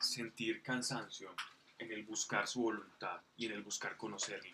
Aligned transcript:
sentir 0.00 0.62
cansancio 0.62 1.34
en 1.78 1.92
el 1.92 2.04
buscar 2.04 2.46
su 2.46 2.62
voluntad 2.62 3.20
y 3.36 3.46
en 3.46 3.52
el 3.52 3.62
buscar 3.62 3.96
conocerle. 3.96 4.52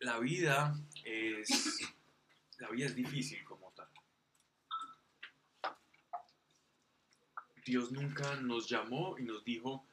La 0.00 0.18
vida 0.18 0.74
es, 1.04 1.80
la 2.58 2.70
vida 2.70 2.86
es 2.86 2.94
difícil 2.94 3.44
como 3.44 3.70
tal. 3.72 3.88
Dios 7.64 7.92
nunca 7.92 8.36
nos 8.36 8.68
llamó 8.68 9.18
y 9.18 9.24
nos 9.24 9.44
dijo, 9.44 9.86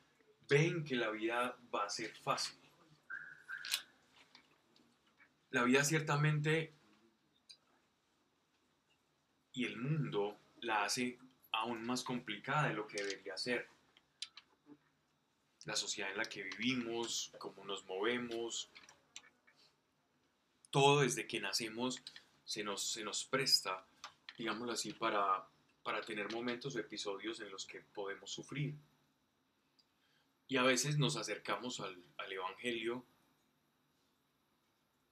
ven 0.49 0.85
que 0.85 0.95
la 0.95 1.09
vida 1.09 1.57
va 1.73 1.85
a 1.85 1.89
ser 1.89 2.15
fácil. 2.15 2.57
La 5.49 5.63
vida 5.63 5.83
ciertamente 5.83 6.73
y 9.51 9.65
el 9.65 9.77
mundo 9.77 10.39
la 10.67 10.83
hace 10.83 11.17
aún 11.53 11.85
más 11.85 12.03
complicada 12.03 12.67
de 12.67 12.73
lo 12.73 12.87
que 12.87 13.01
debería 13.01 13.37
ser. 13.37 13.67
La 15.65 15.75
sociedad 15.75 16.11
en 16.11 16.17
la 16.17 16.25
que 16.25 16.43
vivimos, 16.43 17.31
cómo 17.39 17.65
nos 17.65 17.85
movemos, 17.85 18.69
todo 20.69 21.01
desde 21.01 21.25
que 21.25 21.39
nacemos 21.39 22.01
se 22.45 22.63
nos, 22.63 22.83
se 22.83 23.03
nos 23.03 23.25
presta, 23.25 23.85
digámoslo 24.37 24.73
así, 24.73 24.93
para, 24.93 25.47
para 25.83 26.01
tener 26.01 26.31
momentos 26.31 26.75
o 26.75 26.79
episodios 26.79 27.39
en 27.39 27.49
los 27.49 27.65
que 27.65 27.81
podemos 27.81 28.29
sufrir. 28.29 28.75
Y 30.49 30.57
a 30.57 30.63
veces 30.63 30.97
nos 30.97 31.15
acercamos 31.15 31.79
al, 31.79 31.97
al 32.17 32.31
Evangelio 32.31 33.05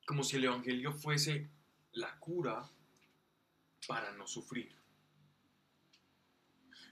como 0.05 0.23
si 0.23 0.35
el 0.35 0.45
Evangelio 0.45 0.93
fuese 0.93 1.49
la 1.93 2.19
cura 2.19 2.69
para 3.87 4.11
no 4.11 4.27
sufrir. 4.27 4.84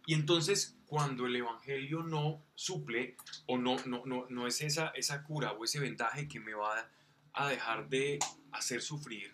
Y 0.06 0.14
entonces 0.14 0.78
cuando 0.86 1.26
el 1.26 1.36
Evangelio 1.36 2.04
no 2.04 2.46
suple 2.56 3.16
o 3.48 3.58
no, 3.58 3.78
no, 3.86 4.06
no, 4.06 4.28
no 4.30 4.48
es 4.48 4.62
esa, 4.62 4.90
esa 4.90 5.24
cura 5.24 5.54
o 5.54 5.64
ese 5.64 5.80
vendaje 5.80 6.28
que 6.28 6.40
me 6.40 6.54
va 6.54 6.90
a 7.34 7.50
dejar 7.50 7.90
de 7.90 8.20
hacer 8.52 8.82
sufrir, 8.82 9.34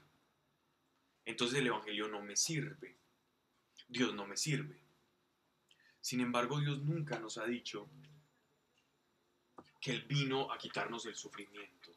entonces 1.26 1.60
el 1.60 1.68
Evangelio 1.68 2.08
no 2.08 2.22
me 2.22 2.36
sirve. 2.36 2.98
Dios 3.88 4.14
no 4.14 4.26
me 4.26 4.38
sirve. 4.38 4.80
Sin 6.02 6.22
embargo, 6.22 6.60
Dios 6.60 6.80
nunca 6.80 7.20
nos 7.20 7.38
ha 7.38 7.46
dicho 7.46 7.90
que 9.82 9.92
Él 9.92 10.04
vino 10.04 10.52
a 10.52 10.58
quitarnos 10.58 11.06
el 11.06 11.16
sufrimiento. 11.16 11.92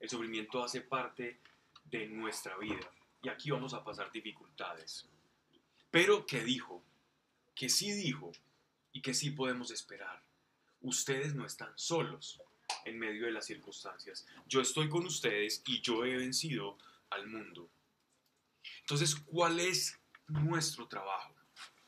El 0.00 0.08
sufrimiento 0.08 0.62
hace 0.62 0.80
parte 0.80 1.40
de 1.84 2.06
nuestra 2.06 2.56
vida 2.58 2.90
y 3.22 3.28
aquí 3.28 3.50
vamos 3.50 3.74
a 3.74 3.84
pasar 3.84 4.10
dificultades. 4.12 5.08
Pero 5.90 6.26
que 6.26 6.42
dijo, 6.42 6.82
que 7.56 7.68
sí 7.68 7.90
dijo 7.92 8.30
y 8.92 9.02
que 9.02 9.14
sí 9.14 9.30
podemos 9.30 9.72
esperar. 9.72 10.22
Ustedes 10.82 11.34
no 11.34 11.44
están 11.44 11.72
solos 11.74 12.40
en 12.84 12.98
medio 12.98 13.26
de 13.26 13.32
las 13.32 13.46
circunstancias. 13.46 14.26
Yo 14.46 14.60
estoy 14.60 14.88
con 14.88 15.04
ustedes 15.06 15.62
y 15.66 15.80
yo 15.80 16.04
he 16.04 16.16
vencido 16.16 16.78
al 17.10 17.26
mundo. 17.26 17.68
Entonces, 18.80 19.16
¿cuál 19.16 19.58
es 19.58 19.98
nuestro 20.28 20.86
trabajo? 20.86 21.34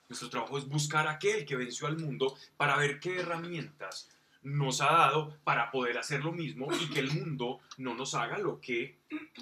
Nuestro 0.08 0.30
trabajo 0.30 0.56
es 0.56 0.66
buscar 0.66 1.06
a 1.06 1.12
aquel 1.12 1.44
que 1.44 1.56
venció 1.56 1.86
al 1.86 1.98
mundo 1.98 2.36
para 2.56 2.76
ver 2.76 2.98
qué 2.98 3.20
herramientas 3.20 4.08
nos 4.42 4.80
ha 4.80 4.92
dado 4.92 5.36
para 5.44 5.70
poder 5.70 5.98
hacer 5.98 6.24
lo 6.24 6.32
mismo 6.32 6.68
y 6.72 6.88
que 6.88 7.00
el 7.00 7.12
mundo 7.12 7.60
no 7.76 7.94
nos 7.94 8.14
haga 8.14 8.38
lo 8.38 8.60
que 8.60 8.98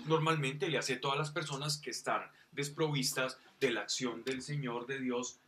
normalmente 0.06 0.68
le 0.68 0.78
hace 0.78 0.94
a 0.94 1.00
todas 1.00 1.18
las 1.18 1.30
personas 1.30 1.78
que 1.78 1.90
están 1.90 2.28
desprovistas 2.50 3.38
de 3.60 3.70
la 3.70 3.82
acción 3.82 4.24
del 4.24 4.42
Señor 4.42 4.86
de 4.86 4.98
Dios 4.98 5.38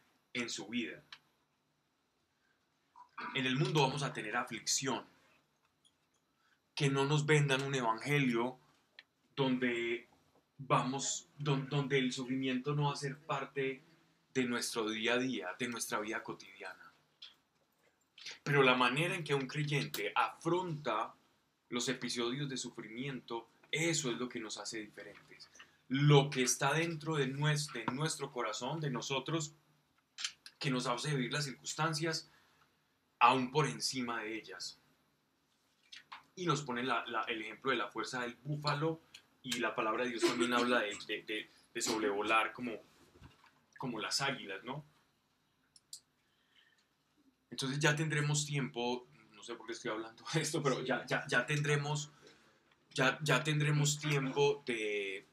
en 0.41 0.51
su 0.51 0.67
vida. 0.67 1.03
En 3.35 3.47
el 3.47 3.57
mundo 3.57 3.83
vamos 3.83 4.03
a 4.03 4.13
tener 4.13 4.37
aflicción. 4.37 5.05
Que 6.75 6.89
no 6.89 7.05
nos 7.05 7.27
vendan 7.27 7.63
un 7.63 7.75
evangelio 7.75 8.59
donde 9.35 10.09
vamos, 10.59 11.29
donde 11.37 11.99
el 11.99 12.13
sufrimiento 12.13 12.75
no 12.75 12.85
va 12.85 12.93
a 12.93 12.97
ser 12.97 13.19
parte 13.19 13.83
de 14.35 14.45
nuestro 14.45 14.89
día 14.89 15.15
a 15.15 15.19
día, 15.19 15.49
de 15.59 15.69
nuestra 15.69 16.01
vida 16.01 16.23
cotidiana. 16.23 16.93
Pero 18.43 18.63
la 18.63 18.75
manera 18.75 19.15
en 19.15 19.25
que 19.25 19.35
un 19.35 19.47
creyente 19.47 20.13
afronta 20.15 21.15
los 21.71 21.89
episodios 21.89 22.49
de 22.49 22.57
sufrimiento, 22.57 23.49
eso 23.71 24.11
es 24.11 24.19
lo 24.19 24.29
que 24.29 24.41
nos 24.41 24.59
hace 24.59 24.79
diferentes. 24.79 25.49
Lo 25.89 26.31
que 26.31 26.43
está 26.43 26.73
dentro 26.75 27.17
de 27.17 27.29
nuestro, 27.29 27.81
de 27.81 27.87
nuestro 27.93 28.31
corazón, 28.31 28.81
de 28.81 28.91
nosotros, 28.91 29.55
que 30.59 30.71
nos 30.71 30.87
hace 30.87 31.15
vivir 31.15 31.33
las 31.33 31.45
circunstancias 31.45 32.31
aún 33.21 33.51
por 33.51 33.67
encima 33.67 34.23
de 34.23 34.37
ellas. 34.37 34.81
Y 36.35 36.47
nos 36.47 36.63
pone 36.63 36.83
el 36.83 37.43
ejemplo 37.43 37.71
de 37.71 37.77
la 37.77 37.89
fuerza 37.89 38.23
del 38.23 38.37
búfalo 38.37 39.03
y 39.43 39.59
la 39.59 39.75
palabra 39.75 40.05
de 40.05 40.11
Dios 40.11 40.23
también 40.23 40.53
habla 40.53 40.81
de, 40.81 41.51
de, 41.73 41.83
sobrevolar 41.83 42.53
como, 42.53 42.73
como 43.79 44.01
las 44.01 44.21
águilas, 44.21 44.63
¿no? 44.65 44.85
Entonces 47.51 47.79
ya 47.79 47.95
tendremos 47.95 48.45
tiempo, 48.45 49.09
no 49.33 49.43
sé 49.43 49.55
por 49.55 49.67
qué 49.67 49.73
estoy 49.73 49.93
hablando 49.93 50.25
de 50.33 50.41
esto, 50.41 50.63
pero 50.63 50.85
ya, 50.85 51.07
ya, 51.07 51.25
ya 51.29 51.47
tendremos, 51.47 52.11
ya, 52.91 53.19
ya 53.23 53.43
tendremos 53.43 53.99
tiempo 53.99 54.63
de, 54.67 55.27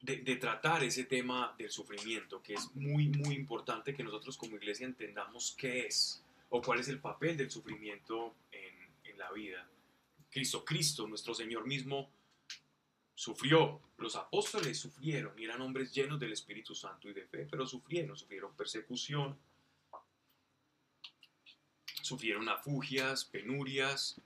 de, 0.00 0.36
tratar 0.36 0.82
ese 0.82 1.04
tema 1.04 1.54
del 1.58 1.70
sufrimiento, 1.70 2.42
que 2.42 2.54
es 2.54 2.74
muy, 2.74 3.08
muy 3.08 3.34
importante 3.34 3.94
que 3.94 4.02
nosotros 4.02 4.36
como 4.36 4.56
iglesia 4.56 4.86
entendamos 4.86 5.54
qué 5.58 5.86
es 5.86 6.22
o 6.48 6.62
cuál 6.62 6.80
es 6.80 6.88
el 6.88 7.00
papel 7.00 7.36
del 7.36 7.50
sufrimiento 7.50 8.34
en, 8.50 9.10
en 9.10 9.18
la 9.18 9.30
vida. 9.32 9.68
Cristo, 10.30 10.64
Cristo, 10.64 11.06
nuestro 11.06 11.34
Señor 11.34 11.66
mismo, 11.66 12.10
sufrió. 13.14 13.82
Los 13.98 14.16
apóstoles 14.16 14.78
sufrieron 14.78 15.38
y 15.38 15.44
eran 15.44 15.60
hombres 15.60 15.92
llenos 15.92 16.18
del 16.18 16.32
Espíritu 16.32 16.74
Santo 16.74 17.08
y 17.10 17.12
de 17.12 17.26
fe, 17.26 17.46
pero 17.50 17.66
sufrieron, 17.66 18.16
sufrieron 18.16 18.56
persecución, 18.56 19.38
sufrieron 22.00 22.48
afugias, 22.48 23.26
penurias. 23.26 24.18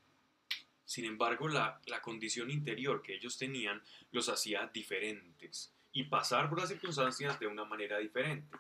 Sin 0.85 1.05
embargo, 1.05 1.49
la, 1.49 1.81
condición 2.03 2.51
interior 2.51 3.03
que 3.03 3.15
ellos 3.15 3.39
tenían 3.39 3.83
los 4.13 4.29
hacía 4.29 4.71
diferentes 4.73 5.73
y 5.93 6.05
pasar 6.05 6.49
por 6.49 6.61
las 6.61 6.69
circunstancias 6.69 7.39
de 7.41 7.47
una 7.47 7.65
manera 7.65 7.99
diferente. 7.99 8.57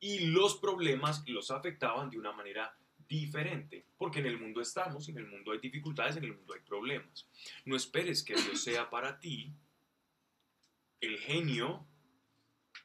Y 0.00 0.26
los 0.26 0.56
problemas 0.56 1.22
los 1.28 1.50
afectaban 1.50 2.10
de 2.10 2.18
una 2.18 2.32
manera 2.32 2.74
diferente, 3.08 3.84
porque 3.98 4.20
en 4.20 4.26
el 4.26 4.38
mundo 4.38 4.60
estamos, 4.60 5.08
en 5.08 5.18
el 5.18 5.26
mundo 5.26 5.52
hay 5.52 5.58
dificultades, 5.58 6.16
en 6.16 6.24
el 6.24 6.34
mundo 6.34 6.54
hay 6.54 6.60
problemas. 6.60 7.26
No 7.64 7.76
esperes 7.76 8.22
que 8.22 8.34
Dios 8.34 8.62
sea 8.62 8.88
para 8.88 9.18
ti 9.18 9.52
el 11.00 11.18
genio 11.18 11.86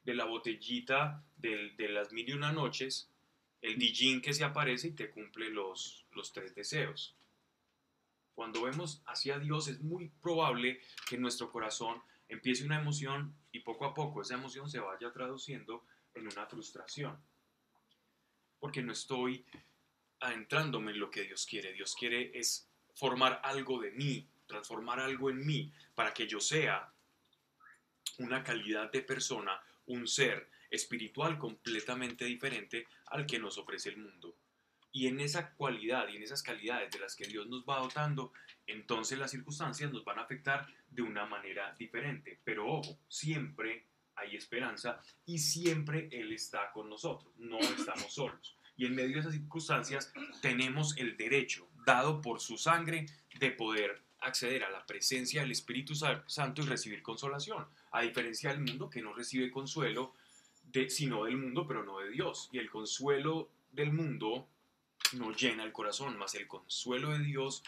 de 0.03 0.13
la 0.13 0.25
botellita 0.25 1.23
de 1.37 1.89
las 1.89 2.11
mil 2.11 2.29
y 2.29 2.33
una 2.33 2.51
noches 2.51 3.09
el 3.65 3.79
Dijin 3.79 4.21
que 4.21 4.33
se 4.33 4.43
aparece 4.43 4.89
y 4.89 4.91
te 4.91 5.09
cumple 5.09 5.49
los, 5.49 6.05
los 6.11 6.31
tres 6.31 6.53
deseos. 6.53 7.15
Cuando 8.35 8.63
vemos 8.63 9.01
hacia 9.07 9.39
Dios 9.39 9.69
es 9.69 9.79
muy 9.81 10.09
probable 10.21 10.81
que 11.07 11.15
en 11.15 11.21
nuestro 11.21 11.49
corazón 11.49 12.01
empiece 12.27 12.65
una 12.65 12.79
emoción 12.79 13.33
y 13.53 13.61
poco 13.61 13.85
a 13.85 13.93
poco 13.93 14.21
esa 14.21 14.33
emoción 14.33 14.69
se 14.69 14.79
vaya 14.79 15.11
traduciendo 15.13 15.85
en 16.13 16.27
una 16.27 16.45
frustración. 16.45 17.17
Porque 18.59 18.81
no 18.81 18.91
estoy 18.91 19.45
adentrándome 20.19 20.91
en 20.91 20.99
lo 20.99 21.09
que 21.09 21.23
Dios 21.23 21.45
quiere. 21.45 21.71
Dios 21.71 21.95
quiere 21.97 22.37
es 22.37 22.69
formar 22.93 23.39
algo 23.43 23.79
de 23.79 23.91
mí, 23.91 24.27
transformar 24.47 24.99
algo 24.99 25.29
en 25.29 25.45
mí, 25.45 25.71
para 25.93 26.13
que 26.13 26.27
yo 26.27 26.39
sea 26.41 26.91
una 28.17 28.43
calidad 28.43 28.91
de 28.91 29.01
persona, 29.01 29.61
un 29.87 30.07
ser 30.07 30.49
espiritual 30.69 31.37
completamente 31.37 32.25
diferente 32.25 32.87
al 33.07 33.25
que 33.25 33.39
nos 33.39 33.57
ofrece 33.57 33.89
el 33.89 33.97
mundo. 33.97 34.35
Y 34.95 35.07
en 35.07 35.19
esa 35.19 35.49
cualidad 35.49 36.07
y 36.07 36.15
en 36.15 36.23
esas 36.23 36.41
calidades 36.41 36.89
de 36.89 36.99
las 36.99 37.17
que 37.17 37.27
Dios 37.27 37.47
nos 37.47 37.65
va 37.65 37.79
dotando, 37.79 38.31
entonces 38.65 39.19
las 39.19 39.29
circunstancias 39.29 39.91
nos 39.91 40.05
van 40.05 40.19
a 40.19 40.21
afectar 40.21 40.65
de 40.89 41.01
una 41.01 41.25
manera 41.25 41.75
diferente. 41.77 42.39
Pero 42.45 42.65
ojo, 42.65 42.97
siempre 43.09 43.87
hay 44.15 44.37
esperanza 44.37 45.01
y 45.25 45.39
siempre 45.39 46.07
Él 46.13 46.31
está 46.31 46.71
con 46.71 46.89
nosotros, 46.89 47.33
no 47.35 47.59
estamos 47.59 48.13
solos. 48.13 48.57
Y 48.77 48.85
en 48.85 48.95
medio 48.95 49.15
de 49.15 49.19
esas 49.19 49.33
circunstancias 49.33 50.13
tenemos 50.41 50.95
el 50.95 51.17
derecho, 51.17 51.67
dado 51.85 52.21
por 52.21 52.39
su 52.39 52.57
sangre, 52.57 53.05
de 53.37 53.51
poder 53.51 54.01
acceder 54.21 54.63
a 54.63 54.71
la 54.71 54.85
presencia 54.85 55.41
del 55.41 55.51
Espíritu 55.51 55.93
Santo 55.93 56.61
y 56.61 56.65
recibir 56.67 57.03
consolación, 57.03 57.67
a 57.91 58.01
diferencia 58.01 58.51
del 58.51 58.61
mundo 58.61 58.89
que 58.89 59.01
no 59.01 59.13
recibe 59.13 59.51
consuelo 59.51 60.13
sino 60.87 61.25
del 61.25 61.35
mundo, 61.35 61.67
pero 61.67 61.83
no 61.83 61.99
de 61.99 62.11
Dios. 62.11 62.49
Y 62.53 62.59
el 62.59 62.69
consuelo 62.69 63.49
del 63.73 63.91
mundo 63.91 64.47
no 65.13 65.31
llena 65.31 65.63
el 65.63 65.71
corazón, 65.71 66.17
más 66.17 66.35
el 66.35 66.47
consuelo 66.47 67.11
de 67.11 67.19
Dios 67.19 67.63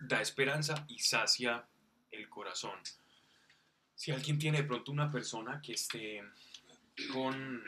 da 0.00 0.20
esperanza 0.20 0.84
y 0.88 0.98
sacia 0.98 1.66
el 2.10 2.28
corazón. 2.28 2.78
Si 3.94 4.12
alguien 4.12 4.38
tiene 4.38 4.62
de 4.62 4.68
pronto 4.68 4.92
una 4.92 5.10
persona 5.10 5.60
que 5.60 5.72
esté 5.72 6.22
con, 7.12 7.64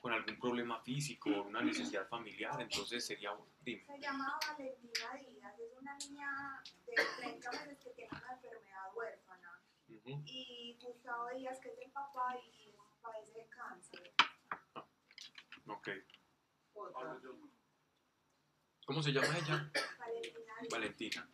con 0.00 0.12
algún 0.12 0.38
problema 0.38 0.80
físico 0.80 1.30
o 1.30 1.42
una 1.42 1.60
necesidad 1.60 2.08
familiar, 2.08 2.60
entonces 2.60 3.04
sería, 3.04 3.32
dime. 3.60 3.84
Se 3.84 3.98
llama 3.98 4.38
Valentina 4.46 5.14
Díaz, 5.14 5.58
es 5.58 5.72
una 5.80 5.96
niña 5.96 6.62
de 6.86 6.94
30 7.18 7.50
meses 7.50 7.78
que 7.82 7.90
tiene 7.90 8.10
una 8.12 8.32
enfermedad 8.32 8.94
huérfana. 8.94 9.60
Ujú. 9.88 10.22
Y 10.24 10.78
Gustavo 10.80 11.30
Díaz, 11.36 11.58
que 11.60 11.68
es 11.68 11.78
el 11.84 11.90
papá 11.90 12.36
y 12.38 12.74
padece 13.02 13.32
de 13.32 13.48
cáncer. 13.48 14.12
Ok. 15.66 15.88
Otra. 16.74 17.18
¿Cómo 18.86 19.02
se 19.02 19.12
llama 19.12 19.36
ella? 19.36 19.70
Valentina. 20.70 21.28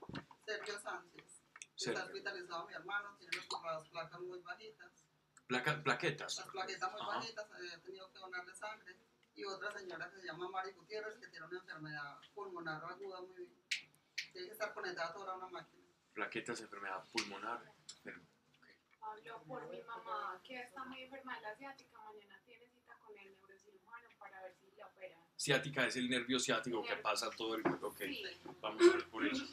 Sergio 0.45 0.79
Sánchez. 0.81 1.43
Sergio. 1.77 1.93
Está 1.93 2.05
hospitalizado 2.07 2.67
mi 2.67 2.75
hermano, 2.75 3.17
tiene 3.19 3.37
las, 3.37 3.89
placas 3.89 4.21
muy 4.21 4.41
bajitas. 4.41 4.91
Placa- 5.47 5.83
plaquetas. 5.83 6.39
Las 6.39 6.49
plaquetas 6.49 6.93
muy 6.93 7.01
Ajá. 7.03 7.11
bajitas, 7.17 7.47
he 7.75 7.79
tenido 7.79 8.11
que 8.11 8.19
donarle 8.19 8.55
sangre. 8.55 8.97
Y 9.35 9.45
otra 9.45 9.71
señora 9.73 10.11
que 10.11 10.21
se 10.21 10.27
llama 10.27 10.49
Mari 10.49 10.73
Gutiérrez, 10.73 11.19
que 11.19 11.29
tiene 11.29 11.47
una 11.47 11.59
enfermedad 11.59 12.19
pulmonar 12.35 12.85
aguda 12.85 13.21
muy... 13.21 13.49
Tiene 14.33 14.47
que 14.47 14.53
estar 14.53 14.73
conectada 14.75 15.13
toda 15.13 15.33
a 15.33 15.37
una 15.37 15.49
máquina. 15.49 15.83
Plaquetas, 16.15 16.61
enfermedad 16.61 17.05
pulmonar. 17.13 17.63
Pero- 18.03 18.21
Hablo 19.03 19.43
por 19.45 19.69
mi 19.69 19.83
mamá, 19.83 20.41
que 20.45 20.61
está 20.61 20.85
muy 20.85 21.03
enferma 21.03 21.35
de 21.37 21.43
la 21.43 21.51
asiática. 21.51 21.99
Mañana 22.03 22.41
tiene 22.47 22.67
cita 22.69 22.95
con 23.05 23.19
el 23.19 23.33
neurocirujano 23.35 24.09
para 24.19 24.43
ver 24.43 24.55
si 24.61 24.71
la 24.77 24.87
operan. 24.87 24.91
Ciática 25.37 25.87
es 25.87 25.97
el 25.97 26.09
nervio 26.09 26.39
ciático 26.39 26.83
que 26.85 26.97
pasa 26.97 27.29
todo 27.31 27.55
el 27.57 27.63
cuerpo. 27.63 27.89
Ok, 27.89 27.99
Sí. 27.99 28.23
vamos 28.61 28.83
a 28.83 28.97
ver 28.97 29.09
por 29.09 29.27
eso. 29.27 29.45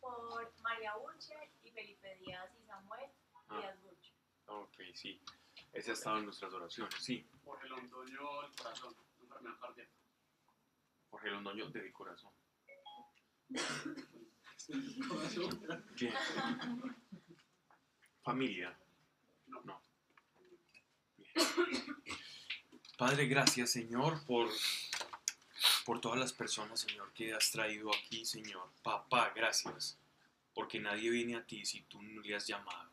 por 0.00 0.52
María 0.62 0.94
Burcher 0.96 1.50
y 1.62 1.70
Felipe 1.70 2.16
Díaz 2.16 2.50
y 2.60 2.66
Samuel 2.66 3.10
Ah. 3.48 3.58
Díaz 3.60 3.80
Burcher. 3.82 4.12
Ok, 4.46 4.74
sí. 4.94 5.20
Ese 5.72 5.90
ha 5.90 5.94
estado 5.94 6.18
en 6.18 6.24
nuestras 6.26 6.52
oraciones. 6.52 6.94
Sí, 7.00 7.26
Jorge 7.44 7.68
Londoño, 7.68 8.42
el 8.46 8.54
corazón, 8.56 8.94
enfermedad 9.20 9.58
cardíaca. 9.60 9.90
Jorge 11.10 11.30
Londoño 11.30 11.68
de 11.70 11.92
corazón. 11.92 12.32
Corazón. 15.08 15.66
Bien. 16.00 16.14
Familia. 18.22 18.78
No. 19.46 19.60
No. 19.62 19.80
Bien. 22.04 22.21
Padre, 23.02 23.26
gracias, 23.26 23.72
Señor, 23.72 24.24
por, 24.26 24.48
por 25.84 26.00
todas 26.00 26.20
las 26.20 26.32
personas, 26.32 26.78
Señor, 26.78 27.12
que 27.12 27.34
has 27.34 27.50
traído 27.50 27.90
aquí, 27.92 28.24
Señor. 28.24 28.70
Papá, 28.84 29.32
gracias, 29.34 29.98
porque 30.54 30.78
nadie 30.78 31.10
viene 31.10 31.34
a 31.34 31.44
ti 31.44 31.66
si 31.66 31.80
tú 31.82 32.00
no 32.00 32.20
le 32.20 32.36
has 32.36 32.46
llamado. 32.46 32.92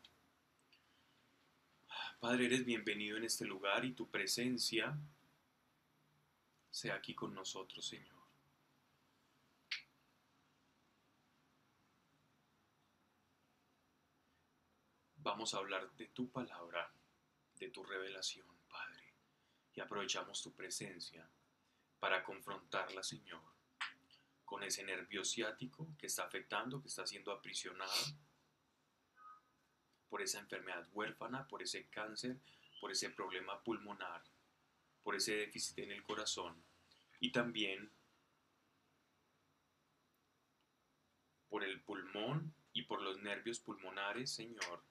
Padre, 2.18 2.46
eres 2.46 2.64
bienvenido 2.64 3.18
en 3.18 3.22
este 3.22 3.44
lugar 3.44 3.84
y 3.84 3.92
tu 3.92 4.10
presencia 4.10 4.98
sea 6.72 6.96
aquí 6.96 7.14
con 7.14 7.32
nosotros, 7.32 7.86
Señor. 7.86 8.18
Vamos 15.18 15.54
a 15.54 15.58
hablar 15.58 15.88
de 15.92 16.06
tu 16.06 16.28
palabra, 16.28 16.90
de 17.60 17.68
tu 17.68 17.84
revelación. 17.84 18.59
Y 19.74 19.80
aprovechamos 19.80 20.42
tu 20.42 20.52
presencia 20.54 21.28
para 21.98 22.24
confrontarla, 22.24 23.02
Señor, 23.02 23.42
con 24.44 24.62
ese 24.62 24.82
nervio 24.82 25.24
ciático 25.24 25.86
que 25.98 26.06
está 26.06 26.24
afectando, 26.24 26.80
que 26.80 26.88
está 26.88 27.06
siendo 27.06 27.30
aprisionado 27.30 27.92
por 30.08 30.22
esa 30.22 30.40
enfermedad 30.40 30.88
huérfana, 30.92 31.46
por 31.46 31.62
ese 31.62 31.88
cáncer, 31.88 32.36
por 32.80 32.90
ese 32.90 33.10
problema 33.10 33.62
pulmonar, 33.62 34.24
por 35.04 35.14
ese 35.14 35.36
déficit 35.36 35.78
en 35.78 35.92
el 35.92 36.02
corazón 36.02 36.64
y 37.20 37.30
también 37.30 37.92
por 41.48 41.62
el 41.62 41.80
pulmón 41.82 42.54
y 42.72 42.82
por 42.82 43.02
los 43.02 43.20
nervios 43.20 43.60
pulmonares, 43.60 44.32
Señor, 44.32 44.82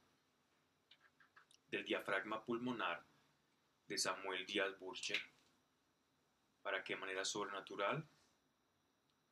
del 1.71 1.85
diafragma 1.85 2.45
pulmonar 2.45 3.08
de 3.89 3.97
Samuel 3.97 4.45
Díaz 4.45 4.77
Burcher, 4.77 5.19
para 6.61 6.83
de 6.83 6.95
manera 6.95 7.25
sobrenatural 7.25 8.07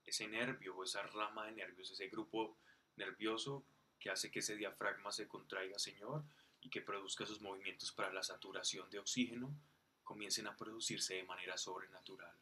ese 0.03 0.27
nervio 0.27 0.75
o 0.75 0.83
esa 0.83 1.03
rama 1.03 1.45
de 1.45 1.51
nervios, 1.51 1.91
ese 1.91 2.07
grupo 2.07 2.57
nervioso 2.95 3.63
que 3.99 4.09
hace 4.09 4.31
que 4.31 4.39
ese 4.39 4.55
diafragma 4.55 5.11
se 5.11 5.27
contraiga, 5.27 5.77
Señor, 5.77 6.23
y 6.59 6.71
que 6.71 6.81
produzca 6.81 7.23
esos 7.23 7.39
movimientos 7.39 7.91
para 7.91 8.11
la 8.11 8.23
saturación 8.23 8.89
de 8.89 8.97
oxígeno, 8.97 9.55
comiencen 10.03 10.47
a 10.47 10.57
producirse 10.57 11.15
de 11.15 11.23
manera 11.23 11.55
sobrenatural, 11.55 12.35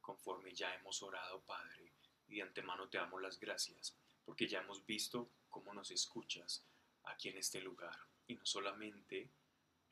conforme 0.00 0.54
ya 0.54 0.72
hemos 0.74 1.02
orado, 1.02 1.40
Padre, 1.42 1.92
y 2.28 2.36
de 2.36 2.42
antemano 2.42 2.88
te 2.88 2.98
damos 2.98 3.20
las 3.20 3.40
gracias, 3.40 3.96
porque 4.24 4.46
ya 4.46 4.60
hemos 4.60 4.86
visto 4.86 5.32
cómo 5.48 5.74
nos 5.74 5.90
escuchas 5.90 6.64
aquí 7.02 7.30
en 7.30 7.38
este 7.38 7.60
lugar, 7.60 7.98
y 8.28 8.36
no 8.36 8.46
solamente 8.46 9.30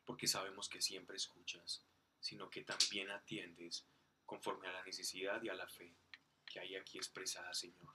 porque 0.04 0.26
sabemos 0.26 0.68
que 0.68 0.82
siempre 0.82 1.16
escuchas, 1.16 1.84
sino 2.20 2.50
que 2.50 2.62
también 2.62 3.10
atiendes 3.10 3.86
conforme 4.24 4.68
a 4.68 4.72
la 4.72 4.84
necesidad 4.84 5.42
y 5.42 5.48
a 5.48 5.54
la 5.54 5.66
fe 5.66 5.94
que 6.46 6.60
hay 6.60 6.76
aquí 6.76 6.98
expresada, 6.98 7.52
Señor. 7.54 7.94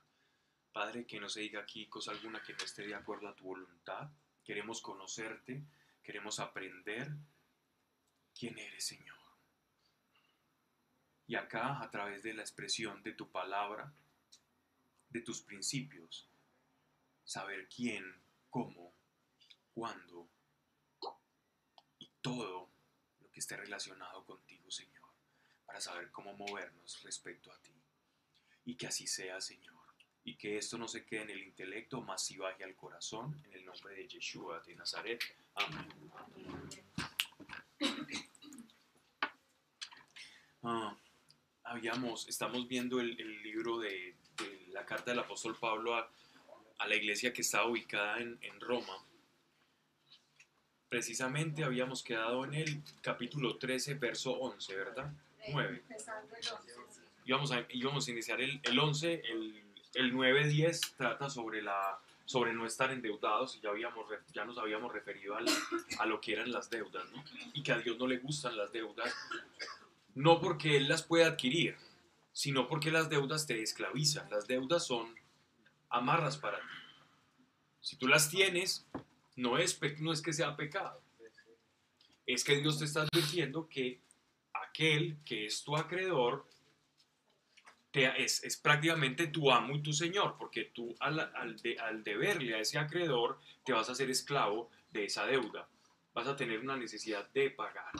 Padre, 0.71 1.05
que 1.05 1.19
no 1.19 1.29
se 1.29 1.41
diga 1.41 1.61
aquí 1.61 1.87
cosa 1.87 2.11
alguna 2.11 2.41
que 2.43 2.53
no 2.53 2.63
esté 2.63 2.85
de 2.85 2.95
acuerdo 2.95 3.27
a 3.27 3.35
tu 3.35 3.45
voluntad. 3.45 4.09
Queremos 4.43 4.81
conocerte, 4.81 5.63
queremos 6.03 6.39
aprender 6.39 7.11
quién 8.37 8.57
eres, 8.57 8.85
Señor. 8.85 9.17
Y 11.27 11.35
acá, 11.35 11.81
a 11.81 11.89
través 11.91 12.23
de 12.23 12.33
la 12.33 12.41
expresión 12.41 13.03
de 13.03 13.13
tu 13.13 13.31
palabra, 13.31 13.93
de 15.09 15.21
tus 15.21 15.41
principios, 15.41 16.27
saber 17.23 17.67
quién, 17.69 18.03
cómo, 18.49 18.95
cuándo 19.73 20.27
todo 22.21 22.69
lo 23.21 23.31
que 23.31 23.39
esté 23.39 23.57
relacionado 23.57 24.23
contigo, 24.25 24.69
Señor, 24.69 25.09
para 25.65 25.81
saber 25.81 26.11
cómo 26.11 26.33
movernos 26.33 27.01
respecto 27.03 27.51
a 27.51 27.61
ti. 27.61 27.73
Y 28.65 28.75
que 28.75 28.87
así 28.87 29.07
sea, 29.07 29.39
Señor. 29.41 29.77
Y 30.23 30.35
que 30.35 30.57
esto 30.57 30.77
no 30.77 30.87
se 30.87 31.05
quede 31.05 31.23
en 31.23 31.29
el 31.31 31.43
intelecto, 31.43 32.01
más 32.01 32.23
si 32.23 32.37
baje 32.37 32.63
al 32.63 32.75
corazón, 32.75 33.41
en 33.45 33.53
el 33.53 33.65
nombre 33.65 33.95
de 33.95 34.07
Yeshua 34.07 34.59
de 34.61 34.75
Nazaret. 34.75 35.23
Amén. 35.55 35.87
Ah, 40.61 40.97
habíamos, 41.63 42.27
estamos 42.27 42.67
viendo 42.67 42.99
el, 42.99 43.15
libro 43.41 43.79
de, 43.79 44.15
la 44.71 44.85
carta 44.85 45.11
del 45.11 45.19
apóstol 45.19 45.57
Pablo 45.57 45.95
a, 45.95 46.11
a 46.79 46.87
la 46.87 46.95
iglesia 46.95 47.31
que 47.31 47.41
está 47.41 47.65
ubicada 47.65 48.19
en, 48.19 48.37
en 48.41 48.59
Roma. 48.59 49.05
Precisamente 50.89 51.63
habíamos 51.63 52.03
quedado 52.03 52.43
en 52.45 52.55
el 52.55 52.83
capítulo 53.01 53.57
13, 53.57 53.93
verso 53.95 54.31
11, 54.31 54.75
¿verdad? 54.75 55.13
9. 55.51 55.83
Empezando 55.87 56.35
el 56.35 56.47
11, 56.47 56.69
sí. 56.89 57.01
Íbamos 57.25 57.51
a, 57.51 57.65
íbamos 57.69 58.07
a 58.07 58.11
iniciar 58.11 58.41
el, 58.41 58.59
el 58.63 58.79
11, 58.79 59.21
el, 59.23 59.63
el 59.93 60.13
9-10 60.13 60.95
trata 60.97 61.29
sobre, 61.29 61.61
la, 61.61 61.99
sobre 62.25 62.53
no 62.53 62.65
estar 62.65 62.91
endeudados 62.91 63.55
y 63.55 63.61
ya, 63.61 63.69
habíamos, 63.69 64.05
ya 64.33 64.45
nos 64.45 64.57
habíamos 64.57 64.91
referido 64.91 65.35
a 65.35 66.05
lo 66.07 66.19
que 66.21 66.33
eran 66.33 66.51
las 66.51 66.71
deudas, 66.71 67.05
¿no? 67.11 67.23
Y 67.53 67.61
que 67.61 67.71
a 67.71 67.77
Dios 67.77 67.97
no 67.99 68.07
le 68.07 68.17
gustan 68.17 68.57
las 68.57 68.71
deudas, 68.71 69.13
no 70.15 70.41
porque 70.41 70.77
Él 70.77 70.87
las 70.87 71.03
pueda 71.03 71.27
adquirir, 71.27 71.77
sino 72.33 72.67
porque 72.67 72.89
las 72.89 73.09
deudas 73.09 73.45
te 73.45 73.61
esclavizan. 73.61 74.29
Las 74.31 74.47
deudas 74.47 74.87
son 74.87 75.15
amarras 75.89 76.37
para 76.37 76.57
ti. 76.57 76.65
Si 77.81 77.95
tú 77.95 78.07
las 78.07 78.29
tienes, 78.29 78.87
no 79.39 79.57
es, 79.57 79.79
no 79.99 80.11
es 80.11 80.21
que 80.21 80.33
sea 80.33 80.55
pecado. 80.55 81.01
Es 82.25 82.43
que 82.43 82.57
Dios 82.57 82.77
te 82.77 82.85
está 82.85 83.01
advirtiendo 83.03 83.67
que 83.67 84.01
aquel 84.53 85.17
que 85.25 85.45
es 85.45 85.63
tu 85.63 85.75
acreedor 85.75 86.45
te- 87.91 88.23
es, 88.23 88.43
es 88.43 88.57
prácticamente 88.57 89.27
tu 89.27 89.51
amo 89.51 89.75
y 89.75 89.81
tu 89.81 89.93
señor, 89.93 90.35
porque 90.37 90.65
tú 90.65 90.95
al, 90.99 91.19
al, 91.19 91.57
de- 91.61 91.79
al 91.79 92.03
deberle 92.03 92.55
a 92.55 92.59
ese 92.59 92.77
acreedor 92.77 93.39
te 93.63 93.73
vas 93.73 93.89
a 93.89 93.93
hacer 93.93 94.09
esclavo 94.09 94.69
de 94.91 95.05
esa 95.05 95.25
deuda. 95.25 95.67
Vas 96.13 96.27
a 96.27 96.35
tener 96.35 96.59
una 96.59 96.75
necesidad 96.77 97.27
de 97.31 97.49
pagar, 97.49 97.91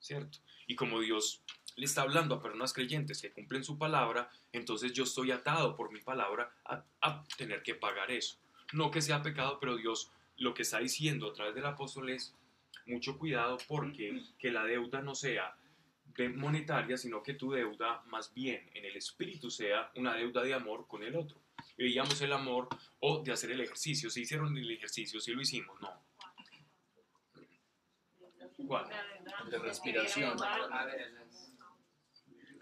¿cierto? 0.00 0.38
Y 0.66 0.74
como 0.74 1.00
Dios 1.00 1.42
le 1.76 1.86
está 1.86 2.02
hablando 2.02 2.34
a 2.34 2.42
personas 2.42 2.72
creyentes 2.74 3.22
que 3.22 3.32
cumplen 3.32 3.64
su 3.64 3.78
palabra, 3.78 4.30
entonces 4.52 4.92
yo 4.92 5.04
estoy 5.04 5.30
atado 5.30 5.74
por 5.76 5.90
mi 5.92 6.00
palabra 6.00 6.52
a, 6.66 6.84
a 7.00 7.24
tener 7.38 7.62
que 7.62 7.74
pagar 7.74 8.10
eso. 8.10 8.36
No 8.74 8.90
que 8.90 9.00
sea 9.00 9.22
pecado, 9.22 9.58
pero 9.60 9.76
Dios 9.76 10.10
lo 10.42 10.52
que 10.54 10.62
está 10.62 10.78
diciendo 10.78 11.30
a 11.30 11.32
través 11.32 11.54
del 11.54 11.66
apóstol 11.66 12.10
es 12.10 12.34
mucho 12.86 13.16
cuidado 13.16 13.58
porque 13.68 14.22
que 14.38 14.50
la 14.50 14.64
deuda 14.64 15.00
no 15.00 15.14
sea 15.14 15.56
monetaria, 16.34 16.96
sino 16.98 17.22
que 17.22 17.34
tu 17.34 17.52
deuda 17.52 18.02
más 18.06 18.34
bien 18.34 18.68
en 18.74 18.84
el 18.84 18.96
espíritu 18.96 19.50
sea 19.50 19.90
una 19.94 20.14
deuda 20.14 20.42
de 20.42 20.52
amor 20.52 20.86
con 20.86 21.02
el 21.02 21.16
otro. 21.16 21.40
Y 21.78 21.84
veíamos 21.84 22.20
el 22.20 22.32
amor 22.32 22.68
o 23.00 23.22
de 23.22 23.32
hacer 23.32 23.52
el 23.52 23.60
ejercicio. 23.60 24.10
¿Se 24.10 24.20
hicieron 24.20 24.56
el 24.56 24.70
ejercicio? 24.70 25.20
¿Sí 25.20 25.32
lo 25.32 25.40
hicimos? 25.40 25.80
No. 25.80 25.90
¿Cuál? 28.66 28.86
de 29.48 29.58
respiración. 29.58 30.36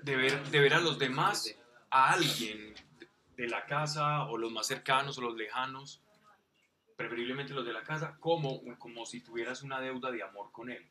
de 0.02 0.16
ver, 0.16 0.44
de 0.50 0.60
ver 0.60 0.74
a 0.74 0.80
los 0.80 0.98
demás, 0.98 1.56
a 1.90 2.12
alguien 2.12 2.74
de 3.36 3.48
la 3.48 3.64
casa 3.64 4.24
o 4.26 4.36
los 4.36 4.52
más 4.52 4.66
cercanos 4.66 5.18
o 5.18 5.22
los 5.22 5.36
lejanos, 5.36 6.02
preferiblemente 7.00 7.54
los 7.54 7.64
de 7.64 7.72
la 7.72 7.82
casa, 7.82 8.18
como, 8.20 8.60
como 8.78 9.06
si 9.06 9.22
tuvieras 9.22 9.62
una 9.62 9.80
deuda 9.80 10.10
de 10.10 10.22
amor 10.22 10.52
con 10.52 10.68
él. 10.70 10.86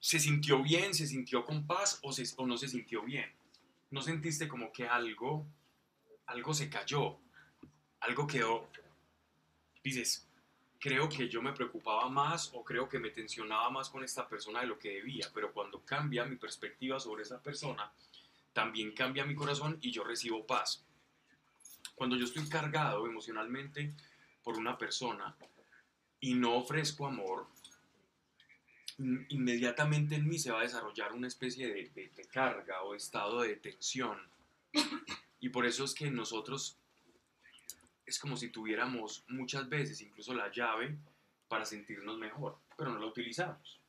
¿Se 0.00 0.18
sintió 0.18 0.64
bien? 0.64 0.92
¿Se 0.94 1.06
sintió 1.06 1.44
con 1.44 1.64
paz 1.64 2.00
o, 2.02 2.12
se- 2.12 2.34
o 2.38 2.44
no 2.44 2.56
se 2.56 2.66
sintió 2.66 3.02
bien? 3.02 3.32
¿No 3.92 4.02
sentiste 4.02 4.48
como 4.48 4.72
que 4.72 4.88
algo, 4.88 5.46
algo 6.26 6.54
se 6.54 6.68
cayó? 6.68 7.20
Algo 8.00 8.26
quedó... 8.26 8.68
Dices, 9.84 10.26
creo 10.80 11.08
que 11.08 11.28
yo 11.28 11.40
me 11.40 11.52
preocupaba 11.52 12.08
más 12.08 12.50
o 12.52 12.64
creo 12.64 12.88
que 12.88 12.98
me 12.98 13.10
tensionaba 13.10 13.70
más 13.70 13.88
con 13.90 14.02
esta 14.02 14.26
persona 14.28 14.62
de 14.62 14.66
lo 14.66 14.76
que 14.76 14.88
debía, 14.94 15.30
pero 15.32 15.52
cuando 15.52 15.84
cambia 15.84 16.24
mi 16.24 16.34
perspectiva 16.34 16.98
sobre 16.98 17.22
esa 17.22 17.40
persona, 17.40 17.92
también 18.52 18.92
cambia 18.92 19.24
mi 19.24 19.36
corazón 19.36 19.78
y 19.82 19.92
yo 19.92 20.02
recibo 20.02 20.44
paz. 20.44 20.84
Cuando 21.94 22.16
yo 22.16 22.24
estoy 22.24 22.48
cargado 22.48 23.06
emocionalmente 23.06 23.94
por 24.42 24.58
una 24.58 24.76
persona 24.76 25.36
y 26.20 26.34
no 26.34 26.56
ofrezco 26.56 27.06
amor, 27.06 27.46
in- 28.98 29.26
inmediatamente 29.28 30.14
en 30.16 30.26
mí 30.28 30.38
se 30.38 30.50
va 30.50 30.60
a 30.60 30.64
desarrollar 30.64 31.12
una 31.12 31.28
especie 31.28 31.68
de, 31.68 31.88
de- 31.90 32.08
de 32.10 32.24
carga 32.26 32.82
o 32.82 32.94
estado 32.94 33.42
de 33.42 33.56
tensión. 33.56 34.18
Y 35.40 35.48
por 35.50 35.66
eso 35.66 35.84
es 35.84 35.94
que 35.94 36.10
nosotros 36.10 36.76
es 38.06 38.18
como 38.18 38.36
si 38.36 38.48
tuviéramos 38.50 39.24
muchas 39.28 39.68
veces 39.68 40.00
incluso 40.00 40.34
la 40.34 40.50
llave 40.50 40.96
para 41.48 41.64
sentirnos 41.64 42.18
mejor, 42.18 42.58
pero 42.76 42.90
no 42.90 42.98
la 42.98 43.06
utilizamos. 43.06 43.80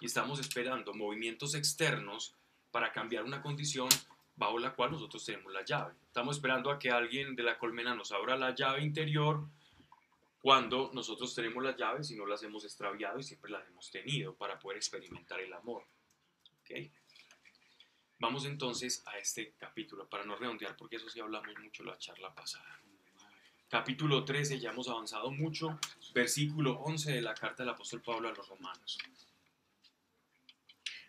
Y 0.00 0.06
estamos 0.06 0.38
esperando 0.40 0.94
movimientos 0.94 1.54
externos 1.54 2.34
para 2.70 2.92
cambiar 2.92 3.24
una 3.24 3.40
condición 3.42 3.88
bajo 4.36 4.58
la 4.58 4.74
cual 4.74 4.92
nosotros 4.92 5.24
tenemos 5.24 5.52
la 5.52 5.64
llave. 5.64 5.94
Estamos 6.06 6.36
esperando 6.36 6.70
a 6.70 6.78
que 6.78 6.90
alguien 6.90 7.36
de 7.36 7.42
la 7.42 7.58
colmena 7.58 7.94
nos 7.94 8.12
abra 8.12 8.36
la 8.36 8.54
llave 8.54 8.82
interior 8.82 9.46
cuando 10.40 10.90
nosotros 10.92 11.34
tenemos 11.34 11.62
las 11.62 11.76
llaves 11.76 12.10
y 12.10 12.16
no 12.16 12.26
las 12.26 12.42
hemos 12.42 12.64
extraviado 12.64 13.18
y 13.18 13.22
siempre 13.22 13.50
las 13.50 13.66
hemos 13.68 13.90
tenido 13.90 14.34
para 14.34 14.58
poder 14.58 14.76
experimentar 14.76 15.40
el 15.40 15.52
amor. 15.52 15.84
¿Ok? 16.60 16.90
Vamos 18.18 18.44
entonces 18.44 19.02
a 19.06 19.18
este 19.18 19.54
capítulo, 19.58 20.08
para 20.08 20.24
no 20.24 20.36
redondear, 20.36 20.76
porque 20.76 20.96
eso 20.96 21.08
sí 21.08 21.20
hablamos 21.20 21.54
mucho 21.58 21.82
la 21.82 21.98
charla 21.98 22.34
pasada. 22.34 22.80
Capítulo 23.68 24.24
13, 24.24 24.60
ya 24.60 24.70
hemos 24.70 24.88
avanzado 24.88 25.30
mucho. 25.30 25.78
Versículo 26.14 26.78
11 26.80 27.12
de 27.12 27.22
la 27.22 27.34
carta 27.34 27.62
del 27.62 27.70
apóstol 27.70 28.02
Pablo 28.02 28.28
a 28.28 28.32
los 28.32 28.48
romanos. 28.48 28.98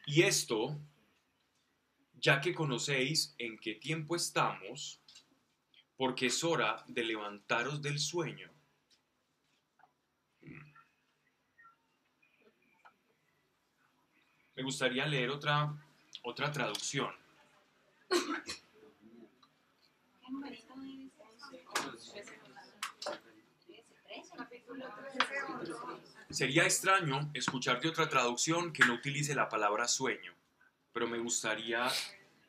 Y 0.07 0.23
esto, 0.23 0.77
ya 2.25 2.41
que 2.41 2.55
conocéis 2.55 3.35
en 3.37 3.59
qué 3.59 3.75
tiempo 3.75 4.15
estamos, 4.15 4.99
porque 5.95 6.25
es 6.25 6.43
hora 6.43 6.83
de 6.87 7.03
levantaros 7.03 7.83
del 7.83 7.99
sueño. 7.99 8.49
Me 14.55 14.63
gustaría 14.63 15.05
leer 15.05 15.29
otra, 15.29 15.71
otra 16.23 16.51
traducción. 16.51 17.13
¿Qué 18.09 18.17
numerito 20.31 20.73
es? 24.09 24.31
Capítulo 24.35 24.85
13. 25.11 26.33
Sería 26.33 26.63
extraño 26.63 27.29
escuchar 27.35 27.79
de 27.81 27.89
otra 27.89 28.09
traducción 28.09 28.73
que 28.73 28.83
no 28.83 28.95
utilice 28.95 29.35
la 29.35 29.47
palabra 29.47 29.87
sueño, 29.87 30.33
pero 30.91 31.07
me 31.07 31.19
gustaría 31.19 31.87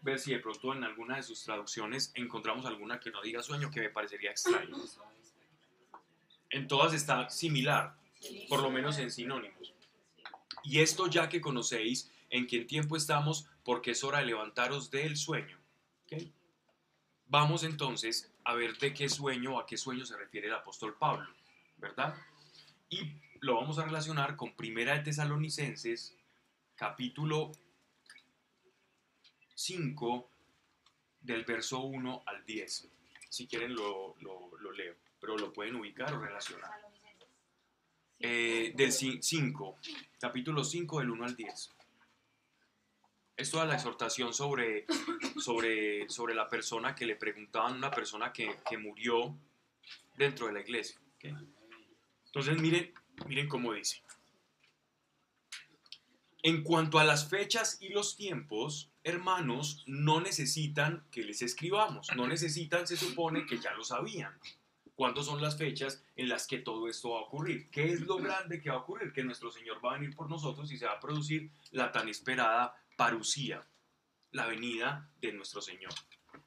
ver 0.07 0.21
si 0.21 0.33
de 0.33 0.39
pronto 0.39 0.73
en 0.73 0.85
alguna 0.85 1.17
de 1.17 1.25
sus 1.25 1.43
traducciones 1.43 2.13
encontramos 2.15 2.65
alguna 2.65 3.01
que 3.01 3.11
no 3.11 3.21
diga 3.21 3.43
sueño, 3.43 3.73
que 3.73 3.81
me 3.81 3.91
parecería 3.91 4.31
extraño. 4.31 4.77
En 6.49 6.69
todas 6.69 6.95
está 6.95 7.29
similar, 7.29 7.97
por 8.49 8.63
lo 8.63 8.71
menos 8.71 8.99
en 8.99 9.11
sinónimos. 9.11 9.75
Y 10.63 10.79
esto 10.79 11.09
ya 11.09 11.29
que 11.29 11.41
conocéis 11.41 12.11
en 12.31 12.47
qué 12.47 12.65
tiempo 12.65 12.97
estamos, 12.97 13.49
porque 13.65 13.91
es 13.91 14.05
hora 14.05 14.21
de 14.21 14.27
levantaros 14.27 14.93
del 14.93 15.17
sueño. 15.17 15.59
¿Ok? 16.05 16.23
Vamos 17.27 17.65
entonces 17.65 18.33
a 18.45 18.55
ver 18.55 18.79
de 18.79 18.95
qué 18.95 19.09
sueño 19.09 19.57
o 19.57 19.61
a 19.61 19.67
qué 19.67 19.77
sueño 19.77 20.07
se 20.07 20.17
refiere 20.17 20.47
el 20.47 20.55
apóstol 20.55 20.97
Pablo, 20.97 21.29
¿verdad? 21.79 22.15
Y 22.89 23.01
lo 23.41 23.57
vamos 23.57 23.81
a 23.81 23.85
relacionar 23.85 24.37
con 24.37 24.55
Primera 24.55 24.95
de 24.95 25.01
Tesalonicenses, 25.01 26.17
capítulo 26.77 27.51
5, 29.57 30.31
del 31.23 31.45
verso 31.45 31.81
1 31.81 32.23
al 32.27 32.45
10. 32.45 32.89
Si 33.29 33.47
quieren 33.49 33.75
lo, 33.75 34.15
lo- 34.21 34.57
lo 34.59 34.71
leo, 34.71 34.95
pero 35.19 35.37
lo 35.37 35.53
pueden 35.53 35.75
ubicar 35.77 36.13
o 36.15 36.21
relacionar. 36.21 36.71
Eh, 38.21 38.73
del 38.77 38.93
5, 38.93 39.79
capítulo 40.21 40.63
5, 40.63 41.01
del 41.01 41.11
1 41.11 41.25
al 41.25 41.35
10. 41.37 41.71
Es 43.37 43.51
toda 43.51 43.65
la 43.67 43.75
exhortación 43.75 44.33
sobre, 44.33 44.87
sobre, 45.41 46.09
sobre 46.09 46.35
la 46.35 46.49
persona 46.49 46.95
que 46.95 47.05
le 47.07 47.17
preguntaban, 47.17 47.75
una 47.77 47.91
persona 47.91 48.33
que, 48.33 48.57
que 48.69 48.79
murió 48.79 49.37
dentro 50.17 50.47
de 50.47 50.53
la 50.55 50.61
iglesia. 50.61 50.99
¿ok? 51.17 51.25
Entonces 52.27 52.59
miren, 52.61 52.93
miren 53.27 53.49
cómo 53.49 53.73
dice. 53.73 54.03
En 56.43 56.63
cuanto 56.63 56.99
a 56.99 57.05
las 57.05 57.29
fechas 57.29 57.79
y 57.81 57.89
los 57.89 58.17
tiempos, 58.17 58.89
hermanos, 59.07 59.85
no 59.87 60.21
necesitan 60.21 61.07
que 61.13 61.23
les 61.23 61.41
escribamos, 61.41 62.09
no 62.17 62.27
necesitan, 62.27 62.89
se 62.89 62.97
supone 62.97 63.47
que 63.47 63.59
ya 63.59 63.73
lo 63.75 63.85
sabían. 63.85 64.37
¿Cuándo 64.97 65.23
son 65.23 65.41
las 65.41 65.57
fechas 65.57 66.03
en 66.17 66.29
las 66.29 66.49
que 66.49 66.59
todo 66.59 66.89
esto 66.89 67.11
va 67.11 67.21
a 67.21 67.23
ocurrir? 67.23 67.71
¿Qué 67.71 67.93
es 67.93 68.01
lo 68.01 68.17
grande 68.17 68.61
que 68.61 68.69
va 68.69 68.77
a 68.77 68.81
ocurrir? 68.81 69.13
Que 69.13 69.23
nuestro 69.23 69.53
Señor 69.53 69.79
va 69.85 69.93
a 69.93 69.99
venir 69.99 70.17
por 70.17 70.29
nosotros 70.29 70.73
y 70.73 70.77
se 70.77 70.87
va 70.87 70.95
a 70.95 71.01
producir 71.01 71.53
la 71.71 71.93
tan 71.93 72.09
esperada 72.09 72.75
parucía, 72.97 73.65
la 74.33 74.47
venida 74.47 75.09
de 75.21 75.33
nuestro 75.33 75.61
Señor 75.61 75.93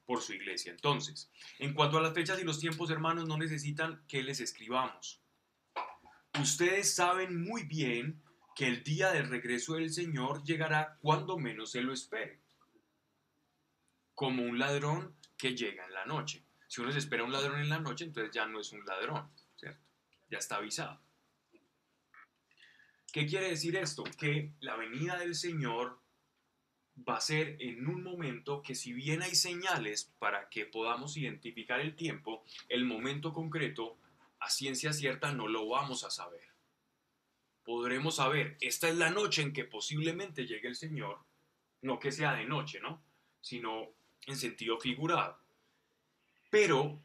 por 0.06 0.22
su 0.22 0.34
iglesia. 0.34 0.74
Entonces, 0.74 1.32
en 1.60 1.74
cuanto 1.74 1.98
a 1.98 2.01
las 2.01 2.13
fechas 2.13 2.42
y 2.42 2.44
los 2.44 2.60
tiempos, 2.60 2.89
hermanos, 2.89 3.25
no 3.25 3.38
necesitan 3.38 4.04
que 4.06 4.22
les 4.22 4.42
escribamos. 4.42 5.22
Ustedes 6.42 6.94
saben 6.94 7.42
muy 7.42 7.63
bien 7.63 8.22
que 8.54 8.68
el 8.68 8.84
día 8.84 9.13
del 9.13 9.30
regreso 9.30 9.75
del 9.75 9.94
Señor 9.94 10.44
llegará 10.44 10.98
cuando 11.01 11.38
menos 11.38 11.72
se 11.72 11.82
lo 11.82 11.94
espere, 11.94 12.42
como 14.19 14.43
un 14.43 14.59
ladrón 14.59 15.15
que 15.38 15.55
llega 15.55 15.85
en 15.85 15.93
la 15.93 16.03
noche. 16.03 16.43
Si 16.67 16.81
uno 16.81 16.91
se 16.91 16.97
espera 16.97 17.23
un 17.23 17.31
ladrón 17.31 17.61
en 17.61 17.69
la 17.69 17.79
noche, 17.79 18.03
entonces 18.03 18.33
ya 18.33 18.45
no 18.45 18.59
es 18.59 18.73
un 18.73 18.85
ladrón, 18.85 19.31
¿cierto? 19.55 19.79
Ya 20.29 20.39
está 20.39 20.57
avisado. 20.57 20.99
¿Qué 23.13 23.25
quiere 23.25 23.47
decir 23.47 23.77
esto? 23.77 24.03
Que 24.03 24.51
la 24.59 24.75
venida 24.75 25.17
del 25.17 25.35
Señor 25.35 26.01
va 26.97 27.15
a 27.15 27.21
ser 27.21 27.55
en 27.61 27.88
un 27.88 28.03
momento 28.03 28.61
que 28.61 28.75
si 28.75 28.91
bien 28.91 29.21
hay 29.21 29.35
señales 29.35 30.11
para 30.19 30.49
que 30.49 30.65
podamos 30.65 31.15
identificar 31.15 31.79
el 31.79 31.95
tiempo, 31.95 32.43
el 32.67 32.83
momento 32.83 33.31
concreto, 33.31 33.97
a 34.41 34.49
ciencia 34.49 34.91
cierta 34.91 35.31
no 35.31 35.47
lo 35.47 35.65
vamos 35.69 36.03
a 36.03 36.11
saber. 36.11 36.43
Podremos 37.63 38.17
saber, 38.17 38.57
esta 38.59 38.89
es 38.89 38.97
la 38.97 39.11
noche 39.11 39.43
en 39.43 39.53
que 39.53 39.63
posiblemente 39.63 40.45
llegue 40.45 40.67
el 40.67 40.75
Señor, 40.75 41.19
no 41.81 41.99
que 41.99 42.11
sea 42.11 42.33
de 42.33 42.43
noche, 42.43 42.81
¿no? 42.81 43.01
Sino 43.39 43.97
en 44.27 44.35
sentido 44.38 44.79
figurado. 44.79 45.38
Pero 46.49 46.99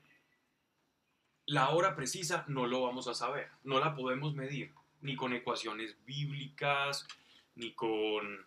la 1.47 1.71
hora 1.71 1.95
precisa 1.95 2.45
no 2.49 2.67
lo 2.67 2.83
vamos 2.83 3.07
a 3.09 3.15
saber, 3.15 3.49
no 3.65 3.79
la 3.81 3.95
podemos 3.95 4.35
medir, 4.35 4.73
ni 5.03 5.17
con 5.17 5.33
ecuaciones 5.35 5.97
bíblicas, 6.05 7.07
ni 7.55 7.73
con 7.73 8.47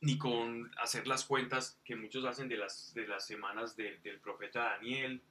ni 0.00 0.18
con 0.18 0.70
hacer 0.78 1.06
las 1.06 1.24
cuentas 1.24 1.80
que 1.82 1.96
muchos 1.96 2.26
hacen 2.26 2.46
de 2.46 2.58
las, 2.58 2.92
de 2.92 3.08
las 3.08 3.26
semanas 3.26 3.74
de- 3.74 3.96
del 3.98 4.18
profeta 4.20 4.64
Daniel. 4.74 5.22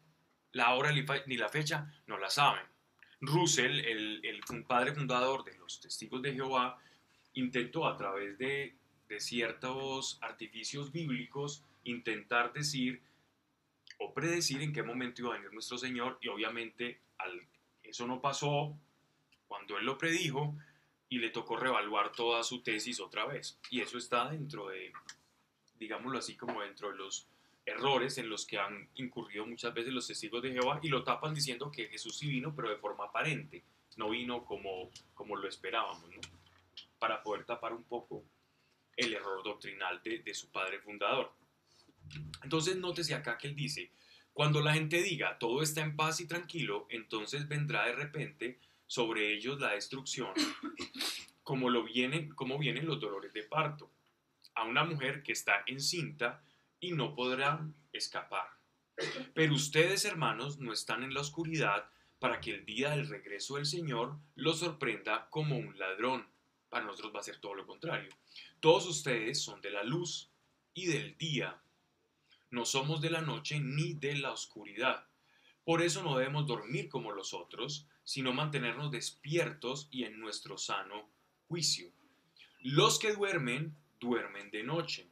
La 0.51 0.74
hora 0.74 0.91
ni 0.91 1.38
la 1.38 1.48
fecha 1.50 1.93
no 2.08 2.17
la 2.17 2.29
saben. 2.32 2.65
Russell, 3.22 3.79
el, 3.86 4.22
el 4.25 4.41
padre 4.65 4.93
fundador 4.96 5.43
de 5.43 5.55
los 5.60 5.79
testigos 5.79 6.24
de 6.24 6.34
Jehová, 6.34 6.79
intentó 7.34 7.86
a 7.88 7.96
través 7.98 8.38
de, 8.39 8.75
de 9.08 9.20
ciertos 9.20 10.17
artificios 10.22 10.91
bíblicos 10.91 11.63
intentar 11.84 12.54
decir 12.54 13.02
o 14.00 14.13
predecir 14.13 14.62
en 14.62 14.74
qué 14.74 14.84
momento 14.84 15.22
iba 15.22 15.34
a 15.34 15.38
venir 15.38 15.54
nuestro 15.54 15.78
Señor 15.78 16.18
y 16.22 16.28
obviamente 16.28 17.02
eso 17.84 18.08
no 18.08 18.22
pasó 18.22 18.78
cuando 19.48 19.78
él 19.78 19.86
lo 19.86 19.98
predijo 19.98 20.56
y 21.10 21.20
le 21.20 21.30
tocó 21.30 21.58
revaluar 21.58 22.12
toda 22.12 22.44
su 22.44 22.63
tesis 22.63 23.00
otra 23.00 23.25
vez. 23.25 23.60
Y 23.70 23.82
eso 23.82 23.98
está 23.98 24.30
dentro 24.30 24.70
de, 24.70 24.92
digámoslo 25.78 26.18
así, 26.18 26.36
como 26.36 26.62
dentro 26.62 26.90
de 26.92 26.98
los 26.98 27.28
errores 27.66 28.18
en 28.18 28.30
los 28.30 28.46
que 28.46 28.58
han 28.58 28.90
incurrido 28.96 29.46
muchas 29.46 29.74
veces 29.74 29.94
los 29.94 30.08
testigos 30.08 30.42
de 30.42 30.52
Jehová 30.52 30.80
y 30.82 30.90
lo 30.90 31.04
tapan 31.04 31.34
diciendo 31.34 31.72
que 31.72 31.88
Jesús 31.88 32.18
sí 32.18 32.28
vino, 32.28 32.54
pero 32.56 32.70
de 32.70 32.78
forma 32.78 33.06
aparente, 33.06 33.63
no 33.96 34.10
vino 34.10 34.44
como, 34.44 34.90
como 35.13 35.36
lo 35.36 35.48
esperábamos, 35.48 36.10
para 36.98 37.22
poder 37.22 37.46
tapar 37.46 37.74
un 37.74 37.84
poco 37.84 38.24
el 38.98 39.13
error 39.13 39.44
doctrinal 39.44 40.02
de, 40.04 40.20
de 40.20 40.34
su 40.34 40.50
padre 40.50 40.80
fundador. 40.80 41.32
Entonces 42.44 42.78
nótese 42.78 43.16
acá 43.16 43.38
que 43.38 43.48
él 43.48 43.56
dice, 43.56 43.92
cuando 44.34 44.62
la 44.62 44.74
gente 44.74 45.02
diga 45.02 45.38
todo 45.38 45.62
está 45.62 45.82
en 45.82 45.96
paz 45.96 46.20
y 46.20 46.28
tranquilo, 46.28 46.88
entonces 46.90 47.48
vendrá 47.48 47.86
de 47.86 47.94
repente 47.94 48.60
sobre 48.88 49.34
ellos 49.34 49.60
la 49.60 49.72
destrucción, 49.72 50.34
como, 51.44 51.70
lo 51.70 51.84
vienen, 51.84 52.30
como 52.30 52.58
vienen 52.60 52.86
los 52.86 53.00
dolores 53.00 53.34
de 53.34 53.44
parto, 53.44 53.92
a 54.56 54.66
una 54.66 54.84
mujer 54.84 55.24
que 55.24 55.32
está 55.32 55.64
encinta 55.66 56.44
y 56.80 56.92
no 56.92 57.16
podrá 57.16 57.68
escapar. 57.92 58.48
Pero 59.34 59.54
ustedes, 59.54 60.06
hermanos, 60.06 60.60
no 60.60 60.72
están 60.72 61.04
en 61.04 61.14
la 61.14 61.22
oscuridad 61.22 61.90
para 62.20 62.40
que 62.40 62.52
el 62.52 62.66
día 62.66 62.92
del 62.92 63.08
regreso 63.08 63.56
del 63.56 63.66
Señor 63.66 64.18
los 64.36 64.60
sorprenda 64.60 65.28
como 65.30 65.58
un 65.58 65.78
ladrón. 65.78 66.28
Para 66.70 66.86
nosotros 66.86 67.14
va 67.16 67.20
a 67.20 67.24
ser 67.24 67.40
todo 67.40 67.56
lo 67.56 67.66
contrario. 67.66 68.10
Todos 68.60 68.88
ustedes 68.88 69.42
son 69.42 69.62
de 69.62 69.72
la 69.72 69.84
luz 69.84 70.32
y 70.74 70.86
del 70.86 71.18
día. 71.18 71.62
No 72.54 72.66
somos 72.66 73.02
de 73.02 73.10
la 73.10 73.22
noche 73.22 73.60
ni 73.60 73.96
de 73.96 74.16
la 74.16 74.32
oscuridad. 74.32 75.08
Por 75.66 75.82
eso 75.82 76.04
no 76.04 76.16
debemos 76.16 76.46
dormir 76.46 76.88
como 76.88 77.12
los 77.12 77.34
otros, 77.34 77.88
sino 78.04 78.32
mantenernos 78.32 78.92
despiertos 78.92 79.88
y 79.90 80.04
en 80.04 80.20
nuestro 80.20 80.60
sano 80.60 81.10
juicio. 81.48 81.90
Los 82.60 83.00
que 83.00 83.12
duermen, 83.12 83.76
duermen 84.00 84.52
de 84.52 84.62
noche, 84.62 85.10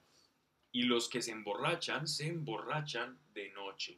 y 0.71 0.83
los 0.83 1.09
que 1.09 1.23
se 1.23 1.31
emborrachan, 1.31 2.07
se 2.07 2.27
emborrachan 2.27 3.17
de 3.33 3.49
noche. 3.53 3.97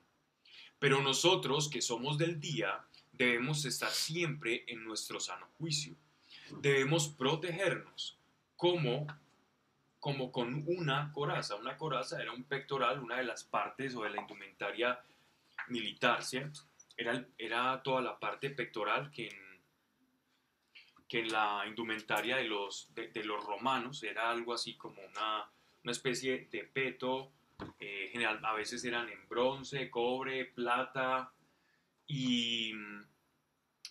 Pero 0.80 1.02
nosotros, 1.02 1.70
que 1.70 1.82
somos 1.82 2.18
del 2.18 2.40
día, 2.40 2.88
debemos 3.12 3.66
estar 3.66 3.92
siempre 3.92 4.64
en 4.68 4.86
nuestro 4.86 5.20
sano 5.20 5.50
juicio. 5.58 5.98
Debemos 6.62 7.10
protegernos 7.10 8.18
como 8.56 9.06
como 10.04 10.34
con 10.34 10.66
una 10.68 11.14
coraza. 11.14 11.56
Una 11.56 11.78
coraza 11.78 12.22
era 12.22 12.34
un 12.34 12.44
pectoral, 12.44 13.00
una 13.00 13.16
de 13.16 13.24
las 13.24 13.46
partes 13.46 13.96
o 13.96 14.04
de 14.04 14.10
la 14.10 14.20
indumentaria 14.20 15.00
militar, 15.70 16.22
¿cierto? 16.26 16.60
Era, 16.98 17.26
era 17.38 17.82
toda 17.82 18.02
la 18.02 18.20
parte 18.20 18.50
pectoral 18.50 19.10
que 19.12 19.30
en, 19.30 19.62
que 21.08 21.20
en 21.20 21.32
la 21.32 21.64
indumentaria 21.66 22.36
de 22.36 22.44
los, 22.44 22.94
de 22.94 23.24
los 23.24 23.46
romanos 23.46 24.04
era 24.04 24.30
algo 24.30 24.54
así 24.54 24.76
como 24.76 25.02
una, 25.02 25.50
una 25.84 25.92
especie 25.94 26.50
de 26.52 26.66
peto, 26.66 27.32
eh, 27.80 28.10
general, 28.12 28.44
a 28.44 28.56
veces 28.56 28.84
eran 28.84 29.08
en 29.08 29.26
bronce, 29.30 29.90
cobre, 29.90 30.44
plata, 30.44 31.32
y, 32.08 32.74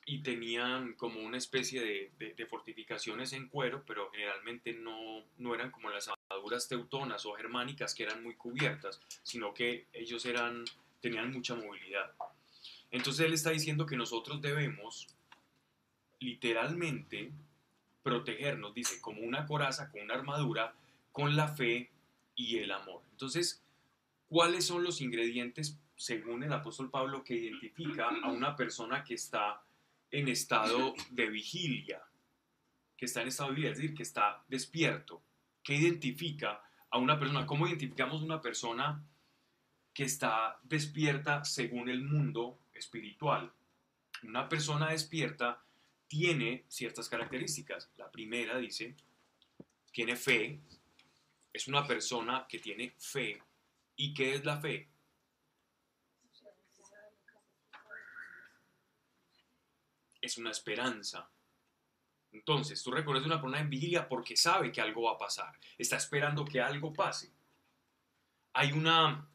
y 0.05 0.19
tenían 0.23 0.95
como 0.95 1.21
una 1.21 1.37
especie 1.39 1.81
de, 1.81 2.11
de- 2.19 2.35
de 2.35 2.47
fortificaciones 2.47 3.33
en 3.33 3.49
cuero, 3.49 3.85
pero 3.87 4.11
generalmente 4.11 4.73
no, 4.75 5.25
no 5.39 5.55
eran 5.55 5.71
como 5.71 5.91
las 5.91 6.09
armaduras 6.09 6.67
teutonas 6.69 7.25
o 7.25 7.35
germánicas 7.35 7.95
que 7.95 8.03
eran 8.03 8.23
muy 8.23 8.35
cubiertas, 8.35 9.01
sino 9.23 9.55
que 9.55 9.87
ellos 9.93 10.27
eran, 10.27 10.65
tenían 11.01 11.33
mucha 11.33 11.55
movilidad. 11.55 12.13
Entonces 12.91 13.25
él 13.27 13.33
está 13.33 13.51
diciendo 13.51 13.87
que 13.87 13.97
nosotros 13.97 14.43
debemos 14.43 15.07
literalmente 16.21 17.31
protegernos, 18.03 18.75
dice, 18.75 19.01
como 19.01 19.23
una 19.23 19.47
coraza, 19.47 19.91
con 19.91 20.03
una 20.03 20.15
armadura, 20.15 20.75
con 21.13 21.37
la 21.37 21.49
fe 21.49 21.91
y 22.35 22.59
el 22.59 22.73
amor. 22.73 23.03
Entonces, 23.13 23.63
¿cuáles 24.29 24.67
son 24.67 24.83
los 24.83 25.01
ingredientes, 25.01 25.79
según 25.97 26.43
el 26.43 26.53
apóstol 26.53 26.91
Pablo, 26.91 27.23
que 27.23 27.35
identifica 27.35 28.09
a 28.09 28.31
una 28.31 28.57
persona 28.57 29.05
que 29.05 29.15
está 29.15 29.63
en 30.13 30.29
estado 30.29 30.95
de 31.11 31.29
vigilia? 31.29 32.01
Que 32.97 33.07
está 33.07 33.23
en 33.23 33.29
estado 33.29 33.49
de 33.51 33.57
vigilia, 33.57 33.73
es 33.73 33.79
decir, 33.79 33.97
que 33.97 34.05
está 34.05 34.45
despierto. 34.47 35.23
¿Qué 35.63 35.75
identifica 35.75 36.63
a 36.91 36.99
una 36.99 37.19
persona? 37.19 37.47
¿Cómo 37.47 37.67
identificamos 37.67 38.23
una 38.23 38.41
persona 38.41 39.05
que 39.93 40.05
está 40.05 40.61
despierta 40.63 41.45
según 41.45 41.89
el 41.89 42.05
mundo 42.05 42.61
espiritual? 42.75 43.53
Una 44.23 44.49
persona 44.49 44.91
despierta 44.91 45.61
tiene 46.07 46.65
ciertas 46.69 47.09
características. 47.09 47.91
La 47.97 48.11
primera 48.11 48.59
dice, 48.59 48.95
tiene 49.91 50.15
fe, 50.15 50.61
es 51.53 51.69
una 51.69 51.87
persona 51.87 52.47
que 52.49 52.59
tiene 52.59 52.95
fe. 52.99 53.43
¿Y 53.97 54.15
qué 54.15 54.35
es 54.35 54.45
la 54.45 54.61
fe? 54.61 54.89
Es 60.23 60.39
una 60.39 60.51
esperanza. 60.51 61.29
Entonces, 62.33 62.83
tú 62.83 62.91
reconoces 62.91 63.27
una 63.27 63.37
persona 63.43 63.61
en 63.61 63.69
vigilia 63.69 64.09
porque 64.09 64.37
sabe 64.39 64.73
que 64.73 64.81
algo 64.81 65.03
va 65.03 65.13
a 65.13 65.19
pasar. 65.19 65.53
Está 65.77 65.97
esperando 65.97 66.47
que 66.47 66.63
algo 66.63 66.95
pase. 66.95 67.31
Hay 68.55 68.73
una, 68.73 69.29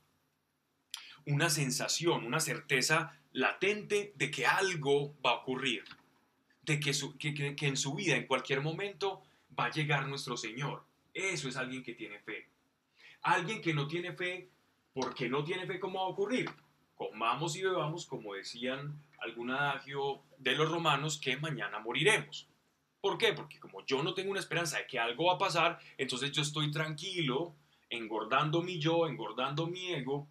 una 1.26 1.50
sensación, 1.52 2.24
una 2.26 2.40
certeza 2.40 3.20
latente 3.34 4.14
de 4.16 4.32
que 4.32 4.48
algo 4.48 5.16
va 5.22 5.32
a 5.32 5.36
ocurrir. 5.36 5.84
De 6.64 6.80
que, 6.80 6.94
su- 6.94 7.16
que- 7.18 7.34
que- 7.36 7.56
que 7.56 7.68
en 7.68 7.78
su 7.78 7.94
vida, 7.94 8.16
en 8.16 8.26
cualquier 8.26 8.62
momento, 8.62 9.22
va 9.58 9.66
a 9.66 9.72
llegar 9.72 10.08
nuestro 10.08 10.36
Señor. 10.36 10.84
Eso 11.14 11.48
es 11.50 11.56
alguien 11.58 11.84
que 11.84 11.94
tiene 11.94 12.20
fe. 12.20 12.48
Alguien 13.22 13.62
que 13.62 13.74
no 13.74 13.88
tiene 13.88 14.14
fe, 14.14 14.50
porque 14.94 15.30
no 15.30 15.44
tiene 15.44 15.66
fe, 15.68 15.80
¿cómo 15.80 16.00
va 16.00 16.06
a 16.06 16.10
ocurrir? 16.10 16.50
Comamos 16.98 17.56
y 17.56 17.62
bebamos, 17.62 18.08
como 18.08 18.34
decían 18.34 19.02
algún 19.20 19.52
adagio 19.52 20.24
de 20.40 20.56
los 20.56 20.70
romanos, 20.70 21.20
que 21.20 21.38
mañana 21.38 21.80
moriremos. 21.80 22.50
¿Por 23.00 23.18
qué? 23.18 23.34
Porque 23.34 23.60
como 23.60 23.86
yo 23.86 24.02
no 24.02 24.16
tengo 24.16 24.32
una 24.32 24.40
esperanza 24.40 24.80
de 24.80 24.88
que 24.88 25.00
algo 25.00 25.28
va 25.28 25.36
a 25.36 25.38
pasar, 25.38 25.80
entonces 25.98 26.32
yo 26.32 26.42
estoy 26.42 26.72
tranquilo, 26.72 27.56
engordando 27.90 28.64
mi 28.64 28.80
yo, 28.80 29.08
engordando 29.08 29.68
mi 29.68 29.94
ego, 29.94 30.28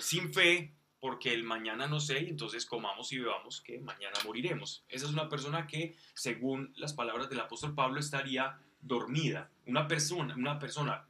sin 0.00 0.32
fe, 0.32 0.72
porque 1.00 1.34
el 1.34 1.42
mañana 1.42 1.88
no 1.88 1.98
sé, 1.98 2.22
y 2.22 2.28
entonces 2.28 2.66
comamos 2.66 3.12
y 3.12 3.18
bebamos 3.18 3.60
que 3.60 3.80
mañana 3.80 4.14
moriremos. 4.24 4.84
Esa 4.88 5.06
es 5.06 5.12
una 5.12 5.28
persona 5.28 5.66
que, 5.66 5.96
según 6.14 6.72
las 6.76 6.92
palabras 6.92 7.28
del 7.28 7.40
apóstol 7.40 7.74
Pablo, 7.74 7.98
estaría 7.98 8.58
dormida. 8.80 9.50
Una 9.66 9.88
persona, 9.88 10.34
una 10.36 10.58
persona 10.58 11.04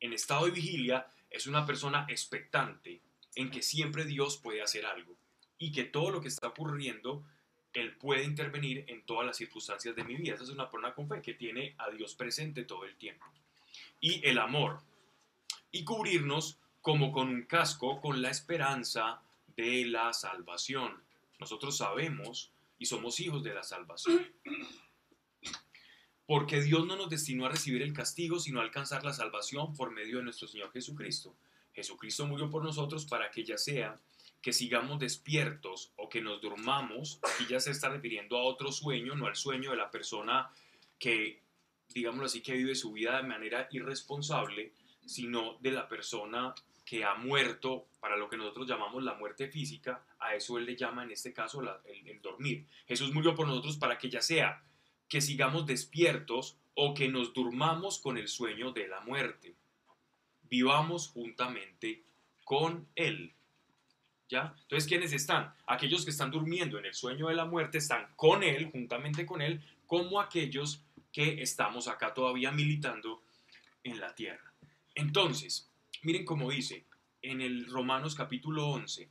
en 0.00 0.12
estado 0.12 0.46
de 0.46 0.50
vigilia 0.50 1.06
es 1.30 1.46
una 1.46 1.64
persona 1.64 2.06
expectante, 2.08 3.00
en 3.36 3.50
que 3.50 3.62
siempre 3.62 4.04
Dios 4.04 4.36
puede 4.36 4.62
hacer 4.62 4.86
algo 4.86 5.16
y 5.58 5.72
que 5.72 5.84
todo 5.84 6.10
lo 6.10 6.20
que 6.20 6.28
está 6.28 6.48
ocurriendo, 6.48 7.24
Él 7.72 7.96
puede 7.96 8.24
intervenir 8.24 8.84
en 8.88 9.04
todas 9.04 9.26
las 9.26 9.36
circunstancias 9.36 9.96
de 9.96 10.04
mi 10.04 10.16
vida. 10.16 10.34
Esa 10.34 10.44
es 10.44 10.50
una 10.50 10.70
persona 10.70 10.94
con 10.94 11.08
fe 11.08 11.22
que 11.22 11.34
tiene 11.34 11.74
a 11.78 11.90
Dios 11.90 12.14
presente 12.14 12.64
todo 12.64 12.84
el 12.84 12.96
tiempo. 12.96 13.24
Y 14.00 14.26
el 14.26 14.38
amor. 14.38 14.80
Y 15.70 15.84
cubrirnos 15.84 16.58
como 16.80 17.12
con 17.12 17.28
un 17.28 17.42
casco 17.42 18.00
con 18.00 18.20
la 18.20 18.30
esperanza 18.30 19.22
de 19.56 19.86
la 19.86 20.12
salvación. 20.12 21.02
Nosotros 21.38 21.78
sabemos 21.78 22.52
y 22.78 22.86
somos 22.86 23.20
hijos 23.20 23.42
de 23.42 23.54
la 23.54 23.62
salvación. 23.62 24.30
Porque 26.26 26.62
Dios 26.62 26.86
no 26.86 26.96
nos 26.96 27.10
destinó 27.10 27.46
a 27.46 27.50
recibir 27.50 27.82
el 27.82 27.92
castigo, 27.92 28.38
sino 28.38 28.60
a 28.60 28.62
alcanzar 28.62 29.04
la 29.04 29.12
salvación 29.12 29.74
por 29.74 29.90
medio 29.90 30.18
de 30.18 30.24
nuestro 30.24 30.48
Señor 30.48 30.72
Jesucristo. 30.72 31.34
Jesucristo 31.74 32.26
murió 32.26 32.50
por 32.50 32.62
nosotros 32.62 33.04
para 33.06 33.30
que 33.30 33.44
ya 33.44 33.58
sea 33.58 34.00
que 34.44 34.52
sigamos 34.52 34.98
despiertos 34.98 35.92
o 35.96 36.08
que 36.08 36.20
nos 36.20 36.40
durmamos, 36.42 37.18
y 37.40 37.46
ya 37.46 37.60
se 37.60 37.70
está 37.70 37.88
refiriendo 37.88 38.36
a 38.36 38.44
otro 38.44 38.70
sueño, 38.72 39.14
no 39.14 39.26
al 39.26 39.36
sueño 39.36 39.70
de 39.70 39.78
la 39.78 39.90
persona 39.90 40.50
que, 40.98 41.42
digámoslo 41.88 42.26
así, 42.26 42.42
que 42.42 42.52
vive 42.52 42.74
su 42.74 42.92
vida 42.92 43.16
de 43.16 43.22
manera 43.22 43.68
irresponsable, 43.72 44.74
sino 45.06 45.56
de 45.60 45.70
la 45.70 45.88
persona 45.88 46.54
que 46.84 47.04
ha 47.04 47.14
muerto 47.14 47.86
para 48.00 48.18
lo 48.18 48.28
que 48.28 48.36
nosotros 48.36 48.68
llamamos 48.68 49.02
la 49.02 49.14
muerte 49.14 49.48
física, 49.48 50.04
a 50.18 50.34
eso 50.34 50.58
él 50.58 50.66
le 50.66 50.76
llama 50.76 51.04
en 51.04 51.12
este 51.12 51.32
caso 51.32 51.62
el, 51.62 52.06
el 52.06 52.20
dormir. 52.20 52.66
Jesús 52.86 53.14
murió 53.14 53.34
por 53.34 53.46
nosotros 53.46 53.78
para 53.78 53.96
que 53.96 54.10
ya 54.10 54.20
sea 54.20 54.62
que 55.08 55.22
sigamos 55.22 55.64
despiertos 55.64 56.58
o 56.74 56.92
que 56.92 57.08
nos 57.08 57.32
durmamos 57.32 57.98
con 57.98 58.18
el 58.18 58.28
sueño 58.28 58.72
de 58.72 58.88
la 58.88 59.00
muerte. 59.00 59.56
Vivamos 60.48 61.08
juntamente 61.08 62.04
con 62.44 62.88
Él. 62.94 63.34
¿Ya? 64.28 64.54
Entonces, 64.62 64.88
¿quiénes 64.88 65.12
están? 65.12 65.54
Aquellos 65.66 66.04
que 66.04 66.10
están 66.10 66.30
durmiendo 66.30 66.78
en 66.78 66.86
el 66.86 66.94
sueño 66.94 67.28
de 67.28 67.34
la 67.34 67.44
muerte 67.44 67.78
están 67.78 68.08
con 68.16 68.42
Él, 68.42 68.70
juntamente 68.70 69.26
con 69.26 69.42
Él, 69.42 69.62
como 69.86 70.20
aquellos 70.20 70.82
que 71.12 71.42
estamos 71.42 71.88
acá 71.88 72.14
todavía 72.14 72.50
militando 72.50 73.22
en 73.84 74.00
la 74.00 74.14
tierra. 74.14 74.52
Entonces, 74.94 75.70
miren 76.02 76.24
cómo 76.24 76.50
dice 76.50 76.84
en 77.22 77.40
el 77.40 77.66
Romanos 77.66 78.14
capítulo 78.14 78.66
11, 78.68 79.08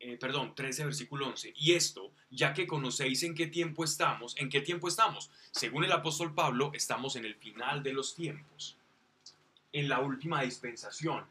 eh, 0.00 0.16
perdón, 0.16 0.54
13, 0.54 0.86
versículo 0.86 1.28
11. 1.28 1.52
Y 1.56 1.72
esto, 1.72 2.12
ya 2.30 2.54
que 2.54 2.66
conocéis 2.66 3.22
en 3.22 3.34
qué 3.34 3.46
tiempo 3.46 3.84
estamos, 3.84 4.34
¿en 4.38 4.48
qué 4.48 4.62
tiempo 4.62 4.88
estamos? 4.88 5.30
Según 5.50 5.84
el 5.84 5.92
apóstol 5.92 6.34
Pablo, 6.34 6.70
estamos 6.74 7.16
en 7.16 7.26
el 7.26 7.34
final 7.34 7.82
de 7.82 7.92
los 7.92 8.14
tiempos, 8.14 8.78
en 9.72 9.88
la 9.88 10.00
última 10.00 10.42
dispensación, 10.42 11.24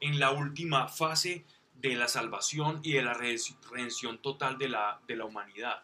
en 0.00 0.18
la 0.18 0.30
última 0.30 0.88
fase 0.88 1.44
de 1.74 1.94
la 1.94 2.08
salvación 2.08 2.80
y 2.82 2.92
de 2.92 3.02
la 3.02 3.14
redenci- 3.14 3.56
redención 3.70 4.20
total 4.20 4.58
de 4.58 4.68
la, 4.68 5.00
de 5.06 5.16
la 5.16 5.24
humanidad. 5.24 5.82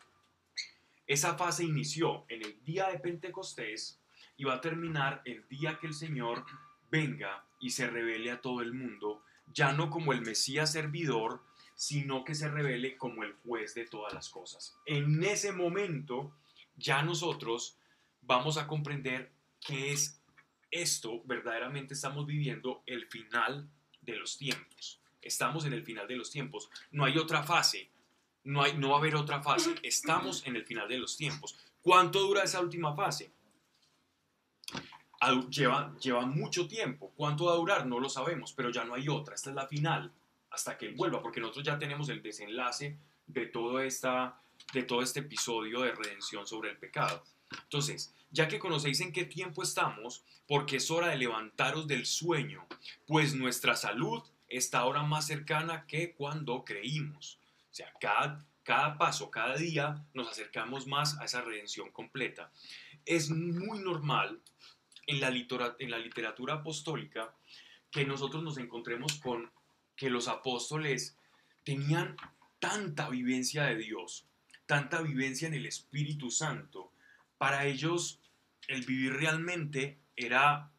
Esa 1.06 1.36
fase 1.36 1.64
inició 1.64 2.24
en 2.28 2.42
el 2.42 2.62
día 2.64 2.88
de 2.88 2.98
Pentecostés, 2.98 3.98
y 4.36 4.44
va 4.44 4.54
a 4.54 4.60
terminar 4.60 5.20
el 5.24 5.44
día 5.48 5.78
que 5.80 5.88
el 5.88 5.94
Señor 5.94 6.44
venga 6.92 7.44
y 7.58 7.70
se 7.70 7.88
revele 7.88 8.30
a 8.30 8.40
todo 8.40 8.62
el 8.62 8.72
mundo, 8.72 9.24
ya 9.52 9.72
no 9.72 9.90
como 9.90 10.12
el 10.12 10.20
Mesías 10.20 10.70
servidor, 10.70 11.42
sino 11.74 12.24
que 12.24 12.36
se 12.36 12.48
revele 12.48 12.96
como 12.96 13.24
el 13.24 13.32
juez 13.32 13.74
de 13.74 13.84
todas 13.84 14.12
las 14.14 14.28
cosas. 14.28 14.76
En 14.86 15.24
ese 15.24 15.50
momento, 15.50 16.32
ya 16.76 17.02
nosotros 17.02 17.78
vamos 18.22 18.58
a 18.58 18.68
comprender 18.68 19.32
que 19.60 19.92
es 19.92 20.17
esto, 20.70 21.22
verdaderamente 21.24 21.94
estamos 21.94 22.26
viviendo 22.26 22.82
el 22.86 23.06
final 23.06 23.68
de 24.00 24.16
los 24.16 24.38
tiempos. 24.38 25.00
Estamos 25.20 25.64
en 25.64 25.72
el 25.72 25.84
final 25.84 26.06
de 26.06 26.16
los 26.16 26.30
tiempos. 26.30 26.70
No 26.90 27.04
hay 27.04 27.18
otra 27.18 27.42
fase. 27.42 27.90
No, 28.44 28.62
hay, 28.62 28.76
no 28.76 28.90
va 28.90 28.96
a 28.96 28.98
haber 28.98 29.16
otra 29.16 29.42
fase. 29.42 29.74
Estamos 29.82 30.46
en 30.46 30.56
el 30.56 30.64
final 30.64 30.88
de 30.88 30.98
los 30.98 31.16
tiempos. 31.16 31.58
¿Cuánto 31.82 32.20
dura 32.20 32.42
esa 32.42 32.60
última 32.60 32.94
fase? 32.94 33.32
Lleva, 35.50 35.96
lleva 35.98 36.24
mucho 36.24 36.68
tiempo. 36.68 37.12
¿Cuánto 37.16 37.46
va 37.46 37.52
a 37.52 37.56
durar? 37.56 37.86
No 37.86 37.98
lo 37.98 38.08
sabemos, 38.08 38.52
pero 38.52 38.70
ya 38.70 38.84
no 38.84 38.94
hay 38.94 39.08
otra. 39.08 39.34
Esta 39.34 39.50
es 39.50 39.56
la 39.56 39.66
final 39.66 40.12
hasta 40.50 40.78
que 40.78 40.86
Él 40.86 40.94
vuelva, 40.94 41.20
porque 41.20 41.40
nosotros 41.40 41.66
ya 41.66 41.78
tenemos 41.78 42.08
el 42.08 42.22
desenlace 42.22 42.98
de 43.26 43.46
todo, 43.46 43.80
esta, 43.80 44.40
de 44.72 44.82
todo 44.84 45.02
este 45.02 45.20
episodio 45.20 45.82
de 45.82 45.92
redención 45.92 46.46
sobre 46.46 46.70
el 46.70 46.78
pecado. 46.78 47.22
Entonces, 47.64 48.14
ya 48.30 48.48
que 48.48 48.58
conocéis 48.58 49.00
en 49.00 49.12
qué 49.12 49.24
tiempo 49.24 49.62
estamos, 49.62 50.24
porque 50.46 50.76
es 50.76 50.90
hora 50.90 51.08
de 51.08 51.18
levantaros 51.18 51.86
del 51.86 52.06
sueño, 52.06 52.66
pues 53.06 53.34
nuestra 53.34 53.76
salud 53.76 54.22
está 54.48 54.80
ahora 54.80 55.02
más 55.02 55.26
cercana 55.26 55.86
que 55.86 56.12
cuando 56.12 56.64
creímos. 56.64 57.38
O 57.70 57.74
sea, 57.74 57.92
cada, 58.00 58.44
cada 58.62 58.98
paso, 58.98 59.30
cada 59.30 59.56
día 59.56 60.04
nos 60.14 60.28
acercamos 60.28 60.86
más 60.86 61.18
a 61.18 61.24
esa 61.24 61.42
redención 61.42 61.90
completa. 61.90 62.50
Es 63.04 63.30
muy 63.30 63.78
normal 63.80 64.40
en 65.06 65.20
la, 65.20 65.28
en 65.78 65.90
la 65.90 65.98
literatura 65.98 66.54
apostólica 66.54 67.34
que 67.90 68.04
nosotros 68.04 68.42
nos 68.42 68.58
encontremos 68.58 69.14
con 69.14 69.50
que 69.96 70.10
los 70.10 70.28
apóstoles 70.28 71.16
tenían 71.64 72.16
tanta 72.58 73.08
vivencia 73.08 73.64
de 73.64 73.76
Dios, 73.76 74.26
tanta 74.66 75.00
vivencia 75.00 75.48
en 75.48 75.54
el 75.54 75.66
Espíritu 75.66 76.30
Santo. 76.30 76.92
Para 77.38 77.66
ellos 77.66 78.20
el 78.66 78.84
vivir 78.84 79.14
realmente 79.14 79.98
era 80.16 80.70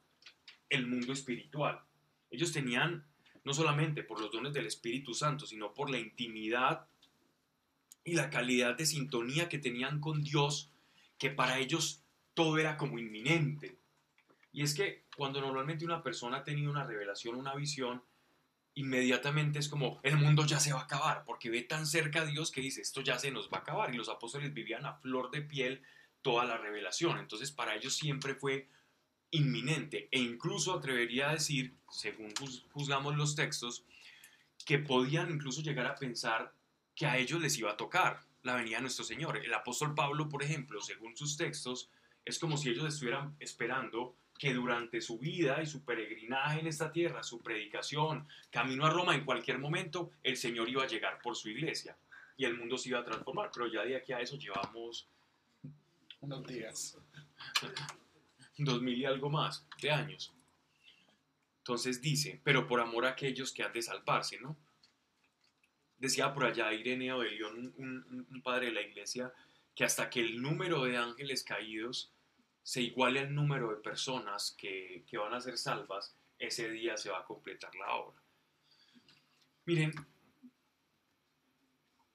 el 0.69 0.87
mundo 0.87 1.13
espiritual. 1.13 1.81
Ellos 2.29 2.51
tenían, 2.51 3.05
no 3.43 3.53
solamente 3.53 4.03
por 4.03 4.21
los 4.21 4.31
dones 4.31 4.53
del 4.53 4.67
Espíritu 4.67 5.13
Santo, 5.13 5.45
sino 5.45 5.73
por 5.73 5.89
la 5.89 5.97
intimidad 5.97 6.85
y 8.03 8.13
la 8.13 8.29
calidad 8.29 8.75
de 8.75 8.85
sintonía 8.85 9.49
que 9.49 9.57
tenían 9.57 9.99
con 9.99 10.21
Dios, 10.21 10.71
que 11.17 11.29
para 11.31 11.57
ellos 11.59 12.03
todo 12.33 12.57
era 12.57 12.77
como 12.77 12.99
inminente. 12.99 13.77
Y 14.51 14.63
es 14.63 14.73
que 14.73 15.05
cuando 15.15 15.41
normalmente 15.41 15.85
una 15.85 16.03
persona 16.03 16.37
ha 16.37 16.43
tenido 16.43 16.71
una 16.71 16.85
revelación, 16.85 17.35
una 17.35 17.55
visión, 17.55 18.03
inmediatamente 18.75 19.59
es 19.59 19.67
como 19.67 19.99
el 20.03 20.17
mundo 20.17 20.45
ya 20.45 20.59
se 20.59 20.73
va 20.73 20.81
a 20.81 20.83
acabar, 20.83 21.23
porque 21.25 21.49
ve 21.49 21.61
tan 21.63 21.85
cerca 21.85 22.21
a 22.21 22.25
Dios 22.25 22.51
que 22.51 22.61
dice 22.61 22.81
esto 22.81 23.01
ya 23.01 23.19
se 23.19 23.31
nos 23.31 23.49
va 23.49 23.57
a 23.57 23.61
acabar. 23.61 23.93
Y 23.93 23.97
los 23.97 24.09
apóstoles 24.09 24.53
vivían 24.53 24.85
a 24.85 24.93
flor 24.93 25.31
de 25.31 25.41
piel 25.41 25.81
toda 26.21 26.45
la 26.45 26.57
revelación. 26.57 27.17
Entonces 27.17 27.51
para 27.51 27.75
ellos 27.75 27.95
siempre 27.95 28.35
fue 28.35 28.67
inminente 29.31 30.07
e 30.11 30.19
incluso 30.19 30.73
atrevería 30.73 31.29
a 31.29 31.33
decir, 31.33 31.75
según 31.91 32.33
juz- 32.33 32.65
juzgamos 32.71 33.15
los 33.15 33.35
textos, 33.35 33.85
que 34.65 34.79
podían 34.79 35.31
incluso 35.31 35.61
llegar 35.61 35.85
a 35.85 35.95
pensar 35.95 36.53
que 36.95 37.05
a 37.05 37.17
ellos 37.17 37.41
les 37.41 37.57
iba 37.57 37.71
a 37.71 37.77
tocar 37.77 38.19
la 38.43 38.55
venida 38.55 38.77
de 38.77 38.81
nuestro 38.83 39.05
Señor. 39.05 39.37
El 39.37 39.53
apóstol 39.53 39.95
Pablo, 39.95 40.29
por 40.29 40.43
ejemplo, 40.43 40.81
según 40.81 41.15
sus 41.15 41.37
textos, 41.37 41.89
es 42.25 42.39
como 42.39 42.57
si 42.57 42.69
ellos 42.69 42.85
estuvieran 42.87 43.35
esperando 43.39 44.15
que 44.37 44.53
durante 44.53 45.01
su 45.01 45.17
vida 45.17 45.61
y 45.61 45.65
su 45.65 45.83
peregrinaje 45.83 46.61
en 46.61 46.67
esta 46.67 46.91
tierra, 46.91 47.23
su 47.23 47.41
predicación, 47.41 48.27
camino 48.49 48.85
a 48.85 48.89
Roma, 48.89 49.15
en 49.15 49.25
cualquier 49.25 49.59
momento 49.59 50.11
el 50.23 50.37
Señor 50.37 50.69
iba 50.69 50.83
a 50.83 50.87
llegar 50.87 51.21
por 51.21 51.35
su 51.35 51.49
iglesia 51.49 51.97
y 52.37 52.45
el 52.45 52.57
mundo 52.57 52.77
se 52.77 52.89
iba 52.89 52.99
a 52.99 53.03
transformar. 53.03 53.51
Pero 53.53 53.67
ya 53.67 53.83
de 53.83 53.97
aquí 53.97 54.13
a 54.13 54.21
eso 54.21 54.37
llevamos 54.37 55.09
Unos 56.21 56.45
días. 56.45 56.97
dos 58.57 58.81
mil 58.81 58.97
y 58.97 59.05
algo 59.05 59.29
más 59.29 59.65
de 59.81 59.91
años. 59.91 60.33
Entonces 61.59 62.01
dice, 62.01 62.41
pero 62.43 62.67
por 62.67 62.81
amor 62.81 63.05
a 63.05 63.09
aquellos 63.11 63.53
que 63.53 63.63
han 63.63 63.71
de 63.73 63.81
salvarse, 63.81 64.39
¿no? 64.39 64.57
Decía 65.97 66.33
por 66.33 66.45
allá 66.45 66.73
Ireneo 66.73 67.19
de 67.19 67.31
León, 67.31 67.73
un, 67.77 68.25
un- 68.29 68.41
padre 68.41 68.67
de 68.67 68.71
la 68.73 68.81
iglesia, 68.81 69.33
que 69.75 69.83
hasta 69.83 70.09
que 70.09 70.19
el 70.21 70.41
número 70.41 70.83
de 70.83 70.97
ángeles 70.97 71.43
caídos 71.43 72.11
se 72.63 72.81
iguale 72.81 73.19
al 73.19 73.33
número 73.35 73.69
de 73.69 73.77
personas 73.81 74.55
que, 74.57 75.03
que 75.07 75.17
van 75.17 75.33
a 75.33 75.41
ser 75.41 75.57
salvas, 75.57 76.15
ese 76.37 76.69
día 76.69 76.97
se 76.97 77.09
va 77.09 77.19
a 77.19 77.25
completar 77.25 77.73
la 77.75 77.91
obra. 77.95 78.21
Miren, 79.65 79.93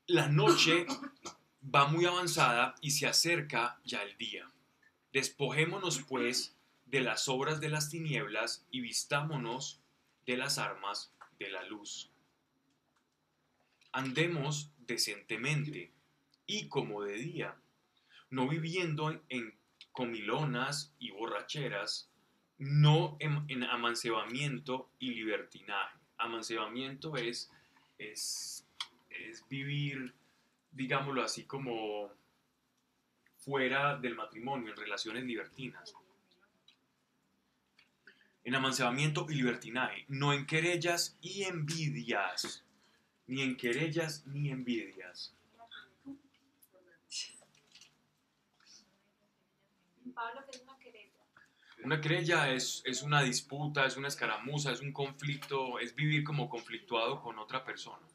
la 0.07 0.29
noche 0.29 0.87
va 1.73 1.87
muy 1.87 2.05
avanzada 2.05 2.75
y 2.81 2.91
se 2.91 3.07
acerca 3.07 3.79
ya 3.85 4.03
el 4.03 4.17
día. 4.17 4.51
Despojémonos 5.13 6.03
pues 6.09 6.57
de 6.87 7.01
las 7.01 7.29
obras 7.29 7.61
de 7.61 7.69
las 7.69 7.91
tinieblas 7.91 8.67
y 8.71 8.81
vistámonos 8.81 9.81
de 10.27 10.37
las 10.37 10.59
armas 10.59 11.13
de 11.39 11.51
la 11.51 11.63
luz. 11.65 12.11
Andemos 13.93 14.71
decentemente 14.87 15.93
y 16.47 16.69
como 16.69 17.03
de 17.03 17.15
día, 17.15 17.57
no 18.31 18.49
viviendo 18.49 19.23
en, 19.29 19.55
comilonas 19.93 20.93
y 20.99 21.13
borracheras, 21.13 22.11
no 22.59 23.17
en, 23.21 23.45
en 23.49 23.63
amancebamiento 23.63 24.91
y 24.99 25.15
libertinaje. 25.15 25.97
Amancebamiento 26.19 27.17
es, 27.17 27.51
es, 27.99 28.67
es 29.09 29.47
vivir, 29.49 30.13
digámoslo 30.75 31.23
así, 31.23 31.45
como 31.45 32.11
fuera 33.39 33.97
del 33.97 34.15
matrimonio, 34.15 34.71
en 34.71 34.77
relaciones 34.77 35.25
libertinas. 35.25 35.95
En 38.43 38.55
amancebamiento 38.55 39.27
y 39.31 39.35
libertinaje, 39.37 40.05
no 40.09 40.33
en 40.33 40.47
querellas 40.47 41.17
y 41.23 41.45
envidias, 41.45 42.65
ni 43.27 43.41
en 43.43 43.57
querellas 43.57 44.27
ni 44.27 44.51
envidias. 44.51 45.35
Pablo, 50.15 50.45
que 50.45 50.57
es 50.57 50.63
una 50.63 50.79
querella. 50.79 51.11
Una 51.83 52.01
querella 52.01 52.53
es, 52.53 52.83
es 52.85 53.03
una 53.03 53.23
disputa, 53.23 53.87
es 53.87 53.97
una 53.97 54.09
escaramuza, 54.09 54.73
es 54.73 54.81
un 54.81 54.93
conflicto, 54.93 55.79
es 55.79 55.95
vivir 55.95 56.23
como 56.23 56.49
conflictuado 56.49 57.21
con 57.21 57.39
otra 57.39 57.65
persona. 57.65 58.07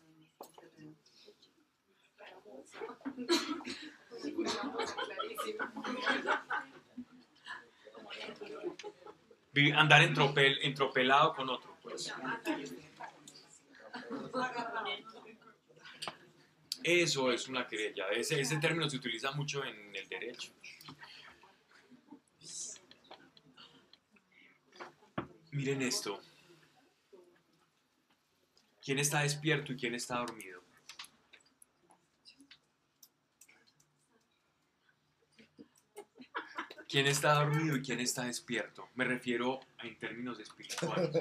Andar 9.76 10.04
entropel, 10.04 10.60
entropelado 10.62 11.34
con 11.34 11.50
otro. 11.50 11.76
Pues. 11.82 12.14
Eso 16.84 17.32
es 17.32 17.48
una 17.48 17.68
querella. 17.68 18.08
Ese, 18.10 18.40
ese 18.40 18.58
término 18.58 18.90
se 18.90 18.98
utiliza 18.98 19.32
mucho 19.32 19.64
en 19.66 19.96
el 19.96 20.08
derecho. 20.08 20.54
Miren 25.52 25.82
esto. 25.82 26.22
¿Quién 28.82 29.00
está 29.00 29.22
despierto 29.22 29.74
y 29.74 29.78
quién 29.78 29.94
está 29.94 30.20
dormido? 30.20 30.59
¿Quién 36.90 37.06
está 37.06 37.36
dormido 37.36 37.76
y 37.78 37.84
quién 37.84 38.00
está 38.00 38.24
despierto? 38.24 38.90
Me 38.96 39.06
refiero 39.06 39.60
en 39.84 39.96
términos 40.00 40.40
espirituales. 40.40 41.12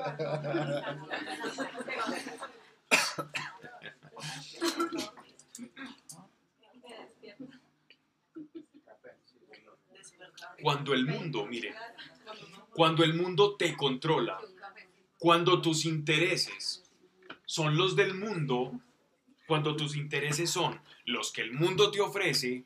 Cuando 10.62 10.94
el 10.94 11.04
mundo, 11.04 11.44
miren, 11.44 11.74
cuando 12.72 13.04
el 13.04 13.12
mundo 13.12 13.56
te 13.56 13.76
controla, 13.76 14.40
cuando 15.18 15.60
tus 15.60 15.84
intereses 15.84 16.82
son 17.44 17.76
los 17.76 17.94
del 17.94 18.14
mundo, 18.14 18.80
cuando 19.46 19.76
tus 19.76 19.96
intereses 19.96 20.48
son 20.48 20.80
los 21.04 21.30
que 21.30 21.42
el 21.42 21.52
mundo 21.52 21.90
te 21.90 22.00
ofrece, 22.00 22.64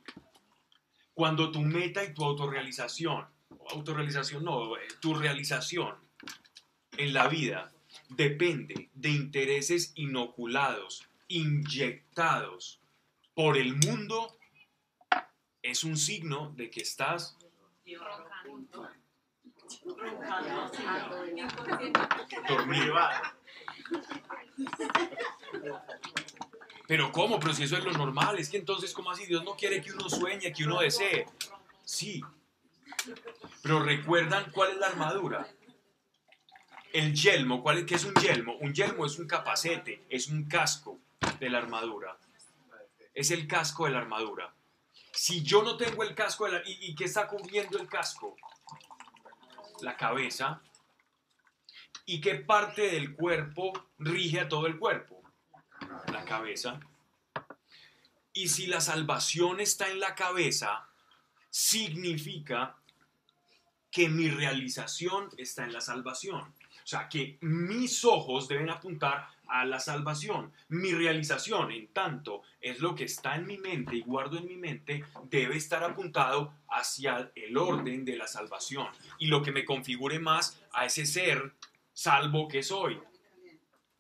cuando 1.15 1.51
tu 1.51 1.61
meta 1.61 2.05
y 2.05 2.15
tu 2.15 2.25
autorrealización, 2.25 3.27
autorrealización 3.71 4.45
no, 4.45 4.77
eh, 4.77 4.89
tu 5.01 5.15
realización 5.15 5.97
en 6.97 7.13
la 7.13 7.29
vida 7.29 7.73
depende 8.09 8.91
de 8.95 9.11
intereses 9.11 9.93
inoculados, 9.95 11.09
inyectados 11.29 12.81
por 13.35 13.57
el 13.57 13.77
mundo, 13.77 14.37
es 15.63 15.85
un 15.85 15.97
signo 15.97 16.53
de 16.57 16.71
que 16.71 16.81
estás 16.81 17.37
Dormido. 22.49 22.95
Pero 26.93 27.11
¿cómo? 27.11 27.41
Pero 27.41 27.55
si 27.55 27.63
eso 27.63 27.79
es 27.79 27.85
lo 27.85 27.93
normal, 27.93 28.39
es 28.39 28.51
que 28.51 28.59
entonces, 28.59 28.93
¿cómo 28.93 29.11
así? 29.11 29.25
Dios 29.25 29.43
no 29.45 29.57
quiere 29.57 29.81
que 29.81 29.93
uno 29.93 30.11
sueñe, 30.11 30.53
que 30.53 30.65
uno 30.67 30.79
desee. 30.81 31.25
Sí. 31.87 32.21
Pero 33.63 33.83
recuerdan 33.83 34.51
cuál 34.53 34.73
es 34.73 34.77
la 34.77 34.89
armadura. 34.89 35.49
El 36.93 37.15
yelmo, 37.15 37.63
¿cuál 37.63 37.79
es, 37.79 37.85
¿qué 37.87 37.95
es 37.95 38.05
un 38.05 38.13
yelmo? 38.17 38.57
Un 38.61 38.75
yelmo 38.75 39.07
es 39.07 39.19
un 39.19 39.27
capacete, 39.27 40.05
es 40.11 40.29
un 40.29 40.45
casco 40.45 40.99
de 41.41 41.49
la 41.49 41.57
armadura. 41.57 42.15
Es 43.15 43.31
el 43.31 43.47
casco 43.49 43.87
de 43.87 43.93
la 43.93 44.01
armadura. 44.01 44.55
Si 45.15 45.43
yo 45.43 45.63
no 45.63 45.79
tengo 45.79 46.03
el 46.03 46.15
casco, 46.15 46.45
de 46.45 46.53
la- 46.53 46.63
¿y, 46.69 46.91
¿y 46.91 46.95
qué 46.95 47.05
está 47.05 47.27
cubriendo 47.27 47.79
el 47.79 47.89
casco? 47.89 48.37
La 49.81 49.97
cabeza. 49.97 50.61
¿Y 52.05 52.21
qué 52.21 52.35
parte 52.35 52.83
del 52.91 53.15
cuerpo 53.15 53.73
rige 53.99 54.41
a 54.41 54.49
todo 54.51 54.67
el 54.67 54.79
cuerpo? 54.79 55.22
La 56.13 56.25
cabeza. 56.25 56.81
Y 58.33 58.49
si 58.49 58.67
la 58.67 58.81
salvación 58.81 59.61
está 59.61 59.89
en 59.89 60.01
la 60.01 60.15
cabeza, 60.15 60.89
significa 61.51 62.77
que 63.91 64.09
mi 64.09 64.31
realización 64.31 65.29
está 65.37 65.65
en 65.65 65.73
la 65.73 65.81
salvación. 65.81 66.41
O 66.41 66.87
sea, 66.87 67.09
que 67.09 67.39
mis 67.43 68.05
ojos 68.05 68.49
deben 68.49 68.71
apuntar 68.71 69.29
a 69.47 69.65
la 69.67 69.79
salvación. 69.79 70.53
Mi 70.69 70.93
realización, 70.93 71.71
en 71.71 71.89
tanto, 71.89 72.43
es 72.61 72.81
lo 72.81 72.95
que 72.95 73.05
está 73.05 73.37
en 73.37 73.47
mi 73.47 73.59
mente 73.59 73.97
y 73.97 74.01
guardo 74.01 74.39
en 74.39 74.47
mi 74.47 74.57
mente, 74.57 75.05
debe 75.25 75.57
estar 75.57 75.85
apuntado 75.85 76.55
hacia 76.69 77.31
el 77.35 77.57
orden 77.57 78.05
de 78.05 78.17
la 78.17 78.27
salvación 78.27 78.89
y 79.19 79.27
lo 79.27 79.43
que 79.43 79.53
me 79.53 79.65
configure 79.65 80.19
más 80.19 80.59
a 80.73 80.87
ese 80.87 81.05
ser 81.05 81.53
salvo 81.93 82.49
que 82.49 82.63
soy. 82.63 82.99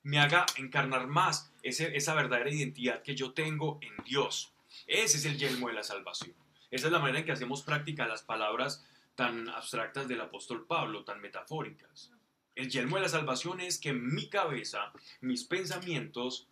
Me 0.02 0.18
haga 0.18 0.46
encarnar 0.56 1.06
más 1.06 1.51
ese- 1.62 1.96
esa 1.96 2.14
verdadera 2.14 2.50
identidad 2.50 3.02
que 3.02 3.14
yo 3.14 3.32
tengo 3.32 3.78
en 3.82 3.92
Dios. 4.04 4.52
Ese 4.86 5.18
es 5.18 5.24
el 5.24 5.38
yelmo 5.38 5.68
de 5.68 5.74
la 5.74 5.82
salvación. 5.82 6.34
Esa 6.70 6.86
es 6.86 6.92
la 6.92 6.98
manera 6.98 7.20
en 7.20 7.24
que 7.26 7.32
hacemos 7.32 7.62
práctica 7.62 8.06
las 8.06 8.22
palabras 8.22 8.84
tan 9.14 9.48
abstractas 9.50 10.08
del 10.08 10.20
apóstol 10.20 10.66
Pablo, 10.66 11.04
tan 11.04 11.20
metafóricas. 11.20 12.10
El 12.54 12.70
yelmo 12.70 12.96
de 12.96 13.02
la 13.02 13.08
salvación 13.08 13.60
es 13.60 13.78
que 13.78 13.92
mi 13.92 14.28
cabeza, 14.28 14.92
mis 15.20 15.44
pensamientos 15.44 16.46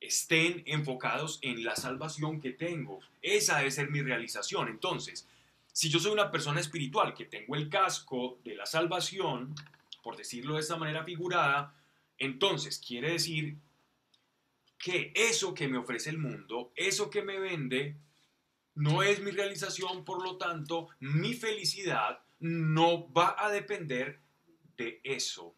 estén 0.00 0.62
enfocados 0.66 1.38
en 1.42 1.64
la 1.64 1.76
salvación 1.76 2.40
que 2.40 2.50
tengo. 2.52 3.00
Esa 3.22 3.58
debe 3.58 3.70
ser 3.70 3.90
mi 3.90 4.02
realización. 4.02 4.68
Entonces, 4.68 5.26
si 5.72 5.88
yo 5.88 5.98
soy 5.98 6.12
una 6.12 6.30
persona 6.30 6.60
espiritual 6.60 7.14
que 7.14 7.24
tengo 7.24 7.56
el 7.56 7.68
casco 7.68 8.38
de 8.44 8.54
la 8.54 8.66
salvación, 8.66 9.54
por 10.02 10.16
decirlo 10.16 10.54
de 10.54 10.60
esta 10.60 10.76
manera 10.76 11.04
figurada, 11.04 11.74
entonces 12.18 12.78
quiere 12.86 13.12
decir 13.12 13.56
que 14.84 15.14
eso 15.14 15.54
que 15.54 15.66
me 15.66 15.78
ofrece 15.78 16.10
el 16.10 16.18
mundo, 16.18 16.70
eso 16.76 17.08
que 17.08 17.22
me 17.22 17.40
vende, 17.40 17.96
no 18.74 19.02
es 19.02 19.18
mi 19.22 19.30
realización, 19.30 20.04
por 20.04 20.22
lo 20.22 20.36
tanto, 20.36 20.90
mi 21.00 21.32
felicidad 21.32 22.20
no 22.40 23.10
va 23.10 23.34
a 23.38 23.48
depender 23.48 24.20
de 24.76 25.00
eso. 25.02 25.56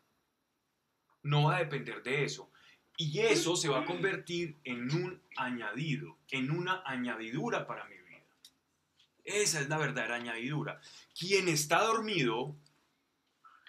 No 1.24 1.48
va 1.48 1.56
a 1.56 1.58
depender 1.58 2.04
de 2.04 2.22
eso. 2.22 2.52
Y 2.96 3.18
eso 3.18 3.56
se 3.56 3.68
va 3.68 3.80
a 3.80 3.84
convertir 3.84 4.58
en 4.62 4.92
un 4.92 5.20
añadido, 5.36 6.18
en 6.30 6.52
una 6.52 6.84
añadidura 6.86 7.66
para 7.66 7.84
mi 7.86 7.96
vida. 7.96 8.22
Esa 9.24 9.60
es 9.60 9.68
la 9.68 9.78
verdadera 9.78 10.14
añadidura. 10.14 10.80
Quien 11.18 11.48
está 11.48 11.80
dormido 11.82 12.54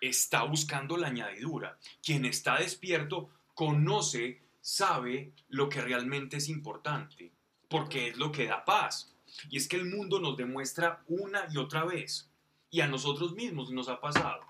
está 0.02 0.44
buscando 0.44 0.98
la 0.98 1.08
añadidura. 1.08 1.80
Quien 2.04 2.26
está 2.26 2.60
despierto 2.60 3.32
conoce, 3.56 4.46
sabe 4.68 5.32
lo 5.48 5.70
que 5.70 5.80
realmente 5.80 6.36
es 6.36 6.50
importante, 6.50 7.32
porque 7.70 8.10
es 8.10 8.18
lo 8.18 8.34
que 8.34 8.48
da 8.48 8.66
paz. 8.66 9.16
Y 9.50 9.56
es 9.56 9.66
que 9.70 9.78
el 9.78 9.86
mundo 9.86 10.20
nos 10.20 10.36
demuestra 10.36 11.06
una 11.08 11.46
y 11.50 11.58
otra 11.58 11.86
vez, 11.86 12.30
y 12.70 12.82
a 12.82 12.88
nosotros 12.88 13.34
mismos 13.34 13.72
nos 13.72 13.88
ha 13.88 14.02
pasado, 14.02 14.42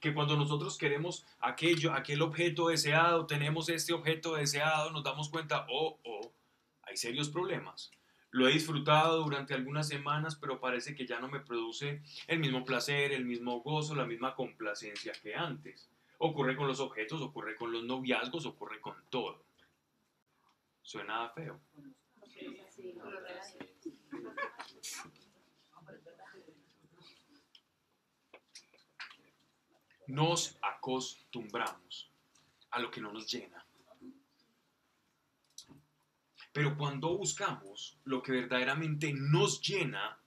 que 0.00 0.14
cuando 0.14 0.34
nosotros 0.34 0.78
queremos 0.78 1.26
aquello, 1.40 1.92
aquel 1.92 2.22
objeto 2.22 2.68
deseado, 2.68 3.26
tenemos 3.26 3.68
este 3.68 3.92
objeto 3.92 4.36
deseado, 4.36 4.92
nos 4.92 5.04
damos 5.04 5.28
cuenta, 5.28 5.66
oh, 5.68 5.98
oh, 6.04 6.32
hay 6.84 6.96
serios 6.96 7.28
problemas. 7.28 7.90
Lo 8.30 8.48
he 8.48 8.52
disfrutado 8.52 9.22
durante 9.22 9.52
algunas 9.52 9.88
semanas, 9.88 10.36
pero 10.36 10.58
parece 10.58 10.94
que 10.94 11.06
ya 11.06 11.20
no 11.20 11.28
me 11.28 11.40
produce 11.40 12.00
el 12.28 12.38
mismo 12.38 12.64
placer, 12.64 13.12
el 13.12 13.26
mismo 13.26 13.60
gozo, 13.60 13.94
la 13.94 14.06
misma 14.06 14.34
complacencia 14.34 15.12
que 15.22 15.34
antes. 15.34 15.90
Ocurre 16.16 16.56
con 16.56 16.66
los 16.66 16.80
objetos, 16.80 17.20
ocurre 17.20 17.56
con 17.56 17.72
los 17.72 17.84
noviazgos, 17.84 18.46
ocurre 18.46 18.80
con 18.80 18.94
todo. 19.10 19.45
Suena 20.86 21.28
feo. 21.30 21.60
Nos 30.06 30.56
acostumbramos 30.62 32.12
a 32.70 32.78
lo 32.78 32.88
que 32.92 33.00
no 33.00 33.12
nos 33.12 33.28
llena. 33.28 33.66
Pero 36.52 36.76
cuando 36.76 37.18
buscamos 37.18 37.98
lo 38.04 38.22
que 38.22 38.30
verdaderamente 38.30 39.12
nos 39.12 39.60
llena, 39.60 40.20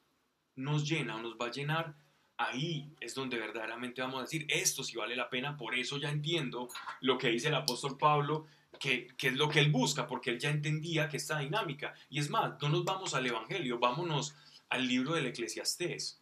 nos 0.57 0.85
llena 0.85 1.15
o 1.15 1.21
nos 1.21 1.37
va 1.37 1.45
a 1.45 1.51
llenar, 1.51 1.95
ahí 2.35 2.93
es 2.99 3.15
donde 3.15 3.39
verdaderamente 3.39 4.01
vamos 4.01 4.19
a 4.19 4.23
decir, 4.23 4.45
esto 4.49 4.83
sí 4.83 4.97
vale 4.97 5.15
la 5.15 5.29
pena, 5.29 5.55
por 5.55 5.73
eso 5.73 5.97
ya 5.97 6.09
entiendo 6.09 6.67
lo 6.99 7.17
que 7.17 7.29
dice 7.29 7.47
el 7.47 7.55
apóstol 7.55 7.97
Pablo, 7.97 8.45
que, 8.77 9.07
es 9.19 9.33
lo 9.33 9.49
que 9.49 9.59
él 9.59 9.71
busca, 9.71 10.05
porque 10.07 10.29
él 10.31 10.39
ya 10.39 10.49
entendía 10.49 11.09
que 11.09 11.17
esta 11.17 11.39
dinámica. 11.39 11.93
Y 12.09 12.19
es 12.19 12.29
más, 12.29 12.61
no 12.61 12.69
nos 12.69 12.85
vamos 12.85 13.13
al 13.13 13.25
Evangelio, 13.25 13.79
vámonos 13.79 14.35
al 14.69 14.87
libro 14.87 15.13
del 15.13 15.27
Eclesiastés. 15.27 16.21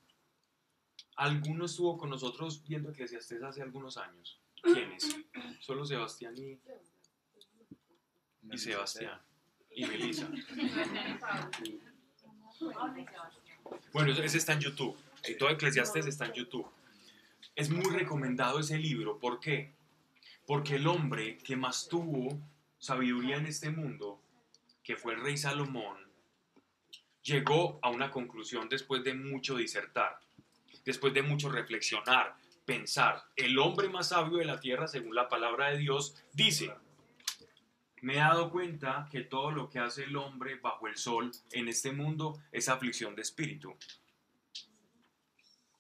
¿Alguno 1.18 1.66
estuvo 1.66 1.98
con 1.98 2.10
nosotros 2.10 2.64
viendo 2.64 2.92
Eclesiastés 2.92 3.44
hace 3.44 3.62
algunos 3.62 3.98
años? 3.98 4.40
¿Quiénes? 4.62 5.16
Solo 5.60 5.86
Sebastián 5.86 6.36
y, 6.38 6.60
y 8.54 8.58
Sebastián 8.58 9.20
y 9.72 9.86
Melissa. 9.86 10.30
Bueno, 13.94 14.12
ese 14.14 14.38
está 14.38 14.54
en 14.54 14.60
YouTube. 14.62 14.98
Todo 15.38 15.50
Eclesiastes 15.50 16.06
está 16.08 16.26
en 16.26 16.34
YouTube. 16.34 16.68
Es 17.56 17.70
muy 17.70 17.86
recomendado 17.96 18.60
ese 18.60 18.78
libro. 18.78 19.20
¿Por 19.20 19.40
qué? 19.40 19.77
Porque 20.48 20.78
el 20.78 20.88
hombre 20.88 21.38
que 21.38 21.56
más 21.56 21.88
tuvo 21.88 22.40
sabiduría 22.80 23.36
en 23.36 23.46
este 23.46 23.70
mundo, 23.70 24.22
que 24.82 24.96
fue 24.96 25.14
el 25.14 25.22
rey 25.22 25.38
Salomón, 25.38 25.98
llegó 27.22 27.80
a 27.82 27.90
una 27.90 28.10
conclusión 28.10 28.70
después 28.70 29.04
de 29.04 29.14
mucho 29.14 29.58
disertar, 29.58 30.22
después 30.86 31.14
de 31.14 31.22
mucho 31.22 31.50
reflexionar, 31.50 32.38
pensar. 32.66 33.26
El 33.36 33.60
hombre 33.60 33.90
más 33.90 34.10
sabio 34.10 34.38
de 34.38 34.46
la 34.46 34.62
tierra, 34.62 34.88
según 34.88 35.14
la 35.14 35.28
palabra 35.28 35.70
de 35.72 35.80
Dios, 35.80 36.16
dice, 36.32 36.74
me 38.02 38.14
he 38.14 38.20
dado 38.20 38.50
cuenta 38.50 39.10
que 39.12 39.22
todo 39.22 39.52
lo 39.52 39.70
que 39.70 39.80
hace 39.80 40.06
el 40.06 40.16
hombre 40.16 40.56
bajo 40.56 40.88
el 40.88 40.96
sol 40.96 41.32
en 41.52 41.68
este 41.68 41.92
mundo 41.92 42.42
es 42.54 42.70
aflicción 42.70 43.16
de 43.16 43.24
espíritu. 43.24 43.76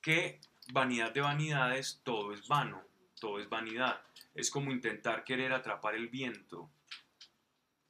Que 0.01 0.41
vanidad 0.73 1.13
de 1.13 1.21
vanidades, 1.21 2.01
todo 2.03 2.34
es 2.34 2.45
vano, 2.49 2.84
todo 3.19 3.39
es 3.39 3.47
vanidad. 3.47 4.01
Es 4.38 4.52
como 4.52 4.71
intentar 4.71 5.23
querer 5.23 5.52
atrapar 5.52 5.95
el 5.95 6.10
viento. 6.10 6.69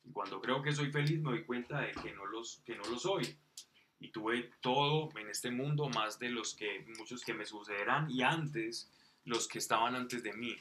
Y 0.06 0.12
cuando 0.14 0.40
creo 0.40 0.62
que 0.62 0.72
soy 0.72 0.90
feliz 0.90 1.20
me 1.20 1.32
doy 1.32 1.44
cuenta 1.44 1.82
de 1.82 1.92
que 1.92 2.14
no, 2.14 2.26
los, 2.26 2.62
que 2.66 2.78
no 2.78 2.86
lo 2.86 2.98
soy. 2.98 3.38
Y 4.00 4.12
tuve 4.12 4.52
todo 4.62 5.10
en 5.20 5.30
este 5.30 5.52
mundo, 5.52 5.90
más 5.90 6.20
de 6.20 6.30
los 6.30 6.56
que 6.56 6.86
muchos 6.98 7.26
que 7.26 7.34
me 7.34 7.46
sucederán 7.46 8.10
y 8.10 8.22
antes 8.22 8.90
los 9.26 9.50
que 9.50 9.60
estaban 9.60 9.94
antes 9.94 10.24
de 10.24 10.32
mí. 10.32 10.56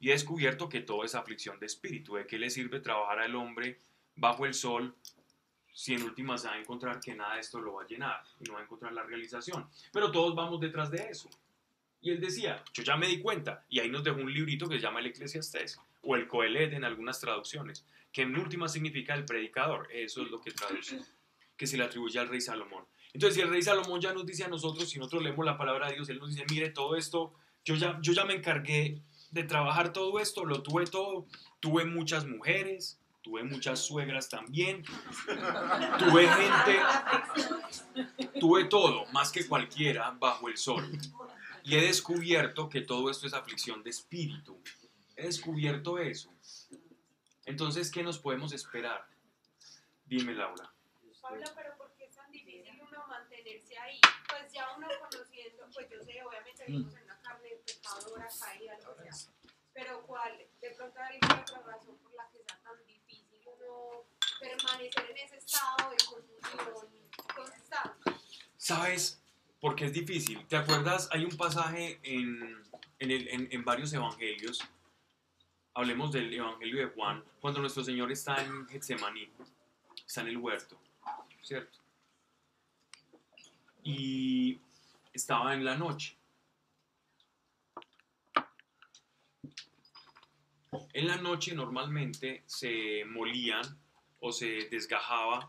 Y 0.00 0.08
he 0.08 0.12
descubierto 0.12 0.70
que 0.70 0.80
todo 0.80 1.04
es 1.04 1.14
aflicción 1.14 1.60
de 1.60 1.66
espíritu. 1.66 2.14
¿De 2.14 2.26
qué 2.26 2.38
le 2.38 2.48
sirve 2.48 2.80
trabajar 2.80 3.18
al 3.18 3.34
hombre 3.34 3.78
bajo 4.14 4.46
el 4.46 4.54
sol 4.54 4.96
si 5.70 5.92
en 5.92 6.02
últimas 6.02 6.46
va 6.46 6.52
a 6.52 6.58
encontrar 6.58 6.98
que 6.98 7.14
nada 7.14 7.34
de 7.34 7.40
esto 7.40 7.60
lo 7.60 7.74
va 7.74 7.82
a 7.82 7.86
llenar 7.86 8.22
y 8.40 8.44
no 8.44 8.54
va 8.54 8.60
a 8.60 8.62
encontrar 8.62 8.94
la 8.94 9.02
realización? 9.02 9.68
Pero 9.92 10.10
todos 10.10 10.34
vamos 10.34 10.60
detrás 10.60 10.90
de 10.90 11.08
eso. 11.10 11.28
Y 12.06 12.10
él 12.10 12.20
decía, 12.20 12.62
yo 12.72 12.84
ya 12.84 12.96
me 12.96 13.08
di 13.08 13.18
cuenta, 13.18 13.64
y 13.68 13.80
ahí 13.80 13.90
nos 13.90 14.04
dejó 14.04 14.20
un 14.20 14.32
librito 14.32 14.68
que 14.68 14.76
se 14.76 14.80
llama 14.80 15.00
el 15.00 15.06
Eclesiastés, 15.06 15.80
o 16.02 16.14
el 16.14 16.28
Coelet 16.28 16.72
en 16.72 16.84
algunas 16.84 17.18
traducciones, 17.18 17.84
que 18.12 18.22
en 18.22 18.36
última 18.36 18.68
significa 18.68 19.12
el 19.14 19.24
predicador, 19.24 19.88
eso 19.90 20.22
es 20.22 20.30
lo 20.30 20.40
que 20.40 20.52
traduce, 20.52 21.00
que 21.56 21.66
se 21.66 21.76
le 21.76 21.82
atribuye 21.82 22.20
al 22.20 22.28
rey 22.28 22.40
Salomón. 22.40 22.84
Entonces, 23.12 23.34
si 23.34 23.40
el 23.40 23.50
rey 23.50 23.60
Salomón 23.60 24.00
ya 24.00 24.12
nos 24.12 24.24
dice 24.24 24.44
a 24.44 24.48
nosotros, 24.48 24.88
si 24.88 25.00
nosotros 25.00 25.24
leemos 25.24 25.44
la 25.44 25.58
palabra 25.58 25.88
de 25.88 25.94
Dios, 25.94 26.08
él 26.08 26.20
nos 26.20 26.30
dice, 26.30 26.46
mire, 26.48 26.68
todo 26.68 26.94
esto, 26.94 27.34
yo 27.64 27.74
ya, 27.74 27.98
yo 28.00 28.12
ya 28.12 28.24
me 28.24 28.34
encargué 28.34 29.02
de 29.32 29.42
trabajar 29.42 29.92
todo 29.92 30.20
esto, 30.20 30.44
lo 30.44 30.62
tuve 30.62 30.86
todo, 30.86 31.26
tuve 31.58 31.86
muchas 31.86 32.24
mujeres, 32.24 33.00
tuve 33.20 33.42
muchas 33.42 33.80
suegras 33.80 34.28
también, 34.28 34.84
tuve 35.98 36.28
gente, 36.28 36.78
tuve 38.38 38.66
todo, 38.66 39.06
más 39.06 39.32
que 39.32 39.44
cualquiera 39.44 40.12
bajo 40.12 40.48
el 40.48 40.56
sol. 40.56 40.88
Y 41.66 41.74
he 41.74 41.80
descubierto 41.80 42.68
que 42.68 42.82
todo 42.82 43.10
esto 43.10 43.26
es 43.26 43.34
aflicción 43.34 43.82
de 43.82 43.90
espíritu. 43.90 44.62
He 45.16 45.24
descubierto 45.26 45.98
eso. 45.98 46.32
Entonces, 47.44 47.90
¿qué 47.90 48.04
nos 48.04 48.20
podemos 48.20 48.52
esperar? 48.52 49.04
Dime, 50.04 50.32
Laura. 50.32 50.72
Pablo, 51.20 51.44
pero 51.56 51.76
¿por 51.76 51.92
qué 51.94 52.04
es 52.04 52.14
tan 52.14 52.30
difícil 52.30 52.80
uno 52.80 53.04
mantenerse 53.08 53.76
ahí? 53.78 54.00
Pues 54.30 54.52
ya 54.52 54.76
uno 54.76 54.86
conociendo, 55.10 55.68
pues 55.74 55.90
yo 55.90 56.04
sé, 56.04 56.22
obviamente 56.22 56.64
vivimos 56.68 56.94
en 56.94 57.02
una 57.02 57.20
carne 57.20 57.50
pecadora, 57.66 58.28
caída, 58.40 58.78
lo 58.84 58.96
que 59.02 59.12
sea. 59.12 59.32
Pero 59.74 60.02
¿cuál? 60.06 60.38
De 60.60 60.70
pronto 60.70 61.00
hay 61.00 61.16
otra 61.16 61.62
razón 61.66 61.98
por 61.98 62.14
la 62.14 62.28
que 62.30 62.44
sea 62.44 62.60
tan 62.62 62.86
difícil 62.86 63.42
uno 63.44 64.04
permanecer 64.38 65.10
en 65.10 65.16
ese 65.16 65.38
estado 65.38 65.90
de 65.90 65.96
confusión 65.96 67.10
constante. 67.34 68.12
¿Sabes 68.56 69.20
por 69.66 69.74
qué 69.74 69.86
es 69.86 69.92
difícil? 69.92 70.46
¿Te 70.46 70.56
acuerdas? 70.56 71.08
Hay 71.10 71.24
un 71.24 71.36
pasaje 71.36 71.98
en- 72.04 72.62
en 73.00 73.64
varios 73.64 73.92
evangelios. 73.92 74.60
Hablemos 75.74 76.12
del 76.12 76.32
evangelio 76.32 76.86
de 76.86 76.92
Juan, 76.94 77.24
cuando 77.40 77.58
nuestro 77.60 77.82
Señor 77.82 78.12
está 78.12 78.44
en 78.44 78.68
Getsemaní, 78.68 79.28
está 80.06 80.20
en 80.20 80.28
el 80.28 80.36
huerto, 80.36 80.80
¿cierto? 81.42 81.80
Y 83.82 84.60
estaba 85.12 85.52
en 85.52 85.64
la 85.64 85.76
noche. 85.76 86.16
En 90.92 91.08
la 91.08 91.16
noche 91.16 91.56
normalmente 91.56 92.44
se 92.46 93.04
molían 93.04 93.64
o 94.20 94.30
se 94.30 94.68
desgajaba 94.70 95.48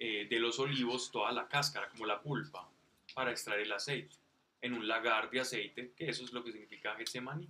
eh, 0.00 0.26
de 0.28 0.40
los 0.40 0.58
olivos 0.58 1.12
toda 1.12 1.30
la 1.30 1.46
cáscara, 1.46 1.88
como 1.90 2.06
la 2.06 2.20
pulpa, 2.20 2.68
para 3.14 3.30
extraer 3.30 3.62
el 3.62 3.72
aceite, 3.72 4.16
en 4.60 4.74
un 4.74 4.86
lagar 4.86 5.30
de 5.30 5.40
aceite, 5.40 5.92
que 5.96 6.08
eso 6.08 6.24
es 6.24 6.32
lo 6.32 6.42
que 6.42 6.52
significa 6.52 6.94
Getsemaní. 6.96 7.48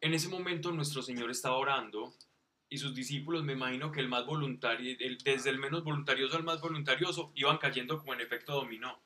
En 0.00 0.12
ese 0.12 0.28
momento 0.28 0.70
nuestro 0.70 1.02
Señor 1.02 1.30
estaba 1.30 1.56
orando 1.56 2.12
y 2.68 2.78
sus 2.78 2.94
discípulos, 2.94 3.44
me 3.44 3.52
imagino 3.52 3.90
que 3.92 4.00
el 4.00 4.08
más 4.08 4.26
voluntario, 4.26 4.96
desde 5.24 5.50
el 5.50 5.58
menos 5.58 5.84
voluntarioso 5.84 6.36
al 6.36 6.42
más 6.42 6.60
voluntarioso, 6.60 7.32
iban 7.34 7.58
cayendo 7.58 7.98
como 7.98 8.14
en 8.14 8.20
efecto 8.20 8.54
dominó, 8.54 9.00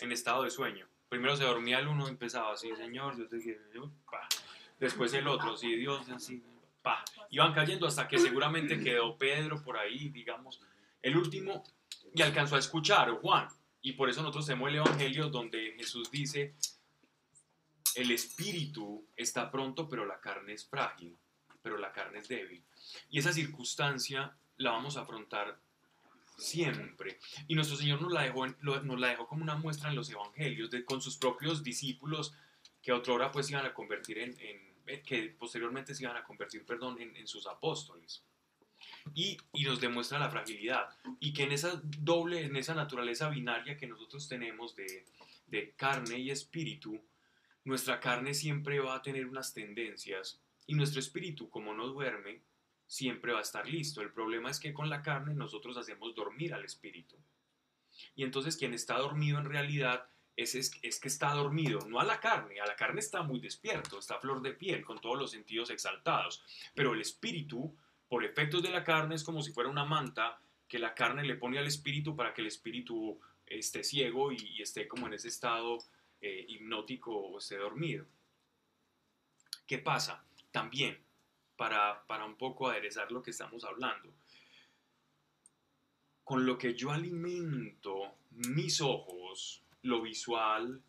en 0.00 0.12
estado 0.12 0.44
de 0.44 0.50
sueño. 0.50 0.86
Primero 1.08 1.36
se 1.36 1.44
dormía 1.44 1.80
el 1.80 1.88
uno, 1.88 2.06
empezaba 2.06 2.52
así, 2.52 2.74
Señor, 2.76 3.16
Dios 3.16 3.30
te. 3.70 3.80
Después 4.78 5.12
el 5.14 5.26
otro, 5.26 5.56
sí, 5.56 5.74
Dios, 5.74 6.08
así. 6.10 6.42
Iban 7.30 7.52
cayendo 7.52 7.86
hasta 7.86 8.06
que 8.08 8.18
seguramente 8.18 8.78
quedó 8.80 9.18
Pedro 9.18 9.62
por 9.62 9.76
ahí, 9.76 10.08
digamos, 10.08 10.60
el 11.02 11.16
último, 11.16 11.64
y 12.14 12.22
alcanzó 12.22 12.56
a 12.56 12.58
escuchar, 12.58 13.10
Juan. 13.10 13.48
Y 13.80 13.92
por 13.92 14.08
eso 14.08 14.22
nosotros 14.22 14.46
tenemos 14.46 14.68
el 14.70 14.76
Evangelio 14.76 15.28
donde 15.28 15.74
Jesús 15.76 16.10
dice, 16.10 16.54
el 17.94 18.10
espíritu 18.10 19.06
está 19.16 19.50
pronto, 19.50 19.88
pero 19.88 20.04
la 20.04 20.20
carne 20.20 20.52
es 20.52 20.66
frágil, 20.66 21.16
pero 21.62 21.78
la 21.78 21.92
carne 21.92 22.18
es 22.18 22.28
débil. 22.28 22.64
Y 23.10 23.18
esa 23.18 23.32
circunstancia 23.32 24.36
la 24.56 24.72
vamos 24.72 24.96
a 24.96 25.02
afrontar 25.02 25.60
siempre. 26.36 27.18
Y 27.46 27.54
nuestro 27.54 27.76
Señor 27.76 28.00
nos 28.02 28.12
la 28.12 28.22
dejó, 28.22 28.46
nos 28.46 29.00
la 29.00 29.08
dejó 29.08 29.26
como 29.26 29.42
una 29.42 29.56
muestra 29.56 29.90
en 29.90 29.96
los 29.96 30.10
Evangelios, 30.10 30.70
con 30.84 31.00
sus 31.00 31.16
propios 31.16 31.62
discípulos, 31.62 32.34
que 32.82 32.92
otrora 32.92 33.30
pues 33.30 33.50
iban 33.50 33.66
a 33.66 33.74
convertir 33.74 34.18
en, 34.18 34.36
eh, 34.86 35.02
que 35.02 35.34
posteriormente 35.38 35.94
se 35.94 36.04
iban 36.04 36.16
a 36.16 36.24
convertir, 36.24 36.64
perdón, 36.64 37.00
en 37.00 37.26
sus 37.26 37.46
apóstoles. 37.46 38.22
Y, 39.14 39.38
nos 39.64 39.80
demuestra 39.80 40.18
la 40.18 40.30
fragilidad. 40.30 40.88
Y 41.20 41.32
que 41.32 41.44
en 41.44 41.52
esa 41.52 41.80
doble, 41.82 42.44
en 42.44 42.56
esa 42.56 42.74
naturaleza 42.74 43.28
binaria 43.28 43.76
que 43.76 43.86
nosotros 43.86 44.28
tenemos 44.28 44.74
de, 44.76 45.74
carne 45.76 46.18
y 46.18 46.30
espíritu, 46.30 47.00
nuestra 47.64 48.00
carne 48.00 48.34
siempre 48.34 48.80
va 48.80 48.96
a 48.96 49.02
tener 49.02 49.26
unas 49.26 49.52
tendencias 49.52 50.40
y 50.66 50.74
nuestro 50.74 51.00
espíritu, 51.00 51.48
como 51.48 51.72
no 51.72 51.86
duerme, 51.86 52.42
siempre 52.86 53.32
va 53.32 53.38
a 53.38 53.42
estar 53.42 53.66
listo. 53.66 54.02
El 54.02 54.12
problema 54.12 54.50
es 54.50 54.60
que 54.60 54.74
con 54.74 54.90
la 54.90 55.02
carne 55.02 55.34
nosotros 55.34 55.76
hacemos 55.78 56.14
dormir 56.14 56.52
al 56.52 56.64
espíritu. 56.64 57.16
Y 58.14 58.22
entonces 58.22 58.56
quien 58.56 58.74
está 58.74 58.98
dormido 58.98 59.38
en 59.38 59.46
realidad 59.46 60.08
es, 60.36 60.54
es, 60.54 61.00
que 61.00 61.08
está 61.08 61.32
dormido, 61.32 61.80
no 61.88 62.00
a 62.00 62.04
la 62.04 62.20
carne. 62.20 62.60
A 62.60 62.66
la 62.66 62.76
carne 62.76 63.00
está 63.00 63.22
muy 63.22 63.40
despierto, 63.40 63.98
está 63.98 64.20
flor 64.20 64.40
de 64.40 64.52
piel, 64.52 64.84
con 64.84 65.00
todos 65.00 65.18
los 65.18 65.30
sentidos 65.30 65.70
exaltados. 65.70 66.42
Pero 66.74 66.94
el 66.94 67.00
espíritu, 67.00 67.74
por 68.08 68.24
efectos 68.24 68.62
de 68.62 68.70
la 68.70 68.84
carne, 68.84 69.14
es 69.14 69.24
como 69.24 69.42
si 69.42 69.52
fuera 69.52 69.70
una 69.70 69.84
manta 69.84 70.40
que 70.66 70.78
la 70.78 70.94
carne 70.94 71.24
le 71.24 71.36
pone 71.36 71.58
al 71.58 71.66
espíritu 71.66 72.14
para 72.16 72.32
que 72.34 72.40
el 72.40 72.46
espíritu 72.46 73.18
esté 73.46 73.82
ciego 73.82 74.32
y, 74.32 74.60
esté 74.60 74.86
como 74.86 75.06
en 75.06 75.14
ese 75.14 75.28
estado 75.28 75.78
eh, 76.20 76.44
hipnótico 76.48 77.14
o 77.14 77.38
esté 77.38 77.56
dormido. 77.56 78.06
¿Qué 79.66 79.78
pasa? 79.78 80.24
También, 80.50 80.98
para, 81.56 82.04
para 82.06 82.24
un 82.24 82.36
poco 82.36 82.68
aderezar 82.68 83.10
lo 83.12 83.22
que 83.22 83.30
estamos 83.30 83.64
hablando, 83.64 84.12
con 86.24 86.44
lo 86.44 86.58
que 86.58 86.74
yo 86.74 86.90
alimento 86.90 88.14
mis 88.30 88.80
ojos, 88.80 89.62
lo 89.82 90.02
visual, 90.02 90.82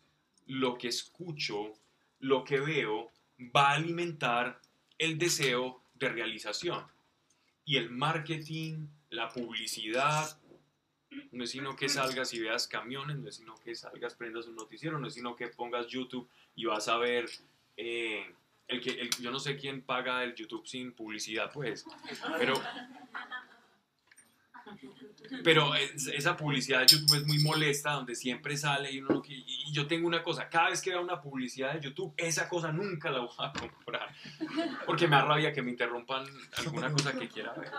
lo 0.46 0.76
que 0.76 0.88
escucho, 0.88 1.72
lo 2.18 2.44
que 2.44 2.60
veo, 2.60 3.12
va 3.54 3.70
a 3.70 3.74
alimentar 3.76 4.60
el 4.98 5.18
deseo 5.18 5.82
de 5.94 6.08
realización. 6.08 6.84
Y 7.70 7.76
el 7.76 7.88
marketing, 7.90 8.88
la 9.10 9.28
publicidad, 9.28 10.36
no 11.30 11.44
es 11.44 11.50
sino 11.52 11.76
que 11.76 11.88
salgas 11.88 12.34
y 12.34 12.40
veas 12.40 12.66
camiones, 12.66 13.16
no 13.18 13.28
es 13.28 13.36
sino 13.36 13.54
que 13.60 13.76
salgas, 13.76 14.16
prendas 14.16 14.48
un 14.48 14.56
noticiero, 14.56 14.98
no 14.98 15.06
es 15.06 15.14
sino 15.14 15.36
que 15.36 15.46
pongas 15.46 15.86
YouTube 15.86 16.28
y 16.56 16.64
vas 16.64 16.88
a 16.88 16.96
ver, 16.96 17.30
eh, 17.76 18.34
el 18.66 18.80
que, 18.80 18.90
el- 19.02 19.10
yo 19.20 19.30
no 19.30 19.38
sé 19.38 19.56
quién 19.56 19.82
paga 19.82 20.24
el 20.24 20.34
YouTube 20.34 20.66
sin 20.66 20.90
publicidad, 20.92 21.52
pues, 21.52 21.86
pero, 22.40 22.54
pero 25.44 25.74
es- 25.74 26.06
esa 26.08 26.36
publicidad 26.36 26.80
de 26.80 26.86
YouTube 26.86 27.16
es 27.16 27.26
muy 27.26 27.38
molesta, 27.40 27.92
donde 27.92 28.14
siempre 28.14 28.56
sale 28.56 28.90
y 28.90 29.00
uno 29.00 29.22
y 29.26 29.72
yo 29.72 29.86
tengo 29.86 30.06
una 30.06 30.22
cosa, 30.22 30.48
cada 30.48 30.70
vez 30.70 30.80
que 30.80 30.90
veo 30.90 31.02
una 31.02 31.20
publicidad 31.20 31.74
de 31.74 31.80
YouTube, 31.80 32.12
esa 32.16 32.48
cosa 32.48 32.72
nunca 32.72 33.10
la 33.10 33.20
voy 33.20 33.30
a 33.38 33.52
comprar, 33.52 34.14
porque 34.86 35.06
me 35.06 35.16
da 35.16 35.24
rabia 35.24 35.52
que 35.52 35.62
me 35.62 35.70
interrumpan 35.70 36.24
alguna 36.56 36.90
cosa 36.92 37.12
que 37.12 37.28
quiera 37.28 37.52
ver. 37.54 37.70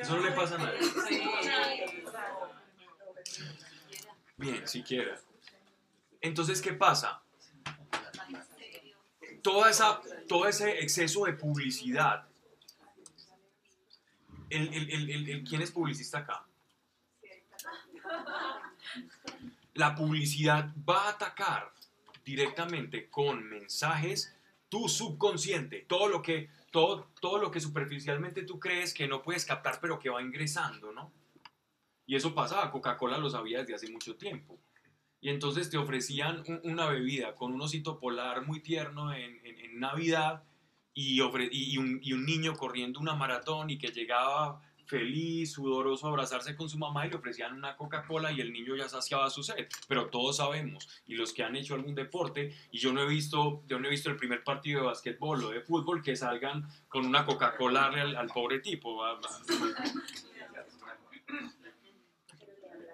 Eso 0.00 0.16
no 0.16 0.22
le 0.24 0.32
pasa 0.32 0.56
a 0.56 0.58
nadie. 0.58 0.78
Bien, 4.36 4.66
siquiera. 4.66 5.18
Entonces, 6.20 6.60
¿qué 6.60 6.72
pasa? 6.72 7.22
Toda 9.42 9.70
esa, 9.70 10.00
todo 10.28 10.48
ese 10.48 10.80
exceso 10.80 11.24
de 11.26 11.34
publicidad. 11.34 12.26
¿Quién 15.48 15.62
es 15.62 15.70
publicista 15.70 16.18
acá? 16.18 16.44
La 19.74 19.94
publicidad 19.94 20.70
va 20.88 21.06
a 21.06 21.10
atacar 21.10 21.72
directamente 22.24 23.08
con 23.10 23.42
mensajes 23.48 24.34
tu 24.68 24.88
subconsciente, 24.88 25.84
todo 25.88 26.08
lo 26.08 26.22
que, 26.22 26.48
todo, 26.70 27.08
todo 27.20 27.38
lo 27.38 27.50
que 27.50 27.60
superficialmente 27.60 28.42
tú 28.42 28.58
crees 28.58 28.94
que 28.94 29.06
no 29.08 29.22
puedes 29.22 29.44
captar, 29.44 29.78
pero 29.80 29.98
que 29.98 30.10
va 30.10 30.22
ingresando, 30.22 30.92
¿no? 30.92 31.12
Y 32.06 32.16
eso 32.16 32.34
pasaba, 32.34 32.70
Coca-Cola 32.70 33.18
lo 33.18 33.30
sabía 33.30 33.60
desde 33.60 33.74
hace 33.74 33.90
mucho 33.90 34.16
tiempo. 34.16 34.58
Y 35.20 35.30
entonces 35.30 35.70
te 35.70 35.78
ofrecían 35.78 36.42
un- 36.46 36.60
una 36.64 36.86
bebida 36.86 37.34
con 37.34 37.52
un 37.52 37.60
osito 37.62 37.98
polar 37.98 38.46
muy 38.46 38.60
tierno 38.60 39.12
en 39.12 39.40
Navidad 39.80 40.42
y, 40.94 41.18
ofre- 41.18 41.48
y, 41.50 41.76
un, 41.78 42.24
niño 42.24 42.54
corriendo 42.56 43.00
una 43.00 43.14
maratón 43.14 43.68
y 43.70 43.78
que 43.78 43.88
llegaba 43.88 44.60
feliz, 44.86 45.52
sudoroso 45.52 46.06
a 46.06 46.10
abrazarse 46.10 46.54
con 46.54 46.68
su 46.68 46.78
mamá 46.78 47.06
y 47.06 47.10
le 47.10 47.16
ofrecían 47.16 47.54
una 47.54 47.74
Coca-Cola 47.74 48.30
y 48.30 48.40
el 48.40 48.52
niño 48.52 48.76
ya 48.76 48.88
saciaba 48.88 49.28
su 49.30 49.42
sed. 49.42 49.66
Pero 49.88 50.08
todos 50.08 50.36
sabemos, 50.36 50.88
y 51.06 51.14
los 51.14 51.32
que 51.32 51.42
han 51.42 51.56
hecho 51.56 51.74
algún 51.74 51.94
deporte, 51.94 52.54
y 52.70 52.78
yo 52.78 52.92
no 52.92 53.02
he 53.02 53.06
visto, 53.06 53.62
yo 53.66 53.78
no 53.80 53.88
he 53.88 53.90
visto 53.90 54.10
el 54.10 54.16
primer 54.16 54.44
partido 54.44 54.80
de 54.80 54.86
básquetbol 54.86 55.44
o 55.44 55.50
de 55.50 55.62
fútbol 55.62 56.02
que 56.02 56.14
salgan 56.16 56.68
con 56.88 57.06
una 57.06 57.24
Coca-Cola 57.24 57.86
al, 57.86 58.14
al 58.14 58.26
pobre 58.28 58.60
tipo. 58.60 59.02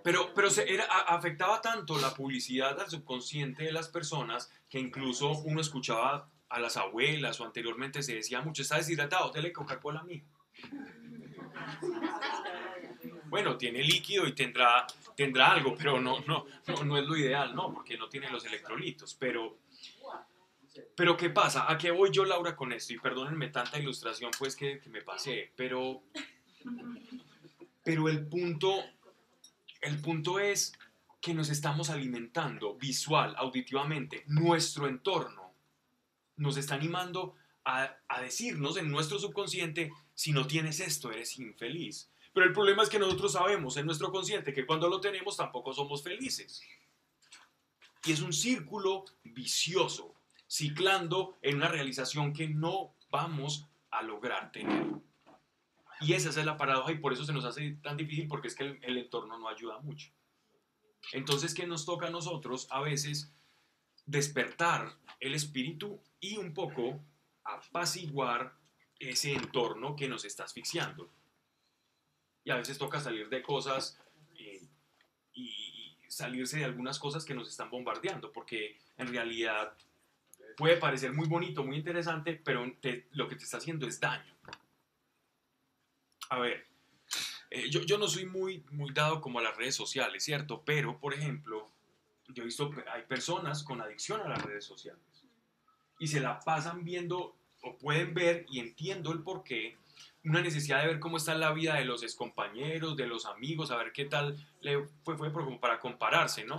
Pero, 0.02 0.32
pero 0.34 0.48
se 0.48 0.72
era, 0.72 0.84
afectaba 0.84 1.60
tanto 1.60 1.98
la 1.98 2.14
publicidad 2.14 2.80
al 2.80 2.88
subconsciente 2.88 3.64
de 3.64 3.72
las 3.72 3.88
personas 3.88 4.50
que 4.70 4.78
incluso 4.78 5.30
uno 5.40 5.60
escuchaba 5.60 6.30
a 6.50 6.60
las 6.60 6.76
abuelas 6.76 7.40
o 7.40 7.44
anteriormente 7.44 8.02
se 8.02 8.16
decía 8.16 8.42
mucho, 8.42 8.62
está 8.62 8.76
deshidratado, 8.76 9.30
dele 9.30 9.52
Coca-Cola 9.52 10.00
a 10.00 10.04
mí. 10.04 10.22
Bueno, 13.30 13.56
tiene 13.56 13.84
líquido 13.84 14.26
y 14.26 14.34
tendrá, 14.34 14.84
tendrá 15.16 15.52
algo, 15.52 15.76
pero 15.76 16.00
no, 16.00 16.18
no, 16.26 16.46
no, 16.66 16.84
no 16.84 16.98
es 16.98 17.06
lo 17.06 17.16
ideal, 17.16 17.54
¿no? 17.54 17.72
Porque 17.72 17.96
no 17.96 18.08
tiene 18.08 18.28
los 18.28 18.44
electrolitos. 18.44 19.14
Pero, 19.14 19.58
pero 20.96 21.16
¿qué 21.16 21.30
pasa? 21.30 21.70
¿A 21.70 21.78
qué 21.78 21.92
voy 21.92 22.10
yo, 22.10 22.24
Laura, 22.24 22.56
con 22.56 22.72
esto? 22.72 22.92
Y 22.92 22.98
perdónenme 22.98 23.48
tanta 23.48 23.78
ilustración, 23.78 24.32
pues, 24.36 24.56
que, 24.56 24.80
me 24.90 25.02
pasé. 25.02 25.52
Pero, 25.54 26.02
pero 27.84 28.08
el 28.08 28.26
punto, 28.26 28.74
el 29.80 30.00
punto 30.00 30.40
es 30.40 30.72
que 31.20 31.32
nos 31.32 31.50
estamos 31.50 31.88
alimentando 31.88 32.74
visual, 32.74 33.34
auditivamente, 33.36 34.24
nuestro 34.26 34.88
entorno, 34.88 35.39
nos 36.40 36.56
está 36.56 36.74
animando 36.74 37.34
a, 37.64 37.96
a 38.08 38.20
decirnos 38.20 38.76
en 38.76 38.90
nuestro 38.90 39.18
subconsciente, 39.18 39.92
si 40.14 40.32
no 40.32 40.46
tienes 40.46 40.80
esto, 40.80 41.12
eres 41.12 41.38
infeliz. 41.38 42.10
Pero 42.32 42.46
el 42.46 42.52
problema 42.52 42.82
es 42.82 42.88
que 42.88 42.98
nosotros 42.98 43.32
sabemos 43.32 43.76
en 43.76 43.86
nuestro 43.86 44.10
consciente 44.10 44.52
que 44.52 44.66
cuando 44.66 44.88
lo 44.88 45.00
tenemos 45.00 45.36
tampoco 45.36 45.72
somos 45.72 46.02
felices. 46.02 46.62
Y 48.04 48.12
es 48.12 48.20
un 48.20 48.32
círculo 48.32 49.04
vicioso, 49.22 50.14
ciclando 50.46 51.38
en 51.42 51.56
una 51.56 51.68
realización 51.68 52.32
que 52.32 52.48
no 52.48 52.94
vamos 53.10 53.66
a 53.90 54.02
lograr 54.02 54.52
tener. 54.52 54.86
Y 56.00 56.14
esa 56.14 56.30
es 56.30 56.36
la 56.36 56.56
paradoja 56.56 56.92
y 56.92 56.98
por 56.98 57.12
eso 57.12 57.24
se 57.24 57.32
nos 57.32 57.44
hace 57.44 57.72
tan 57.82 57.96
difícil 57.96 58.26
porque 58.26 58.48
es 58.48 58.54
que 58.54 58.64
el, 58.64 58.78
el 58.82 58.96
entorno 58.96 59.38
no 59.38 59.48
ayuda 59.48 59.78
mucho. 59.80 60.10
Entonces, 61.12 61.52
¿qué 61.52 61.66
nos 61.66 61.84
toca 61.84 62.06
a 62.06 62.10
nosotros? 62.10 62.68
A 62.70 62.80
veces 62.80 63.34
despertar 64.10 64.96
el 65.20 65.34
espíritu 65.34 66.00
y 66.18 66.36
un 66.36 66.52
poco 66.52 67.00
apaciguar 67.44 68.52
ese 68.98 69.32
entorno 69.32 69.94
que 69.96 70.08
nos 70.08 70.24
está 70.24 70.44
asfixiando. 70.44 71.10
Y 72.44 72.50
a 72.50 72.56
veces 72.56 72.78
toca 72.78 73.00
salir 73.00 73.28
de 73.28 73.42
cosas 73.42 73.98
eh, 74.38 74.68
y 75.34 75.96
salirse 76.08 76.58
de 76.58 76.64
algunas 76.64 76.98
cosas 76.98 77.24
que 77.24 77.34
nos 77.34 77.48
están 77.48 77.70
bombardeando, 77.70 78.32
porque 78.32 78.76
en 78.96 79.08
realidad 79.08 79.76
puede 80.56 80.76
parecer 80.76 81.12
muy 81.12 81.28
bonito, 81.28 81.64
muy 81.64 81.76
interesante, 81.76 82.34
pero 82.34 82.66
lo 83.12 83.28
que 83.28 83.36
te 83.36 83.44
está 83.44 83.58
haciendo 83.58 83.86
es 83.86 84.00
daño. 84.00 84.34
A 86.30 86.38
ver, 86.38 86.66
eh, 87.50 87.70
yo, 87.70 87.80
yo 87.82 87.98
no 87.98 88.08
soy 88.08 88.26
muy, 88.26 88.64
muy 88.70 88.92
dado 88.92 89.20
como 89.20 89.38
a 89.38 89.42
las 89.42 89.56
redes 89.56 89.74
sociales, 89.74 90.24
¿cierto? 90.24 90.62
Pero, 90.64 90.98
por 90.98 91.14
ejemplo, 91.14 91.70
yo 92.34 92.42
he 92.42 92.46
visto, 92.46 92.70
hay 92.92 93.02
personas 93.02 93.62
con 93.62 93.80
adicción 93.80 94.20
a 94.20 94.28
las 94.28 94.42
redes 94.42 94.64
sociales 94.64 95.02
y 95.98 96.06
se 96.06 96.20
la 96.20 96.40
pasan 96.40 96.84
viendo 96.84 97.36
o 97.62 97.76
pueden 97.76 98.14
ver 98.14 98.46
y 98.50 98.58
entiendo 98.58 99.12
el 99.12 99.22
por 99.22 99.44
qué, 99.44 99.76
una 100.24 100.40
necesidad 100.40 100.80
de 100.80 100.88
ver 100.88 101.00
cómo 101.00 101.16
está 101.16 101.34
la 101.34 101.52
vida 101.52 101.74
de 101.74 101.84
los 101.84 102.02
excompañeros, 102.02 102.96
de 102.96 103.06
los 103.06 103.26
amigos, 103.26 103.70
a 103.70 103.76
ver 103.76 103.92
qué 103.92 104.06
tal 104.06 104.36
le 104.60 104.86
fue, 105.04 105.16
fue 105.16 105.32
como 105.32 105.60
para 105.60 105.78
compararse, 105.78 106.44
¿no? 106.44 106.58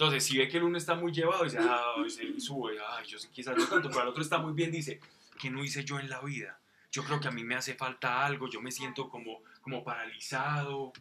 Entonces, 0.00 0.24
si 0.24 0.38
ve 0.38 0.48
que 0.48 0.56
el 0.56 0.62
uno 0.62 0.78
está 0.78 0.94
muy 0.94 1.12
llevado, 1.12 1.44
dice, 1.44 1.58
ah, 1.60 1.94
sube, 2.38 2.78
ay, 2.88 3.06
yo 3.06 3.18
sí 3.18 3.28
quizás 3.30 3.56
no 3.56 3.66
tanto, 3.66 3.90
pero 3.90 4.02
el 4.02 4.08
otro 4.08 4.22
está 4.22 4.38
muy 4.38 4.54
bien, 4.54 4.72
dice, 4.72 4.98
¿qué 5.38 5.50
no 5.50 5.62
hice 5.62 5.84
yo 5.84 6.00
en 6.00 6.08
la 6.08 6.20
vida? 6.22 6.58
Yo 6.90 7.04
creo 7.04 7.20
que 7.20 7.28
a 7.28 7.30
mí 7.30 7.44
me 7.44 7.54
hace 7.54 7.74
falta 7.74 8.24
algo, 8.24 8.48
yo 8.48 8.60
me 8.60 8.72
siento 8.72 9.08
como, 9.10 9.42
como 9.60 9.84
paralizado. 9.84 10.92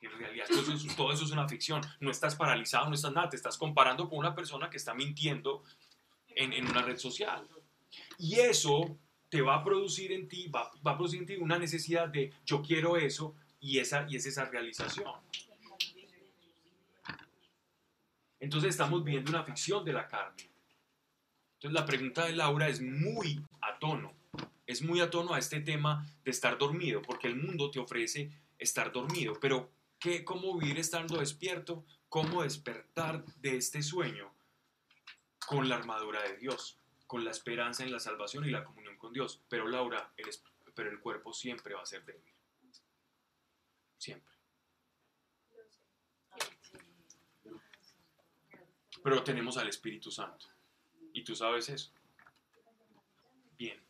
En 0.00 0.10
realidad, 0.18 0.46
todo 0.48 0.60
eso, 0.60 0.72
es- 0.74 0.96
todo 0.96 1.12
eso 1.12 1.24
es 1.24 1.30
una 1.30 1.48
ficción. 1.48 1.80
No 2.00 2.10
estás 2.10 2.36
paralizado, 2.36 2.88
no 2.88 2.94
estás 2.94 3.12
nada, 3.12 3.28
te 3.30 3.36
estás 3.36 3.56
comparando 3.58 4.08
con 4.08 4.18
una 4.18 4.34
persona 4.34 4.68
que 4.70 4.76
está 4.76 4.94
mintiendo 4.94 5.62
en, 6.28 6.52
en 6.52 6.68
una 6.68 6.82
red 6.82 6.98
social. 6.98 7.46
Y 8.18 8.34
eso 8.40 8.98
te 9.28 9.40
va 9.42 9.56
a 9.56 9.64
producir 9.64 10.12
en 10.12 10.28
ti, 10.28 10.48
va, 10.48 10.70
va 10.86 10.92
a 10.92 10.96
producir 10.96 11.20
en 11.20 11.26
ti 11.26 11.36
una 11.36 11.58
necesidad 11.58 12.08
de 12.08 12.32
yo 12.44 12.62
quiero 12.62 12.96
eso 12.96 13.34
y 13.60 13.78
esa, 13.78 14.06
y 14.08 14.16
es 14.16 14.26
esa 14.26 14.44
realización. 14.44 15.12
Entonces 18.38 18.70
estamos 18.70 19.02
viendo 19.02 19.30
una 19.30 19.42
ficción 19.44 19.84
de 19.84 19.92
la 19.92 20.06
carne. 20.06 20.48
Entonces 21.54 21.72
la 21.72 21.86
pregunta 21.86 22.26
de 22.26 22.32
Laura 22.36 22.68
es 22.68 22.80
muy 22.82 23.40
a 23.62 23.78
tono, 23.78 24.12
es 24.66 24.82
muy 24.82 25.00
a 25.00 25.10
tono 25.10 25.32
a 25.34 25.38
este 25.38 25.60
tema 25.60 26.06
de 26.22 26.30
estar 26.30 26.58
dormido, 26.58 27.00
porque 27.02 27.28
el 27.28 27.36
mundo 27.36 27.70
te 27.70 27.78
ofrece 27.80 28.30
estar 28.58 28.92
dormido, 28.92 29.34
pero 29.40 29.70
¿qué, 30.06 30.24
¿cómo 30.24 30.56
vivir 30.56 30.78
estando 30.78 31.18
despierto? 31.18 31.84
¿Cómo 32.08 32.44
despertar 32.44 33.24
de 33.40 33.56
este 33.56 33.82
sueño? 33.82 34.32
Con 35.44 35.68
la 35.68 35.74
armadura 35.74 36.22
de 36.22 36.36
Dios, 36.36 36.78
con 37.08 37.24
la 37.24 37.32
esperanza 37.32 37.82
en 37.82 37.90
la 37.90 37.98
salvación 37.98 38.44
y 38.44 38.50
la 38.50 38.62
comunión 38.62 38.96
con 38.98 39.12
Dios. 39.12 39.42
Pero 39.48 39.66
Laura, 39.66 40.12
el, 40.16 40.28
pero 40.76 40.90
el 40.90 41.00
cuerpo 41.00 41.32
siempre 41.32 41.74
va 41.74 41.82
a 41.82 41.86
ser 41.86 42.04
débil. 42.04 42.32
Siempre. 43.98 44.32
Pero 49.02 49.24
tenemos 49.24 49.56
al 49.56 49.68
Espíritu 49.68 50.12
Santo. 50.12 50.46
Y 51.14 51.24
tú 51.24 51.34
sabes 51.34 51.68
eso. 51.68 51.90
Bien. 53.58 53.85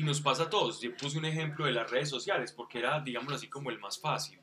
Y 0.00 0.02
nos 0.02 0.22
pasa 0.22 0.44
a 0.44 0.48
todos. 0.48 0.80
Yo 0.80 0.96
puse 0.96 1.18
un 1.18 1.26
ejemplo 1.26 1.66
de 1.66 1.72
las 1.72 1.90
redes 1.90 2.08
sociales 2.08 2.52
porque 2.52 2.78
era, 2.78 3.00
digámoslo 3.00 3.36
así, 3.36 3.48
como 3.50 3.68
el 3.68 3.78
más 3.78 4.00
fácil. 4.00 4.40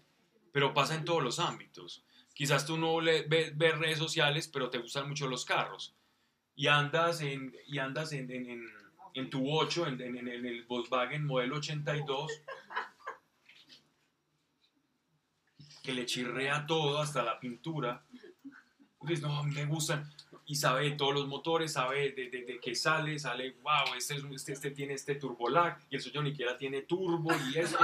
Pero 0.52 0.72
pasa 0.72 0.94
en 0.94 1.04
todos 1.04 1.24
los 1.24 1.40
ámbitos. 1.40 2.06
Quizás 2.36 2.64
tú 2.68 2.78
no 2.78 3.02
le, 3.02 3.24
ve- 3.24 3.54
ves 3.56 3.76
redes 3.80 3.98
sociales, 3.98 4.48
pero 4.48 4.70
te 4.70 4.78
gustan 4.78 5.08
mucho 5.10 5.28
los 5.28 5.46
carros. 5.46 5.96
Y 6.56 6.68
andas 6.68 7.22
en, 7.22 7.56
y 7.66 7.80
andas 7.80 8.12
en, 8.14 8.30
en, 8.30 8.48
en- 8.52 8.68
en 9.16 9.30
tu 9.32 9.52
8, 9.52 9.88
en, 9.88 10.00
en- 10.00 10.28
en 10.28 10.46
el 10.46 10.64
Volkswagen 10.66 11.26
modelo 11.26 11.56
82, 11.56 12.32
que 15.82 15.92
le 15.96 16.06
chirrea 16.06 16.68
todo, 16.68 17.00
hasta 17.00 17.24
la 17.24 17.40
pintura. 17.40 18.06
Dices, 19.08 19.22
no, 19.24 19.44
me 19.44 19.66
gustan. 19.66 20.12
Y 20.46 20.56
sabe 20.56 20.92
todos 20.92 21.14
los 21.14 21.28
motores, 21.28 21.74
sabe 21.74 22.12
de, 22.12 22.30
de, 22.30 22.44
de 22.46 22.60
que 22.60 22.74
sale, 22.76 23.20
sale, 23.20 23.52
wow, 23.64 23.94
este, 23.98 24.16
es 24.16 24.24
este, 24.24 24.54
este 24.54 24.72
tiene 24.72 24.94
este 24.94 25.16
turbolag, 25.16 25.78
y 25.90 25.96
el 25.96 26.02
suyo 26.02 26.22
ni 26.24 26.32
siquiera 26.32 26.58
tiene 26.58 26.84
turbo, 26.84 27.30
y 27.52 27.58
esto, 27.60 27.78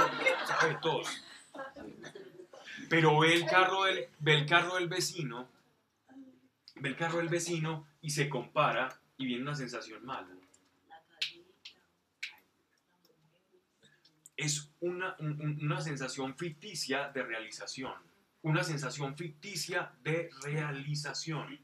sabe 0.46 0.78
todo. 0.80 1.02
Pero 2.88 3.18
ve 3.18 3.34
el 3.34 3.46
carro 3.46 3.84
del, 3.84 4.08
ve 4.18 4.34
el 4.34 4.46
carro 4.46 4.76
del 4.76 4.88
vecino, 4.88 5.48
ve 6.76 6.88
el 6.88 6.96
carro 6.96 7.18
del 7.18 7.28
vecino 7.28 7.86
y 8.00 8.10
se 8.10 8.28
compara 8.28 8.98
y 9.18 9.26
viene 9.26 9.42
una 9.42 9.54
sensación 9.54 10.04
mala. 10.04 10.28
Es 14.36 14.68
una, 14.80 15.14
un- 15.20 15.40
un- 15.40 15.58
una 15.64 15.80
sensación 15.80 16.34
ficticia 16.36 17.08
de 17.10 17.22
realización. 17.22 17.94
Una 18.44 18.62
sensación 18.62 19.16
ficticia 19.16 19.90
de 20.02 20.28
realización. 20.42 21.58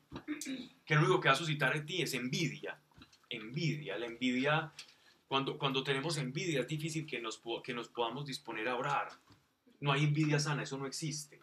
Que 0.86 0.94
lo 0.94 1.02
único 1.02 1.20
que 1.20 1.28
va 1.28 1.34
a 1.34 1.36
suscitar 1.36 1.76
en 1.76 1.84
ti 1.84 2.00
es 2.00 2.14
envidia. 2.14 2.80
Envidia. 3.28 3.98
La 3.98 4.06
envidia, 4.06 4.72
cuando, 5.28 5.58
cuando 5.58 5.84
tenemos 5.84 6.16
envidia 6.16 6.60
es 6.60 6.66
difícil 6.66 7.06
que 7.06 7.20
nos, 7.20 7.42
que 7.62 7.74
nos 7.74 7.88
podamos 7.88 8.24
disponer 8.24 8.66
a 8.66 8.76
orar. 8.76 9.10
No 9.80 9.92
hay 9.92 10.04
envidia 10.04 10.38
sana, 10.38 10.62
eso 10.62 10.78
no 10.78 10.86
existe. 10.86 11.38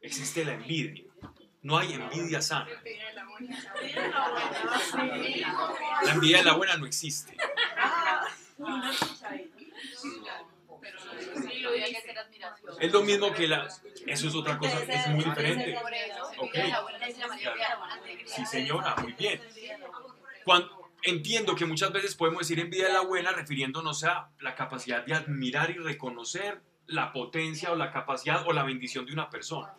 Existe 0.00 0.44
la 0.44 0.54
envidia. 0.54 1.10
No 1.62 1.76
hay 1.76 1.94
envidia 1.94 2.40
sana. 2.40 2.70
La 6.04 6.12
envidia 6.12 6.38
de 6.38 6.44
la 6.44 6.54
buena 6.54 6.76
no 6.76 6.86
existe. 6.86 7.36
Es 12.80 12.92
lo 12.92 13.02
mismo 13.02 13.32
que 13.32 13.46
la... 13.48 13.68
Eso 14.06 14.28
es 14.28 14.34
otra 14.34 14.58
cosa, 14.58 14.82
es 14.82 15.08
muy 15.08 15.24
diferente. 15.24 15.76
Ok. 16.38 16.56
Sí, 18.26 18.46
señora, 18.46 18.96
muy 18.96 19.12
bien. 19.12 19.40
Cuando, 20.44 20.90
entiendo 21.02 21.54
que 21.54 21.64
muchas 21.64 21.92
veces 21.92 22.14
podemos 22.14 22.40
decir 22.40 22.60
envidia 22.60 22.86
de 22.86 22.92
la 22.94 23.02
buena 23.02 23.32
refiriéndonos 23.32 24.04
a 24.04 24.30
la 24.40 24.54
capacidad 24.54 25.04
de 25.04 25.14
admirar 25.14 25.70
y 25.70 25.74
reconocer 25.74 26.62
la 26.86 27.12
potencia 27.12 27.72
o 27.72 27.76
la 27.76 27.90
capacidad 27.90 28.46
o 28.46 28.52
la 28.52 28.62
bendición 28.62 29.06
de 29.06 29.12
una 29.12 29.30
persona. 29.30 29.74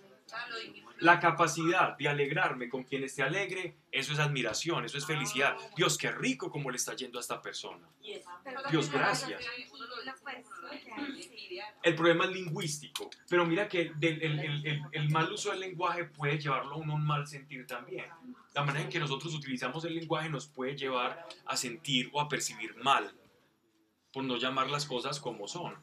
La 1.04 1.20
capacidad 1.20 1.98
de 1.98 2.08
alegrarme 2.08 2.70
con 2.70 2.84
quien 2.84 3.04
esté 3.04 3.24
alegre, 3.24 3.76
eso 3.92 4.14
es 4.14 4.20
admiración, 4.20 4.86
eso 4.86 4.98
es 4.98 5.06
felicidad. 5.06 5.56
Dios, 5.76 5.98
qué 5.98 6.12
rico 6.12 6.50
como 6.50 6.70
le 6.72 6.78
está 6.78 6.96
yendo 6.96 7.18
a 7.18 7.22
esta 7.22 7.42
persona. 7.42 7.88
Dios, 8.72 8.90
gracias. 8.92 9.42
El 11.84 11.96
problema 11.96 12.26
es 12.26 12.32
lingüístico, 12.32 13.10
pero 13.30 13.46
mira 13.46 13.68
que 13.68 13.82
el, 14.02 14.22
el- 14.24 14.40
el- 14.66 14.82
el 14.92 15.10
mal 15.10 15.32
uso 15.32 15.52
del 15.52 15.60
lenguaje 15.60 16.06
puede 16.06 16.38
llevarlo 16.40 16.76
a 16.76 16.78
uno 16.78 16.94
a 16.94 16.96
un 16.96 17.06
mal 17.06 17.28
sentir 17.28 17.68
también. 17.68 18.06
La 18.54 18.64
manera 18.64 18.86
en 18.86 18.90
que 18.90 19.00
nosotros 19.00 19.34
utilizamos 19.34 19.84
el 19.86 19.96
lenguaje 19.96 20.30
nos 20.30 20.48
puede 20.48 20.76
llevar 20.78 21.28
a 21.46 21.58
sentir 21.58 22.10
o 22.14 22.22
a 22.22 22.30
percibir 22.30 22.76
mal, 22.78 23.12
por 24.14 24.24
no 24.24 24.38
llamar 24.38 24.70
las 24.70 24.86
cosas 24.86 25.20
como 25.20 25.48
son, 25.48 25.76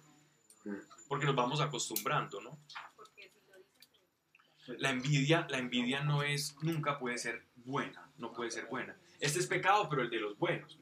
porque 1.09 1.27
nos 1.27 1.35
vamos 1.35 1.61
acostumbrando, 1.61 2.41
¿no? 2.41 2.59
La 4.79 4.91
envidia, 4.91 5.47
la 5.51 5.59
envidia 5.59 6.03
no 6.03 6.23
es, 6.23 6.57
nunca 6.62 6.99
puede 6.99 7.18
ser 7.18 7.45
buena, 7.57 8.11
no 8.18 8.33
puede 8.33 8.51
ser 8.51 8.66
buena. 8.66 8.97
Este 9.18 9.39
es 9.39 9.47
pecado, 9.47 9.89
pero 9.89 10.03
el 10.03 10.11
de 10.11 10.21
los 10.21 10.39
buenos. 10.39 10.79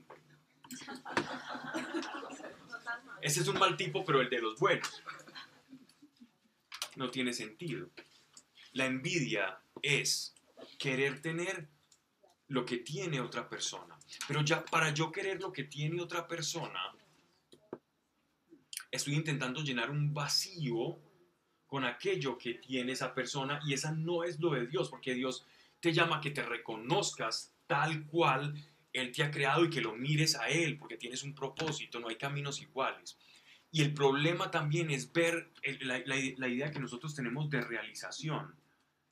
Este 3.21 3.41
es 3.41 3.49
un 3.49 3.59
mal 3.59 3.77
tipo, 3.77 4.05
pero 4.05 4.21
el 4.21 4.31
de 4.31 4.41
los 4.41 4.59
buenos. 4.59 5.03
No 6.97 7.11
tiene 7.11 7.33
sentido. 7.33 7.89
La 8.73 8.87
envidia 8.87 9.61
es 9.83 10.35
querer 10.79 11.21
tener 11.21 11.69
lo 12.49 12.65
que 12.65 12.79
tiene 12.79 13.21
otra 13.21 13.49
persona. 13.49 13.99
Pero 14.27 14.43
ya 14.43 14.65
para 14.65 14.91
yo 14.93 15.13
querer 15.13 15.41
lo 15.41 15.53
que 15.53 15.65
tiene 15.65 16.01
otra 16.01 16.27
persona, 16.27 16.81
estoy 18.91 19.15
intentando 19.15 19.63
llenar 19.63 19.91
un 19.91 20.15
vacío 20.15 20.99
con 21.69 21.85
aquello 21.85 22.37
que 22.37 22.55
tiene 22.55 22.93
esa 22.93 23.15
persona 23.15 23.61
y 23.65 23.75
esa 23.75 23.93
no 23.93 24.25
es 24.25 24.41
lo 24.41 24.51
de 24.55 24.67
Dios, 24.67 24.89
porque 24.89 25.15
Dios 25.15 25.47
te 25.81 25.93
llama 25.93 26.17
a 26.17 26.21
que 26.21 26.31
te 26.31 26.43
reconozcas 26.43 27.53
tal 27.69 28.07
cual 28.07 28.55
Él 28.93 29.13
te 29.13 29.23
ha 29.23 29.31
creado 29.31 29.65
y 29.65 29.71
que 29.71 29.83
lo 29.83 29.95
mires 29.95 30.35
a 30.35 30.49
Él, 30.49 30.79
porque 30.79 30.97
tienes 30.97 31.23
un 31.23 31.35
propósito, 31.35 32.01
no 32.01 32.09
hay 32.09 32.17
caminos 32.17 32.61
iguales. 32.61 33.19
Y 33.71 33.83
el 33.83 33.93
problema 33.93 34.51
también 34.51 34.91
es 34.91 35.13
ver 35.13 35.51
la- 35.81 36.03
la 36.07 36.49
idea 36.49 36.71
que 36.71 36.81
nosotros 36.81 37.15
tenemos 37.15 37.51
de 37.51 37.61
realización. 37.61 38.57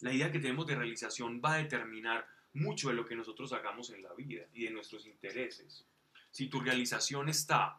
La 0.00 0.12
idea 0.14 0.32
que 0.32 0.38
tenemos 0.40 0.66
de 0.66 0.76
realización 0.76 1.42
va 1.44 1.54
a 1.54 1.58
determinar 1.58 2.26
mucho 2.54 2.88
de 2.88 2.94
lo 2.94 3.04
que 3.04 3.14
nosotros 3.16 3.52
hagamos 3.52 3.90
en 3.90 4.02
la 4.02 4.14
vida 4.14 4.46
y 4.54 4.64
de 4.64 4.70
nuestros 4.70 5.06
intereses. 5.06 5.84
Si 6.30 6.48
tu 6.48 6.60
realización 6.60 7.28
está, 7.28 7.78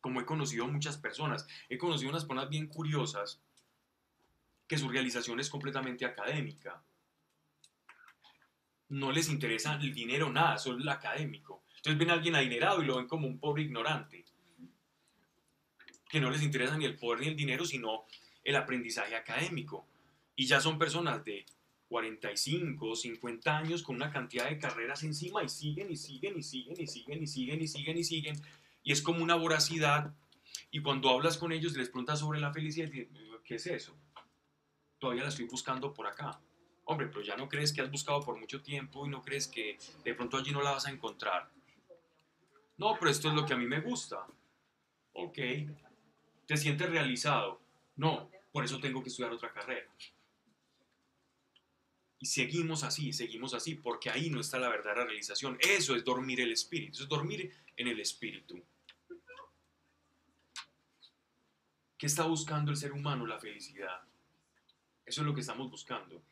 como 0.00 0.20
he 0.20 0.24
conocido 0.26 0.66
muchas 0.66 0.98
personas, 0.98 1.46
he 1.68 1.78
conocido 1.78 2.10
unas 2.10 2.24
personas 2.24 2.50
bien 2.50 2.66
curiosas 2.66 3.40
que 4.70 4.78
su 4.78 4.88
realización 4.88 5.40
es 5.40 5.50
completamente 5.50 6.04
académica. 6.04 6.80
No 8.90 9.10
les 9.10 9.28
interesa 9.28 9.74
el 9.74 9.92
dinero, 9.92 10.30
nada, 10.30 10.58
solo 10.58 10.78
el 10.78 10.88
académico. 10.88 11.64
Entonces 11.78 11.98
ven 11.98 12.10
a 12.10 12.12
alguien 12.12 12.36
adinerado 12.36 12.80
y 12.80 12.86
lo 12.86 12.98
ven 12.98 13.08
como 13.08 13.26
un 13.26 13.40
pobre 13.40 13.64
ignorante. 13.64 14.24
Que 16.08 16.20
no 16.20 16.30
les 16.30 16.42
interesa 16.42 16.78
ni 16.78 16.84
el 16.84 16.96
poder 16.96 17.18
ni 17.18 17.26
el 17.26 17.34
dinero, 17.34 17.64
sino 17.64 18.04
el 18.44 18.54
aprendizaje 18.54 19.16
académico. 19.16 19.88
Y 20.36 20.46
ya 20.46 20.60
son 20.60 20.78
personas 20.78 21.24
de 21.24 21.46
45, 21.88 22.94
50 22.94 23.58
años 23.58 23.82
con 23.82 23.96
una 23.96 24.12
cantidad 24.12 24.48
de 24.48 24.58
carreras 24.60 25.02
encima 25.02 25.42
y 25.42 25.48
siguen 25.48 25.90
y 25.90 25.96
siguen 25.96 26.38
y 26.38 26.44
siguen 26.44 26.80
y 26.80 26.86
siguen 26.86 27.22
y 27.24 27.26
siguen 27.26 27.60
y 27.60 27.66
siguen 27.66 27.98
y 27.98 28.04
siguen. 28.04 28.42
Y 28.84 28.92
es 28.92 29.02
como 29.02 29.24
una 29.24 29.34
voracidad. 29.34 30.14
Y 30.70 30.80
cuando 30.80 31.10
hablas 31.10 31.38
con 31.38 31.50
ellos 31.50 31.74
y 31.74 31.78
les 31.78 31.88
preguntas 31.88 32.20
sobre 32.20 32.38
la 32.38 32.52
felicidad, 32.52 32.88
¿qué 33.44 33.56
es 33.56 33.66
eso? 33.66 33.99
Todavía 35.00 35.24
la 35.24 35.30
estoy 35.30 35.46
buscando 35.46 35.92
por 35.92 36.06
acá. 36.06 36.38
Hombre, 36.84 37.08
pero 37.08 37.22
ya 37.22 37.36
no 37.36 37.48
crees 37.48 37.72
que 37.72 37.80
has 37.80 37.90
buscado 37.90 38.20
por 38.20 38.38
mucho 38.38 38.62
tiempo 38.62 39.06
y 39.06 39.08
no 39.08 39.22
crees 39.22 39.48
que 39.48 39.78
de 40.04 40.14
pronto 40.14 40.36
allí 40.36 40.52
no 40.52 40.62
la 40.62 40.72
vas 40.72 40.86
a 40.86 40.90
encontrar. 40.90 41.50
No, 42.76 42.96
pero 42.98 43.10
esto 43.10 43.28
es 43.28 43.34
lo 43.34 43.46
que 43.46 43.54
a 43.54 43.56
mí 43.56 43.66
me 43.66 43.80
gusta. 43.80 44.26
Ok. 45.14 45.38
¿Te 46.46 46.56
sientes 46.56 46.88
realizado? 46.88 47.60
No, 47.96 48.30
por 48.52 48.64
eso 48.64 48.78
tengo 48.78 49.02
que 49.02 49.08
estudiar 49.08 49.32
otra 49.32 49.52
carrera. 49.52 49.90
Y 52.18 52.26
seguimos 52.26 52.84
así, 52.84 53.14
seguimos 53.14 53.54
así, 53.54 53.76
porque 53.76 54.10
ahí 54.10 54.28
no 54.28 54.40
está 54.40 54.58
la 54.58 54.68
verdadera 54.68 55.06
realización. 55.06 55.56
Eso 55.60 55.96
es 55.96 56.04
dormir 56.04 56.40
el 56.40 56.52
espíritu, 56.52 56.92
eso 56.92 57.02
es 57.04 57.08
dormir 57.08 57.50
en 57.76 57.88
el 57.88 57.98
espíritu. 58.00 58.62
¿Qué 61.96 62.06
está 62.06 62.24
buscando 62.24 62.70
el 62.70 62.76
ser 62.76 62.92
humano? 62.92 63.26
La 63.26 63.38
felicidad. 63.38 64.02
Eso 65.10 65.22
es 65.22 65.26
lo 65.26 65.34
que 65.34 65.40
estamos 65.40 65.68
buscando. 65.68 66.22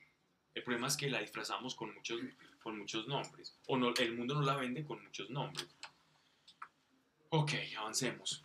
El 0.55 0.63
problema 0.63 0.87
es 0.87 0.97
que 0.97 1.11
la 1.11 1.19
disfrazamos 1.19 1.75
con 1.75 1.93
muchos, 1.93 2.21
con 2.63 2.79
muchos 2.79 3.09
nombres. 3.09 3.59
O 3.67 3.77
no, 3.77 3.93
el 3.93 4.17
mundo 4.17 4.37
no 4.37 4.43
la 4.43 4.55
vende 4.55 4.85
con 4.85 5.03
muchos 5.03 5.29
nombres. 5.31 5.67
Ok, 7.31 7.55
avancemos. 7.77 8.45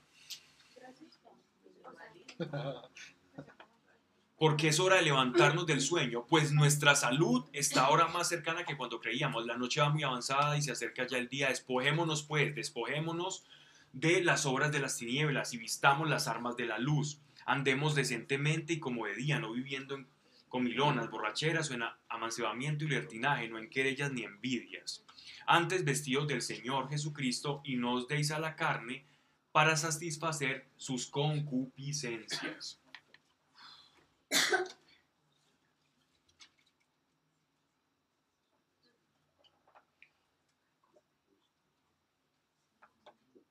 Porque 4.36 4.70
es 4.70 4.80
hora 4.80 4.96
de 4.96 5.04
levantarnos 5.04 5.68
del 5.68 5.82
sueño, 5.82 6.26
pues 6.26 6.52
nuestra 6.52 6.96
salud 6.96 7.48
está 7.54 7.86
ahora 7.86 8.08
más 8.08 8.28
cercana 8.28 8.66
que 8.66 8.76
cuando 8.76 9.00
creíamos. 9.00 9.46
La 9.46 9.56
noche 9.56 9.82
va 9.82 9.90
muy 9.90 10.02
avanzada 10.02 10.58
y 10.58 10.64
se 10.64 10.72
acerca 10.72 11.06
ya 11.06 11.20
el 11.20 11.30
día. 11.30 11.50
Despojémonos 11.50 12.24
pues, 12.24 12.56
despojémonos 12.56 13.46
de 13.92 14.24
las 14.24 14.48
obras 14.48 14.72
de 14.72 14.80
las 14.80 14.98
tinieblas 14.98 15.54
y 15.54 15.58
vistamos 15.58 16.10
las 16.10 16.28
armas 16.28 16.58
de 16.58 16.66
la 16.66 16.80
luz. 16.80 17.22
Andemos 17.46 17.94
decentemente 17.94 18.74
y 18.74 18.80
como 18.80 19.06
de 19.06 19.14
día, 19.14 19.38
no 19.38 19.52
viviendo 19.52 19.94
en 19.94 20.08
comilonas, 20.54 21.10
borracheras 21.10 21.72
o 21.72 21.74
en 21.74 21.82
amancebamiento 22.10 22.86
y 22.86 22.90
libertinaje, 22.90 23.48
no 23.48 23.58
en 23.58 23.72
querellas 23.72 24.12
ni 24.12 24.22
envidias. 24.22 25.04
Antes 25.48 25.84
vestidos 25.84 26.28
del 26.28 26.44
Señor 26.44 26.92
Jesucristo 26.92 27.62
y 27.64 27.76
no 27.76 27.94
os 27.94 28.08
deis 28.08 28.30
a 28.30 28.38
la 28.38 28.56
carne 28.56 29.04
para 29.52 29.76
satisfacer 29.76 30.68
sus 30.78 31.08
concupiscencias. 31.08 32.80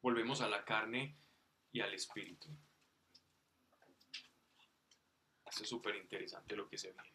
Volvemos 0.03 0.41
a 0.41 0.49
la 0.49 0.65
carne 0.65 1.17
y 1.73 1.81
al 1.81 1.93
espíritu. 1.95 2.49
Esto 5.53 5.65
es 5.65 5.69
súper 5.69 5.97
interesante 5.97 6.57
lo 6.57 6.67
que 6.67 6.79
se 6.79 6.93
viene. 6.93 7.13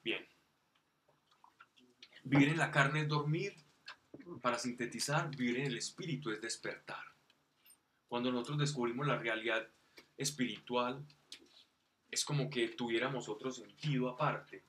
Bien. 0.00 0.28
Vivir 2.22 2.50
en 2.50 2.58
la 2.58 2.70
carne 2.70 3.00
es 3.00 3.08
dormir. 3.08 3.56
Para 4.40 4.56
sintetizar, 4.56 5.34
vivir 5.34 5.58
en 5.58 5.66
el 5.66 5.76
espíritu 5.76 6.30
es 6.30 6.40
despertar. 6.40 7.02
Cuando 8.06 8.30
nosotros 8.30 8.58
descubrimos 8.58 9.04
la 9.08 9.18
realidad 9.18 9.68
espiritual, 10.16 11.04
es 12.08 12.24
como 12.24 12.48
que 12.48 12.68
tuviéramos 12.68 13.28
otro 13.28 13.50
sentido 13.50 14.10
aparte. 14.10 14.62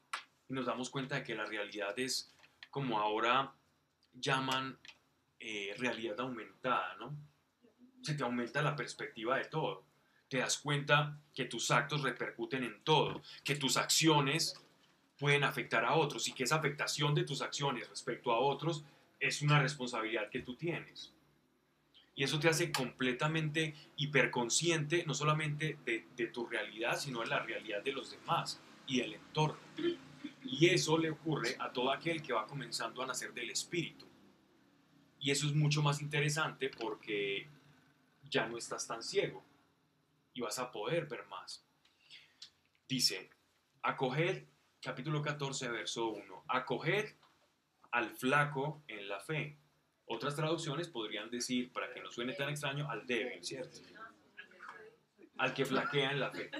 Y 0.50 0.54
nos 0.56 0.66
damos 0.66 0.90
cuenta 0.90 1.18
de 1.18 1.24
que 1.24 1.36
la 1.36 1.46
realidad 1.46 1.98
es 2.00 2.34
como 2.72 2.98
ahora 2.98 3.54
llaman 4.14 4.76
eh, 5.40 5.76
realidad 5.78 6.20
aumentada, 6.20 6.96
¿no? 6.96 7.16
Se 8.02 8.16
te 8.16 8.24
aumenta 8.24 8.64
la 8.64 8.76
perspectiva 8.76 9.38
de 9.38 9.46
todo. 9.46 9.87
Te 10.30 10.40
das 10.40 10.58
cuenta 10.58 11.18
que 11.34 11.46
tus 11.46 11.72
actos 11.72 12.02
repercuten 12.02 12.64
en 12.64 12.82
todo, 12.84 13.22
que 13.44 13.56
tus 13.56 13.78
acciones 13.78 14.60
pueden 15.18 15.44
afectar 15.44 15.86
a 15.86 15.96
otros 15.96 16.28
y 16.28 16.34
que 16.34 16.44
esa 16.44 16.58
afectación 16.58 17.16
de 17.16 17.24
tus 17.24 17.42
acciones 17.42 17.90
respecto 17.90 18.32
a 18.32 18.40
otros 18.40 18.84
es 19.20 19.42
una 19.42 19.60
responsabilidad 19.60 20.30
que 20.30 20.42
tú 20.42 20.56
tienes. 20.56 21.14
Y 22.16 22.24
eso 22.24 22.40
te 22.40 22.50
hace 22.50 22.72
completamente 22.72 23.76
hiperconsciente, 23.96 25.06
no 25.06 25.14
solamente 25.14 25.78
de, 25.86 26.28
tu 26.28 26.48
realidad, 26.48 27.00
sino 27.00 27.22
de 27.22 27.28
la 27.28 27.40
realidad 27.40 27.84
de 27.84 27.94
los 27.94 28.12
demás 28.12 28.60
y 28.88 29.00
del 29.00 29.14
entorno. 29.14 29.60
Y 30.44 30.68
eso 30.68 30.98
le 30.98 31.12
ocurre 31.12 31.56
a 31.60 31.72
todo 31.72 31.92
aquel 31.92 32.22
que 32.22 32.34
va 32.34 32.48
comenzando 32.48 33.04
a 33.04 33.06
nacer 33.06 33.34
del 33.34 33.52
espíritu. 33.52 34.06
Y 35.20 35.30
eso 35.30 35.46
es 35.46 35.54
mucho 35.54 35.82
más 35.82 36.02
interesante 36.02 36.70
porque 36.70 37.48
ya 38.30 38.48
no 38.48 38.58
estás 38.58 38.88
tan 38.88 39.04
ciego 39.04 39.44
y 40.38 40.42
vas 40.42 40.60
a 40.60 40.72
poder 40.72 41.08
ver 41.08 41.26
más. 41.26 41.66
Dice, 42.88 43.32
acoged, 43.82 44.44
capítulo 44.80 45.24
14, 45.24 45.68
verso 45.70 46.10
1, 46.10 46.46
acoged 46.48 47.16
al 47.92 48.12
flaco 48.12 48.84
en 48.88 49.10
la 49.10 49.20
fe. 49.20 49.58
Otras 50.06 50.36
traducciones 50.36 50.90
podrían 50.90 51.32
decir, 51.32 51.74
para 51.74 51.92
que 51.92 52.02
no 52.02 52.12
suene 52.12 52.34
tan 52.34 52.50
extraño, 52.50 52.88
al 52.88 53.08
débil, 53.08 53.44
¿cierto? 53.44 53.80
Al 55.40 55.56
que 55.56 55.66
flaquea 55.66 56.12
en 56.12 56.20
la 56.20 56.30
fe. 56.30 56.52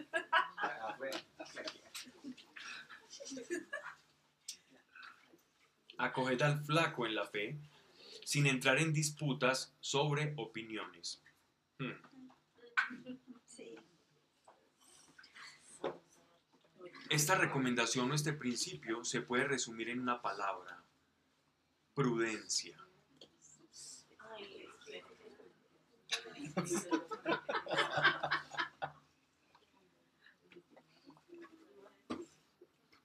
Acoged 6.00 6.42
al 6.42 6.64
flaco 6.66 7.06
en 7.06 7.14
la 7.14 7.26
fe 7.28 7.60
sin 8.26 8.48
entrar 8.48 8.80
en 8.80 8.92
disputas 8.92 9.76
sobre 9.80 10.34
opiniones. 10.36 11.22
Hmm. 11.78 11.94
Esta 17.10 17.36
recomendación 17.36 18.12
o 18.12 18.16
este 18.16 18.34
principio 18.34 19.04
se 19.06 19.22
puede 19.22 19.46
resumir 19.46 19.90
en 19.90 20.02
una 20.02 20.22
palabra, 20.22 20.84
prudencia. 21.94 22.78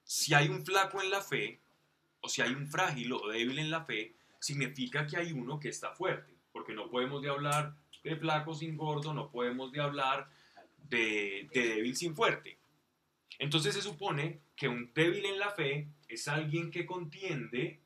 Si 0.03 0.33
hay 0.33 0.49
un 0.49 0.65
flaco 0.65 1.01
en 1.01 1.09
la 1.09 1.21
fe, 1.21 1.61
o 2.21 2.27
si 2.27 2.41
hay 2.41 2.53
un 2.53 2.67
frágil 2.67 3.13
o 3.13 3.27
débil 3.29 3.59
en 3.59 3.71
la 3.71 3.85
fe, 3.85 4.15
significa 4.39 5.07
que 5.07 5.17
hay 5.17 5.31
uno 5.31 5.59
que 5.59 5.69
está 5.69 5.91
fuerte, 5.91 6.33
porque 6.51 6.73
no 6.73 6.89
podemos 6.89 7.21
de 7.21 7.29
hablar 7.29 7.75
de 8.03 8.15
flaco 8.17 8.53
sin 8.53 8.75
gordo, 8.75 9.13
no 9.13 9.31
podemos 9.31 9.71
de 9.71 9.81
hablar 9.81 10.29
de, 10.89 11.49
de 11.53 11.67
débil 11.67 11.95
sin 11.95 12.15
fuerte. 12.15 12.57
Entonces 13.39 13.73
se 13.75 13.81
supone 13.81 14.41
que 14.55 14.67
un 14.67 14.91
débil 14.93 15.25
en 15.25 15.39
la 15.39 15.51
fe 15.51 15.89
es 16.07 16.27
alguien 16.27 16.71
que 16.71 16.85
contiende 16.85 17.81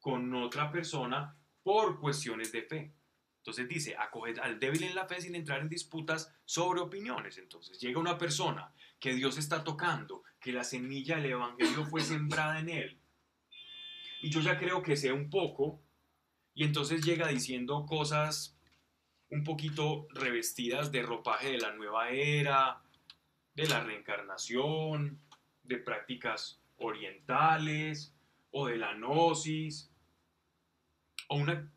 con 0.00 0.34
otra 0.34 0.70
persona 0.70 1.36
por 1.62 1.98
cuestiones 1.98 2.52
de 2.52 2.62
fe. 2.62 2.92
Entonces 3.38 3.68
dice, 3.68 3.96
acoged 3.96 4.38
al 4.38 4.58
débil 4.58 4.84
en 4.84 4.94
la 4.94 5.06
fe 5.06 5.20
sin 5.20 5.34
entrar 5.34 5.60
en 5.60 5.68
disputas 5.68 6.34
sobre 6.44 6.80
opiniones. 6.80 7.36
Entonces 7.38 7.78
llega 7.78 8.00
una 8.00 8.16
persona 8.16 8.72
que 8.98 9.14
Dios 9.14 9.36
está 9.36 9.64
tocando, 9.64 10.22
que 10.40 10.52
la 10.52 10.64
semilla 10.64 11.16
del 11.16 11.32
Evangelio 11.32 11.84
fue 11.84 12.00
sembrada 12.00 12.58
en 12.60 12.70
él. 12.70 13.00
Y 14.22 14.30
yo 14.30 14.40
ya 14.40 14.58
creo 14.58 14.82
que 14.82 14.96
sé 14.96 15.12
un 15.12 15.28
poco, 15.28 15.82
y 16.54 16.64
entonces 16.64 17.04
llega 17.04 17.28
diciendo 17.28 17.84
cosas 17.84 18.56
un 19.28 19.44
poquito 19.44 20.06
revestidas 20.10 20.92
de 20.92 21.02
ropaje 21.02 21.52
de 21.52 21.58
la 21.58 21.74
nueva 21.74 22.10
era, 22.10 22.83
de 23.54 23.66
la 23.68 23.82
reencarnación, 23.82 25.20
de 25.62 25.78
prácticas 25.78 26.60
orientales 26.76 28.14
o 28.50 28.66
de 28.66 28.76
la 28.76 28.94
gnosis, 28.94 29.90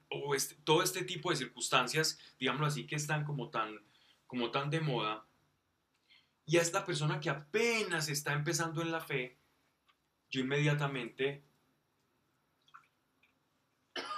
o, 0.09 0.35
este- 0.35 0.55
todo 0.63 0.83
este 0.83 1.03
tipo 1.03 1.29
de 1.29 1.37
circunstancias, 1.37 2.19
digámoslo 2.39 2.67
así, 2.67 2.85
que 2.85 2.95
están 2.95 3.23
como 3.23 3.49
tan, 3.49 3.79
como 4.27 4.51
tan 4.51 4.69
de 4.69 4.81
moda. 4.81 5.25
Y 6.45 6.57
a 6.57 6.61
esta 6.61 6.85
persona 6.85 7.19
que 7.19 7.29
apenas 7.29 8.09
está 8.09 8.33
empezando 8.33 8.81
en 8.81 8.91
la 8.91 9.01
fe, 9.01 9.37
yo 10.29 10.41
inmediatamente 10.41 11.43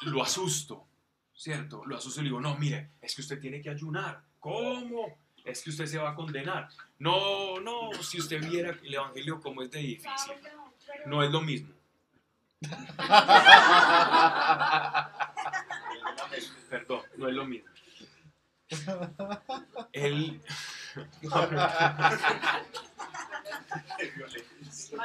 lo 0.01 0.21
asusto, 0.21 0.87
¿cierto? 1.33 1.85
Lo 1.85 1.95
asusto 1.97 2.19
y 2.19 2.23
le 2.23 2.29
digo, 2.29 2.41
no, 2.41 2.57
mire, 2.57 2.91
es 3.01 3.15
que 3.15 3.21
usted 3.21 3.39
tiene 3.39 3.61
que 3.61 3.69
ayunar. 3.69 4.23
¿Cómo? 4.39 5.17
Es 5.45 5.63
que 5.63 5.69
usted 5.69 5.85
se 5.85 5.97
va 5.97 6.11
a 6.11 6.15
condenar. 6.15 6.69
No, 6.97 7.59
no, 7.59 7.91
si 8.01 8.19
usted 8.19 8.41
viera 8.47 8.77
el 8.83 8.93
Evangelio 8.93 9.39
como 9.39 9.61
es 9.61 9.71
de 9.71 9.79
difícil. 9.79 10.33
No 11.05 11.23
es 11.23 11.31
lo 11.31 11.41
mismo. 11.41 11.73
Perdón, 16.69 17.01
no 17.17 17.27
es 17.29 17.33
lo 17.35 17.45
mismo. 17.45 17.69
Él... 19.93 20.41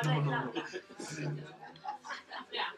No, 0.05 0.21
no, 0.21 0.21
no. 0.21 0.53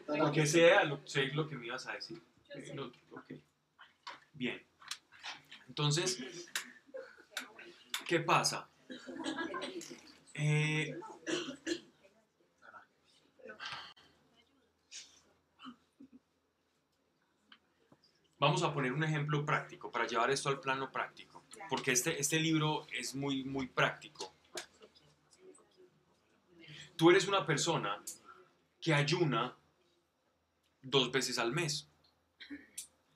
Lo 0.07 0.31
que 0.31 0.45
sea, 0.45 0.83
lo, 0.83 1.01
sé 1.05 1.27
lo 1.27 1.47
que 1.47 1.55
me 1.55 1.67
ibas 1.67 1.87
a 1.87 1.93
decir. 1.93 2.21
Eh, 2.55 2.71
no. 2.73 2.91
Bien. 4.33 4.63
Entonces, 5.67 6.19
¿qué 8.07 8.21
pasa? 8.21 8.69
Eh, 10.33 10.97
vamos 18.39 18.63
a 18.63 18.73
poner 18.73 18.93
un 18.93 19.03
ejemplo 19.03 19.45
práctico 19.45 19.91
para 19.91 20.07
llevar 20.07 20.31
esto 20.31 20.49
al 20.49 20.61
plano 20.61 20.89
práctico, 20.89 21.43
porque 21.69 21.91
este, 21.91 22.19
este 22.19 22.39
libro 22.39 22.87
es 22.91 23.13
muy, 23.13 23.43
muy 23.43 23.67
práctico. 23.67 24.33
Tú 26.95 27.11
eres 27.11 27.27
una 27.27 27.45
persona 27.45 28.01
que 28.79 28.93
ayuna 28.93 29.55
dos 30.81 31.11
veces 31.11 31.37
al 31.37 31.51
mes, 31.51 31.89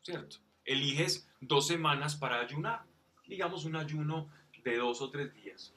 ¿cierto? 0.04 0.38
Eliges 0.66 1.28
dos 1.40 1.66
semanas 1.66 2.16
para 2.16 2.40
ayunar, 2.40 2.84
digamos 3.26 3.66
un 3.66 3.76
ayuno 3.78 4.30
de 4.64 4.78
dos 4.78 5.02
o 5.02 5.10
tres 5.10 5.34
días. 5.34 5.74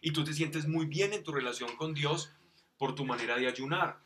Y 0.00 0.12
tú 0.12 0.24
te 0.24 0.32
sientes 0.32 0.66
muy 0.66 0.86
bien 0.86 1.12
en 1.12 1.24
tu 1.24 1.32
relación 1.32 1.76
con 1.76 1.94
Dios 1.94 2.30
por 2.78 2.94
tu 2.94 3.04
manera 3.04 3.36
de 3.36 3.48
ayunar. 3.48 4.00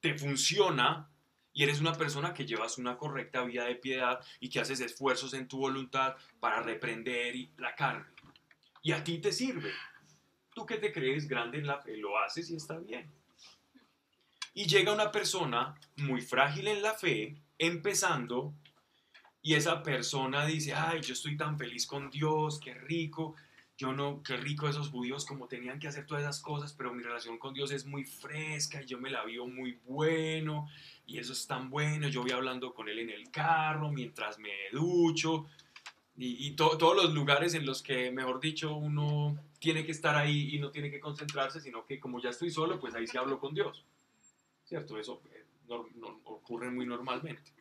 Te 0.00 0.16
funciona 0.16 1.10
y 1.52 1.62
eres 1.62 1.80
una 1.80 1.94
persona 1.94 2.34
que 2.34 2.46
llevas 2.46 2.78
una 2.78 2.98
correcta 2.98 3.42
vida 3.42 3.64
de 3.64 3.76
piedad 3.76 4.20
y 4.40 4.50
que 4.50 4.60
haces 4.60 4.80
esfuerzos 4.80 5.32
en 5.34 5.48
tu 5.48 5.58
voluntad 5.58 6.16
para 6.38 6.62
reprender 6.62 7.34
la 7.56 7.74
carne. 7.74 8.06
Y 8.82 8.92
a 8.92 9.02
ti 9.02 9.18
te 9.18 9.32
sirve. 9.32 9.72
Tú 10.54 10.64
que 10.66 10.76
te 10.76 10.92
crees 10.92 11.26
grande 11.26 11.58
en 11.58 11.66
la 11.66 11.80
fe, 11.80 11.96
lo 11.96 12.18
haces 12.18 12.50
y 12.50 12.56
está 12.56 12.78
bien. 12.78 13.10
Y 14.54 14.66
llega 14.66 14.92
una 14.92 15.10
persona 15.10 15.74
muy 15.96 16.20
frágil 16.22 16.68
en 16.68 16.82
la 16.82 16.94
fe, 16.94 17.36
empezando, 17.58 18.54
y 19.46 19.54
esa 19.54 19.80
persona 19.84 20.44
dice, 20.44 20.74
ay, 20.74 21.00
yo 21.02 21.12
estoy 21.12 21.36
tan 21.36 21.56
feliz 21.56 21.86
con 21.86 22.10
Dios, 22.10 22.58
qué 22.58 22.74
rico, 22.74 23.36
yo 23.78 23.92
no, 23.92 24.20
qué 24.24 24.36
rico 24.36 24.68
esos 24.68 24.88
judíos 24.88 25.24
como 25.24 25.46
tenían 25.46 25.78
que 25.78 25.86
hacer 25.86 26.04
todas 26.04 26.24
esas 26.24 26.40
cosas, 26.40 26.72
pero 26.72 26.92
mi 26.92 27.00
relación 27.02 27.38
con 27.38 27.54
Dios 27.54 27.70
es 27.70 27.86
muy 27.86 28.04
fresca 28.04 28.82
y 28.82 28.86
yo 28.86 28.98
me 28.98 29.08
la 29.08 29.24
vivo 29.24 29.46
muy 29.46 29.78
bueno, 29.84 30.66
y 31.06 31.18
eso 31.18 31.32
es 31.32 31.46
tan 31.46 31.70
bueno, 31.70 32.08
yo 32.08 32.22
voy 32.22 32.32
hablando 32.32 32.74
con 32.74 32.88
él 32.88 32.98
en 32.98 33.10
el 33.10 33.30
carro, 33.30 33.92
mientras 33.92 34.38
me 34.40 34.50
ducho, 34.72 35.46
y, 36.16 36.46
y 36.48 36.50
to- 36.56 36.76
todos 36.76 36.96
los 36.96 37.14
lugares 37.14 37.54
en 37.54 37.66
los 37.66 37.82
que, 37.82 38.10
mejor 38.10 38.40
dicho, 38.40 38.74
uno 38.74 39.38
tiene 39.60 39.84
que 39.84 39.92
estar 39.92 40.16
ahí 40.16 40.56
y 40.56 40.58
no 40.58 40.70
tiene 40.72 40.90
que 40.90 40.98
concentrarse, 40.98 41.60
sino 41.60 41.84
que 41.86 42.00
como 42.00 42.20
ya 42.20 42.30
estoy 42.30 42.50
solo, 42.50 42.80
pues 42.80 42.94
ahí 42.96 43.06
sí 43.06 43.16
hablo 43.16 43.38
con 43.38 43.54
Dios. 43.54 43.84
¿Cierto? 44.64 44.98
Eso 44.98 45.22
eh, 45.32 45.44
ocurre 46.24 46.70
muy 46.70 46.86
normalmente. 46.86 47.55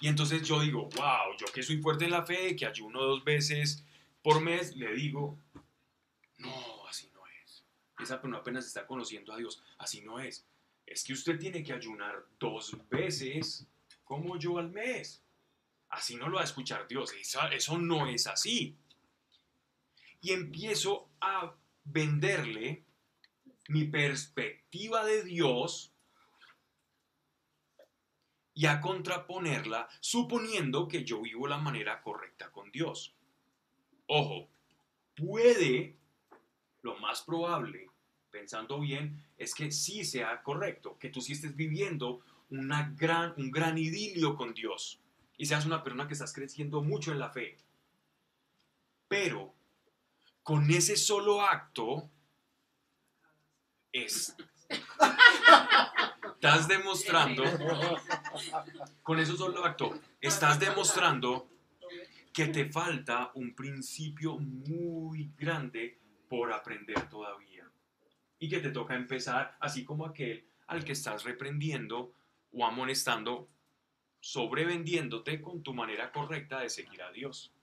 Y 0.00 0.08
entonces 0.08 0.42
yo 0.46 0.60
digo, 0.60 0.88
wow, 0.96 1.36
yo 1.38 1.46
que 1.52 1.62
soy 1.62 1.78
fuerte 1.80 2.04
en 2.04 2.10
la 2.10 2.24
fe, 2.26 2.54
que 2.56 2.66
ayuno 2.66 3.00
dos 3.02 3.24
veces 3.24 3.84
por 4.22 4.40
mes, 4.40 4.74
le 4.76 4.92
digo, 4.94 5.38
no, 6.38 6.86
así 6.88 7.10
no 7.14 7.20
es. 7.26 7.64
Esa 8.00 8.20
persona 8.20 8.38
apenas 8.38 8.66
está 8.66 8.86
conociendo 8.86 9.32
a 9.32 9.36
Dios, 9.36 9.62
así 9.78 10.00
no 10.02 10.18
es. 10.18 10.44
Es 10.86 11.04
que 11.04 11.12
usted 11.14 11.38
tiene 11.38 11.62
que 11.62 11.72
ayunar 11.72 12.24
dos 12.38 12.76
veces 12.90 13.66
como 14.04 14.38
yo 14.38 14.58
al 14.58 14.70
mes. 14.70 15.22
Así 15.88 16.16
no 16.16 16.28
lo 16.28 16.36
va 16.36 16.42
a 16.42 16.44
escuchar 16.44 16.86
Dios. 16.88 17.12
Esa- 17.14 17.48
eso 17.48 17.78
no 17.78 18.06
es 18.06 18.26
así. 18.26 18.76
Y 20.20 20.32
empiezo 20.32 21.08
a 21.20 21.54
venderle 21.84 22.82
mi 23.68 23.84
perspectiva 23.84 25.04
de 25.04 25.22
Dios 25.22 25.92
y 28.54 28.66
a 28.66 28.80
contraponerla 28.80 29.88
suponiendo 30.00 30.86
que 30.86 31.04
yo 31.04 31.20
vivo 31.20 31.46
la 31.48 31.58
manera 31.58 32.00
correcta 32.00 32.50
con 32.50 32.70
Dios. 32.70 33.14
Ojo, 34.06 34.48
puede, 35.16 35.96
lo 36.82 36.96
más 36.98 37.22
probable, 37.22 37.90
pensando 38.30 38.80
bien, 38.80 39.24
es 39.36 39.54
que 39.54 39.72
sí 39.72 40.04
sea 40.04 40.42
correcto, 40.42 40.96
que 40.98 41.10
tú 41.10 41.20
sí 41.20 41.32
estés 41.32 41.56
viviendo 41.56 42.20
una 42.50 42.92
gran, 42.96 43.34
un 43.36 43.50
gran 43.50 43.76
idilio 43.76 44.36
con 44.36 44.54
Dios 44.54 45.00
y 45.36 45.46
seas 45.46 45.66
una 45.66 45.82
persona 45.82 46.06
que 46.06 46.14
estás 46.14 46.32
creciendo 46.32 46.82
mucho 46.82 47.10
en 47.10 47.18
la 47.18 47.30
fe. 47.30 47.56
Pero 49.08 49.52
con 50.42 50.70
ese 50.70 50.96
solo 50.96 51.42
acto 51.42 52.08
es 53.92 54.36
estás 56.44 56.68
demostrando 56.68 57.42
con 59.02 59.18
eso 59.18 59.34
solo 59.34 59.64
acto 59.64 59.98
estás 60.20 60.60
demostrando 60.60 61.48
que 62.34 62.48
te 62.48 62.66
falta 62.66 63.30
un 63.32 63.54
principio 63.54 64.36
muy 64.36 65.32
grande 65.38 65.98
por 66.28 66.52
aprender 66.52 67.08
todavía 67.08 67.66
y 68.38 68.50
que 68.50 68.60
te 68.60 68.68
toca 68.68 68.94
empezar 68.94 69.56
así 69.58 69.86
como 69.86 70.04
aquel 70.04 70.46
al 70.66 70.84
que 70.84 70.92
estás 70.92 71.24
reprendiendo 71.24 72.12
o 72.52 72.66
amonestando 72.66 73.48
sobrevendiéndote 74.20 75.40
con 75.40 75.62
tu 75.62 75.72
manera 75.72 76.12
correcta 76.12 76.60
de 76.60 76.68
seguir 76.68 77.00
a 77.02 77.10
Dios. 77.10 77.54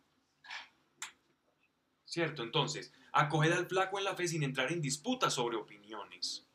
¿Cierto? 2.05 2.41
Entonces, 2.41 2.91
acoger 3.13 3.53
al 3.53 3.67
flaco 3.67 3.99
en 3.99 4.05
la 4.05 4.15
fe 4.15 4.27
sin 4.27 4.41
entrar 4.41 4.71
en 4.71 4.81
disputas 4.81 5.35
sobre 5.35 5.57
opiniones. 5.57 6.47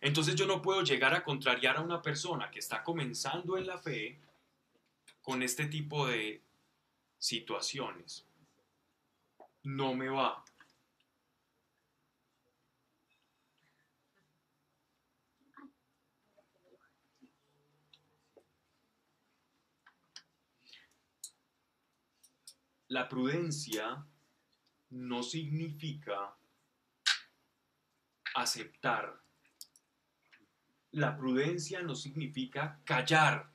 Entonces 0.00 0.34
yo 0.34 0.46
no 0.46 0.62
puedo 0.62 0.82
llegar 0.82 1.14
a 1.14 1.24
contrariar 1.24 1.76
a 1.76 1.82
una 1.82 2.02
persona 2.02 2.50
que 2.50 2.58
está 2.58 2.82
comenzando 2.82 3.56
en 3.56 3.66
la 3.66 3.78
fe 3.78 4.18
con 5.22 5.42
este 5.42 5.66
tipo 5.66 6.06
de 6.06 6.42
situaciones. 7.18 8.26
No 9.62 9.94
me 9.94 10.08
va. 10.08 10.44
La 22.88 23.08
prudencia 23.08 24.06
no 24.90 25.22
significa 25.24 26.36
aceptar. 28.34 29.25
La 30.92 31.16
prudencia 31.16 31.82
no 31.82 31.94
significa 31.94 32.80
callar. 32.84 33.50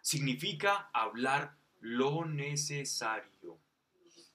Significa 0.00 0.90
hablar 0.92 1.56
lo 1.80 2.24
necesario. 2.24 3.58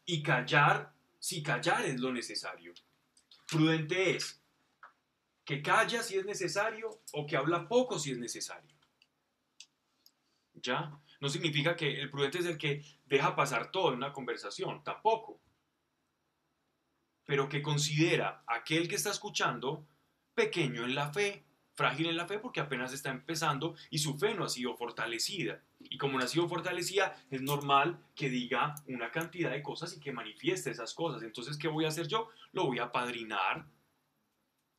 Y 0.05 0.24
callar, 0.24 0.93
si 1.20 1.43
callar 1.43 1.86
es 1.86 1.99
lo 1.99 2.13
necesario. 2.13 2.74
Prudente 3.49 4.15
es 4.15 4.41
que 5.47 5.61
calla 5.61 6.03
si 6.03 6.18
es 6.18 6.26
necesario 6.26 7.01
o 7.13 7.26
que 7.26 7.38
habla 7.38 7.70
poco 7.70 7.97
si 7.97 8.11
es 8.11 8.18
necesario. 8.18 8.76
¿Ya? 10.55 10.99
No 11.22 11.30
significa 11.30 11.74
que 11.76 12.01
el 12.01 12.09
prudente 12.09 12.39
es 12.39 12.45
el 12.45 12.57
que 12.57 12.84
deja 13.05 13.34
pasar 13.34 13.72
todo 13.72 13.89
en 13.89 13.95
una 13.95 14.11
conversación, 14.11 14.84
tampoco. 14.84 15.39
Pero 17.26 17.47
que 17.47 17.61
considera 17.61 18.43
aquel 18.45 18.89
que 18.89 18.95
está 18.95 19.11
escuchando 19.11 19.88
pequeño 20.38 20.85
en 20.85 20.93
la 20.93 21.11
fe, 21.11 21.43
frágil 21.73 22.05
en 22.05 22.15
la 22.15 22.27
fe 22.27 22.38
porque 22.38 22.59
apenas 22.59 22.93
está 22.93 23.09
empezando 23.09 23.75
y 23.89 23.97
su 23.97 24.19
fe 24.19 24.35
no 24.35 24.45
ha 24.45 24.49
sido 24.49 24.77
fortalecida. 24.77 25.63
Y 25.79 25.97
como 25.97 26.19
no 26.19 26.23
ha 26.23 26.27
sido 26.27 26.47
fortalecida, 26.47 27.19
es 27.31 27.41
normal 27.41 27.99
que 28.15 28.29
diga 28.29 28.75
una 28.88 29.09
cantidad 29.09 29.49
de 29.49 29.63
cosas 29.63 29.97
y 29.97 29.99
que 29.99 30.11
manifieste 30.11 30.69
esas 30.69 30.93
cosas. 30.93 31.23
Entonces, 31.23 31.57
¿qué 31.57 31.67
voy 31.67 31.85
a 31.85 31.88
hacer 31.88 32.07
yo? 32.07 32.29
Lo 32.51 32.65
voy 32.65 32.77
a 32.77 32.91
padrinar. 32.91 33.65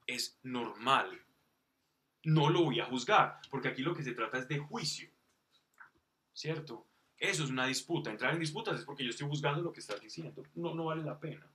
Es 0.06 0.38
normal. 0.44 1.20
No 2.22 2.50
lo 2.50 2.62
voy 2.62 2.78
a 2.78 2.86
juzgar, 2.86 3.40
porque 3.50 3.68
aquí 3.68 3.82
lo 3.82 3.96
que 3.96 4.04
se 4.04 4.12
trata 4.12 4.38
es 4.38 4.46
de 4.46 4.58
juicio. 4.58 5.10
¿Cierto? 6.32 6.86
Eso 7.16 7.42
es 7.42 7.50
una 7.50 7.66
disputa. 7.66 8.10
Entrar 8.10 8.32
en 8.32 8.38
disputas 8.38 8.78
es 8.78 8.84
porque 8.84 9.02
yo 9.02 9.10
estoy 9.10 9.26
juzgando 9.26 9.60
lo 9.60 9.72
que 9.72 9.80
estás 9.80 10.00
diciendo. 10.00 10.44
No, 10.54 10.72
no 10.72 10.84
vale 10.84 11.02
la 11.02 11.18
pena 11.18 11.50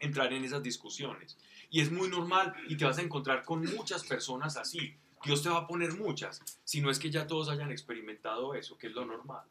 entrar 0.00 0.32
en 0.32 0.44
esas 0.44 0.62
discusiones. 0.62 1.38
Y 1.70 1.80
es 1.80 1.92
muy 1.92 2.08
normal 2.08 2.54
y 2.68 2.76
te 2.76 2.84
vas 2.84 2.98
a 2.98 3.02
encontrar 3.02 3.44
con 3.44 3.64
muchas 3.76 4.02
personas 4.04 4.56
así. 4.56 4.96
Dios 5.24 5.42
te 5.42 5.48
va 5.50 5.58
a 5.58 5.66
poner 5.66 5.92
muchas, 5.94 6.40
si 6.64 6.80
no 6.80 6.90
es 6.90 6.98
que 6.98 7.10
ya 7.10 7.26
todos 7.26 7.48
hayan 7.50 7.70
experimentado 7.70 8.54
eso, 8.54 8.76
que 8.78 8.86
es 8.88 8.94
lo 8.94 9.04
normal. 9.04 9.44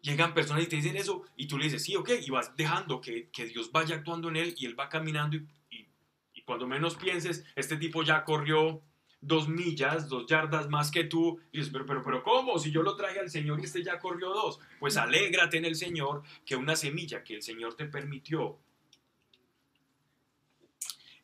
Llegan 0.00 0.32
personas 0.32 0.62
y 0.62 0.66
te 0.68 0.76
dicen 0.76 0.96
eso 0.96 1.24
y 1.36 1.48
tú 1.48 1.58
le 1.58 1.64
dices, 1.64 1.82
sí, 1.82 1.96
ok, 1.96 2.10
y 2.24 2.30
vas 2.30 2.56
dejando 2.56 3.00
que, 3.00 3.28
que 3.30 3.46
Dios 3.46 3.72
vaya 3.72 3.96
actuando 3.96 4.28
en 4.28 4.36
él 4.36 4.54
y 4.56 4.66
él 4.66 4.78
va 4.78 4.88
caminando 4.88 5.36
y, 5.36 5.46
y- 5.70 5.88
y 6.34 6.42
cuando 6.42 6.66
menos 6.68 6.94
pienses, 6.94 7.44
este 7.56 7.76
tipo 7.76 8.02
ya 8.04 8.24
corrió 8.24 8.80
dos 9.20 9.48
millas, 9.48 10.08
dos 10.08 10.26
yardas 10.26 10.68
más 10.68 10.90
que 10.90 11.04
tú, 11.04 11.40
y 11.52 11.58
dices, 11.58 11.72
pero, 11.72 11.86
pero, 11.86 12.02
pero, 12.02 12.22
¿cómo? 12.22 12.58
Si 12.58 12.70
yo 12.70 12.82
lo 12.82 12.96
traje 12.96 13.18
al 13.18 13.30
Señor 13.30 13.60
y 13.60 13.64
este 13.64 13.82
ya 13.82 13.98
corrió 13.98 14.30
dos, 14.30 14.60
pues 14.78 14.96
alégrate 14.96 15.58
en 15.58 15.64
el 15.64 15.74
Señor 15.74 16.22
que 16.44 16.56
una 16.56 16.76
semilla 16.76 17.24
que 17.24 17.34
el 17.34 17.42
Señor 17.42 17.74
te 17.74 17.86
permitió 17.86 18.58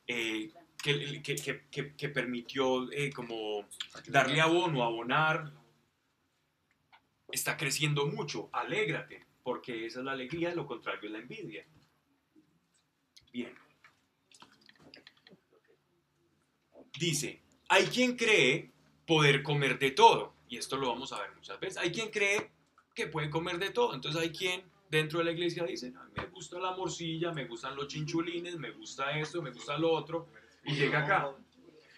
eh, 0.06 0.52
que, 0.82 2.08
permitió 2.10 2.92
eh, 2.92 3.10
como 3.10 3.66
darle 4.06 4.40
abono, 4.40 4.82
abonar, 4.82 5.50
está 7.32 7.56
creciendo 7.56 8.06
mucho. 8.06 8.50
Alégrate, 8.52 9.24
porque 9.42 9.86
esa 9.86 10.00
es 10.00 10.04
la 10.04 10.12
alegría, 10.12 10.54
lo 10.54 10.66
contrario 10.66 11.06
es 11.06 11.10
la 11.10 11.18
envidia. 11.20 11.66
Bien. 13.32 13.54
Dice, 16.98 17.42
hay 17.74 17.86
quien 17.86 18.16
cree 18.16 18.70
poder 19.04 19.42
comer 19.42 19.80
de 19.80 19.90
todo, 19.90 20.32
y 20.48 20.56
esto 20.58 20.76
lo 20.76 20.88
vamos 20.88 21.12
a 21.12 21.20
ver 21.20 21.34
muchas 21.34 21.58
veces. 21.58 21.78
Hay 21.78 21.90
quien 21.90 22.10
cree 22.10 22.52
que 22.94 23.08
puede 23.08 23.28
comer 23.28 23.58
de 23.58 23.70
todo, 23.70 23.94
entonces 23.94 24.20
hay 24.20 24.30
quien 24.30 24.62
dentro 24.88 25.18
de 25.18 25.24
la 25.24 25.32
iglesia 25.32 25.64
dice, 25.64 25.92
"A 25.96 26.04
mí 26.04 26.12
me 26.16 26.26
gusta 26.26 26.60
la 26.60 26.76
morcilla, 26.76 27.32
me 27.32 27.46
gustan 27.46 27.74
los 27.74 27.88
chinchulines, 27.88 28.56
me 28.58 28.70
gusta 28.70 29.18
esto, 29.18 29.42
me 29.42 29.50
gusta 29.50 29.76
lo 29.76 29.90
otro, 29.90 30.28
y 30.64 30.74
llega 30.74 31.00
acá. 31.00 31.34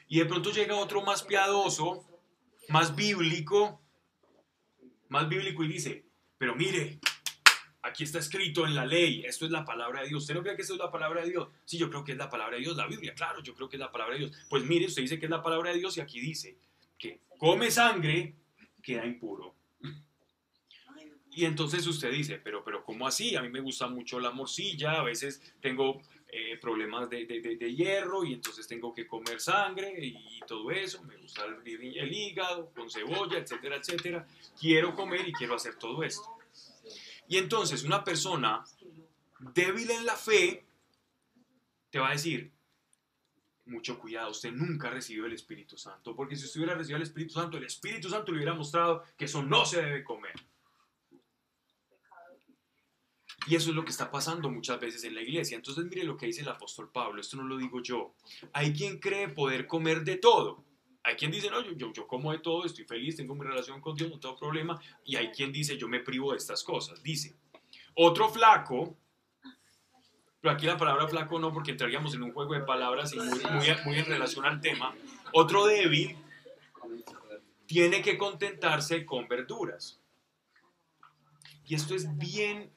Y 0.08 0.18
de 0.18 0.24
pronto 0.24 0.50
llega 0.50 0.76
otro 0.76 1.02
más 1.02 1.22
piadoso, 1.22 2.04
más 2.70 2.96
bíblico, 2.96 3.80
más 5.08 5.28
bíblico 5.28 5.62
y 5.62 5.68
dice, 5.68 6.06
pero 6.38 6.54
mire, 6.54 7.00
aquí 7.86 8.04
está 8.04 8.18
escrito 8.18 8.66
en 8.66 8.74
la 8.74 8.84
ley, 8.84 9.22
esto 9.24 9.44
es 9.44 9.50
la 9.50 9.64
palabra 9.64 10.02
de 10.02 10.08
Dios. 10.08 10.22
¿Usted 10.22 10.34
no 10.34 10.42
cree 10.42 10.56
que 10.56 10.62
esto 10.62 10.74
es 10.74 10.80
la 10.80 10.90
palabra 10.90 11.22
de 11.22 11.30
Dios? 11.30 11.48
Sí, 11.64 11.78
yo 11.78 11.88
creo 11.88 12.04
que 12.04 12.12
es 12.12 12.18
la 12.18 12.28
palabra 12.28 12.56
de 12.56 12.62
Dios, 12.62 12.76
la 12.76 12.86
Biblia, 12.86 13.14
claro, 13.14 13.42
yo 13.42 13.54
creo 13.54 13.68
que 13.68 13.76
es 13.76 13.80
la 13.80 13.90
palabra 13.92 14.14
de 14.14 14.20
Dios. 14.20 14.32
Pues 14.50 14.64
mire, 14.64 14.86
usted 14.86 15.02
dice 15.02 15.18
que 15.18 15.26
es 15.26 15.30
la 15.30 15.42
palabra 15.42 15.70
de 15.72 15.78
Dios 15.78 15.96
y 15.96 16.00
aquí 16.00 16.20
dice 16.20 16.56
que 16.98 17.20
come 17.38 17.70
sangre, 17.70 18.34
queda 18.82 19.04
impuro. 19.06 19.54
Y 21.30 21.44
entonces 21.44 21.86
usted 21.86 22.10
dice, 22.10 22.38
pero, 22.42 22.64
pero 22.64 22.82
¿cómo 22.82 23.06
así? 23.06 23.36
A 23.36 23.42
mí 23.42 23.50
me 23.50 23.60
gusta 23.60 23.86
mucho 23.88 24.18
la 24.18 24.30
morcilla, 24.30 24.92
a 25.00 25.02
veces 25.02 25.42
tengo 25.60 26.00
eh, 26.32 26.56
problemas 26.58 27.10
de, 27.10 27.26
de- 27.26 27.40
de- 27.56 27.74
hierro 27.74 28.24
y 28.24 28.32
entonces 28.32 28.66
tengo 28.66 28.94
que 28.94 29.06
comer 29.06 29.38
sangre 29.40 29.94
y 30.02 30.40
todo 30.46 30.70
eso, 30.70 31.02
me 31.04 31.16
gusta 31.18 31.44
el 31.44 32.12
hígado 32.12 32.70
con 32.74 32.90
cebolla, 32.90 33.38
etcétera, 33.38 33.76
etcétera. 33.76 34.26
Quiero 34.58 34.94
comer 34.94 35.28
y 35.28 35.32
quiero 35.32 35.54
hacer 35.54 35.74
todo 35.76 36.02
esto. 36.02 36.35
Y 37.28 37.38
entonces 37.38 37.82
una 37.82 38.04
persona 38.04 38.64
débil 39.54 39.90
en 39.90 40.06
la 40.06 40.16
fe 40.16 40.64
te 41.90 41.98
va 41.98 42.08
a 42.08 42.12
decir, 42.12 42.52
mucho 43.66 43.98
cuidado, 43.98 44.30
usted 44.30 44.52
nunca 44.52 44.90
recibió 44.90 45.26
el 45.26 45.32
Espíritu 45.32 45.76
Santo, 45.76 46.14
porque 46.14 46.36
si 46.36 46.44
usted 46.44 46.60
hubiera 46.60 46.76
recibido 46.76 46.98
el 46.98 47.02
Espíritu 47.02 47.34
Santo, 47.34 47.56
el 47.56 47.64
Espíritu 47.64 48.08
Santo 48.08 48.30
le 48.30 48.38
hubiera 48.38 48.54
mostrado 48.54 49.02
que 49.16 49.24
eso 49.24 49.42
no 49.42 49.64
se 49.64 49.82
debe 49.82 50.04
comer. 50.04 50.34
Y 53.48 53.54
eso 53.54 53.70
es 53.70 53.76
lo 53.76 53.84
que 53.84 53.90
está 53.90 54.10
pasando 54.10 54.50
muchas 54.50 54.80
veces 54.80 55.04
en 55.04 55.14
la 55.14 55.22
iglesia. 55.22 55.56
Entonces 55.56 55.84
mire 55.84 56.02
lo 56.02 56.16
que 56.16 56.26
dice 56.26 56.42
el 56.42 56.48
apóstol 56.48 56.90
Pablo, 56.90 57.20
esto 57.20 57.36
no 57.36 57.44
lo 57.44 57.56
digo 57.56 57.80
yo. 57.80 58.14
Hay 58.52 58.72
quien 58.72 58.98
cree 58.98 59.28
poder 59.28 59.66
comer 59.66 60.02
de 60.02 60.16
todo. 60.16 60.64
Hay 61.06 61.14
quien 61.14 61.30
dice, 61.30 61.48
no, 61.48 61.62
yo, 61.62 62.06
como 62.08 62.32
de 62.32 62.40
todo, 62.40 62.64
estoy 62.64 62.84
feliz, 62.84 63.14
tengo 63.14 63.32
mi 63.36 63.44
relación 63.44 63.80
con 63.80 63.94
Dios, 63.94 64.10
no 64.10 64.18
tengo 64.18 64.36
problema. 64.36 64.80
Y 65.04 65.14
hay 65.14 65.28
quien 65.28 65.52
dice, 65.52 65.78
yo 65.78 65.86
me 65.86 66.00
privo 66.00 66.32
de 66.32 66.38
estas 66.38 66.64
cosas. 66.64 67.00
Dice, 67.00 67.36
otro 67.94 68.28
flaco, 68.28 68.96
pero 70.40 70.52
aquí 70.52 70.66
la 70.66 70.76
palabra 70.76 71.06
flaco 71.06 71.38
no, 71.38 71.52
porque 71.52 71.70
entraríamos 71.70 72.12
en 72.14 72.24
un 72.24 72.32
juego 72.32 72.54
de 72.54 72.62
palabras 72.62 73.12
y 73.12 73.18
muy, 73.18 73.28
muy, 73.28 73.66
muy 73.84 73.98
en 74.00 74.04
relación 74.04 74.44
al 74.46 74.60
tema. 74.60 74.96
Otro 75.32 75.66
débil 75.66 76.16
tiene 77.66 78.02
que 78.02 78.18
contentarse 78.18 79.06
con 79.06 79.28
verduras. 79.28 80.00
Y 81.66 81.76
esto 81.76 81.94
es 81.94 82.18
bien 82.18 82.72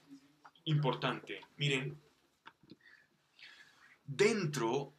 importante. 0.65 1.41
Miren, 1.57 1.99
dentro 4.05 4.93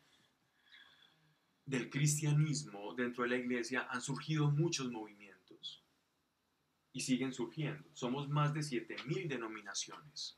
del 1.71 1.89
cristianismo, 1.89 2.95
dentro 2.95 3.23
de 3.23 3.31
la 3.31 3.37
iglesia, 3.37 3.87
han 3.89 4.03
surgido 4.03 4.51
muchos 4.51 4.91
movimientos 4.91 5.85
y 6.93 7.01
siguen 7.01 7.33
surgiendo. 7.33 7.89
Somos 7.95 8.29
más 8.29 8.53
de 8.53 8.61
7.000 8.61 9.29
denominaciones. 9.29 10.37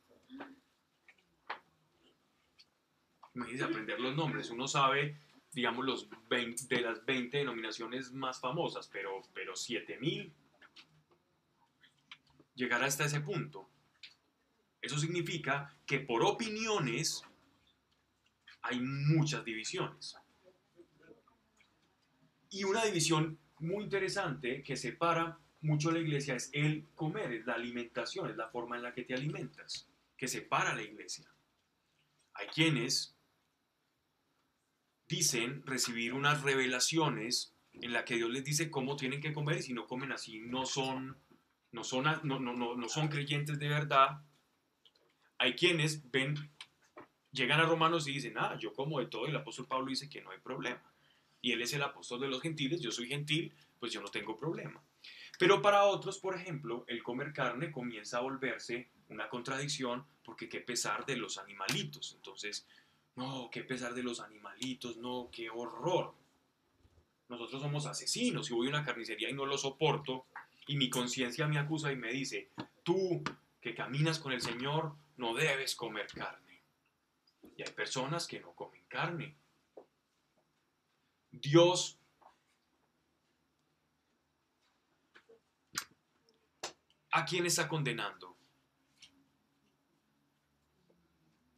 Imagínense 3.35 3.65
aprender 3.65 3.99
los 3.99 4.15
nombres. 4.15 4.51
Uno 4.51 4.69
sabe, 4.69 5.17
digamos, 5.53 5.87
los 5.87 6.09
20 6.29 6.75
de 6.75 6.83
las 6.83 7.05
20 7.07 7.39
denominaciones 7.39 8.13
más 8.13 8.39
famosas, 8.39 8.89
pero, 8.93 9.23
pero 9.33 9.55
7.000. 9.55 10.31
Llegar 12.55 12.85
hasta 12.85 13.07
ese 13.07 13.23
punto. 13.23 13.71
Eso 14.83 14.99
significa 14.99 15.75
que 15.87 16.01
por 16.01 16.23
opiniones 16.23 17.25
hay 18.61 18.81
muchas 18.81 19.45
divisiones. 19.47 20.17
Y 22.53 22.65
una 22.65 22.85
división 22.85 23.39
muy 23.61 23.85
interesante 23.85 24.63
que 24.63 24.77
separa 24.77 25.39
mucho 25.63 25.91
la 25.91 26.01
iglesia 26.01 26.35
es 26.35 26.51
el 26.53 26.87
comer, 26.95 27.33
es 27.33 27.47
la 27.47 27.55
alimentación, 27.55 28.29
es 28.29 28.37
la 28.37 28.49
forma 28.49 28.77
en 28.77 28.83
la 28.83 28.93
que 28.93 29.05
te 29.05 29.15
alimentas, 29.15 29.89
que 30.19 30.29
separa 30.29 30.73
a 30.73 30.77
la 30.77 30.83
iglesia. 30.83 31.33
Hay 32.35 32.49
quienes 32.49 33.17
dicen 35.09 35.65
recibir 35.65 36.13
unas 36.13 36.43
revelaciones 36.43 37.55
en 37.73 37.95
la 37.95 38.05
que 38.05 38.17
Dios 38.17 38.31
les 38.31 38.45
dice 38.45 38.71
cómo 38.71 38.97
tienen 38.97 39.23
que 39.23 39.33
comer 39.33 39.59
y 39.59 39.63
si 39.63 39.73
no 39.73 39.87
comen 39.87 40.13
así 40.13 40.41
no 40.41 40.67
son, 40.67 41.17
no 41.71 41.85
son, 41.85 42.05
no, 42.23 42.39
no, 42.39 42.53
no 42.77 42.89
son 42.89 43.09
creyentes 43.09 43.59
de 43.59 43.69
verdad. 43.69 44.23
Hay 45.39 45.55
quienes 45.55 46.11
ven, 46.11 46.35
llegan 47.31 47.61
a 47.61 47.65
Romanos 47.65 48.07
y 48.09 48.13
dicen, 48.13 48.35
ah, 48.37 48.59
yo 48.59 48.75
como 48.75 49.01
de 49.01 49.07
todo 49.07 49.27
y 49.27 49.31
el 49.31 49.37
apóstol 49.37 49.67
Pablo 49.67 49.87
dice 49.87 50.11
que 50.11 50.21
no 50.21 50.33
hay 50.33 50.39
problema. 50.39 50.92
Y 51.43 51.53
él 51.53 51.61
es 51.61 51.75
el 51.75 51.83
apóstol 51.83 52.21
de 52.21 52.29
los 52.29 52.41
gentiles, 52.41 52.81
yo 52.81 52.91
soy 52.91 53.09
gentil, 53.09 53.53
pues 53.79 53.93
yo 53.93 54.01
no 54.01 54.09
tengo 54.09 54.37
problema. 54.37 54.83
Pero 55.39 55.61
para 55.61 55.85
otros, 55.85 56.19
por 56.19 56.37
ejemplo, 56.37 56.85
el 56.87 57.03
comer 57.03 57.33
carne 57.33 57.71
comienza 57.71 58.19
a 58.19 58.23
volverse 58.23 58.89
una 59.09 59.29
contradicción 59.29 60.07
porque 60.25 60.49
qué 60.49 60.61
pesar 60.61 61.05
de 61.05 61.17
los 61.17 61.37
animalitos. 61.37 62.15
Entonces, 62.15 62.67
no, 63.17 63.51
qué 63.51 63.65
pesar 63.65 63.93
de 63.93 64.03
los 64.03 64.21
animalitos, 64.21 64.97
no, 64.97 65.29
qué 65.33 65.51
horror. 65.51 66.15
Nosotros 67.29 67.61
somos 67.61 67.87
asesinos 67.87 68.51
y 68.51 68.55
voy 68.55 68.69
a 68.69 68.71
una 68.71 68.85
carnicería 68.85 69.31
y 69.31 69.35
no 69.35 69.47
lo 69.47 69.59
soporto 69.59 70.27
y 70.67 70.77
mi 70.77 70.89
conciencia 70.89 71.47
me 71.47 71.59
acusa 71.59 71.91
y 71.93 71.97
me 71.97 72.13
dice, 72.13 72.51
tú 72.83 73.23
que 73.61 73.75
caminas 73.75 74.19
con 74.19 74.33
el 74.33 74.43
Señor 74.43 74.95
no 75.17 75.35
debes 75.35 75.75
comer 75.75 76.07
carne. 76.09 76.63
Y 77.57 77.63
hay 77.63 77.73
personas 77.73 78.27
que 78.27 78.41
no 78.41 78.53
comen 78.53 78.85
carne. 78.89 79.35
Dios 81.33 81.99
¿A 87.13 87.27
quién 87.27 87.45
está 87.45 87.69
condenando? 87.69 88.35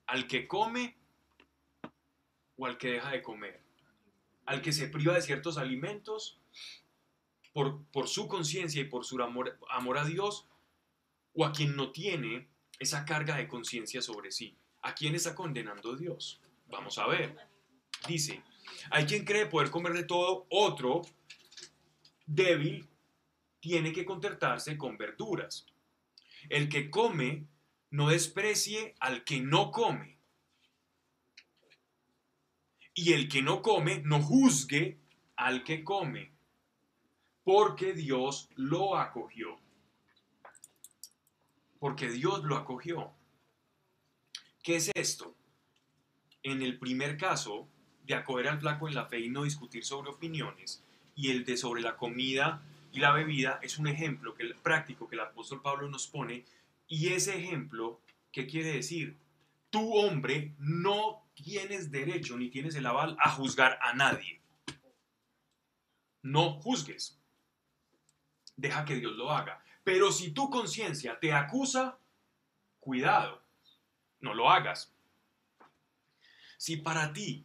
¿Al 0.06 0.26
que 0.26 0.48
come 0.48 0.96
o 2.56 2.66
al 2.66 2.76
que 2.76 2.90
deja 2.90 3.12
de 3.12 3.22
comer? 3.22 3.62
¿Al 4.46 4.60
que 4.60 4.72
se 4.72 4.88
priva 4.88 5.14
de 5.14 5.22
ciertos 5.22 5.56
alimentos 5.56 6.40
por, 7.52 7.84
por 7.92 8.08
su 8.08 8.26
conciencia 8.26 8.82
y 8.82 8.86
por 8.86 9.04
su 9.04 9.22
amor, 9.22 9.56
amor 9.70 9.98
a 9.98 10.04
Dios? 10.04 10.48
¿O 11.34 11.44
a 11.44 11.52
quien 11.52 11.76
no 11.76 11.92
tiene 11.92 12.48
esa 12.80 13.04
carga 13.04 13.36
de 13.36 13.46
conciencia 13.46 14.02
sobre 14.02 14.32
sí? 14.32 14.58
¿A 14.82 14.94
quién 14.94 15.14
está 15.14 15.36
condenando 15.36 15.94
Dios? 15.94 16.40
Vamos 16.66 16.98
a 16.98 17.06
ver. 17.06 17.36
Dice, 18.08 18.42
Hay 18.90 19.06
quien 19.06 19.24
cree 19.24 19.46
poder 19.46 19.70
comer 19.70 19.92
de 19.92 20.04
todo, 20.04 20.46
otro 20.50 21.02
débil 22.26 22.88
tiene 23.60 23.92
que 23.92 24.04
contentarse 24.04 24.76
con 24.76 24.96
verduras. 24.96 25.66
El 26.48 26.68
que 26.68 26.90
come 26.90 27.46
no 27.90 28.08
desprecie 28.08 28.94
al 29.00 29.24
que 29.24 29.40
no 29.40 29.70
come. 29.70 30.18
Y 32.94 33.12
el 33.12 33.28
que 33.28 33.42
no 33.42 33.62
come 33.62 34.02
no 34.04 34.20
juzgue 34.22 34.98
al 35.36 35.64
que 35.64 35.82
come, 35.82 36.30
porque 37.42 37.92
Dios 37.92 38.48
lo 38.54 38.96
acogió. 38.96 39.58
Porque 41.78 42.08
Dios 42.08 42.44
lo 42.44 42.56
acogió. 42.56 43.12
¿Qué 44.62 44.76
es 44.76 44.90
esto? 44.94 45.34
En 46.42 46.62
el 46.62 46.78
primer 46.78 47.16
caso, 47.16 47.68
de 48.04 48.14
acoger 48.14 48.48
al 48.48 48.60
flaco 48.60 48.88
en 48.88 48.94
la 48.94 49.06
fe 49.06 49.20
y 49.20 49.30
no 49.30 49.44
discutir 49.44 49.84
sobre 49.84 50.10
opiniones, 50.10 50.82
y 51.16 51.30
el 51.30 51.44
de 51.44 51.56
sobre 51.56 51.82
la 51.82 51.96
comida 51.96 52.62
y 52.92 53.00
la 53.00 53.12
bebida 53.12 53.58
es 53.62 53.78
un 53.78 53.88
ejemplo 53.88 54.34
que, 54.34 54.54
práctico 54.62 55.08
que 55.08 55.16
el 55.16 55.22
apóstol 55.22 55.62
Pablo 55.62 55.88
nos 55.88 56.06
pone, 56.06 56.44
y 56.86 57.08
ese 57.08 57.36
ejemplo, 57.36 58.00
¿qué 58.30 58.46
quiere 58.46 58.72
decir? 58.72 59.16
Tú, 59.70 59.94
hombre, 59.94 60.52
no 60.58 61.24
tienes 61.34 61.90
derecho 61.90 62.36
ni 62.36 62.48
tienes 62.48 62.74
el 62.76 62.86
aval 62.86 63.16
a 63.18 63.30
juzgar 63.30 63.78
a 63.82 63.94
nadie. 63.94 64.40
No 66.22 66.60
juzgues. 66.60 67.18
Deja 68.56 68.84
que 68.84 68.96
Dios 68.96 69.16
lo 69.16 69.30
haga. 69.30 69.62
Pero 69.82 70.12
si 70.12 70.30
tu 70.30 70.48
conciencia 70.48 71.18
te 71.18 71.32
acusa, 71.32 71.98
cuidado, 72.80 73.42
no 74.20 74.32
lo 74.32 74.50
hagas. 74.50 74.92
Si 76.56 76.76
para 76.76 77.12
ti 77.12 77.44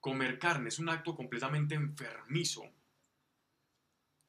comer 0.00 0.38
carne 0.38 0.68
es 0.68 0.78
un 0.78 0.88
acto 0.88 1.14
completamente 1.14 1.74
enfermizo, 1.74 2.64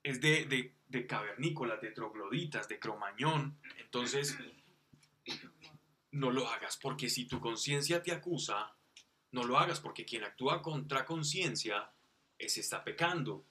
es 0.04 0.20
de, 0.20 0.74
de, 0.88 1.08
cavernícolas, 1.08 1.82
de 1.82 1.92
trogloditas, 1.92 2.68
de 2.68 2.80
cromañón, 2.80 3.60
entonces 3.78 4.38
no 6.12 6.32
lo 6.32 6.48
hagas, 6.50 6.78
porque 6.78 7.10
si 7.10 7.26
tu 7.26 7.40
conciencia 7.40 8.02
te 8.02 8.12
acusa, 8.12 8.76
no 9.32 9.44
lo 9.44 9.58
hagas, 9.58 9.80
porque 9.80 10.06
quien 10.06 10.24
actúa 10.24 10.62
contra 10.62 11.06
conciencia, 11.06 11.92
ese 12.38 12.60
está 12.60 12.84
pecando. 12.84 13.46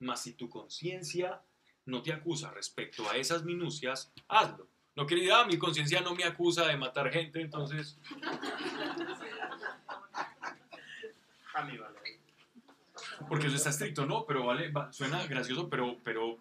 Mas 0.00 0.22
si 0.22 0.34
tu 0.34 0.50
conciencia 0.50 1.42
no 1.86 2.02
te 2.02 2.12
acusa 2.12 2.50
respecto 2.50 3.08
a 3.08 3.16
esas 3.16 3.44
minucias, 3.44 4.12
hazlo. 4.28 4.68
No 4.96 5.06
ah, 5.32 5.44
mi 5.44 5.58
conciencia 5.58 6.00
no 6.00 6.14
me 6.14 6.22
acusa 6.24 6.68
de 6.68 6.76
matar 6.76 7.10
gente, 7.10 7.40
entonces... 7.40 7.98
A 11.54 11.62
mí 11.64 11.76
vale. 11.78 11.98
Porque 13.28 13.46
eso 13.48 13.56
está 13.56 13.70
estricto, 13.70 14.06
¿no? 14.06 14.24
Pero 14.26 14.46
vale, 14.46 14.70
va- 14.70 14.92
suena 14.92 15.26
gracioso, 15.26 15.68
pero, 15.68 15.96
pero, 16.04 16.38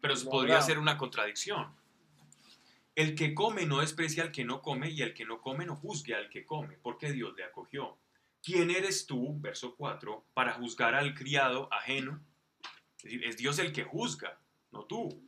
pero 0.00 0.14
Lo 0.14 0.30
podría 0.30 0.60
ser 0.62 0.78
una 0.78 0.96
contradicción. 0.96 1.74
El 2.94 3.14
que 3.14 3.34
come 3.34 3.66
no 3.66 3.80
desprecia 3.80 4.22
al 4.22 4.32
que 4.32 4.44
no 4.44 4.62
come 4.62 4.90
y 4.90 5.02
el 5.02 5.12
que 5.12 5.24
no 5.26 5.40
come 5.40 5.66
no 5.66 5.76
juzgue 5.76 6.14
al 6.14 6.30
que 6.30 6.44
come, 6.46 6.78
porque 6.82 7.12
Dios 7.12 7.34
le 7.36 7.44
acogió. 7.44 7.98
¿Quién 8.42 8.70
eres 8.70 9.06
tú, 9.06 9.38
verso 9.40 9.74
4, 9.76 10.24
para 10.32 10.54
juzgar 10.54 10.94
al 10.94 11.14
criado 11.14 11.68
ajeno? 11.72 12.20
Es 12.98 13.02
decir, 13.02 13.24
es 13.24 13.36
Dios 13.36 13.58
el 13.58 13.72
que 13.72 13.84
juzga, 13.84 14.38
no 14.70 14.84
tú. 14.84 15.20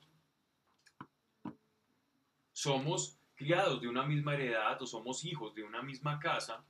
Somos 2.52 3.18
criados 3.34 3.80
de 3.80 3.88
una 3.88 4.02
misma 4.04 4.34
heredad 4.34 4.80
o 4.82 4.86
somos 4.86 5.24
hijos 5.24 5.54
de 5.54 5.62
una 5.62 5.82
misma 5.82 6.18
casa. 6.18 6.64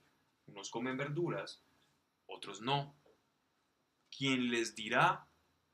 Unos 0.47 0.71
comen 0.71 0.97
verduras, 0.97 1.63
otros 2.29 2.61
no. 2.61 2.95
Quien 4.17 4.51
les 4.51 4.75
dirá 4.75 5.27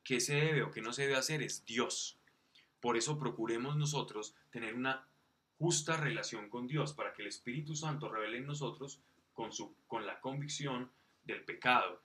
qué 0.02 0.20
se 0.20 0.34
debe 0.34 0.62
o 0.62 0.70
qué 0.70 0.80
no 0.80 0.92
se 0.92 1.02
debe 1.02 1.16
hacer 1.16 1.42
es 1.42 1.64
Dios. 1.64 2.18
Por 2.80 2.96
eso 2.96 3.18
procuremos 3.18 3.76
nosotros 3.76 4.34
tener 4.50 4.74
una 4.74 5.06
justa 5.58 5.96
relación 5.96 6.48
con 6.48 6.66
Dios 6.66 6.92
para 6.92 7.12
que 7.12 7.22
el 7.22 7.28
Espíritu 7.28 7.76
Santo 7.76 8.08
revele 8.08 8.38
en 8.38 8.46
nosotros 8.46 9.00
con, 9.32 9.52
su, 9.52 9.74
con 9.86 10.06
la 10.06 10.20
convicción 10.20 10.90
del 11.24 11.44
pecado 11.44 12.02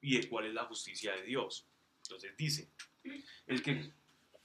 y 0.00 0.18
de 0.18 0.28
cuál 0.28 0.46
es 0.46 0.54
la 0.54 0.64
justicia 0.66 1.12
de 1.14 1.22
Dios. 1.22 1.66
Entonces 2.02 2.36
dice, 2.36 2.70
el 3.46 3.62
que, 3.62 3.92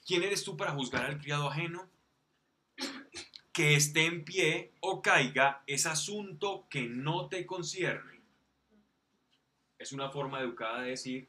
¿quién 0.05 0.23
eres 0.23 0.43
tú 0.43 0.57
para 0.57 0.71
juzgar 0.71 1.05
al 1.05 1.19
criado 1.19 1.47
ajeno? 1.49 1.89
Que 3.53 3.75
esté 3.75 4.05
en 4.05 4.23
pie 4.23 4.73
o 4.79 5.01
caiga 5.01 5.63
es 5.67 5.85
asunto 5.85 6.67
que 6.69 6.83
no 6.83 7.27
te 7.27 7.45
concierne. 7.45 8.20
Es 9.81 9.91
una 9.93 10.09
forma 10.09 10.39
educada 10.39 10.81
de 10.81 10.91
decir, 10.91 11.27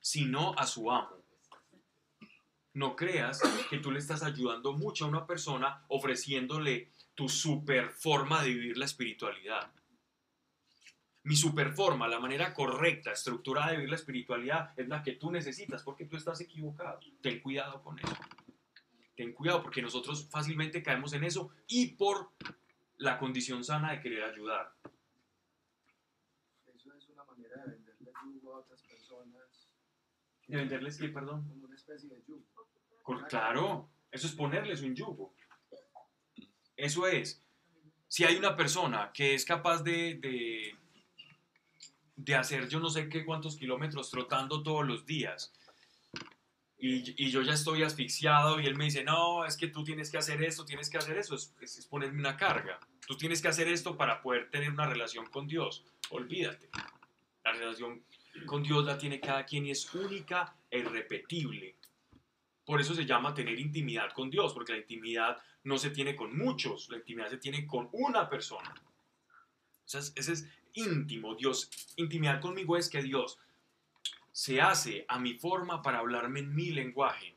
sino 0.00 0.54
a 0.54 0.66
su 0.66 0.90
amo. 0.90 1.10
No 2.72 2.96
creas 2.96 3.42
que 3.68 3.78
tú 3.78 3.90
le 3.90 3.98
estás 3.98 4.22
ayudando 4.22 4.72
mucho 4.72 5.04
a 5.04 5.08
una 5.08 5.26
persona 5.26 5.84
ofreciéndole 5.88 6.90
tu 7.14 7.28
super 7.28 7.90
forma 7.90 8.42
de 8.42 8.48
vivir 8.48 8.78
la 8.78 8.86
espiritualidad. 8.86 9.70
Mi 11.24 11.36
super 11.36 11.74
forma, 11.74 12.08
la 12.08 12.18
manera 12.18 12.54
correcta, 12.54 13.12
estructurada 13.12 13.72
de 13.72 13.76
vivir 13.76 13.90
la 13.90 13.96
espiritualidad 13.96 14.72
es 14.78 14.88
la 14.88 15.02
que 15.02 15.12
tú 15.12 15.30
necesitas 15.30 15.82
porque 15.82 16.06
tú 16.06 16.16
estás 16.16 16.40
equivocado. 16.40 16.98
Ten 17.20 17.40
cuidado 17.40 17.82
con 17.82 17.98
eso. 17.98 18.16
Ten 19.14 19.34
cuidado 19.34 19.62
porque 19.62 19.82
nosotros 19.82 20.26
fácilmente 20.30 20.82
caemos 20.82 21.12
en 21.12 21.24
eso 21.24 21.50
y 21.66 21.88
por 21.88 22.30
la 22.98 23.18
condición 23.18 23.64
sana 23.64 23.92
de 23.92 24.00
querer 24.00 24.24
ayudar. 24.24 24.72
Eso 26.66 26.92
es 26.94 27.08
una 27.08 27.24
manera 27.24 27.64
de 27.64 27.72
venderle 27.72 28.12
yugo 28.24 28.54
a 28.54 28.58
otras 28.58 28.82
personas. 28.82 29.74
¿De 30.46 30.56
venderles 30.56 30.98
qué, 30.98 31.08
perdón? 31.08 31.46
Como 31.48 31.66
una 31.66 31.76
especie 31.76 32.08
de 32.08 32.22
yugo. 32.26 32.44
Claro, 33.28 33.88
eso 34.10 34.26
es 34.26 34.34
ponerles 34.34 34.82
un 34.82 34.94
yugo. 34.94 35.34
Eso 36.76 37.06
es. 37.06 37.42
Si 38.08 38.24
hay 38.24 38.36
una 38.36 38.56
persona 38.56 39.10
que 39.12 39.34
es 39.34 39.44
capaz 39.44 39.82
de, 39.82 40.14
de, 40.14 40.74
de 42.16 42.34
hacer 42.34 42.68
yo 42.68 42.80
no 42.80 42.90
sé 42.90 43.08
qué 43.08 43.24
cuántos 43.24 43.56
kilómetros 43.56 44.10
trotando 44.10 44.62
todos 44.62 44.86
los 44.86 45.04
días, 45.06 45.52
y, 46.78 47.24
y 47.24 47.30
yo 47.30 47.42
ya 47.42 47.54
estoy 47.54 47.82
asfixiado 47.82 48.60
y 48.60 48.66
él 48.66 48.76
me 48.76 48.84
dice, 48.84 49.02
no, 49.04 49.44
es 49.44 49.56
que 49.56 49.66
tú 49.68 49.82
tienes 49.84 50.10
que 50.10 50.18
hacer 50.18 50.42
esto, 50.42 50.64
tienes 50.64 50.88
que 50.90 50.98
hacer 50.98 51.18
eso, 51.18 51.34
es, 51.34 51.54
es- 51.60 51.78
es 51.78 51.86
ponerme 51.86 52.20
una 52.20 52.36
carga. 52.36 52.78
Tú 53.06 53.16
tienes 53.16 53.42
que 53.42 53.48
hacer 53.48 53.66
esto 53.68 53.96
para 53.96 54.20
poder 54.22 54.50
tener 54.50 54.70
una 54.70 54.86
relación 54.86 55.26
con 55.26 55.46
Dios. 55.48 55.84
Olvídate. 56.10 56.68
La 57.44 57.52
relación 57.52 58.04
con 58.46 58.62
Dios 58.62 58.84
la 58.84 58.96
tiene 58.98 59.18
cada 59.20 59.44
quien 59.44 59.66
y 59.66 59.70
es 59.72 59.92
única 59.94 60.54
e 60.70 60.78
irrepetible. 60.78 61.74
Por 62.64 62.80
eso 62.80 62.94
se 62.94 63.06
llama 63.06 63.32
tener 63.34 63.58
intimidad 63.58 64.12
con 64.12 64.28
Dios, 64.30 64.52
porque 64.52 64.72
la 64.72 64.78
intimidad 64.78 65.38
no 65.64 65.78
se 65.78 65.90
tiene 65.90 66.14
con 66.14 66.36
muchos, 66.36 66.88
la 66.90 66.98
intimidad 66.98 67.30
se 67.30 67.38
tiene 67.38 67.66
con 67.66 67.88
una 67.92 68.28
persona. 68.28 68.72
Ese 69.86 69.98
es, 69.98 70.12
ese 70.16 70.32
es 70.34 70.46
íntimo, 70.74 71.34
Dios. 71.34 71.70
Intimidad 71.96 72.40
conmigo 72.40 72.76
es 72.76 72.88
que 72.90 73.02
Dios 73.02 73.38
se 74.38 74.60
hace 74.60 75.04
a 75.08 75.18
mi 75.18 75.34
forma 75.34 75.82
para 75.82 75.98
hablarme 75.98 76.38
en 76.38 76.54
mi 76.54 76.70
lenguaje, 76.70 77.34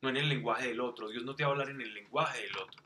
no 0.00 0.10
en 0.10 0.16
el 0.16 0.28
lenguaje 0.28 0.68
del 0.68 0.78
otro. 0.78 1.08
Dios 1.08 1.24
no 1.24 1.34
te 1.34 1.42
va 1.42 1.48
a 1.48 1.50
hablar 1.50 1.70
en 1.70 1.80
el 1.80 1.92
lenguaje 1.92 2.40
del 2.40 2.56
otro. 2.56 2.84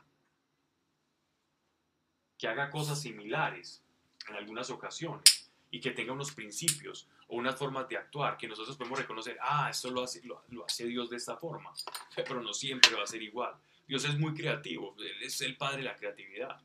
Que 2.39 2.47
haga 2.47 2.71
cosas 2.71 2.99
similares 2.99 3.83
en 4.27 4.35
algunas 4.35 4.71
ocasiones 4.71 5.51
y 5.69 5.79
que 5.79 5.91
tenga 5.91 6.11
unos 6.11 6.31
principios 6.31 7.07
o 7.27 7.35
unas 7.35 7.55
formas 7.55 7.87
de 7.87 7.97
actuar 7.97 8.35
que 8.35 8.47
nosotros 8.47 8.77
podemos 8.77 8.97
reconocer, 8.97 9.37
ah, 9.39 9.69
esto 9.69 9.91
lo 9.91 10.05
hace, 10.05 10.87
Dios 10.87 11.11
de 11.11 11.17
esta 11.17 11.37
forma, 11.37 11.71
pero 12.15 12.41
no 12.41 12.55
siempre 12.55 12.95
va 12.95 13.03
a 13.03 13.07
ser 13.07 13.21
igual. 13.21 13.53
Dios 13.87 14.03
es 14.05 14.17
muy 14.17 14.33
creativo, 14.33 14.95
es 15.21 15.39
el 15.41 15.55
Padre 15.55 15.77
de 15.77 15.83
la 15.83 15.95
creatividad 15.95 16.59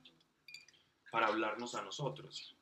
para 1.10 1.26
hablarnos 1.26 1.74
a 1.74 1.82
nosotros. 1.82 2.55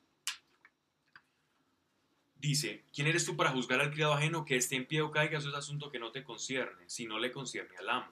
Dice, 2.35 2.83
¿quién 2.93 3.07
eres 3.07 3.25
tú 3.25 3.35
para 3.35 3.51
juzgar 3.51 3.81
al 3.81 3.91
criado 3.91 4.13
ajeno 4.13 4.45
que 4.45 4.55
esté 4.55 4.75
en 4.75 4.85
pie 4.85 5.01
o 5.01 5.11
caiga? 5.11 5.37
Eso 5.37 5.49
es 5.49 5.55
asunto 5.55 5.89
que 5.89 5.99
no 5.99 6.11
te 6.11 6.23
concierne, 6.23 6.89
si 6.89 7.05
no 7.05 7.17
le 7.17 7.31
concierne 7.31 7.75
al 7.77 7.89
amo. 7.89 8.11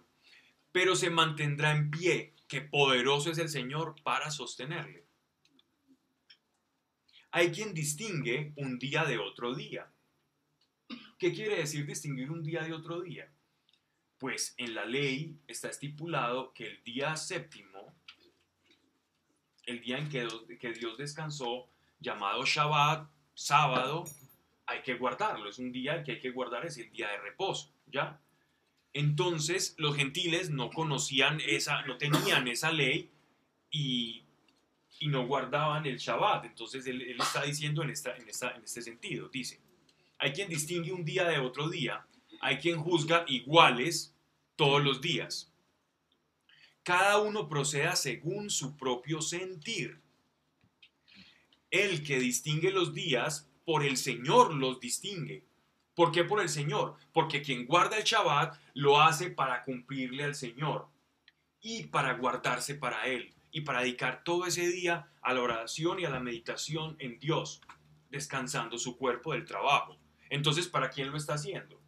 Pero 0.72 0.96
se 0.96 1.10
mantendrá 1.10 1.72
en 1.72 1.92
pie, 1.92 2.34
que 2.48 2.62
poderoso 2.62 3.32
es 3.32 3.38
el 3.38 3.50
Señor 3.50 3.96
para 4.04 4.32
sostenerle. 4.32 5.06
Hay 7.32 7.52
quien 7.52 7.74
distingue 7.74 8.54
un 8.58 8.78
día 8.78 9.06
de 9.06 9.18
otro 9.18 9.56
día. 9.56 9.92
¿Qué 11.18 11.34
quiere 11.34 11.56
decir 11.56 11.86
distinguir 11.86 12.30
un 12.30 12.44
día 12.44 12.62
de 12.64 12.74
otro 12.74 13.02
día? 13.02 13.32
Pues 14.20 14.54
en 14.58 14.76
la 14.76 14.86
ley 14.86 15.40
está 15.48 15.70
estipulado 15.70 16.54
que 16.54 16.68
el 16.68 16.84
día 16.84 17.16
séptimo, 17.16 17.96
el 19.66 19.82
día 19.82 19.98
en 19.98 20.10
que, 20.10 20.74
Dios 20.74 20.98
descansó, 20.98 21.70
llamado 22.00 22.46
Shabbat, 22.46 23.10
sábado, 23.34 24.06
hay 24.66 24.82
que 24.82 24.96
guardarlo. 24.96 25.50
Es 25.50 25.60
un 25.60 25.72
día 25.72 26.04
que 26.04 26.14
hay 26.14 26.20
que 26.20 26.32
guardar, 26.32 26.66
es 26.66 26.78
el 26.78 26.92
día 26.92 27.10
de 27.10 27.18
reposo, 27.18 27.72
¿ya? 27.88 28.20
Entonces 28.94 29.76
los 29.78 29.96
gentiles 29.96 30.50
no 30.50 30.70
conocían 30.70 31.42
esa, 31.42 31.82
no 31.84 31.98
tenían 31.98 32.48
esa 32.48 32.72
ley 32.72 33.10
y, 33.72 34.24
y 35.00 35.08
no 35.08 35.26
guardaban 35.26 35.86
el 35.86 35.98
Shabbat. 35.98 36.46
Entonces 36.46 36.86
él, 36.86 37.02
él 37.02 37.20
está 37.20 37.44
diciendo 37.44 37.82
en, 37.84 37.90
esta, 37.90 38.16
en, 38.16 38.30
esta, 38.30 38.52
en 38.52 38.64
este 38.64 38.82
sentido, 38.82 39.30
dice, 39.30 39.60
hay 40.20 40.32
quien 40.32 40.48
distingue 40.48 40.94
un 40.94 41.04
día 41.04 41.26
de 41.26 41.40
otro 41.40 41.70
día, 41.70 42.06
hay 42.40 42.58
quien 42.58 42.80
juzga 42.80 43.26
iguales 43.28 44.16
todos 44.56 44.84
los 44.84 45.02
días. 45.02 45.52
Cada 46.84 47.20
uno 47.20 47.48
proceda 47.48 47.96
según 47.96 48.50
su 48.50 48.76
propio 48.78 49.22
sentir. 49.22 50.03
El 51.74 52.04
que 52.04 52.20
distingue 52.20 52.70
los 52.70 52.94
días, 52.94 53.50
por 53.66 53.84
el 53.84 53.98
Señor 53.98 54.54
los 54.54 54.80
distingue. 54.80 55.48
¿Por 55.96 56.12
qué 56.12 56.24
por 56.24 56.40
el 56.40 56.50
Señor? 56.50 56.98
Porque 57.12 57.42
quien 57.42 57.66
guarda 57.66 57.98
el 57.98 58.04
Shabbat 58.04 58.60
lo 58.76 59.02
hace 59.02 59.32
para 59.32 59.64
cumplirle 59.64 60.24
al 60.24 60.36
Señor 60.36 60.88
y 61.62 61.88
para 61.88 62.14
guardarse 62.14 62.76
para 62.76 63.08
Él 63.08 63.34
y 63.50 63.62
para 63.62 63.80
dedicar 63.80 64.24
todo 64.24 64.46
ese 64.46 64.68
día 64.68 65.12
a 65.24 65.34
la 65.34 65.42
oración 65.42 66.00
y 66.00 66.06
a 66.06 66.12
la 66.12 66.20
meditación 66.20 66.96
en 67.00 67.18
Dios, 67.18 67.60
descansando 68.12 68.78
su 68.78 68.96
cuerpo 68.96 69.34
del 69.34 69.46
trabajo. 69.46 69.98
Entonces, 70.30 70.68
¿para 70.68 70.92
quién 70.92 71.10
lo 71.10 71.18
está 71.18 71.34
haciendo? 71.34 71.82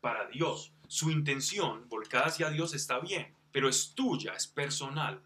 Para 0.00 0.26
Dios. 0.30 0.72
Su 0.88 1.12
intención 1.12 1.88
volcada 1.88 2.26
hacia 2.26 2.50
Dios 2.50 2.74
está 2.74 2.98
bien, 2.98 3.36
pero 3.52 3.68
es 3.68 3.94
tuya, 3.94 4.32
es 4.32 4.48
personal. 4.48 5.22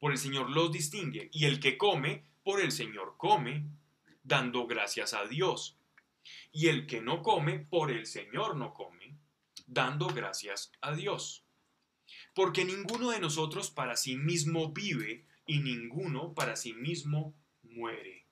Por 0.00 0.10
el 0.10 0.18
Señor 0.18 0.50
los 0.50 0.72
distingue 0.72 1.30
y 1.32 1.44
el 1.44 1.60
que 1.60 1.78
come, 1.78 2.31
por 2.42 2.60
el 2.60 2.72
Señor 2.72 3.14
come, 3.16 3.64
dando 4.22 4.66
gracias 4.66 5.14
a 5.14 5.26
Dios. 5.26 5.78
Y 6.52 6.68
el 6.68 6.86
que 6.86 7.00
no 7.00 7.22
come, 7.22 7.58
por 7.58 7.90
el 7.90 8.06
Señor 8.06 8.56
no 8.56 8.74
come, 8.74 9.16
dando 9.66 10.06
gracias 10.08 10.72
a 10.80 10.94
Dios. 10.94 11.44
Porque 12.34 12.64
ninguno 12.64 13.10
de 13.10 13.20
nosotros 13.20 13.70
para 13.70 13.96
sí 13.96 14.16
mismo 14.16 14.72
vive 14.72 15.24
y 15.46 15.58
ninguno 15.58 16.34
para 16.34 16.56
sí 16.56 16.72
mismo 16.72 17.34
muere. 17.62 18.26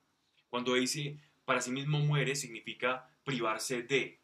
Cuando 0.48 0.74
dice 0.74 1.18
para 1.44 1.60
sí 1.60 1.72
mismo 1.72 1.98
muere 1.98 2.36
significa 2.36 3.10
privarse 3.24 3.82
de, 3.82 4.20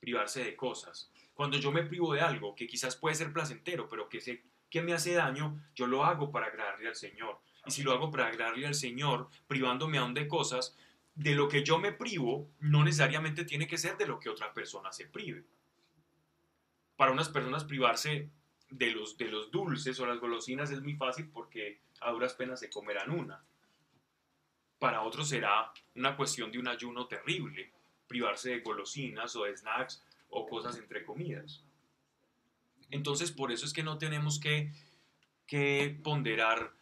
privarse 0.00 0.42
de 0.42 0.56
cosas. 0.56 1.10
Cuando 1.34 1.56
yo 1.56 1.70
me 1.70 1.84
privo 1.84 2.14
de 2.14 2.20
algo 2.20 2.54
que 2.56 2.66
quizás 2.66 2.96
puede 2.96 3.14
ser 3.14 3.32
placentero, 3.32 3.88
pero 3.88 4.08
que 4.08 4.20
sé 4.20 4.42
que 4.68 4.82
me 4.82 4.92
hace 4.92 5.12
daño, 5.12 5.62
yo 5.74 5.86
lo 5.86 6.04
hago 6.04 6.30
para 6.32 6.46
agradarle 6.46 6.88
al 6.88 6.96
Señor. 6.96 7.40
Y 7.66 7.70
si 7.70 7.82
lo 7.82 7.92
hago 7.92 8.10
para 8.10 8.26
agradarle 8.26 8.66
al 8.66 8.74
Señor, 8.74 9.28
privándome 9.46 9.98
aún 9.98 10.14
de 10.14 10.28
cosas, 10.28 10.76
de 11.14 11.34
lo 11.34 11.48
que 11.48 11.64
yo 11.64 11.78
me 11.78 11.92
privo, 11.92 12.48
no 12.60 12.84
necesariamente 12.84 13.44
tiene 13.44 13.66
que 13.66 13.76
ser 13.76 13.96
de 13.96 14.06
lo 14.06 14.20
que 14.20 14.28
otra 14.28 14.52
persona 14.52 14.92
se 14.92 15.06
prive. 15.06 15.44
Para 16.96 17.12
unas 17.12 17.28
personas 17.28 17.64
privarse 17.64 18.30
de 18.70 18.90
los, 18.92 19.16
de 19.16 19.26
los 19.26 19.50
dulces 19.50 19.98
o 19.98 20.06
las 20.06 20.20
golosinas 20.20 20.70
es 20.70 20.80
muy 20.80 20.94
fácil 20.94 21.28
porque 21.28 21.80
a 22.00 22.12
duras 22.12 22.34
penas 22.34 22.60
se 22.60 22.70
comerán 22.70 23.10
una. 23.10 23.42
Para 24.78 25.02
otros 25.02 25.28
será 25.28 25.72
una 25.96 26.16
cuestión 26.16 26.52
de 26.52 26.58
un 26.58 26.68
ayuno 26.68 27.06
terrible, 27.06 27.72
privarse 28.06 28.50
de 28.50 28.60
golosinas 28.60 29.34
o 29.34 29.44
de 29.44 29.56
snacks 29.56 30.04
o 30.30 30.46
cosas 30.46 30.78
entre 30.78 31.04
comidas. 31.04 31.64
Entonces, 32.90 33.32
por 33.32 33.50
eso 33.52 33.66
es 33.66 33.72
que 33.72 33.82
no 33.82 33.98
tenemos 33.98 34.38
que, 34.38 34.72
que 35.46 35.98
ponderar 36.02 36.72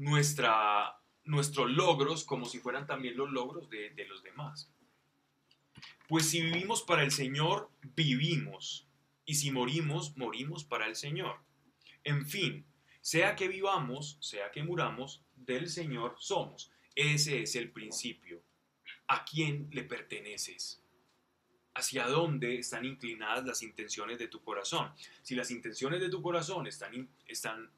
nuestra, 0.00 0.98
nuestros 1.24 1.70
logros 1.70 2.24
como 2.24 2.46
si 2.46 2.58
fueran 2.58 2.86
también 2.86 3.16
los 3.16 3.30
logros 3.30 3.68
de, 3.68 3.90
de 3.90 4.06
los 4.06 4.22
demás. 4.22 4.72
Pues 6.08 6.28
si 6.28 6.40
vivimos 6.40 6.82
para 6.82 7.04
el 7.04 7.10
Señor, 7.10 7.70
vivimos. 7.94 8.88
Y 9.26 9.34
si 9.34 9.50
morimos, 9.50 10.16
morimos 10.16 10.64
para 10.64 10.86
el 10.86 10.96
Señor. 10.96 11.36
En 12.02 12.26
fin, 12.26 12.64
sea 13.02 13.36
que 13.36 13.46
vivamos, 13.46 14.16
sea 14.20 14.50
que 14.50 14.62
muramos, 14.62 15.22
del 15.36 15.68
Señor 15.68 16.16
somos. 16.18 16.72
Ese 16.94 17.42
es 17.42 17.54
el 17.54 17.70
principio. 17.70 18.42
¿A 19.06 19.24
quién 19.24 19.68
le 19.70 19.84
perteneces? 19.84 20.82
¿Hacia 21.74 22.06
dónde 22.06 22.58
están 22.58 22.86
inclinadas 22.86 23.44
las 23.44 23.62
intenciones 23.62 24.18
de 24.18 24.28
tu 24.28 24.42
corazón? 24.42 24.92
Si 25.22 25.34
las 25.34 25.50
intenciones 25.50 26.00
de 26.00 26.08
tu 26.08 26.22
corazón 26.22 26.66
están, 26.66 27.08
están, 27.26 27.70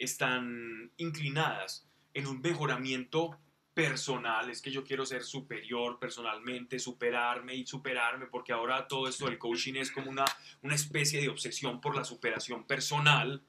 están 0.00 0.90
inclinadas 0.96 1.86
en 2.14 2.26
un 2.26 2.40
mejoramiento 2.40 3.38
personal, 3.72 4.50
es 4.50 4.60
que 4.60 4.72
yo 4.72 4.82
quiero 4.82 5.06
ser 5.06 5.22
superior 5.22 5.98
personalmente, 6.00 6.78
superarme 6.78 7.54
y 7.54 7.64
superarme, 7.64 8.26
porque 8.26 8.52
ahora 8.52 8.88
todo 8.88 9.06
esto 9.06 9.26
del 9.26 9.38
coaching 9.38 9.74
es 9.74 9.92
como 9.92 10.10
una, 10.10 10.24
una 10.62 10.74
especie 10.74 11.20
de 11.20 11.28
obsesión 11.28 11.80
por 11.80 11.94
la 11.94 12.04
superación 12.04 12.66
personal 12.66 13.42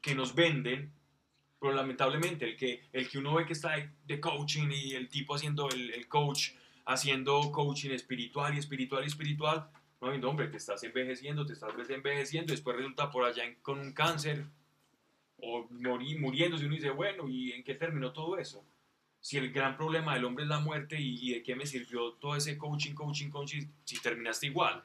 que 0.00 0.14
nos 0.14 0.34
venden, 0.34 0.92
pero 1.60 1.72
lamentablemente 1.72 2.44
el 2.44 2.56
que, 2.56 2.88
el 2.92 3.08
que 3.08 3.18
uno 3.18 3.34
ve 3.34 3.46
que 3.46 3.52
está 3.52 3.74
de, 4.04 4.20
coaching 4.20 4.68
y 4.72 4.94
el 4.94 5.08
tipo 5.08 5.36
haciendo 5.36 5.68
el, 5.68 5.90
el 5.90 6.08
coach, 6.08 6.50
haciendo 6.84 7.52
coaching 7.52 7.90
espiritual 7.90 8.54
y 8.56 8.58
espiritual 8.58 9.04
y 9.04 9.06
espiritual, 9.06 9.70
no, 10.00 10.28
hombre, 10.28 10.48
te 10.48 10.56
estás 10.56 10.82
envejeciendo, 10.82 11.46
te 11.46 11.52
estás 11.52 11.70
envejeciendo, 11.88 12.52
después 12.52 12.76
resulta 12.76 13.08
por 13.10 13.24
allá 13.24 13.44
con 13.62 13.78
un 13.78 13.92
cáncer 13.92 14.44
o 15.42 15.66
morí, 15.70 16.16
muriéndose, 16.18 16.64
uno 16.66 16.74
dice, 16.76 16.90
bueno, 16.90 17.28
¿y 17.28 17.52
en 17.52 17.64
qué 17.64 17.74
terminó 17.74 18.12
todo 18.12 18.38
eso? 18.38 18.64
Si 19.20 19.36
el 19.36 19.52
gran 19.52 19.76
problema 19.76 20.14
del 20.14 20.24
hombre 20.24 20.44
es 20.44 20.48
la 20.48 20.60
muerte, 20.60 21.00
¿y, 21.00 21.18
y 21.20 21.34
de 21.34 21.42
qué 21.42 21.54
me 21.54 21.66
sirvió 21.66 22.12
todo 22.14 22.36
ese 22.36 22.56
coaching, 22.56 22.94
coaching, 22.94 23.28
coaching, 23.30 23.66
si 23.84 23.98
terminaste 24.00 24.46
igual? 24.46 24.82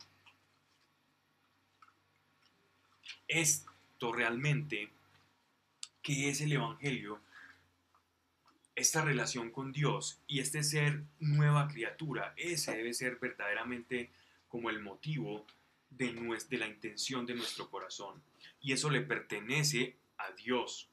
Esto 3.27 4.11
realmente, 4.11 4.89
¿qué 6.01 6.29
es 6.29 6.41
el 6.41 6.51
Evangelio? 6.53 7.19
Esta 8.75 9.03
relación 9.03 9.49
con 9.51 9.71
Dios 9.71 10.19
y 10.27 10.39
este 10.39 10.63
ser 10.63 11.03
nueva 11.19 11.67
criatura, 11.67 12.33
ese 12.37 12.75
debe 12.75 12.93
ser 12.93 13.17
verdaderamente 13.17 14.11
como 14.47 14.69
el 14.69 14.81
motivo 14.81 15.45
de, 15.89 16.13
nues- 16.13 16.47
de 16.47 16.57
la 16.57 16.67
intención 16.67 17.25
de 17.25 17.33
nuestro 17.35 17.69
corazón. 17.69 18.21
Y 18.61 18.71
eso 18.73 18.89
le 18.89 19.01
pertenece 19.01 19.95
a 20.17 20.31
Dios. 20.31 20.89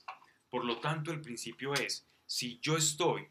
Por 0.50 0.64
lo 0.64 0.80
tanto, 0.80 1.10
el 1.10 1.20
principio 1.20 1.74
es, 1.74 2.06
si 2.26 2.58
yo 2.60 2.76
estoy 2.76 3.28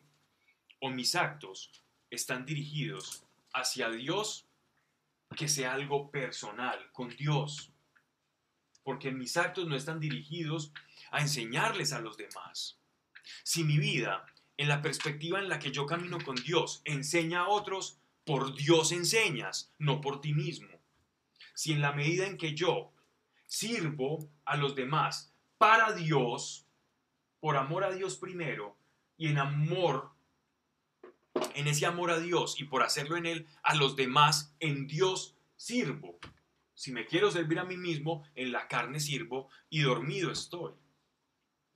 o 0.80 0.90
mis 0.90 1.16
actos 1.16 1.72
están 2.10 2.46
dirigidos 2.46 3.26
hacia 3.54 3.90
Dios, 3.90 4.48
que 5.36 5.48
sea 5.48 5.74
algo 5.74 6.12
personal, 6.12 6.92
con 6.92 7.10
Dios. 7.10 7.72
Porque 8.84 9.12
mis 9.12 9.38
actos 9.38 9.68
no 9.68 9.76
están 9.76 10.00
dirigidos 10.00 10.74
a 11.12 11.22
enseñarles 11.22 11.94
a 11.94 12.00
los 12.00 12.18
demás. 12.18 12.78
Si 13.44 13.64
mi 13.64 13.78
vida, 13.78 14.26
en 14.58 14.68
la 14.68 14.82
perspectiva 14.82 15.40
en 15.40 15.50
la 15.50 15.60
que 15.60 15.72
yo 15.72 15.86
camino 15.86 16.20
con 16.24 16.36
Dios, 16.36 16.82
enseña 16.86 17.42
a 17.42 17.48
otros, 17.48 17.98
por 18.26 18.56
Dios 18.56 18.92
enseñas, 18.92 19.72
no 19.80 20.02
por 20.02 20.22
ti 20.22 20.34
mismo. 20.34 20.70
Si 21.54 21.72
en 21.72 21.82
la 21.82 21.92
medida 21.92 22.26
en 22.26 22.38
que 22.38 22.54
yo 22.54 22.92
sirvo 23.46 24.30
a 24.46 24.58
los 24.58 24.76
demás 24.76 25.33
para 25.64 25.94
Dios, 25.94 26.68
por 27.40 27.56
amor 27.56 27.86
a 27.86 27.92
Dios 27.94 28.18
primero, 28.18 28.76
y 29.16 29.30
en 29.30 29.38
amor, 29.38 30.12
en 31.56 31.70
ese 31.70 31.86
amor 31.86 32.12
a 32.12 32.20
Dios 32.20 32.60
y 32.60 32.66
por 32.66 32.84
hacerlo 32.84 33.16
en 33.16 33.26
Él, 33.26 33.48
a 33.64 33.74
los 33.74 33.96
demás, 33.96 34.54
en 34.60 34.88
Dios 34.88 35.38
sirvo. 35.56 36.20
Si 36.74 36.92
me 36.92 37.06
quiero 37.06 37.32
servir 37.32 37.60
a 37.60 37.64
mí 37.64 37.78
mismo, 37.78 38.26
en 38.36 38.52
la 38.52 38.68
carne 38.68 39.00
sirvo 39.00 39.48
y 39.70 39.84
dormido 39.84 40.34
estoy 40.34 40.74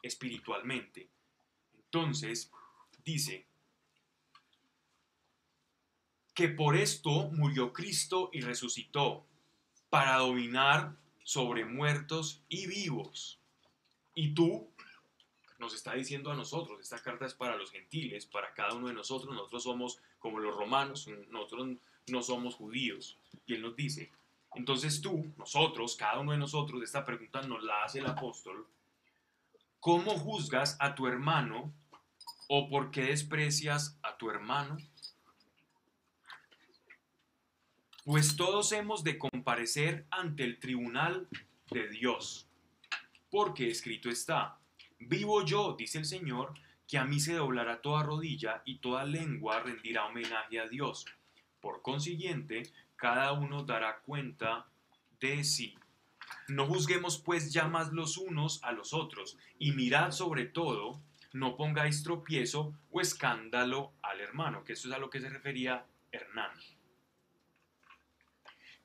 espiritualmente. 0.01 1.09
Entonces, 1.73 2.51
dice 3.05 3.47
que 6.33 6.49
por 6.49 6.75
esto 6.75 7.29
murió 7.31 7.71
Cristo 7.71 8.31
y 8.33 8.41
resucitó, 8.41 9.25
para 9.89 10.17
dominar 10.17 10.97
sobre 11.23 11.63
muertos 11.63 12.43
y 12.49 12.67
vivos. 12.67 13.36
Y 14.19 14.33
tú, 14.33 14.67
nos 15.59 15.75
está 15.75 15.93
diciendo 15.93 16.31
a 16.31 16.35
nosotros, 16.35 16.79
esta 16.81 16.99
carta 17.03 17.27
es 17.27 17.35
para 17.35 17.55
los 17.55 17.69
gentiles, 17.69 18.25
para 18.25 18.51
cada 18.55 18.73
uno 18.73 18.87
de 18.87 18.95
nosotros, 18.95 19.31
nosotros 19.35 19.61
somos 19.61 19.99
como 20.17 20.39
los 20.39 20.55
romanos, 20.55 21.07
nosotros 21.29 21.77
no 22.07 22.23
somos 22.23 22.55
judíos. 22.55 23.19
Y 23.45 23.53
él 23.53 23.61
nos 23.61 23.75
dice, 23.75 24.11
entonces 24.55 25.01
tú, 25.01 25.31
nosotros, 25.37 25.95
cada 25.95 26.17
uno 26.17 26.31
de 26.31 26.39
nosotros, 26.39 26.81
esta 26.81 27.05
pregunta 27.05 27.43
nos 27.43 27.63
la 27.63 27.83
hace 27.83 27.99
el 27.99 28.07
apóstol, 28.07 28.65
¿cómo 29.79 30.17
juzgas 30.17 30.77
a 30.79 30.95
tu 30.95 31.05
hermano 31.05 31.71
o 32.49 32.69
por 32.69 32.89
qué 32.89 33.03
desprecias 33.03 33.99
a 34.01 34.17
tu 34.17 34.31
hermano? 34.31 34.77
Pues 38.03 38.35
todos 38.35 38.71
hemos 38.71 39.03
de 39.03 39.19
comparecer 39.19 40.07
ante 40.09 40.43
el 40.43 40.59
tribunal 40.59 41.27
de 41.69 41.87
Dios, 41.87 42.46
porque 43.29 43.69
escrito 43.69 44.09
está, 44.09 44.57
vivo 44.99 45.45
yo, 45.45 45.75
dice 45.77 45.99
el 45.99 46.05
Señor, 46.05 46.53
que 46.87 46.97
a 46.97 47.05
mí 47.05 47.19
se 47.19 47.33
doblará 47.33 47.81
toda 47.81 48.03
rodilla 48.03 48.61
y 48.65 48.79
toda 48.79 49.03
lengua 49.03 49.59
rendirá 49.59 50.05
homenaje 50.05 50.59
a 50.59 50.67
Dios. 50.67 51.05
Por 51.59 51.81
consiguiente, 51.81 52.63
cada 52.95 53.33
uno 53.33 53.63
dará 53.63 53.99
cuenta 53.99 54.67
de 55.19 55.43
sí. 55.43 55.75
No 56.47 56.65
juzguemos 56.65 57.17
pues 57.17 57.51
ya 57.51 57.67
más 57.67 57.91
los 57.91 58.17
unos 58.17 58.63
a 58.63 58.71
los 58.71 58.93
otros, 58.93 59.37
y 59.59 59.71
mirad 59.73 60.11
sobre 60.11 60.45
todo, 60.45 61.01
no 61.33 61.57
pongáis 61.57 62.03
tropiezo 62.03 62.73
o 62.89 63.01
escándalo 63.01 63.93
al 64.01 64.21
hermano, 64.21 64.63
que 64.63 64.73
eso 64.73 64.87
es 64.87 64.93
a 64.93 64.97
lo 64.97 65.09
que 65.09 65.19
se 65.19 65.29
refería 65.29 65.85
Hernán. 66.11 66.51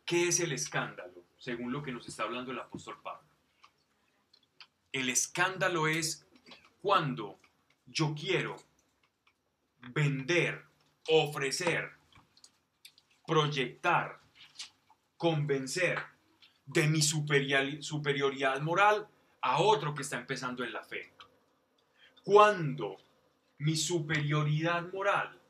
¿Qué 0.04 0.28
es 0.28 0.40
el 0.40 0.52
escándalo? 0.52 1.24
Según 1.38 1.72
lo 1.72 1.82
que 1.82 1.92
nos 1.92 2.08
está 2.08 2.24
hablando 2.24 2.52
el 2.52 2.58
apóstol 2.58 3.00
Pablo. 3.02 3.31
El 4.92 5.08
escándalo 5.08 5.88
es 5.88 6.26
cuando 6.82 7.38
yo 7.86 8.14
quiero 8.14 8.56
vender, 9.94 10.64
ofrecer, 11.08 11.90
proyectar, 13.26 14.20
convencer 15.16 15.98
de 16.66 16.88
mi 16.88 17.02
superioridad 17.02 18.60
moral 18.60 19.08
a 19.40 19.60
otro 19.60 19.94
que 19.94 20.02
está 20.02 20.18
empezando 20.18 20.62
en 20.62 20.72
la 20.72 20.82
fe. 20.82 21.12
Cuando 22.22 22.98
mi 23.58 23.76
superioridad 23.76 24.92
moral 24.92 25.40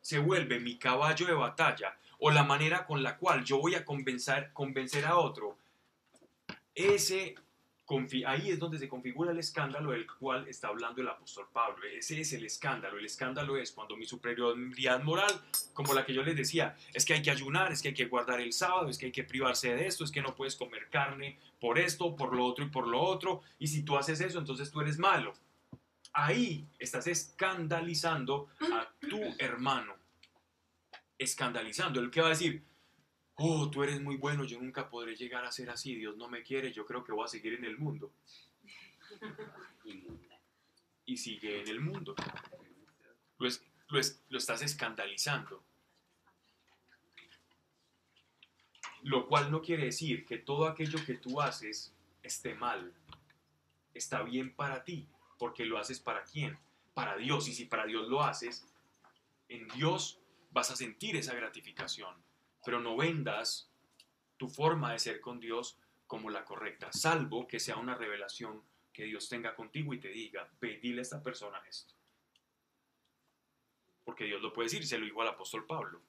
se 0.00 0.18
vuelve 0.18 0.60
mi 0.60 0.78
caballo 0.78 1.26
de 1.26 1.32
batalla 1.32 1.98
o 2.18 2.30
la 2.30 2.44
manera 2.44 2.86
con 2.86 3.02
la 3.02 3.16
cual 3.16 3.44
yo 3.44 3.58
voy 3.58 3.74
a 3.74 3.84
convencer, 3.84 4.52
convencer 4.52 5.04
a 5.04 5.16
otro, 5.16 5.58
ese 6.74 7.34
ahí 8.26 8.50
es 8.50 8.58
donde 8.58 8.78
se 8.78 8.88
configura 8.88 9.32
el 9.32 9.38
escándalo 9.38 9.92
del 9.92 10.06
cual 10.06 10.46
está 10.48 10.68
hablando 10.68 11.00
el 11.00 11.08
apóstol 11.08 11.46
Pablo. 11.52 11.84
Ese 11.86 12.20
es 12.20 12.32
el 12.32 12.44
escándalo. 12.44 12.98
El 12.98 13.04
escándalo 13.04 13.56
es 13.56 13.72
cuando 13.72 13.96
mi 13.96 14.06
superioridad 14.06 15.02
moral, 15.02 15.32
como 15.72 15.94
la 15.94 16.04
que 16.04 16.14
yo 16.14 16.22
les 16.22 16.36
decía, 16.36 16.76
es 16.92 17.04
que 17.04 17.14
hay 17.14 17.22
que 17.22 17.30
ayunar, 17.30 17.72
es 17.72 17.82
que 17.82 17.88
hay 17.88 17.94
que 17.94 18.06
guardar 18.06 18.40
el 18.40 18.52
sábado, 18.52 18.88
es 18.88 18.98
que 18.98 19.06
hay 19.06 19.12
que 19.12 19.24
privarse 19.24 19.74
de 19.74 19.86
esto, 19.86 20.04
es 20.04 20.10
que 20.10 20.22
no 20.22 20.34
puedes 20.34 20.56
comer 20.56 20.88
carne 20.90 21.38
por 21.60 21.78
esto, 21.78 22.14
por 22.14 22.34
lo 22.34 22.44
otro 22.44 22.64
y 22.64 22.68
por 22.68 22.86
lo 22.86 23.00
otro. 23.00 23.42
Y 23.58 23.68
si 23.68 23.82
tú 23.82 23.96
haces 23.96 24.20
eso, 24.20 24.38
entonces 24.38 24.70
tú 24.70 24.80
eres 24.80 24.98
malo. 24.98 25.34
Ahí 26.12 26.66
estás 26.78 27.06
escandalizando 27.06 28.48
a 28.60 28.88
tu 29.08 29.20
hermano. 29.38 29.94
Escandalizando. 31.18 32.00
El 32.00 32.10
que 32.10 32.20
va 32.20 32.28
a 32.28 32.30
decir, 32.30 32.62
oh, 33.36 33.70
tú 33.70 33.82
eres 33.82 34.00
muy 34.00 34.16
bueno, 34.16 34.44
yo 34.44 34.60
nunca 34.60 34.88
podré 34.88 35.16
llegar 35.16 35.44
a 35.44 35.52
ser 35.52 35.70
así, 35.70 35.94
Dios 35.94 36.16
no 36.16 36.28
me 36.28 36.42
quiere, 36.42 36.72
yo 36.72 36.86
creo 36.86 37.02
que 37.04 37.12
voy 37.12 37.24
a 37.24 37.28
seguir 37.28 37.54
en 37.54 37.64
el 37.64 37.78
mundo. 37.78 38.12
Y 41.06 41.18
sigue 41.18 41.60
en 41.60 41.68
el 41.68 41.80
mundo. 41.82 42.14
Lo, 43.38 43.46
es- 43.46 43.62
lo 43.88 44.00
es- 44.00 44.22
lo 44.30 44.38
estás 44.38 44.62
escandalizando. 44.62 45.62
Lo 49.02 49.26
cual 49.28 49.50
no 49.50 49.60
quiere 49.60 49.84
decir 49.84 50.24
que 50.24 50.38
todo 50.38 50.66
aquello 50.66 50.98
que 51.04 51.12
tú 51.14 51.42
haces 51.42 51.92
esté 52.22 52.54
mal. 52.54 52.94
Está 53.92 54.22
bien 54.22 54.54
para 54.54 54.82
ti, 54.82 55.06
porque 55.38 55.66
lo 55.66 55.78
haces 55.78 56.00
para 56.00 56.24
quién? 56.24 56.58
Para 56.94 57.18
Dios. 57.18 57.48
Y 57.48 57.52
si 57.52 57.66
para 57.66 57.84
Dios 57.84 58.08
lo 58.08 58.22
haces, 58.22 58.66
en 59.50 59.68
Dios 59.68 60.18
vas 60.52 60.70
a 60.70 60.76
sentir 60.76 61.16
esa 61.16 61.34
gratificación 61.34 62.23
pero 62.64 62.80
no 62.80 62.96
vendas 62.96 63.70
tu 64.36 64.48
forma 64.48 64.92
de 64.92 64.98
ser 64.98 65.20
con 65.20 65.40
Dios 65.40 65.78
como 66.06 66.30
la 66.30 66.44
correcta, 66.44 66.92
salvo 66.92 67.46
que 67.46 67.60
sea 67.60 67.76
una 67.76 67.94
revelación 67.94 68.62
que 68.92 69.04
Dios 69.04 69.28
tenga 69.28 69.54
contigo 69.54 69.92
y 69.92 70.00
te 70.00 70.08
diga, 70.08 70.48
ve, 70.60 70.78
dile 70.78 71.00
a 71.00 71.02
esta 71.02 71.22
persona 71.22 71.60
esto. 71.68 71.94
Porque 74.04 74.24
Dios 74.24 74.40
lo 74.40 74.52
puede 74.52 74.66
decir, 74.66 74.86
se 74.86 74.98
lo 74.98 75.04
dijo 75.04 75.22
al 75.22 75.28
apóstol 75.28 75.66
Pablo. 75.66 76.02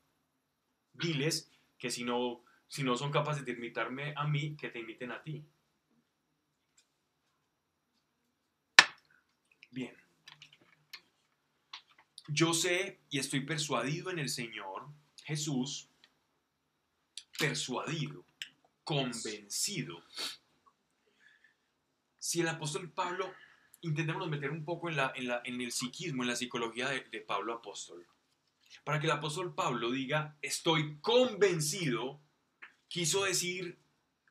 Diles 0.93 1.51
que 1.77 1.89
si 1.89 2.03
no, 2.03 2.43
si 2.67 2.83
no 2.83 2.95
son 2.95 3.11
capaces 3.11 3.45
de 3.45 3.53
imitarme 3.53 4.13
a 4.15 4.27
mí, 4.27 4.55
que 4.55 4.69
te 4.69 4.79
imiten 4.79 5.11
a 5.11 5.23
ti. 5.23 5.43
Bien. 9.71 9.95
Yo 12.27 12.53
sé 12.53 12.99
y 13.09 13.19
estoy 13.19 13.41
persuadido 13.41 14.09
en 14.09 14.19
el 14.19 14.29
Señor 14.29 14.87
Jesús 15.23 15.89
persuadido, 17.37 18.25
convencido. 18.83 20.03
Si 22.17 22.41
el 22.41 22.47
apóstol 22.47 22.91
Pablo, 22.91 23.33
intentemos 23.81 24.27
meter 24.27 24.51
un 24.51 24.65
poco 24.65 24.89
en, 24.89 25.61
el 25.61 25.71
psiquismo, 25.71 26.23
en 26.23 26.29
la 26.29 26.35
psicología 26.35 26.89
de, 26.89 27.01
de 27.01 27.21
Pablo 27.21 27.53
apóstol, 27.53 28.05
para 28.83 28.99
que 28.99 29.05
el 29.05 29.11
apóstol 29.11 29.53
Pablo 29.53 29.91
diga, 29.91 30.35
estoy 30.41 30.97
convencido, 30.99 32.19
quiso 32.87 33.23
decir, 33.23 33.79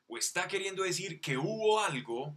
o 0.07 0.17
está 0.17 0.47
queriendo 0.47 0.83
decir 0.83 1.21
que 1.21 1.37
hubo 1.37 1.79
algo 1.79 2.35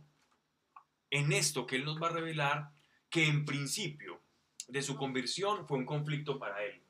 en 1.10 1.32
esto 1.32 1.66
que 1.66 1.76
él 1.76 1.84
nos 1.84 2.00
va 2.00 2.08
a 2.08 2.12
revelar, 2.12 2.70
que 3.10 3.26
en 3.26 3.44
principio 3.44 4.20
de 4.68 4.82
su 4.82 4.96
conversión 4.96 5.66
fue 5.66 5.78
un 5.78 5.86
conflicto 5.86 6.38
para 6.38 6.62
él. 6.62 6.82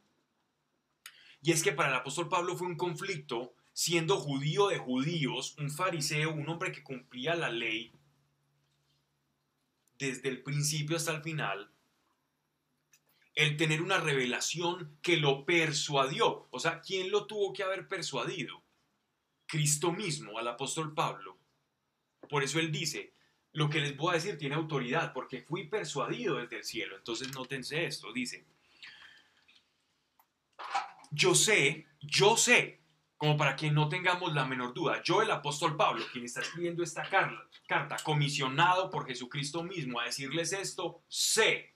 Y 1.42 1.52
es 1.52 1.62
que 1.62 1.72
para 1.72 1.90
el 1.90 1.94
apóstol 1.94 2.28
Pablo 2.28 2.56
fue 2.56 2.66
un 2.66 2.76
conflicto 2.76 3.54
siendo 3.78 4.16
judío 4.16 4.66
de 4.66 4.78
judíos, 4.78 5.54
un 5.56 5.70
fariseo, 5.70 6.32
un 6.32 6.48
hombre 6.48 6.72
que 6.72 6.82
cumplía 6.82 7.36
la 7.36 7.48
ley 7.48 7.92
desde 10.00 10.30
el 10.30 10.42
principio 10.42 10.96
hasta 10.96 11.12
el 11.14 11.22
final, 11.22 11.70
el 13.36 13.56
tener 13.56 13.80
una 13.80 13.98
revelación 13.98 14.98
que 15.00 15.16
lo 15.16 15.46
persuadió. 15.46 16.48
O 16.50 16.58
sea, 16.58 16.80
¿quién 16.80 17.12
lo 17.12 17.28
tuvo 17.28 17.52
que 17.52 17.62
haber 17.62 17.86
persuadido? 17.86 18.64
Cristo 19.46 19.92
mismo, 19.92 20.40
al 20.40 20.48
apóstol 20.48 20.92
Pablo. 20.92 21.38
Por 22.28 22.42
eso 22.42 22.58
él 22.58 22.72
dice, 22.72 23.12
lo 23.52 23.70
que 23.70 23.78
les 23.78 23.96
voy 23.96 24.10
a 24.10 24.14
decir 24.14 24.36
tiene 24.38 24.56
autoridad, 24.56 25.12
porque 25.12 25.42
fui 25.42 25.68
persuadido 25.68 26.38
desde 26.38 26.56
el 26.56 26.64
cielo. 26.64 26.96
Entonces 26.96 27.32
nótense 27.32 27.84
esto, 27.84 28.12
dice, 28.12 28.44
yo 31.12 31.36
sé, 31.36 31.86
yo 32.00 32.36
sé, 32.36 32.80
como 33.18 33.36
para 33.36 33.56
que 33.56 33.70
no 33.70 33.88
tengamos 33.88 34.32
la 34.32 34.44
menor 34.46 34.72
duda, 34.72 35.02
yo 35.02 35.20
el 35.20 35.30
apóstol 35.32 35.76
Pablo, 35.76 36.06
quien 36.12 36.24
está 36.24 36.40
escribiendo 36.40 36.84
esta 36.84 37.02
car- 37.10 37.48
carta, 37.66 37.96
comisionado 38.04 38.90
por 38.90 39.06
Jesucristo 39.06 39.64
mismo 39.64 40.00
a 40.00 40.04
decirles 40.04 40.52
esto, 40.52 41.02
sé, 41.08 41.74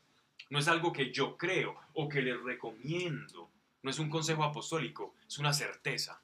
no 0.51 0.61
es 0.61 0.68
algo 0.68 0.93
que 0.93 1.12
yo 1.12 1.36
creo 1.36 1.76
o 1.95 2.09
que 2.09 2.22
les 2.22 2.40
recomiendo, 2.40 3.51
no 3.82 3.90
es 3.90 3.99
un 3.99 4.09
consejo 4.09 4.45
apostólico, 4.45 5.16
es 5.26 5.38
una 5.38 5.53
certeza. 5.53 6.22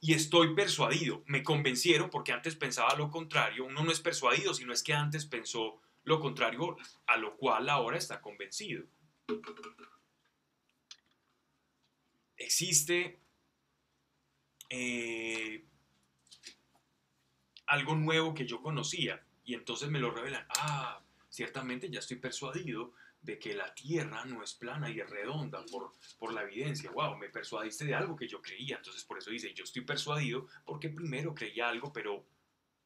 Y 0.00 0.14
estoy 0.14 0.54
persuadido, 0.54 1.22
me 1.26 1.42
convencieron 1.42 2.08
porque 2.08 2.32
antes 2.32 2.56
pensaba 2.56 2.96
lo 2.96 3.10
contrario, 3.10 3.66
uno 3.66 3.84
no 3.84 3.92
es 3.92 4.00
persuadido, 4.00 4.54
sino 4.54 4.72
es 4.72 4.82
que 4.82 4.94
antes 4.94 5.26
pensó 5.26 5.80
lo 6.04 6.18
contrario, 6.20 6.76
a 7.06 7.18
lo 7.18 7.36
cual 7.36 7.68
ahora 7.68 7.98
está 7.98 8.20
convencido. 8.20 8.84
Existe 12.36 13.21
eh, 14.74 15.66
algo 17.66 17.94
nuevo 17.94 18.32
que 18.32 18.46
yo 18.46 18.62
conocía 18.62 19.22
y 19.44 19.52
entonces 19.52 19.90
me 19.90 19.98
lo 19.98 20.10
revelan. 20.10 20.46
Ah, 20.48 21.04
ciertamente 21.28 21.90
ya 21.90 21.98
estoy 21.98 22.16
persuadido 22.16 22.94
de 23.20 23.38
que 23.38 23.54
la 23.54 23.74
tierra 23.74 24.24
no 24.24 24.42
es 24.42 24.54
plana 24.54 24.88
y 24.88 24.98
es 24.98 25.10
redonda 25.10 25.62
por, 25.70 25.92
por 26.18 26.32
la 26.32 26.42
evidencia. 26.42 26.90
Wow, 26.90 27.18
me 27.18 27.28
persuadiste 27.28 27.84
de 27.84 27.94
algo 27.94 28.16
que 28.16 28.26
yo 28.26 28.40
creía. 28.40 28.76
Entonces 28.76 29.04
por 29.04 29.18
eso 29.18 29.30
dice, 29.30 29.52
yo 29.52 29.64
estoy 29.64 29.82
persuadido 29.82 30.48
porque 30.64 30.88
primero 30.88 31.34
creía 31.34 31.68
algo, 31.68 31.92
pero 31.92 32.24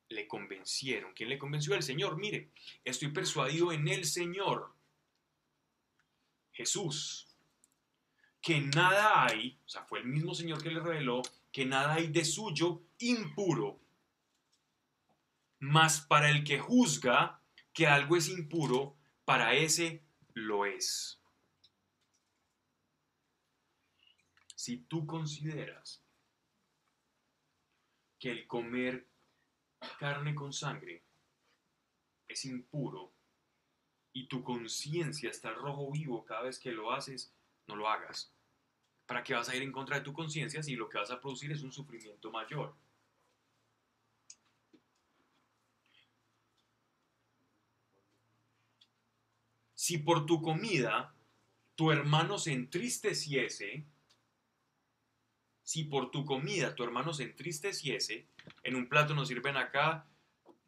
le 0.09 0.27
convencieron. 0.27 1.15
¿Quién 1.15 1.29
le 1.29 1.39
convenció? 1.39 1.77
El 1.77 1.85
Señor. 1.85 2.17
Mire, 2.17 2.51
estoy 2.85 3.13
persuadido 3.13 3.71
en 3.71 3.87
el 3.87 4.05
Señor. 4.05 4.73
Jesús. 6.51 7.29
Que 8.43 8.61
nada 8.61 9.25
hay, 9.25 9.57
o 9.65 9.69
sea, 9.69 9.85
fue 9.85 10.01
el 10.01 10.07
mismo 10.07 10.35
Señor 10.35 10.61
que 10.61 10.71
le 10.71 10.81
reveló, 10.81 11.23
que 11.57 11.65
nada 11.65 11.95
hay 11.95 12.09
de 12.09 12.23
suyo 12.23 12.83
impuro. 12.99 13.81
Mas 15.59 16.03
para 16.03 16.29
el 16.29 16.45
que 16.45 16.59
juzga 16.59 17.41
que 17.73 17.87
algo 17.87 18.15
es 18.15 18.29
impuro, 18.29 18.99
para 19.25 19.55
ese 19.55 20.05
lo 20.35 20.67
es. 20.67 21.19
Si 24.55 24.77
tú 24.77 25.07
consideras 25.07 26.05
que 28.19 28.31
el 28.33 28.47
comer 28.47 29.09
carne 29.99 30.35
con 30.35 30.53
sangre 30.53 31.05
es 32.29 32.45
impuro 32.45 33.15
y 34.13 34.29
tu 34.29 34.43
conciencia 34.43 35.31
está 35.31 35.55
rojo 35.55 35.91
vivo 35.91 36.23
cada 36.23 36.43
vez 36.43 36.59
que 36.59 36.73
lo 36.73 36.93
haces, 36.93 37.35
no 37.67 37.77
lo 37.77 37.89
hagas. 37.89 38.36
¿Para 39.07 39.23
qué 39.23 39.35
vas 39.35 39.49
a 39.49 39.57
ir 39.57 39.63
en 39.63 39.73
contra 39.73 39.97
de 39.97 40.03
tu 40.03 40.13
conciencia 40.13 40.63
si 40.63 40.75
lo 40.75 40.89
que 40.89 40.99
vas 40.99 41.11
a 41.11 41.21
producir 41.21 41.53
es 41.53 41.63
un 41.63 41.73
sufrimiento 41.73 42.31
mayor? 42.31 42.75
Si 49.75 49.99
por 49.99 50.27
tu 50.27 50.43
comida 50.43 51.15
tu 51.77 51.93
hermano 51.93 52.39
se 52.39 52.53
entristeciese, 52.53 53.85
si 55.63 55.85
por 55.85 56.11
tu 56.11 56.25
comida 56.25 56.75
tu 56.75 56.83
hermano 56.83 57.13
se 57.13 57.25
entristeciese, 57.25 58.27
en 58.63 58.77
un 58.77 58.89
plato 58.89 59.15
nos 59.15 59.29
sirven 59.29 59.57
acá 59.57 60.09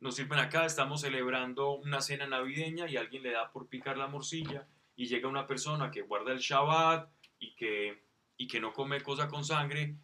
nos 0.00 0.14
sirven 0.14 0.38
acá, 0.38 0.64
estamos 0.64 1.00
celebrando 1.00 1.72
una 1.72 2.00
cena 2.00 2.26
navideña 2.26 2.88
y 2.88 2.96
alguien 2.96 3.22
le 3.22 3.32
da 3.32 3.50
por 3.50 3.68
picar 3.68 3.96
la 3.98 4.06
morcilla 4.06 4.68
y 4.94 5.06
llega 5.06 5.28
una 5.28 5.46
persona 5.46 5.90
que 5.90 6.02
guarda 6.02 6.32
el 6.32 6.38
Shabbat 6.38 7.10
y 7.40 7.54
que, 7.54 8.04
y 8.38 8.46
que 8.46 8.60
no 8.60 8.72
come 8.72 9.02
cosa 9.02 9.28
con 9.28 9.44
sangre 9.44 9.94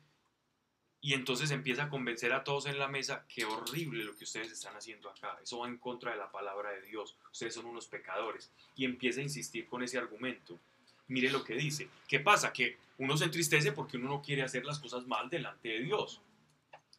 y 1.01 1.13
entonces 1.13 1.51
empieza 1.51 1.85
a 1.85 1.89
convencer 1.89 2.33
a 2.33 2.45
todos 2.45 2.67
en 2.67 2.79
la 2.79 2.89
mesa, 2.89 3.27
qué 3.29 3.45
horrible 3.45 4.05
lo 4.05 4.17
que 4.17 4.25
ustedes 4.25 4.51
están 4.51 4.75
haciendo 4.75 5.11
acá, 5.11 5.39
eso 5.43 5.59
va 5.59 5.69
en 5.69 5.79
contra 5.79 6.13
de 6.13 6.17
la 6.17 6.31
palabra 6.31 6.71
de 6.71 6.83
Dios, 6.83 7.17
ustedes 7.31 7.55
son 7.55 7.67
unos 7.67 7.87
pecadores 7.87 8.51
y 8.75 8.85
empieza 8.85 9.21
a 9.21 9.25
insistir 9.25 9.67
con 9.67 9.83
ese 9.83 9.99
argumento. 9.99 10.59
Mire 11.09 11.31
lo 11.31 11.45
que 11.45 11.55
dice. 11.55 11.91
¿Qué 12.09 12.21
pasa? 12.21 12.53
Que 12.53 12.79
uno 12.97 13.17
se 13.19 13.25
entristece 13.25 13.73
porque 13.73 13.99
uno 13.99 14.09
no 14.09 14.23
quiere 14.23 14.43
hacer 14.43 14.65
las 14.65 14.79
cosas 14.79 15.07
mal 15.07 15.29
delante 15.29 15.69
de 15.69 15.81
Dios. 15.81 16.23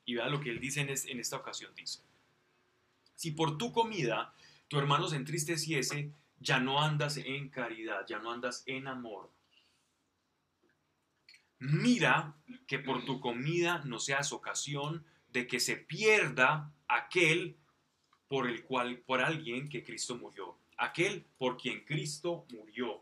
Y 0.06 0.14
vea 0.14 0.30
lo 0.30 0.40
que 0.40 0.52
él 0.52 0.60
dice 0.60 0.82
en, 0.82 0.90
en 0.90 1.20
esta 1.20 1.38
ocasión. 1.38 1.74
Dice, 1.76 2.02
si 3.16 3.32
por 3.32 3.57
tu 3.57 3.72
comida 3.72 4.36
tu 4.68 4.78
hermano 4.78 5.07
se 5.07 5.16
entristeciese, 5.16 6.12
ya 6.40 6.60
no 6.60 6.82
andas 6.82 7.18
en 7.18 7.49
caridad, 7.49 8.06
ya 8.07 8.20
no 8.20 8.32
andas 8.32 8.64
en 8.68 8.88
amor. 8.88 9.32
Mira 11.60 12.36
que 12.68 12.80
por 12.80 13.06
tu 13.06 13.19
comida 13.19 13.82
no 13.86 13.99
seas 13.99 14.32
ocasión 14.32 15.06
de 15.32 15.48
que 15.48 15.60
se 15.60 15.77
pierda 15.77 16.72
aquel 16.88 17.57
por 18.27 18.48
el 18.48 18.64
cual, 18.64 18.99
por 18.99 19.22
alguien 19.22 19.69
que 19.69 19.84
Cristo 19.84 20.15
murió, 20.18 20.57
aquel 20.77 21.26
por 21.38 21.57
quien 21.57 21.86
Cristo 21.86 22.45
murió. 22.52 23.02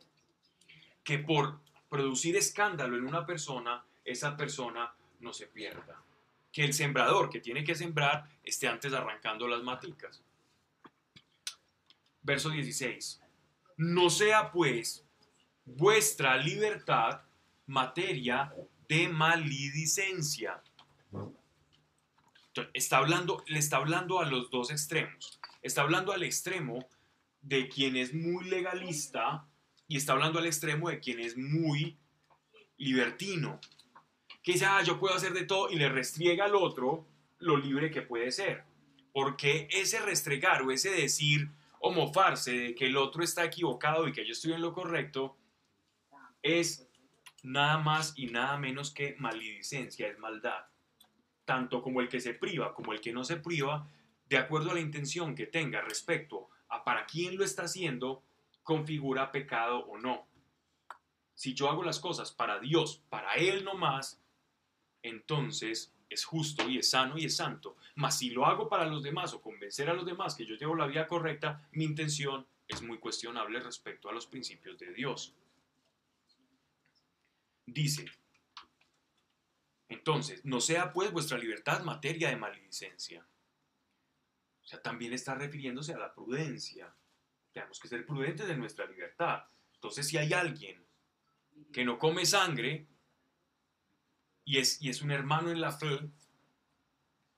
Que 1.03 1.19
por 1.19 1.59
producir 1.89 2.35
escándalo 2.35 2.97
en 2.97 3.05
una 3.05 3.25
persona, 3.25 3.83
esa 4.05 4.37
persona 4.37 4.93
no 5.19 5.33
se 5.33 5.47
pierda. 5.47 6.01
Que 6.51 6.63
el 6.63 6.73
sembrador 6.73 7.29
que 7.29 7.39
tiene 7.39 7.63
que 7.63 7.75
sembrar 7.75 8.29
esté 8.43 8.67
antes 8.67 8.93
arrancando 8.93 9.47
las 9.47 9.63
maticas. 9.63 10.21
Verso 12.21 12.49
16. 12.49 13.21
No 13.77 14.09
sea 14.09 14.51
pues 14.51 15.03
vuestra 15.65 16.37
libertad 16.37 17.21
materia 17.65 18.53
de 18.87 19.07
maledicencia. 19.07 20.61
Está 22.73 22.97
hablando, 22.97 23.43
le 23.47 23.59
está 23.59 23.77
hablando 23.77 24.19
a 24.19 24.25
los 24.25 24.49
dos 24.51 24.71
extremos. 24.71 25.39
Está 25.61 25.81
hablando 25.81 26.11
al 26.11 26.23
extremo 26.23 26.85
de 27.41 27.67
quien 27.67 27.95
es 27.95 28.13
muy 28.13 28.45
legalista 28.45 29.47
y 29.87 29.97
está 29.97 30.13
hablando 30.13 30.39
al 30.39 30.45
extremo 30.45 30.89
de 30.89 30.99
quien 30.99 31.19
es 31.19 31.37
muy 31.37 31.97
libertino. 32.77 33.59
Que 34.41 34.53
dice, 34.53 34.65
ah, 34.65 34.81
yo 34.83 34.99
puedo 34.99 35.15
hacer 35.15 35.33
de 35.33 35.45
todo 35.45 35.69
y 35.69 35.75
le 35.75 35.89
restriega 35.89 36.45
al 36.45 36.55
otro 36.55 37.07
lo 37.39 37.57
libre 37.57 37.91
que 37.91 38.01
puede 38.01 38.31
ser. 38.31 38.63
Porque 39.11 39.67
ese 39.71 39.99
restregar 39.99 40.63
o 40.63 40.71
ese 40.71 40.89
decir 40.89 41.49
o 41.79 41.91
mofarse 41.91 42.51
de 42.51 42.75
que 42.75 42.85
el 42.85 42.97
otro 42.97 43.23
está 43.23 43.43
equivocado 43.43 44.07
y 44.07 44.13
que 44.13 44.25
yo 44.25 44.31
estoy 44.31 44.53
en 44.53 44.61
lo 44.61 44.73
correcto 44.73 45.37
es 46.41 46.87
nada 47.43 47.77
más 47.77 48.13
y 48.15 48.27
nada 48.27 48.57
menos 48.57 48.91
que 48.91 49.15
maledicencia, 49.19 50.07
es 50.07 50.17
maldad. 50.17 50.65
Tanto 51.45 51.81
como 51.81 52.01
el 52.01 52.09
que 52.09 52.19
se 52.19 52.33
priva 52.33 52.73
como 52.73 52.93
el 52.93 53.01
que 53.01 53.13
no 53.13 53.23
se 53.23 53.37
priva, 53.37 53.87
de 54.27 54.37
acuerdo 54.37 54.71
a 54.71 54.73
la 54.73 54.79
intención 54.79 55.35
que 55.35 55.45
tenga 55.45 55.81
respecto 55.81 56.49
a 56.69 56.83
para 56.83 57.05
quién 57.05 57.37
lo 57.37 57.43
está 57.43 57.63
haciendo, 57.63 58.23
configura 58.63 59.31
pecado 59.31 59.79
o 59.85 59.97
no. 59.97 60.25
Si 61.35 61.53
yo 61.53 61.69
hago 61.69 61.83
las 61.83 61.99
cosas 61.99 62.31
para 62.31 62.59
Dios, 62.59 63.03
para 63.09 63.33
Él 63.33 63.65
no 63.65 63.75
más, 63.75 64.21
entonces 65.01 65.93
es 66.09 66.23
justo 66.25 66.69
y 66.69 66.77
es 66.77 66.89
sano 66.89 67.17
y 67.17 67.25
es 67.25 67.35
santo. 67.35 67.75
Mas 67.95 68.17
si 68.17 68.29
lo 68.29 68.45
hago 68.45 68.69
para 68.69 68.85
los 68.85 69.03
demás 69.03 69.33
o 69.33 69.41
convencer 69.41 69.89
a 69.89 69.93
los 69.93 70.05
demás 70.05 70.35
que 70.35 70.45
yo 70.45 70.55
llevo 70.55 70.75
la 70.75 70.87
vida 70.87 71.07
correcta, 71.07 71.67
mi 71.73 71.83
intención 71.83 72.47
es 72.67 72.81
muy 72.81 72.99
cuestionable 72.99 73.59
respecto 73.59 74.09
a 74.09 74.13
los 74.13 74.27
principios 74.27 74.79
de 74.79 74.93
Dios. 74.93 75.35
Dice, 77.65 78.05
entonces, 79.93 80.43
no 80.43 80.59
sea 80.59 80.91
pues 80.91 81.11
vuestra 81.11 81.37
libertad 81.37 81.83
materia 81.83 82.29
de 82.29 82.35
maledicencia. 82.35 83.25
O 84.63 84.65
sea, 84.65 84.81
también 84.81 85.13
está 85.13 85.35
refiriéndose 85.35 85.93
a 85.93 85.97
la 85.97 86.13
prudencia. 86.13 86.93
Tenemos 87.51 87.79
que 87.79 87.87
ser 87.87 88.05
prudentes 88.05 88.47
de 88.47 88.57
nuestra 88.57 88.85
libertad. 88.85 89.43
Entonces, 89.75 90.07
si 90.07 90.17
hay 90.17 90.33
alguien 90.33 90.83
que 91.71 91.85
no 91.85 91.99
come 91.99 92.25
sangre 92.25 92.87
y 94.45 94.57
es, 94.57 94.81
y 94.81 94.89
es 94.89 95.01
un 95.01 95.11
hermano 95.11 95.51
en 95.51 95.61
la 95.61 95.71
fe, 95.71 96.09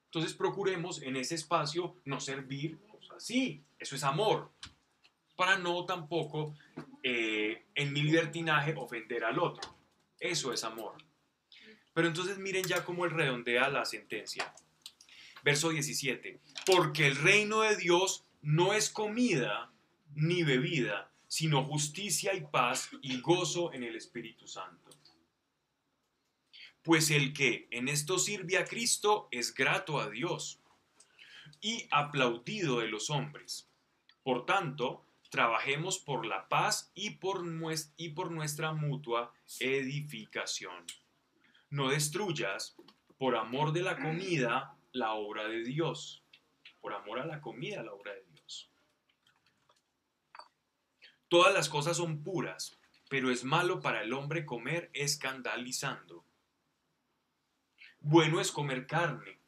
entonces 0.05 0.33
procuremos 0.33 1.01
en 1.01 1.17
ese 1.17 1.35
espacio 1.35 1.97
no 2.05 2.21
servir 2.21 2.79
así. 3.15 3.65
Eso 3.77 3.95
es 3.95 4.03
amor. 4.03 4.51
Para 5.35 5.57
no 5.57 5.85
tampoco 5.85 6.55
eh, 7.03 7.65
en 7.75 7.91
mi 7.91 8.01
libertinaje 8.01 8.73
ofender 8.77 9.25
al 9.25 9.39
otro. 9.39 9.74
Eso 10.29 10.51
es 10.53 10.63
amor. 10.63 10.95
Pero 11.93 12.07
entonces 12.07 12.37
miren 12.37 12.65
ya 12.65 12.83
cómo 12.83 13.05
él 13.05 13.11
redondea 13.11 13.69
la 13.69 13.85
sentencia. 13.85 14.53
Verso 15.43 15.69
17. 15.69 16.41
Porque 16.65 17.07
el 17.07 17.15
reino 17.15 17.61
de 17.61 17.75
Dios 17.77 18.25
no 18.41 18.73
es 18.73 18.89
comida 18.89 19.71
ni 20.15 20.43
bebida, 20.43 21.11
sino 21.27 21.63
justicia 21.63 22.33
y 22.33 22.41
paz 22.41 22.89
y 23.01 23.21
gozo 23.21 23.73
en 23.73 23.83
el 23.83 23.95
Espíritu 23.95 24.47
Santo. 24.47 24.89
Pues 26.81 27.11
el 27.11 27.33
que 27.33 27.67
en 27.71 27.87
esto 27.87 28.19
sirve 28.19 28.57
a 28.57 28.65
Cristo 28.65 29.27
es 29.31 29.53
grato 29.53 29.99
a 29.99 30.09
Dios 30.09 30.59
y 31.61 31.87
aplaudido 31.91 32.79
de 32.79 32.87
los 32.87 33.09
hombres. 33.09 33.67
Por 34.23 34.45
tanto, 34.45 35.05
trabajemos 35.29 35.99
por 35.99 36.25
la 36.25 36.47
paz 36.47 36.91
y 36.93 37.11
por, 37.11 37.43
nuestra 37.45 38.73
mutua 38.73 39.33
edificación. 39.59 40.85
No 41.69 41.89
destruyas, 41.89 42.75
por 43.17 43.35
amor 43.35 43.71
de 43.71 43.81
la 43.81 43.97
comida, 43.97 44.77
la 44.91 45.13
obra 45.13 45.47
de 45.47 45.63
Dios. 45.63 46.23
Por 46.79 46.93
amor 46.93 47.19
a 47.19 47.25
la 47.25 47.41
comida, 47.41 47.83
la 47.83 47.93
obra 47.93 48.13
de 48.13 48.23
Dios. 48.25 48.69
Todas 51.27 51.53
las 51.53 51.69
cosas 51.69 51.97
son 51.97 52.23
puras, 52.23 52.77
pero 53.09 53.31
es 53.31 53.43
malo 53.43 53.81
para 53.81 54.03
el 54.03 54.13
hombre 54.13 54.45
comer 54.45 54.89
escandalizando. 54.93 56.23
Bueno 57.99 58.39
es 58.39 58.51
comer 58.51 58.85
carne. 58.85 59.39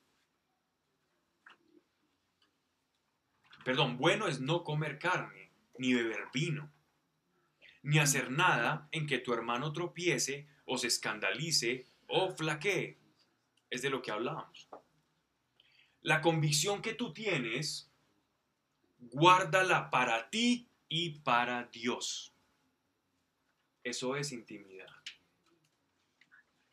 Perdón, 3.64 3.98
bueno 3.98 4.28
es 4.28 4.40
no 4.40 4.64
comer 4.64 4.98
carne, 4.98 5.47
ni 5.80 5.94
beber 5.94 6.26
vino, 6.34 6.72
ni 7.84 8.00
hacer 8.00 8.32
nada 8.32 8.88
en 8.92 9.08
que 9.08 9.20
tu 9.20 9.34
hermano 9.34 9.72
tropiece 9.74 10.48
o 10.66 10.78
se 10.78 10.88
escandalice 10.88 11.86
o 12.08 12.32
flaquee. 12.32 12.98
Es 13.70 13.82
de 13.82 13.90
lo 13.90 14.02
que 14.02 14.12
hablábamos. 14.12 14.68
La 16.02 16.22
convicción 16.22 16.82
que 16.82 16.94
tú 16.94 17.14
tienes, 17.14 17.92
guárdala 19.00 19.90
para 19.90 20.30
ti 20.30 20.68
y 20.90 21.20
para 21.20 21.64
Dios. 21.66 22.34
Eso 23.84 24.16
es 24.16 24.32
intimidad. 24.32 24.88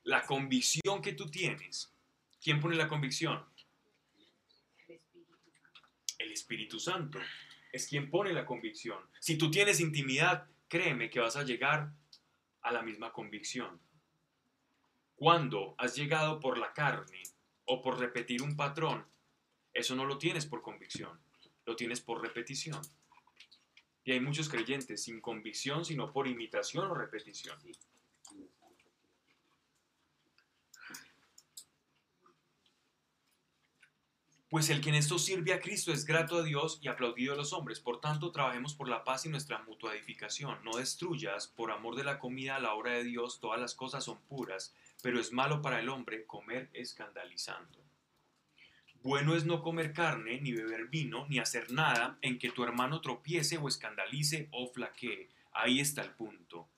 La 0.04 0.22
convicción 0.26 1.00
que 1.00 1.12
tú 1.12 1.30
tienes. 1.30 1.92
¿Quién 2.42 2.60
pone 2.60 2.76
la 2.76 2.88
convicción? 2.88 3.44
El 6.18 6.32
Espíritu 6.32 6.78
Santo 6.78 7.18
es 7.74 7.88
quien 7.88 8.08
pone 8.08 8.32
la 8.32 8.46
convicción. 8.46 9.00
Si 9.18 9.36
tú 9.36 9.50
tienes 9.50 9.80
intimidad, 9.80 10.46
créeme 10.68 11.10
que 11.10 11.18
vas 11.18 11.34
a 11.34 11.42
llegar 11.42 11.90
a 12.62 12.70
la 12.70 12.82
misma 12.82 13.12
convicción. 13.12 13.80
Cuando 15.16 15.74
has 15.76 15.96
llegado 15.96 16.38
por 16.38 16.56
la 16.56 16.72
carne 16.72 17.24
o 17.64 17.82
por 17.82 17.98
repetir 17.98 18.42
un 18.42 18.54
patrón, 18.54 19.04
eso 19.72 19.96
no 19.96 20.04
lo 20.04 20.18
tienes 20.18 20.46
por 20.46 20.62
convicción, 20.62 21.18
lo 21.66 21.74
tienes 21.74 22.00
por 22.00 22.22
repetición. 22.22 22.80
Y 24.04 24.12
hay 24.12 24.20
muchos 24.20 24.48
creyentes 24.48 25.02
sin 25.02 25.20
convicción, 25.20 25.84
sino 25.84 26.12
por 26.12 26.28
imitación 26.28 26.88
o 26.88 26.94
repetición. 26.94 27.58
Pues 34.54 34.70
el 34.70 34.80
que 34.80 34.90
en 34.90 34.94
esto 34.94 35.18
sirve 35.18 35.52
a 35.52 35.58
Cristo 35.58 35.92
es 35.92 36.04
grato 36.04 36.38
a 36.38 36.44
Dios 36.44 36.78
y 36.80 36.86
aplaudido 36.86 37.32
a 37.32 37.36
los 37.36 37.52
hombres. 37.52 37.80
Por 37.80 38.00
tanto, 38.00 38.30
trabajemos 38.30 38.72
por 38.72 38.88
la 38.88 39.02
paz 39.02 39.26
y 39.26 39.28
nuestra 39.28 39.58
mutua 39.64 39.96
edificación. 39.96 40.62
No 40.62 40.76
destruyas, 40.76 41.48
por 41.48 41.72
amor 41.72 41.96
de 41.96 42.04
la 42.04 42.20
comida, 42.20 42.54
a 42.54 42.60
la 42.60 42.72
obra 42.72 42.92
de 42.92 43.02
Dios, 43.02 43.40
todas 43.40 43.60
las 43.60 43.74
cosas 43.74 44.04
son 44.04 44.20
puras, 44.28 44.72
pero 45.02 45.18
es 45.18 45.32
malo 45.32 45.60
para 45.60 45.80
el 45.80 45.88
hombre 45.88 46.24
comer 46.24 46.70
escandalizando. 46.72 47.80
Bueno 49.02 49.34
es 49.34 49.44
no 49.44 49.60
comer 49.60 49.92
carne, 49.92 50.40
ni 50.40 50.52
beber 50.52 50.86
vino, 50.86 51.26
ni 51.28 51.40
hacer 51.40 51.72
nada 51.72 52.16
en 52.22 52.38
que 52.38 52.52
tu 52.52 52.62
hermano 52.62 53.00
tropiece 53.00 53.58
o 53.58 53.66
escandalice 53.66 54.46
o 54.52 54.68
flaquee. 54.68 55.30
Ahí 55.50 55.80
está 55.80 56.02
el 56.02 56.12
punto. 56.12 56.68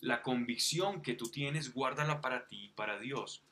La 0.00 0.22
convicción 0.22 1.02
que 1.02 1.12
tú 1.12 1.30
tienes, 1.30 1.74
guárdala 1.74 2.22
para 2.22 2.46
ti 2.46 2.64
y 2.64 2.68
para 2.68 2.98
Dios. 2.98 3.44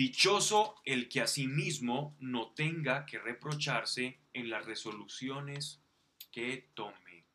Dichoso 0.00 0.76
el 0.86 1.10
que 1.10 1.20
a 1.20 1.26
sí 1.26 1.46
mismo 1.46 2.16
no 2.20 2.52
tenga 2.52 3.04
que 3.04 3.18
reprocharse 3.18 4.18
en 4.32 4.48
las 4.48 4.64
resoluciones 4.64 5.78
que 6.32 6.70
tome. 6.72 7.26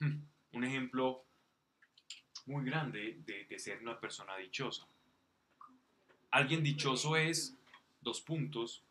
Hmm, 0.00 0.22
Un 0.52 0.64
ejemplo 0.64 1.26
muy 2.46 2.64
grande 2.64 3.18
de, 3.26 3.44
de 3.44 3.58
ser 3.58 3.82
una 3.82 4.00
persona 4.00 4.34
dichosa. 4.38 4.88
Alguien 6.30 6.62
dichoso 6.62 7.18
es, 7.18 7.54
dos 8.00 8.22
puntos, 8.22 8.82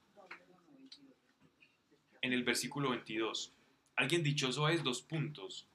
en 2.21 2.31
el 2.31 2.43
versículo 2.43 2.91
22. 2.91 3.51
Alguien 3.95 4.21
dichoso 4.21 4.69
es, 4.69 4.83
dos 4.83 5.01
puntos. 5.01 5.67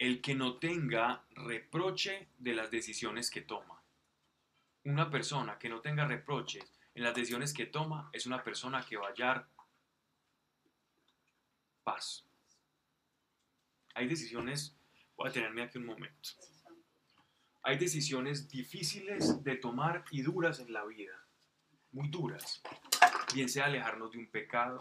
El 0.00 0.22
que 0.22 0.34
no 0.34 0.56
tenga 0.56 1.26
reproche 1.32 2.30
de 2.38 2.54
las 2.54 2.70
decisiones 2.70 3.30
que 3.30 3.42
toma. 3.42 3.82
Una 4.84 5.10
persona 5.10 5.58
que 5.58 5.68
no 5.68 5.82
tenga 5.82 6.06
reproches 6.06 6.64
en 6.94 7.02
las 7.02 7.14
decisiones 7.14 7.52
que 7.52 7.66
toma 7.66 8.08
es 8.14 8.24
una 8.24 8.42
persona 8.42 8.82
que 8.82 8.96
va 8.96 9.08
a 9.08 9.10
hallar 9.10 9.46
paz. 11.84 12.24
Hay 13.92 14.08
decisiones, 14.08 14.74
voy 15.18 15.28
a 15.28 15.32
tenerme 15.32 15.64
aquí 15.64 15.76
un 15.76 15.84
momento. 15.84 16.30
Hay 17.62 17.76
decisiones 17.76 18.48
difíciles 18.48 19.44
de 19.44 19.56
tomar 19.56 20.06
y 20.10 20.22
duras 20.22 20.60
en 20.60 20.72
la 20.72 20.82
vida, 20.86 21.26
muy 21.92 22.08
duras. 22.08 22.62
Bien 23.34 23.50
sea 23.50 23.66
alejarnos 23.66 24.12
de 24.12 24.18
un 24.18 24.30
pecado, 24.30 24.78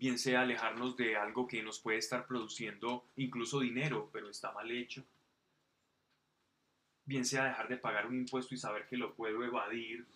bien 0.00 0.18
sea 0.18 0.40
alejarnos 0.40 0.96
de 0.96 1.14
algo 1.14 1.46
que 1.46 1.62
nos 1.62 1.78
puede 1.78 1.98
estar 1.98 2.26
produciendo 2.26 3.06
incluso 3.16 3.60
dinero, 3.60 4.08
pero 4.10 4.30
está 4.30 4.50
mal 4.50 4.70
hecho. 4.70 5.04
Bien 7.04 7.26
sea 7.26 7.44
dejar 7.44 7.68
de 7.68 7.76
pagar 7.76 8.06
un 8.06 8.16
impuesto 8.16 8.54
y 8.54 8.58
saber 8.58 8.86
que 8.86 8.96
lo 8.96 9.14
puedo 9.14 9.44
evadir, 9.44 10.06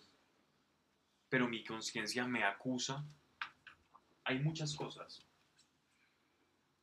pero 1.29 1.47
mi 1.47 1.63
conciencia 1.63 2.25
me 2.25 2.43
acusa. 2.43 3.05
Hay 4.23 4.39
muchas 4.39 4.75
cosas 4.75 5.23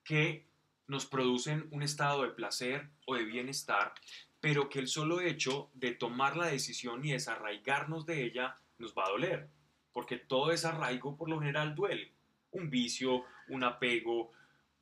que 0.05 0.47
nos 0.87 1.05
producen 1.05 1.67
un 1.73 1.83
estado 1.83 2.23
de 2.23 2.31
placer 2.31 2.89
o 3.07 3.17
de 3.17 3.25
bienestar, 3.25 3.95
pero 4.41 4.69
que 4.69 4.79
el 4.79 4.87
solo 4.87 5.21
hecho 5.21 5.73
de 5.75 5.91
tomar 5.91 6.37
la 6.37 6.47
decisión 6.47 7.05
y 7.05 7.11
desarraigarnos 7.11 8.07
de 8.07 8.23
ella 8.25 8.59
nos 8.79 8.95
va 8.97 9.07
a 9.07 9.11
doler, 9.11 9.49
porque 9.93 10.19
todo 10.19 10.51
desarraigo 10.51 11.17
por 11.17 11.29
lo 11.29 11.41
general 11.41 11.75
duele. 11.75 12.13
Un 12.53 12.71
vicio, 12.71 13.25
un 13.49 13.65
apego, 13.65 14.33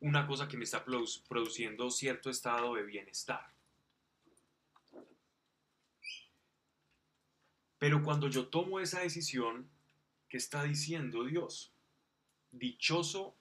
una 0.00 0.26
cosa 0.26 0.46
que 0.46 0.56
me 0.56 0.64
está 0.64 0.84
produ- 0.84 1.22
produciendo 1.28 1.90
cierto 1.90 2.30
estado 2.30 2.74
de 2.74 2.82
bienestar. 2.84 3.46
Pero 7.78 8.02
cuando 8.02 8.28
yo 8.28 8.48
tomo 8.48 8.78
esa 8.80 9.00
decisión, 9.00 9.68
¿qué 10.28 10.36
está 10.36 10.64
diciendo 10.64 11.24
Dios? 11.24 11.72
Dichoso, 12.52 13.34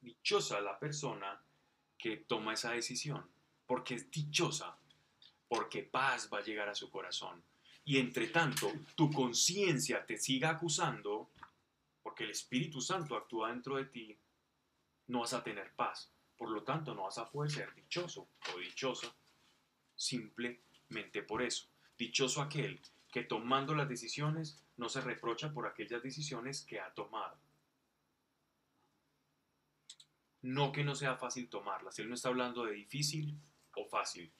dichosa 0.00 0.60
la 0.60 0.78
persona 0.78 1.40
que 1.96 2.18
toma 2.18 2.54
esa 2.54 2.72
decisión, 2.72 3.26
porque 3.66 3.94
es 3.94 4.10
dichosa, 4.10 4.76
porque 5.48 5.82
paz 5.82 6.28
va 6.32 6.38
a 6.38 6.42
llegar 6.42 6.68
a 6.68 6.74
su 6.74 6.90
corazón. 6.90 7.42
Y 7.84 7.98
entre 7.98 8.26
tanto, 8.26 8.70
tu 8.96 9.10
conciencia 9.10 10.04
te 10.04 10.18
siga 10.18 10.50
acusando, 10.50 11.30
porque 12.16 12.24
el 12.24 12.30
Espíritu 12.30 12.80
Santo 12.80 13.14
actúa 13.14 13.50
dentro 13.50 13.76
de 13.76 13.84
ti, 13.84 14.18
no 15.08 15.20
vas 15.20 15.34
a 15.34 15.44
tener 15.44 15.74
paz. 15.74 16.10
Por 16.34 16.50
lo 16.50 16.62
tanto, 16.62 16.94
no 16.94 17.02
vas 17.02 17.18
a 17.18 17.30
poder 17.30 17.50
ser 17.50 17.74
dichoso 17.74 18.30
o 18.54 18.58
dichosa 18.58 19.14
simplemente 19.94 21.22
por 21.22 21.42
eso. 21.42 21.68
Dichoso 21.98 22.40
aquel 22.40 22.80
que 23.12 23.24
tomando 23.24 23.74
las 23.74 23.86
decisiones 23.86 24.64
no 24.78 24.88
se 24.88 25.02
reprocha 25.02 25.52
por 25.52 25.66
aquellas 25.66 26.02
decisiones 26.02 26.64
que 26.64 26.80
ha 26.80 26.90
tomado. 26.94 27.38
No 30.40 30.72
que 30.72 30.84
no 30.84 30.94
sea 30.94 31.16
fácil 31.16 31.50
tomarlas. 31.50 31.98
Él 31.98 32.08
no 32.08 32.14
está 32.14 32.30
hablando 32.30 32.64
de 32.64 32.72
difícil 32.72 33.38
o 33.74 33.84
fácil. 33.84 34.32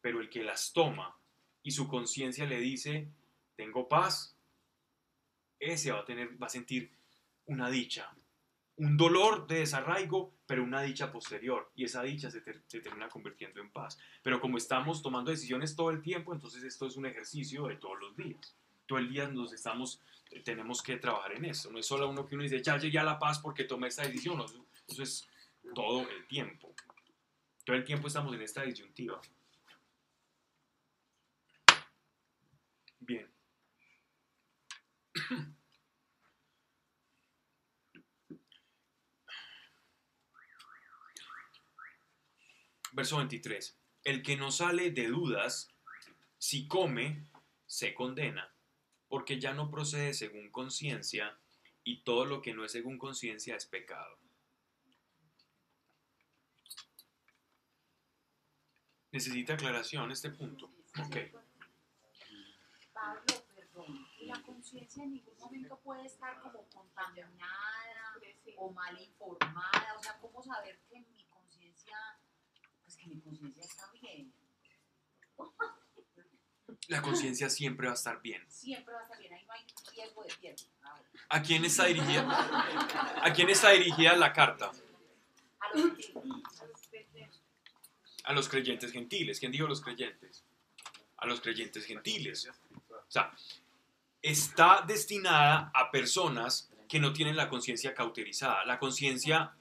Pero 0.00 0.22
el 0.22 0.30
que 0.30 0.42
las 0.42 0.72
toma 0.72 1.14
y 1.62 1.72
su 1.72 1.88
conciencia 1.88 2.46
le 2.46 2.58
dice, 2.58 3.12
tengo 3.54 3.86
paz, 3.86 4.37
ese 5.58 5.92
va 5.92 6.00
a, 6.00 6.04
tener, 6.04 6.40
va 6.40 6.46
a 6.46 6.50
sentir 6.50 6.90
una 7.46 7.70
dicha, 7.70 8.10
un 8.76 8.96
dolor 8.96 9.46
de 9.46 9.60
desarraigo, 9.60 10.32
pero 10.46 10.62
una 10.62 10.82
dicha 10.82 11.10
posterior. 11.10 11.70
Y 11.74 11.84
esa 11.84 12.02
dicha 12.02 12.30
se, 12.30 12.40
ter- 12.40 12.62
termina 12.62 13.08
convirtiendo 13.08 13.60
en 13.60 13.70
paz. 13.70 13.98
Pero 14.22 14.40
como 14.40 14.56
estamos 14.56 15.02
tomando 15.02 15.30
decisiones 15.30 15.74
todo 15.74 15.90
el 15.90 16.00
tiempo, 16.00 16.32
entonces 16.32 16.62
esto 16.62 16.86
es 16.86 16.96
un 16.96 17.06
ejercicio 17.06 17.66
de 17.66 17.76
todos 17.76 17.98
los 17.98 18.16
días. 18.16 18.54
Todo 18.86 18.98
el 18.98 19.08
día 19.10 19.26
nos 19.28 19.52
estamos, 19.52 20.00
tenemos 20.44 20.82
que 20.82 20.96
trabajar 20.96 21.32
en 21.32 21.44
eso. 21.46 21.70
No 21.72 21.78
es 21.78 21.86
solo 21.86 22.08
uno 22.08 22.26
que 22.26 22.34
uno 22.36 22.44
dice, 22.44 22.62
ya 22.62 22.78
llegué 22.78 22.98
a 22.98 23.04
la 23.04 23.18
paz 23.18 23.40
porque 23.40 23.64
tomé 23.64 23.88
esta 23.88 24.02
decisión. 24.02 24.40
Eso 24.86 25.02
es 25.02 25.28
todo 25.74 26.08
el 26.08 26.26
tiempo. 26.28 26.72
Todo 27.64 27.76
el 27.76 27.84
tiempo 27.84 28.06
estamos 28.08 28.34
en 28.34 28.42
esta 28.42 28.62
disyuntiva. 28.62 29.20
Bien. 33.00 33.28
Verso 42.92 43.18
23. 43.18 43.76
El 44.04 44.22
que 44.22 44.36
no 44.36 44.50
sale 44.50 44.90
de 44.90 45.08
dudas, 45.08 45.68
si 46.38 46.66
come, 46.66 47.26
se 47.66 47.94
condena, 47.94 48.52
porque 49.08 49.38
ya 49.38 49.52
no 49.52 49.70
procede 49.70 50.14
según 50.14 50.50
conciencia, 50.50 51.38
y 51.84 52.02
todo 52.02 52.24
lo 52.24 52.42
que 52.42 52.54
no 52.54 52.64
es 52.64 52.72
según 52.72 52.98
conciencia 52.98 53.56
es 53.56 53.66
pecado. 53.66 54.18
¿Necesita 59.10 59.54
aclaración 59.54 60.10
este 60.10 60.30
punto? 60.30 60.70
Ok. 61.00 61.16
Pablo, 62.92 63.37
la 64.28 64.42
conciencia 64.42 65.02
en 65.02 65.12
ningún 65.14 65.36
momento 65.38 65.78
puede 65.80 66.06
estar 66.06 66.40
como 66.40 66.62
contaminada 66.68 68.14
o 68.56 68.70
mal 68.72 69.00
informada, 69.00 69.94
o 69.98 70.02
sea, 70.02 70.18
¿cómo 70.20 70.42
saber 70.42 70.78
que 70.90 71.00
mi 71.00 71.24
conciencia, 71.24 71.96
pues 72.84 72.96
que 72.96 73.06
mi 73.06 73.20
conciencia 73.20 73.64
está 73.64 73.90
bien? 73.92 74.32
La 76.88 77.00
conciencia 77.02 77.48
siempre 77.50 77.86
va 77.86 77.92
a 77.92 77.96
estar 77.96 78.20
bien. 78.20 78.44
Siempre 78.50 78.92
va 78.92 79.00
a 79.00 79.02
estar 79.04 79.18
bien, 79.18 79.32
ahí 79.32 79.44
no 79.44 79.52
hay 79.52 79.66
riesgo 79.94 80.22
de 80.24 80.34
pierde. 80.36 80.62
Ah. 80.82 81.00
¿A 81.30 81.42
quién 81.42 81.64
está 81.64 81.84
dirigida, 81.84 82.26
¿a 83.22 83.32
quién 83.32 83.48
está 83.50 83.70
dirigida 83.70 84.16
la 84.16 84.32
carta? 84.32 84.70
A 85.60 85.76
los 85.76 85.96
que- 85.96 86.14
A 88.24 88.32
los 88.34 88.48
creyentes 88.48 88.92
gentiles. 88.92 89.40
¿Quién 89.40 89.52
dijo 89.52 89.66
los 89.66 89.80
creyentes? 89.80 90.44
A 91.16 91.26
los 91.26 91.40
creyentes 91.40 91.86
gentiles. 91.86 92.46
O 92.90 93.10
sea, 93.10 93.32
está 94.22 94.84
destinada 94.86 95.70
a 95.74 95.90
personas 95.90 96.70
que 96.88 96.98
no 96.98 97.12
tienen 97.12 97.36
la 97.36 97.48
conciencia 97.48 97.94
cauterizada. 97.94 98.64
La 98.64 98.78
conciencia 98.78 99.52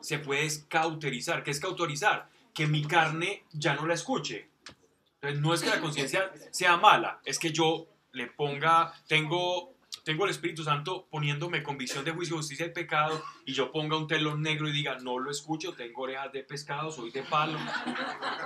se 0.00 0.18
puede 0.18 0.48
cauterizar. 0.68 1.42
¿Qué 1.42 1.50
es 1.50 1.60
cauterizar? 1.60 2.28
Que 2.52 2.66
mi 2.66 2.84
carne 2.84 3.44
ya 3.52 3.74
no 3.74 3.86
la 3.86 3.94
escuche. 3.94 4.50
Entonces, 5.14 5.40
no 5.40 5.54
es 5.54 5.62
que 5.62 5.70
la 5.70 5.80
conciencia 5.80 6.30
sea 6.50 6.76
mala, 6.76 7.20
es 7.24 7.38
que 7.38 7.50
yo 7.50 7.86
le 8.12 8.26
ponga, 8.26 8.92
tengo, 9.06 9.74
tengo 10.04 10.24
el 10.24 10.30
Espíritu 10.30 10.62
Santo 10.62 11.06
poniéndome 11.10 11.62
convicción 11.62 12.04
de 12.04 12.12
juicio, 12.12 12.36
justicia 12.36 12.66
y 12.66 12.70
pecado, 12.70 13.22
y 13.44 13.52
yo 13.52 13.72
ponga 13.72 13.96
un 13.96 14.06
telón 14.06 14.42
negro 14.42 14.68
y 14.68 14.72
diga, 14.72 14.98
no 14.98 15.18
lo 15.18 15.30
escucho, 15.30 15.72
tengo 15.72 16.02
orejas 16.02 16.32
de 16.32 16.44
pescado, 16.44 16.90
soy 16.90 17.10
de 17.10 17.22
palo. 17.22 17.58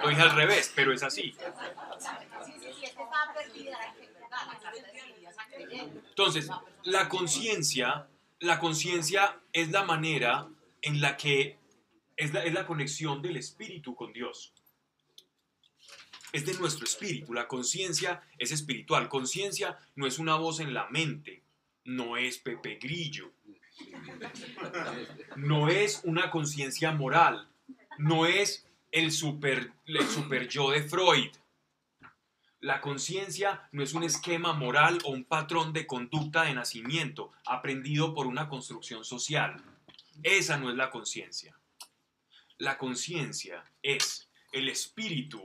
Lo 0.03 0.09
dije 0.09 0.23
al 0.23 0.35
revés, 0.35 0.73
pero 0.75 0.93
es 0.93 1.03
así. 1.03 1.35
Sí, 2.47 2.53
sí, 2.61 2.73
sí, 2.79 2.85
es 2.85 2.95
Entonces, 6.09 6.49
la 6.85 7.09
conciencia, 7.09 8.09
la 8.41 8.59
conciencia 8.59 9.41
es 9.53 9.71
la 9.71 9.85
manera 9.85 10.49
en 10.83 11.01
la 11.01 11.17
que 11.17 11.59
es 12.17 12.33
la, 12.33 12.45
es 12.45 12.53
la 12.53 12.67
conexión 12.67 13.23
del 13.23 13.37
espíritu 13.37 13.95
con 13.95 14.13
Dios. 14.13 14.53
Es 16.33 16.47
de 16.47 16.55
nuestro 16.55 16.85
espíritu. 16.85 17.33
La 17.33 17.49
conciencia 17.49 18.23
es 18.39 18.53
espiritual. 18.53 19.09
Conciencia 19.09 19.79
no 19.97 20.07
es 20.07 20.19
una 20.19 20.37
voz 20.37 20.61
en 20.61 20.75
la 20.75 20.89
mente. 20.91 21.43
No 21.85 22.17
es 22.17 22.39
Pepe 22.39 22.79
Grillo. 22.81 23.33
No 25.37 25.69
es 25.69 26.03
una 26.05 26.31
conciencia 26.31 26.93
moral. 26.93 27.49
No 27.99 28.27
es 28.27 28.67
el 28.93 29.13
super, 29.13 29.73
el 29.87 30.09
super 30.09 30.49
yo 30.49 30.71
de 30.71 30.83
Freud. 30.83 31.31
La 32.61 32.81
conciencia 32.83 33.69
no 33.73 33.83
es 33.83 33.95
un 33.95 34.03
esquema 34.03 34.53
moral 34.53 34.99
o 35.05 35.11
un 35.11 35.25
patrón 35.25 35.73
de 35.73 35.87
conducta 35.87 36.43
de 36.43 36.55
nacimiento 36.55 37.33
aprendido 37.47 38.13
por 38.15 38.27
una 38.27 38.49
construcción 38.49 39.05
social. 39.05 39.63
Esa 40.23 40.59
no 40.59 40.71
es 40.71 40.77
la 40.77 40.91
conciencia. 40.91 41.57
La 42.59 42.77
conciencia 42.77 43.65
es 43.83 44.29
el 44.53 44.69
espíritu 44.69 45.43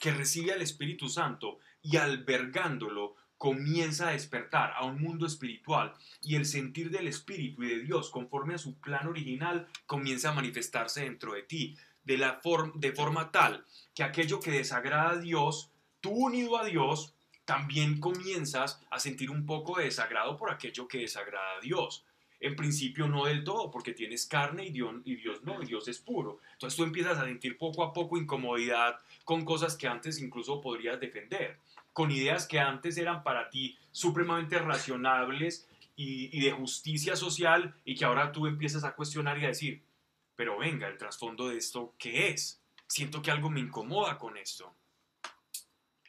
que 0.00 0.12
recibe 0.12 0.52
al 0.52 0.62
Espíritu 0.62 1.08
Santo 1.08 1.58
y 1.82 1.96
albergándolo 1.98 3.16
comienza 3.36 4.08
a 4.08 4.12
despertar 4.12 4.72
a 4.76 4.84
un 4.84 5.00
mundo 5.02 5.26
espiritual 5.26 5.92
y 6.22 6.36
el 6.36 6.46
sentir 6.46 6.90
del 6.90 7.08
Espíritu 7.08 7.62
y 7.62 7.68
de 7.68 7.80
Dios 7.80 8.08
conforme 8.10 8.54
a 8.54 8.58
su 8.58 8.78
plan 8.80 9.06
original 9.06 9.66
comienza 9.86 10.30
a 10.30 10.34
manifestarse 10.34 11.02
dentro 11.02 11.34
de 11.34 11.42
ti 11.42 11.76
de, 12.04 12.16
la 12.16 12.40
form- 12.40 12.72
de 12.74 12.92
forma 12.92 13.30
tal 13.30 13.66
que 13.94 14.02
aquello 14.02 14.40
que 14.40 14.50
desagrada 14.52 15.10
a 15.10 15.18
Dios, 15.18 15.70
tú 16.04 16.10
unido 16.10 16.58
a 16.58 16.66
Dios, 16.66 17.14
también 17.46 17.98
comienzas 17.98 18.78
a 18.90 18.98
sentir 18.98 19.30
un 19.30 19.46
poco 19.46 19.78
de 19.78 19.84
desagrado 19.84 20.36
por 20.36 20.50
aquello 20.50 20.86
que 20.86 20.98
desagrada 20.98 21.56
a 21.56 21.60
Dios. 21.62 22.04
En 22.40 22.56
principio 22.56 23.08
no 23.08 23.24
del 23.24 23.42
todo, 23.42 23.70
porque 23.70 23.94
tienes 23.94 24.26
carne 24.26 24.66
y 24.66 24.70
Dios, 24.70 25.42
no, 25.44 25.62
y 25.62 25.66
Dios 25.66 25.88
es 25.88 25.98
puro. 25.98 26.40
Entonces 26.52 26.76
tú 26.76 26.84
empiezas 26.84 27.16
a 27.16 27.24
sentir 27.24 27.56
poco 27.56 27.82
a 27.82 27.94
poco 27.94 28.18
incomodidad 28.18 29.00
con 29.24 29.46
cosas 29.46 29.78
que 29.78 29.88
antes 29.88 30.20
incluso 30.20 30.60
podrías 30.60 31.00
defender, 31.00 31.56
con 31.94 32.10
ideas 32.10 32.46
que 32.46 32.60
antes 32.60 32.98
eran 32.98 33.22
para 33.22 33.48
ti 33.48 33.78
supremamente 33.90 34.58
racionables 34.58 35.66
y, 35.96 36.36
y 36.36 36.42
de 36.42 36.52
justicia 36.52 37.16
social 37.16 37.74
y 37.86 37.94
que 37.94 38.04
ahora 38.04 38.30
tú 38.30 38.46
empiezas 38.46 38.84
a 38.84 38.94
cuestionar 38.94 39.38
y 39.38 39.46
a 39.46 39.48
decir, 39.48 39.82
pero 40.36 40.58
venga, 40.58 40.86
el 40.86 40.98
trasfondo 40.98 41.48
de 41.48 41.56
esto, 41.56 41.94
¿qué 41.96 42.28
es? 42.28 42.60
Siento 42.88 43.22
que 43.22 43.30
algo 43.30 43.48
me 43.48 43.60
incomoda 43.60 44.18
con 44.18 44.36
esto. 44.36 44.74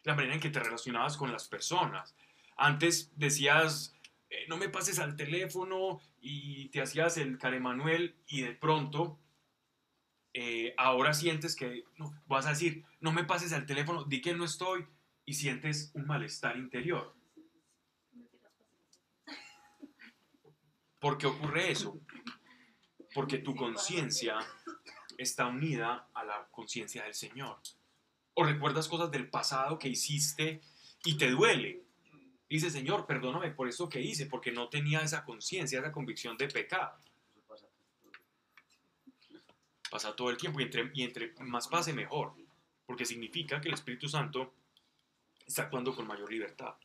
La 0.06 0.15
manera 0.15 0.36
en 0.36 0.40
que 0.40 0.49
te 0.49 0.60
relacionabas 0.60 1.18
con 1.18 1.32
las 1.32 1.48
personas. 1.48 2.15
Antes 2.57 3.11
decías, 3.15 3.94
eh, 4.30 4.45
no 4.48 4.57
me 4.57 4.69
pases 4.69 4.99
al 4.99 5.15
teléfono 5.15 5.99
y 6.22 6.69
te 6.69 6.82
hacías 6.82 7.18
el 7.18 7.38
Manuel 7.60 8.15
y 8.27 8.41
de 8.41 8.53
pronto 8.53 9.19
eh, 10.38 10.73
ahora 10.77 11.14
sientes 11.14 11.56
que 11.56 11.86
no, 11.98 12.14
vas 12.26 12.45
a 12.45 12.49
decir, 12.49 12.84
no 12.99 13.14
me 13.14 13.23
pases 13.23 13.53
al 13.53 13.65
teléfono, 13.65 14.03
di 14.03 14.19
que 14.22 14.34
no 14.34 14.44
estoy 14.44 14.86
y 15.23 15.34
sientes 15.34 15.91
un 15.94 16.06
malestar 16.06 16.57
interior. 16.57 17.15
¿Por 20.99 21.18
qué 21.18 21.27
ocurre 21.27 21.72
eso? 21.72 22.02
Porque 23.14 23.38
tu 23.38 23.56
conciencia 23.56 24.38
está 25.18 25.48
unida 25.48 26.10
a 26.14 26.26
la 26.26 26.48
conciencia 26.52 27.03
del 27.03 27.14
Señor. 27.14 27.61
O 28.35 28.43
recuerdas 28.43 28.87
cosas 28.87 29.11
del 29.11 29.29
pasado 29.29 29.79
que 29.79 29.89
hiciste 29.89 30.61
y 31.03 31.17
te 31.17 31.29
duele. 31.31 31.83
Dice, 32.49 32.69
Señor, 32.69 33.05
perdóname 33.05 33.51
por 33.51 33.67
eso 33.67 33.89
que 33.89 34.01
hice, 34.01 34.27
porque 34.27 34.51
no 34.51 34.69
tenía 34.69 35.01
esa 35.01 35.23
conciencia, 35.23 35.79
esa 35.79 35.91
convicción 35.91 36.37
de 36.37 36.47
pecado. 36.47 36.97
Pasa 39.89 40.15
todo 40.15 40.29
el 40.29 40.37
tiempo 40.37 40.59
y 40.59 41.03
entre, 41.03 41.33
más 41.39 41.67
pase 41.67 41.93
mejor, 41.93 42.33
porque 42.85 43.05
significa 43.05 43.59
que 43.61 43.69
el 43.69 43.73
Espíritu 43.73 44.07
Santo 44.07 44.53
está 45.45 45.63
actuando 45.63 45.95
con 45.95 46.07
mayor 46.07 46.31
libertad. 46.31 46.75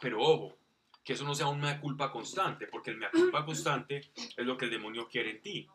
Pero 0.00 0.20
ojo, 0.20 0.58
que 1.04 1.14
eso 1.14 1.24
no 1.24 1.34
sea 1.34 1.48
un 1.48 1.60
mea 1.60 1.80
culpa 1.80 2.10
constante, 2.10 2.66
porque 2.66 2.90
el 2.90 2.96
mea 2.96 3.10
culpa 3.10 3.44
constante 3.44 4.12
es 4.14 4.46
lo 4.46 4.56
que 4.56 4.66
el 4.66 4.70
demonio 4.70 5.08
quiere 5.08 5.30
en 5.30 5.42
ti. 5.42 5.68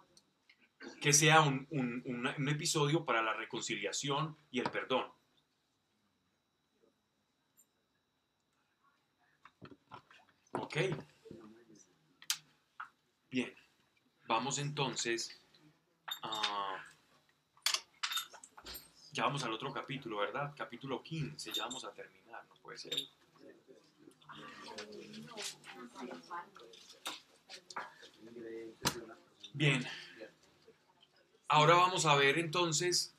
Que 1.02 1.14
sea 1.14 1.42
un, 1.42 1.68
un- 1.72 2.04
un 2.38 2.50
episodio 2.50 3.06
para 3.06 3.22
la 3.22 3.34
reconciliación 3.34 4.36
y 4.52 4.60
el 4.60 4.70
perdón. 4.70 5.06
Ok. 10.54 10.78
Bien. 13.30 13.54
Vamos 14.28 14.58
entonces 14.60 15.40
a... 16.24 16.84
Ya 19.12 19.24
vamos 19.24 19.44
al 19.44 19.54
otro 19.54 19.74
capítulo, 19.74 20.18
¿verdad? 20.18 20.54
Capítulo 20.56 21.02
15, 21.02 21.52
ya 21.52 21.66
vamos 21.66 21.84
a 21.86 21.92
terminar, 21.94 22.46
no 22.48 22.56
puede 22.62 22.78
ser. 22.78 22.94
Bien. 29.54 29.86
Ahora 31.50 31.76
vamos 31.76 32.06
a 32.06 32.16
ver 32.16 32.38
entonces 32.40 33.16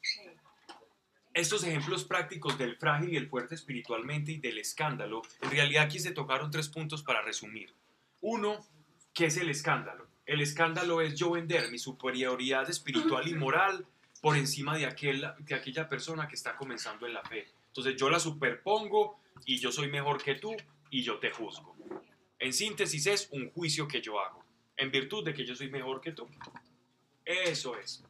estos 1.32 1.64
ejemplos 1.64 2.04
prácticos 2.04 2.58
del 2.58 2.76
frágil 2.76 3.14
y 3.14 3.16
el 3.16 3.28
fuerte 3.28 3.54
espiritualmente 3.54 4.32
y 4.32 4.38
del 4.38 4.58
escándalo. 4.58 5.22
En 5.40 5.50
realidad 5.50 5.84
aquí 5.84 5.98
se 5.98 6.10
tocaron 6.10 6.50
tres 6.50 6.68
puntos 6.68 7.02
para 7.02 7.22
resumir. 7.22 7.72
Uno, 8.20 8.66
¿qué 9.14 9.26
es 9.26 9.38
el 9.38 9.48
escándalo? 9.48 10.06
El 10.26 10.42
escándalo 10.42 11.00
es 11.00 11.14
yo 11.14 11.30
vender 11.30 11.70
mi 11.70 11.78
superioridad 11.78 12.68
espiritual 12.68 13.26
y 13.28 13.34
moral 13.34 13.86
por 14.20 14.36
encima 14.36 14.76
de, 14.76 14.84
aquel, 14.84 15.26
de 15.38 15.54
aquella 15.54 15.88
persona 15.88 16.28
que 16.28 16.34
está 16.34 16.54
comenzando 16.54 17.06
en 17.06 17.14
la 17.14 17.22
fe. 17.22 17.48
Entonces 17.68 17.96
yo 17.96 18.10
la 18.10 18.20
superpongo 18.20 19.18
y 19.46 19.58
yo 19.58 19.72
soy 19.72 19.88
mejor 19.88 20.22
que 20.22 20.34
tú 20.34 20.54
y 20.90 21.02
yo 21.02 21.18
te 21.18 21.30
juzgo. 21.30 21.74
En 22.38 22.52
síntesis 22.52 23.06
es 23.06 23.28
un 23.32 23.50
juicio 23.52 23.88
que 23.88 24.02
yo 24.02 24.20
hago, 24.20 24.44
en 24.76 24.90
virtud 24.90 25.24
de 25.24 25.32
que 25.32 25.46
yo 25.46 25.54
soy 25.54 25.70
mejor 25.70 26.02
que 26.02 26.12
tú. 26.12 26.28
Eso 27.24 27.78
es 27.78 28.04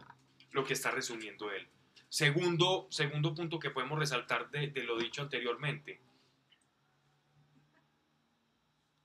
lo 0.52 0.64
que 0.64 0.74
está 0.74 0.90
resumiendo 0.90 1.50
él. 1.50 1.66
Segundo, 2.08 2.86
segundo 2.90 3.34
punto 3.34 3.58
que 3.58 3.70
podemos 3.70 3.98
resaltar 3.98 4.50
de, 4.50 4.68
de 4.68 4.82
lo 4.82 4.98
dicho 4.98 5.22
anteriormente. 5.22 6.00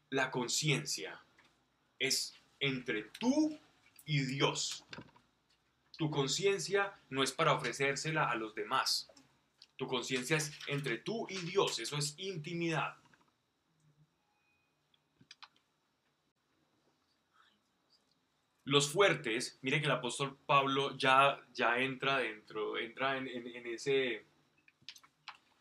La 0.10 0.32
conciencia 0.32 1.22
es 2.00 2.34
entre 2.60 3.04
tú 3.20 3.60
y 4.06 4.22
Dios. 4.26 4.86
Tu 5.98 6.10
conciencia 6.10 7.00
no 7.10 7.24
es 7.24 7.32
para 7.32 7.54
ofrecérsela 7.54 8.30
a 8.30 8.36
los 8.36 8.56
demás. 8.56 9.10
Tu 9.76 9.88
conciencia 9.88 10.38
es 10.38 10.52
entre 10.68 10.98
tú 10.98 11.28
y 11.30 11.38
Dios. 11.40 11.80
Eso 11.80 11.98
es 11.98 12.16
intimidad. 12.18 12.98
Los 18.66 18.90
fuertes, 18.90 19.60
mire 19.62 19.80
que 19.82 19.88
el 19.88 19.92
apóstol 19.92 20.38
Pablo 20.46 20.98
ya, 20.98 21.38
ya 21.54 21.80
entra 21.80 22.20
dentro, 22.20 22.78
entra 22.78 23.18
en, 23.18 23.28
ese, 23.68 24.26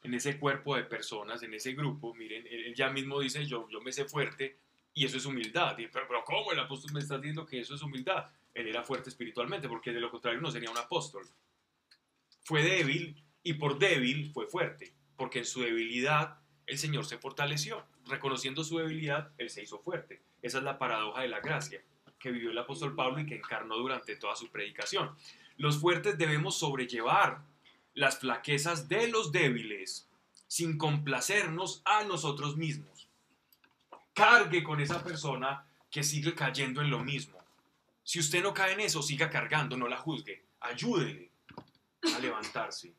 en 0.05 0.15
ese 0.15 0.39
cuerpo 0.39 0.77
de 0.77 0.85
personas, 0.85 1.43
en 1.43 1.53
ese 1.53 1.73
grupo. 1.73 2.15
Miren, 2.15 2.47
él, 2.47 2.67
él 2.67 2.75
ya 2.75 2.91
mismo 2.91 3.19
dice, 3.19 3.45
yo, 3.45 3.69
yo 3.69 3.81
me 3.81 3.91
sé 3.91 4.05
fuerte 4.05 4.57
y 4.95 5.05
eso 5.05 5.17
es 5.17 5.27
humildad. 5.27 5.77
Y, 5.79 5.89
pero, 5.89 6.07
pero 6.07 6.25
¿cómo 6.25 6.53
el 6.53 6.61
apóstol 6.61 6.93
me 6.93 7.01
está 7.01 7.17
diciendo 7.17 7.45
que 7.45 7.61
eso 7.61 7.75
es 7.75 7.83
humildad? 7.83 8.27
Él 8.55 8.69
era 8.69 8.85
fuerte 8.85 9.11
espiritualmente, 9.11 9.69
porque 9.69 9.93
de 9.93 10.01
lo 10.01 10.11
contrario 10.11 10.41
no 10.41 10.53
sería 10.53 10.71
un 10.71 10.79
apóstol. 10.79 11.27
Fue 12.45 12.63
débil 12.63 13.21
y 13.43 13.55
por 13.55 13.81
débil 13.81 14.31
fue 14.31 14.47
fuerte, 14.47 14.93
porque 15.17 15.41
en 15.41 15.47
su 15.47 15.63
debilidad 15.63 16.39
el 16.67 16.79
Señor 16.79 17.05
se 17.05 17.19
fortaleció. 17.19 17.85
Reconociendo 18.07 18.63
su 18.63 18.79
debilidad, 18.79 19.33
Él 19.39 19.51
se 19.51 19.63
hizo 19.63 19.81
fuerte. 19.81 20.23
Esa 20.41 20.59
es 20.59 20.65
la 20.65 20.79
paradoja 20.79 21.23
de 21.23 21.29
la 21.29 21.41
gracia 21.41 21.83
que 22.23 22.31
vivió 22.31 22.53
el 22.53 22.59
apóstol 22.59 22.95
Pablo 22.95 23.21
y 23.21 23.27
que 23.27 23.37
encarnó 23.37 23.77
durante 23.77 24.15
toda 24.15 24.37
su 24.37 24.49
predicación. 24.49 25.11
Los 25.57 25.79
fuertes 25.79 26.17
debemos 26.17 26.57
sobrellevar 26.57 27.43
las 27.95 28.21
flaquezas 28.21 28.89
de 28.89 29.09
los 29.09 29.33
débiles 29.33 30.09
sin 30.47 30.79
complacernos 30.79 31.83
a 31.85 32.05
nosotros 32.05 32.57
mismos. 32.57 33.09
Cargue 34.15 34.63
con 34.63 34.81
esa 34.81 35.03
persona 35.03 35.67
que 35.91 36.05
sigue 36.05 36.35
cayendo 36.35 36.81
en 36.81 36.91
lo 36.91 37.01
mismo. 37.01 37.39
Si 38.05 38.21
usted 38.21 38.43
no 38.43 38.55
cae 38.55 38.75
en 38.75 38.81
eso, 38.81 39.03
siga 39.03 39.29
cargando, 39.29 39.77
no 39.77 39.89
la 39.89 39.97
juzgue. 39.97 40.45
Ayúdele 40.61 41.31
a 42.15 42.21
levantarse. 42.21 42.95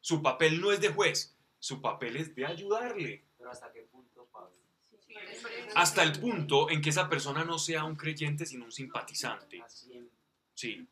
Su 0.00 0.20
papel 0.20 0.60
no 0.60 0.72
es 0.72 0.80
de 0.80 0.88
juez, 0.88 1.34
su 1.58 1.80
papel 1.80 2.16
es 2.16 2.34
de 2.34 2.44
ayudarle. 2.44 3.24
Pero 3.38 3.50
hasta 3.50 3.72
qué 3.72 3.80
punto. 3.82 4.11
Hasta 5.74 6.02
el 6.02 6.18
punto 6.20 6.68
en 6.70 6.80
que 6.82 6.90
esa 6.90 7.08
persona 7.08 7.44
no 7.44 7.58
sea 7.58 7.84
un 7.84 7.96
creyente, 7.96 8.44
sino 8.46 8.64
un 8.66 8.72
simpatizante. 8.72 9.62
Sí. 10.54 10.86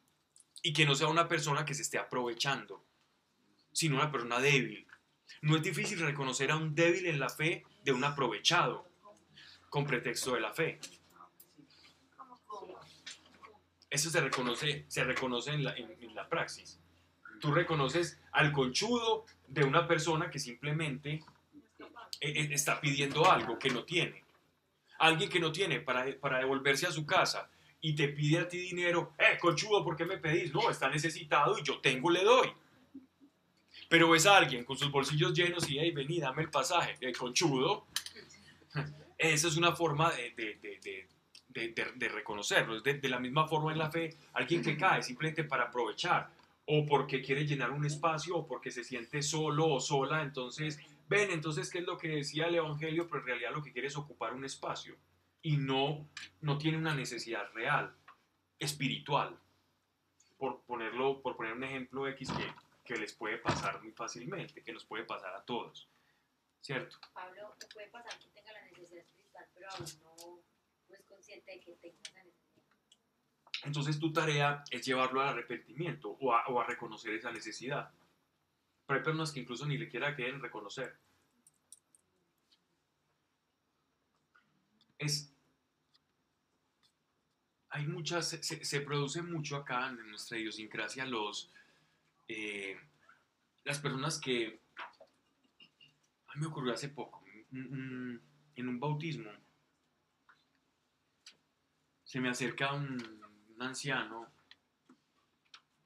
Y 0.63 0.73
que 0.73 0.87
no 0.87 0.95
sea 0.95 1.09
una 1.09 1.29
persona 1.29 1.65
que 1.65 1.75
se 1.75 1.83
esté 1.83 1.99
aprovechando, 1.99 2.85
sino 3.73 3.97
una 3.97 4.11
persona 4.11 4.41
débil. 4.41 4.87
No 5.43 5.57
es 5.57 5.63
difícil 5.63 6.01
reconocer 6.01 6.51
a 6.51 6.57
un 6.57 6.75
débil 6.75 7.07
en 7.07 7.21
la 7.21 7.29
fe 7.29 7.65
de 7.85 7.93
un 7.93 8.05
aprovechado, 8.05 8.89
con 9.69 9.87
pretexto 9.87 10.35
de 10.35 10.41
la 10.41 10.53
fe. 10.53 10.79
Eso 13.89 14.11
se 14.11 14.21
reconoce, 14.21 14.85
se 14.89 15.05
reconoce 15.05 15.51
en 15.51 15.65
la, 15.65 15.75
en- 15.77 16.15
la 16.15 16.29
praxis. 16.29 16.79
Tú 17.41 17.53
reconoces 17.53 18.19
al 18.33 18.53
conchudo 18.53 19.25
de 19.49 19.65
una 19.65 19.89
persona 19.89 20.31
que 20.31 20.39
simplemente 20.39 21.25
está 22.21 22.81
pidiendo 22.81 23.31
algo 23.31 23.59
que 23.59 23.71
no 23.71 23.85
tiene. 23.85 24.25
Alguien 24.99 25.31
que 25.31 25.41
no 25.41 25.51
tiene 25.53 25.81
para, 25.81 26.05
para 26.19 26.39
devolverse 26.39 26.87
a 26.87 26.91
su 26.93 27.07
casa 27.07 27.49
y 27.81 27.95
te 27.95 28.09
pide 28.09 28.39
a 28.41 28.49
ti 28.49 28.59
dinero, 28.59 29.15
eh, 29.19 29.39
conchudo, 29.39 29.83
¿por 29.83 29.97
qué 29.97 30.05
me 30.05 30.19
pedís? 30.19 30.53
No, 30.53 30.69
está 30.71 30.89
necesitado 30.91 31.59
y 31.59 31.63
yo 31.63 31.79
tengo, 31.81 32.11
le 32.11 32.23
doy. 32.23 32.53
Pero 33.89 34.11
ves 34.11 34.27
a 34.27 34.37
alguien 34.37 34.65
con 34.65 34.77
sus 34.77 34.91
bolsillos 34.91 35.33
llenos 35.33 35.69
y, 35.71 35.79
hey, 35.79 35.91
vení, 35.93 36.21
dame 36.21 36.43
el 36.43 36.51
pasaje, 36.51 36.97
eh, 37.01 37.13
conchudo. 37.13 37.87
Esa 39.19 39.49
es 39.49 39.57
una 39.57 39.75
forma 39.75 40.11
de, 40.13 40.31
de- 40.33 40.59
de- 41.49 41.75
de- 41.97 42.09
reconocerlo. 42.09 42.77
Es 42.77 42.83
de 42.85 43.09
la 43.09 43.19
misma 43.19 43.49
forma 43.49 43.73
en 43.73 43.79
la 43.79 43.91
fe, 43.91 44.15
alguien 44.35 44.63
que 44.63 44.77
cae 44.77 45.03
simplemente 45.03 45.45
para 45.45 45.65
aprovechar, 45.65 46.31
o 46.67 46.87
porque 46.87 47.21
quiere 47.21 47.45
llenar 47.47 47.71
un 47.73 47.85
espacio, 47.85 48.37
o 48.37 48.47
porque 48.47 48.71
se 48.71 48.85
siente 48.85 49.21
solo 49.23 49.67
o 49.67 49.81
sola, 49.81 50.23
entonces, 50.23 50.79
ven, 51.11 51.33
entonces, 51.33 51.69
¿qué 51.69 51.81
es 51.81 51.85
lo 51.85 51.99
que 51.99 52.09
decía 52.09 52.47
el 52.47 52.55
Evangelio? 52.55 53.09
Pero 53.09 53.21
en 53.21 53.27
realidad 53.27 53.51
lo 53.53 53.63
que 53.63 53.73
quiere 53.73 53.89
es 53.89 53.97
ocupar 53.97 54.33
un 54.33 54.45
espacio 54.45 54.97
y 55.43 55.57
no, 55.57 56.09
no 56.41 56.57
tiene 56.57 56.79
una 56.79 56.95
necesidad 56.95 57.51
real, 57.53 57.95
espiritual. 58.59 59.39
Por, 60.39 60.63
ponerlo, 60.63 61.21
por 61.21 61.37
poner 61.37 61.53
un 61.53 61.65
ejemplo 61.65 62.09
X 62.09 62.31
que, 62.31 62.47
que 62.85 62.99
les 62.99 63.13
puede 63.13 63.37
pasar 63.37 63.83
muy 63.83 63.93
fácilmente, 63.93 64.63
que 64.63 64.73
nos 64.73 64.85
puede 64.85 65.05
pasar 65.05 65.35
a 65.35 65.43
todos, 65.43 65.87
¿cierto? 66.63 66.97
Pablo, 67.13 67.55
puede 67.75 67.89
pasar 67.89 68.19
que 68.19 68.29
tenga 68.29 68.53
la 68.53 68.65
necesidad 68.65 69.03
espiritual, 69.03 69.47
pero 69.53 69.67
aún 69.71 69.87
no, 70.03 70.43
no 70.89 70.95
es 70.95 71.05
consciente 71.05 71.51
de 71.51 71.61
que 71.61 71.73
tenga 71.73 71.99
esa 72.09 72.23
necesidad. 72.23 72.65
Entonces 73.65 73.99
tu 73.99 74.13
tarea 74.13 74.65
es 74.71 74.87
llevarlo 74.87 75.21
al 75.21 75.29
arrepentimiento 75.29 76.17
o 76.21 76.33
a, 76.33 76.47
o 76.47 76.59
a 76.59 76.65
reconocer 76.65 77.13
esa 77.13 77.31
necesidad. 77.31 77.91
Pero 78.91 78.99
hay 78.99 79.05
personas 79.05 79.31
que 79.31 79.39
incluso 79.39 79.65
ni 79.67 79.79
le 79.79 79.89
quiera 79.89 80.17
quieren 80.17 80.43
reconocer. 80.43 80.99
Es, 84.99 85.33
hay 87.69 87.87
muchas, 87.87 88.31
se, 88.31 88.81
produce 88.81 89.23
mucho 89.23 89.55
acá 89.55 89.91
en 89.91 90.11
nuestra 90.11 90.39
idiosincrasia 90.39 91.07
los, 91.07 91.53
eh, 92.27 92.77
las 93.63 93.79
personas 93.79 94.19
que, 94.19 94.61
a 96.27 96.35
mí 96.35 96.41
me 96.41 96.47
ocurrió 96.49 96.73
hace 96.73 96.89
poco, 96.89 97.25
en 97.53 98.21
un 98.57 98.81
bautismo, 98.81 99.31
se 102.03 102.19
me 102.19 102.29
acerca 102.29 102.73
un 102.73 103.01
anciano, 103.61 104.33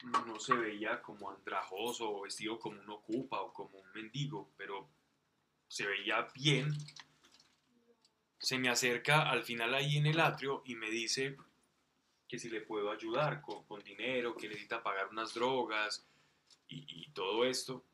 no 0.04 0.38
se 0.38 0.54
veía 0.54 1.00
como 1.00 1.30
andrajoso 1.30 2.10
o 2.10 2.22
vestido 2.22 2.58
como 2.58 2.80
un 2.80 2.90
ocupa 2.90 3.40
o 3.40 3.52
como 3.52 3.78
un 3.78 3.92
mendigo, 3.92 4.50
pero 4.56 4.88
se 5.68 5.86
veía 5.86 6.26
bien. 6.34 6.72
Se 8.38 8.58
me 8.58 8.68
acerca 8.68 9.30
al 9.30 9.44
final 9.44 9.74
ahí 9.74 9.96
en 9.96 10.06
el 10.06 10.20
atrio 10.20 10.62
y 10.66 10.74
me 10.74 10.90
dice 10.90 11.36
que 12.28 12.38
si 12.38 12.50
le 12.50 12.60
puedo 12.60 12.90
ayudar 12.90 13.40
con, 13.40 13.64
con 13.64 13.82
dinero, 13.82 14.36
que 14.36 14.48
necesita 14.48 14.82
pagar 14.82 15.08
unas 15.08 15.34
drogas 15.34 16.06
y, 16.68 17.10
todo 17.10 17.44
esto. 17.44 17.84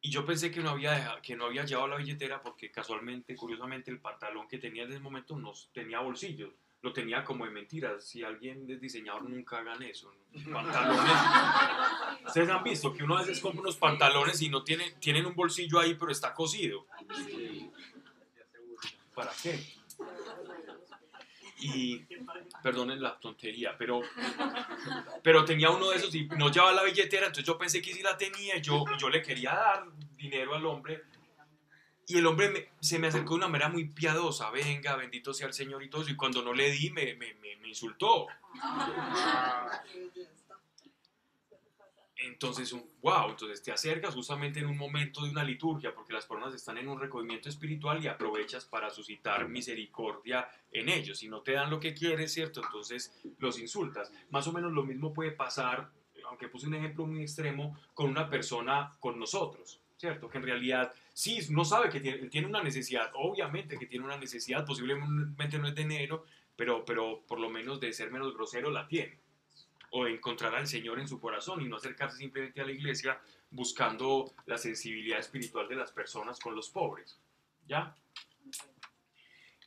Y 0.00 0.10
yo 0.10 0.24
pensé 0.24 0.50
que 0.50 0.60
no, 0.60 0.70
había 0.70 1.20
que 1.22 1.36
no 1.36 1.46
había 1.46 1.64
llevado 1.64 1.88
la 1.88 1.96
billetera 1.96 2.42
porque 2.42 2.70
casualmente, 2.70 3.36
curiosamente, 3.36 3.90
el 3.90 4.00
pantalón 4.00 4.48
que 4.48 4.58
tenía 4.58 4.84
en 4.84 4.90
ese 4.90 5.00
momento 5.00 5.36
no 5.36 5.52
tenía 5.72 6.00
bolsillos. 6.00 6.52
Lo 6.82 6.92
tenía 6.92 7.24
como 7.24 7.44
de 7.44 7.50
mentiras. 7.50 8.04
Si 8.04 8.22
alguien 8.22 8.70
es 8.70 8.80
diseñador, 8.80 9.28
nunca 9.28 9.58
hagan 9.58 9.82
eso. 9.82 10.12
Pantalones. 10.52 11.12
Ustedes 12.26 12.48
han 12.48 12.62
visto 12.62 12.92
que 12.92 13.02
uno 13.02 13.16
a 13.16 13.20
veces 13.20 13.40
compra 13.40 13.62
unos 13.62 13.76
pantalones 13.76 14.40
y 14.42 14.48
no 14.48 14.62
tienen, 14.62 14.98
tienen 15.00 15.26
un 15.26 15.34
bolsillo 15.34 15.80
ahí, 15.80 15.94
pero 15.94 16.12
está 16.12 16.34
cosido. 16.34 16.86
¿Para 19.14 19.32
qué? 19.42 19.58
Y 21.58 22.04
perdonen 22.62 23.02
la 23.02 23.18
tontería, 23.18 23.74
pero, 23.78 24.02
pero 25.22 25.44
tenía 25.44 25.70
uno 25.70 25.88
de 25.88 25.96
esos 25.96 26.14
y 26.14 26.26
no 26.26 26.50
llevaba 26.50 26.72
la 26.72 26.82
billetera, 26.82 27.26
entonces 27.26 27.46
yo 27.46 27.56
pensé 27.56 27.80
que 27.80 27.94
sí 27.94 28.02
la 28.02 28.16
tenía 28.16 28.58
yo, 28.58 28.84
y 28.94 28.98
yo 28.98 29.08
le 29.08 29.22
quería 29.22 29.54
dar 29.54 29.86
dinero 30.16 30.54
al 30.54 30.66
hombre. 30.66 31.04
Y 32.06 32.18
el 32.18 32.26
hombre 32.26 32.48
me- 32.50 32.68
se 32.80 32.98
me 32.98 33.08
acercó 33.08 33.30
de 33.30 33.38
una 33.38 33.48
manera 33.48 33.68
muy 33.68 33.86
piadosa, 33.88 34.50
venga, 34.50 34.94
bendito 34.96 35.34
sea 35.34 35.48
el 35.48 35.52
Señor 35.54 35.82
y 35.82 35.90
todo 35.90 36.02
eso, 36.02 36.10
y 36.12 36.16
cuando 36.16 36.42
no 36.42 36.52
le 36.52 36.70
di 36.70 36.90
me, 36.90 37.14
me, 37.14 37.34
me- 37.34 37.56
insultó. 37.66 38.28
Entonces, 42.18 42.72
wow, 43.02 43.30
entonces 43.30 43.62
te 43.62 43.70
acercas 43.72 44.14
justamente 44.14 44.60
en 44.60 44.66
un 44.66 44.78
momento 44.78 45.22
de 45.24 45.30
una 45.30 45.44
liturgia, 45.44 45.94
porque 45.94 46.12
las 46.14 46.24
personas 46.26 46.54
están 46.54 46.78
en 46.78 46.88
un 46.88 46.98
recogimiento 46.98 47.48
espiritual 47.48 48.02
y 48.02 48.08
aprovechas 48.08 48.64
para 48.64 48.88
suscitar 48.88 49.48
misericordia 49.48 50.48
en 50.72 50.88
ellos. 50.88 51.18
Si 51.18 51.28
no 51.28 51.42
te 51.42 51.52
dan 51.52 51.68
lo 51.70 51.78
que 51.78 51.92
quieres, 51.92 52.32
¿cierto? 52.32 52.62
Entonces 52.64 53.12
los 53.38 53.58
insultas. 53.58 54.10
Más 54.30 54.46
o 54.46 54.52
menos 54.52 54.72
lo 54.72 54.84
mismo 54.84 55.12
puede 55.12 55.32
pasar, 55.32 55.90
aunque 56.28 56.48
puse 56.48 56.66
un 56.68 56.74
ejemplo 56.74 57.04
muy 57.06 57.20
extremo, 57.20 57.78
con 57.92 58.08
una 58.08 58.30
persona, 58.30 58.92
con 58.98 59.18
nosotros, 59.18 59.80
¿cierto? 59.96 60.28
Que 60.28 60.38
en 60.38 60.44
realidad 60.44 60.92
sí, 61.12 61.38
no 61.50 61.64
sabe 61.64 61.88
que 61.88 62.00
tiene, 62.00 62.28
tiene 62.28 62.46
una 62.46 62.62
necesidad, 62.62 63.10
obviamente 63.14 63.78
que 63.78 63.86
tiene 63.86 64.04
una 64.04 64.16
necesidad, 64.16 64.64
posiblemente 64.64 65.58
no 65.58 65.68
es 65.68 65.74
de 65.74 65.82
dinero, 65.82 66.24
pero, 66.56 66.84
pero 66.84 67.22
por 67.26 67.38
lo 67.38 67.50
menos 67.50 67.80
de 67.80 67.92
ser 67.92 68.10
menos 68.10 68.34
grosero 68.34 68.70
la 68.70 68.86
tiene 68.86 69.18
o 69.90 70.06
encontrar 70.06 70.54
al 70.54 70.66
Señor 70.66 70.98
en 70.98 71.08
su 71.08 71.20
corazón 71.20 71.62
y 71.62 71.68
no 71.68 71.76
acercarse 71.76 72.18
simplemente 72.18 72.60
a 72.60 72.66
la 72.66 72.72
iglesia 72.72 73.20
buscando 73.50 74.34
la 74.46 74.58
sensibilidad 74.58 75.18
espiritual 75.18 75.68
de 75.68 75.76
las 75.76 75.92
personas 75.92 76.38
con 76.38 76.54
los 76.54 76.70
pobres. 76.70 77.18
¿Ya? 77.66 77.96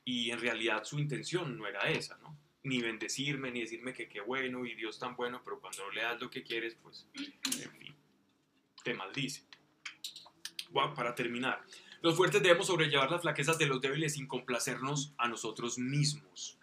Y 0.04 0.30
en 0.30 0.40
realidad 0.40 0.84
su 0.84 0.98
intención 0.98 1.56
no 1.58 1.66
era 1.66 1.90
esa, 1.90 2.16
¿no? 2.18 2.36
Ni 2.62 2.80
bendecirme, 2.80 3.50
ni 3.50 3.60
decirme 3.60 3.92
que 3.92 4.08
qué 4.08 4.20
bueno 4.20 4.64
y 4.64 4.74
Dios 4.74 4.98
tan 4.98 5.16
bueno, 5.16 5.40
pero 5.44 5.60
cuando 5.60 5.84
no 5.86 5.90
le 5.90 6.02
das 6.02 6.20
lo 6.20 6.30
que 6.30 6.42
quieres, 6.42 6.76
pues, 6.82 7.06
en 7.14 7.70
fin, 7.72 7.94
te 8.82 8.94
maldice. 8.94 9.44
Para 10.72 11.14
terminar, 11.14 11.64
los 12.00 12.16
fuertes 12.16 12.42
debemos 12.42 12.68
sobrellevar 12.68 13.10
las 13.10 13.22
flaquezas 13.22 13.58
de 13.58 13.66
los 13.66 13.80
débiles 13.80 14.14
sin 14.14 14.26
complacernos 14.26 15.12
a 15.18 15.28
nosotros 15.28 15.78
mismos. 15.78 16.58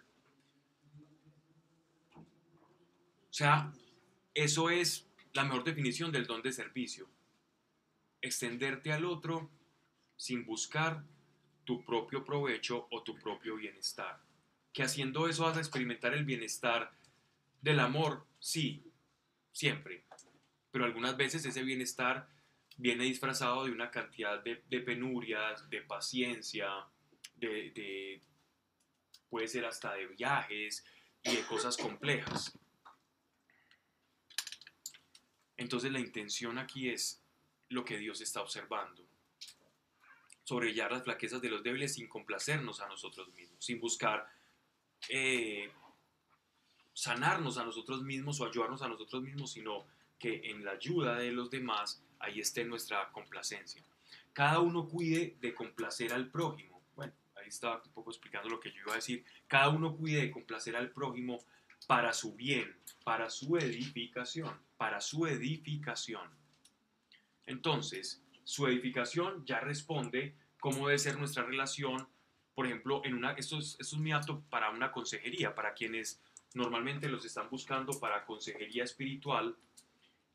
O 2.14 3.34
sea, 3.38 3.72
eso 4.34 4.70
es 4.70 5.06
la 5.32 5.44
mejor 5.44 5.62
definición 5.64 6.10
del 6.10 6.26
don 6.26 6.42
de 6.42 6.52
servicio. 6.52 7.08
Extenderte 8.20 8.92
al 8.92 9.04
otro 9.04 9.50
sin 10.16 10.44
buscar 10.44 11.04
tu 11.64 11.84
propio 11.84 12.24
provecho 12.24 12.88
o 12.90 13.02
tu 13.02 13.14
propio 13.14 13.56
bienestar. 13.56 14.20
Que 14.72 14.82
haciendo 14.82 15.28
eso 15.28 15.44
vas 15.44 15.56
a 15.56 15.60
experimentar 15.60 16.14
el 16.14 16.24
bienestar 16.24 16.92
del 17.60 17.78
amor, 17.78 18.26
sí, 18.40 18.82
siempre. 19.52 20.04
Pero 20.72 20.84
algunas 20.84 21.16
veces 21.16 21.44
ese 21.44 21.62
bienestar 21.62 22.28
viene 22.78 23.04
disfrazado 23.04 23.64
de 23.64 23.72
una 23.72 23.90
cantidad 23.90 24.42
de, 24.42 24.56
penurias, 24.80 25.68
de 25.68 25.82
paciencia, 25.82 26.70
de, 27.36 27.70
de- 27.72 28.22
puede 29.28 29.46
ser 29.48 29.66
hasta 29.66 29.92
de 29.94 30.06
viajes 30.06 30.84
y 31.22 31.36
de 31.36 31.42
cosas 31.46 31.76
complejas. 31.76 32.56
Entonces 35.56 35.90
la 35.92 35.98
intención 35.98 36.56
aquí 36.58 36.88
es 36.88 37.20
lo 37.68 37.84
que 37.84 37.98
Dios 37.98 38.20
está 38.20 38.40
observando. 38.40 39.04
Sobrellar 40.44 40.92
las 40.92 41.02
flaquezas 41.04 41.42
de 41.42 41.50
los 41.50 41.62
débiles 41.62 41.94
sin 41.94 42.08
complacernos 42.08 42.80
a 42.80 42.88
nosotros 42.88 43.28
mismos, 43.34 43.62
sin 43.62 43.80
buscar 43.80 44.26
eh, 45.08 45.70
sanarnos 46.94 47.58
a 47.58 47.64
nosotros 47.64 48.02
mismos 48.02 48.40
o 48.40 48.46
ayudarnos 48.46 48.80
a 48.82 48.88
nosotros 48.88 49.22
mismos, 49.22 49.52
sino 49.52 49.86
que 50.18 50.50
en 50.50 50.64
la 50.64 50.72
ayuda 50.72 51.16
de 51.18 51.32
los 51.32 51.50
demás 51.50 52.02
ahí 52.20 52.40
esté 52.40 52.64
nuestra 52.64 53.10
complacencia. 53.12 53.82
Cada 54.32 54.60
uno 54.60 54.86
cuide 54.86 55.36
de 55.40 55.54
complacer 55.54 56.12
al 56.12 56.30
prójimo. 56.30 56.82
Bueno, 56.94 57.12
ahí 57.36 57.48
estaba 57.48 57.82
un 57.84 57.92
poco 57.92 58.10
explicando 58.10 58.48
lo 58.48 58.60
que 58.60 58.70
yo 58.70 58.80
iba 58.82 58.92
a 58.92 58.96
decir. 58.96 59.24
Cada 59.46 59.68
uno 59.68 59.96
cuide 59.96 60.22
de 60.22 60.30
complacer 60.30 60.76
al 60.76 60.90
prójimo 60.90 61.44
para 61.86 62.12
su 62.12 62.34
bien, 62.34 62.76
para 63.04 63.30
su 63.30 63.56
edificación, 63.56 64.60
para 64.76 65.00
su 65.00 65.26
edificación. 65.26 66.30
Entonces, 67.46 68.22
su 68.44 68.66
edificación 68.66 69.44
ya 69.44 69.60
responde 69.60 70.36
cómo 70.60 70.86
debe 70.86 70.98
ser 70.98 71.18
nuestra 71.18 71.44
relación. 71.44 72.08
Por 72.54 72.66
ejemplo, 72.66 73.02
en 73.04 73.14
una, 73.14 73.32
esto, 73.32 73.58
es, 73.58 73.76
esto 73.80 73.96
es 73.96 74.38
para 74.50 74.70
una 74.70 74.92
consejería, 74.92 75.54
para 75.54 75.74
quienes 75.74 76.20
normalmente 76.54 77.08
los 77.08 77.24
están 77.24 77.48
buscando 77.50 77.98
para 77.98 78.24
consejería 78.24 78.84
espiritual, 78.84 79.56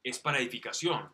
es 0.04 0.20
para 0.20 0.40
edificación, 0.40 1.12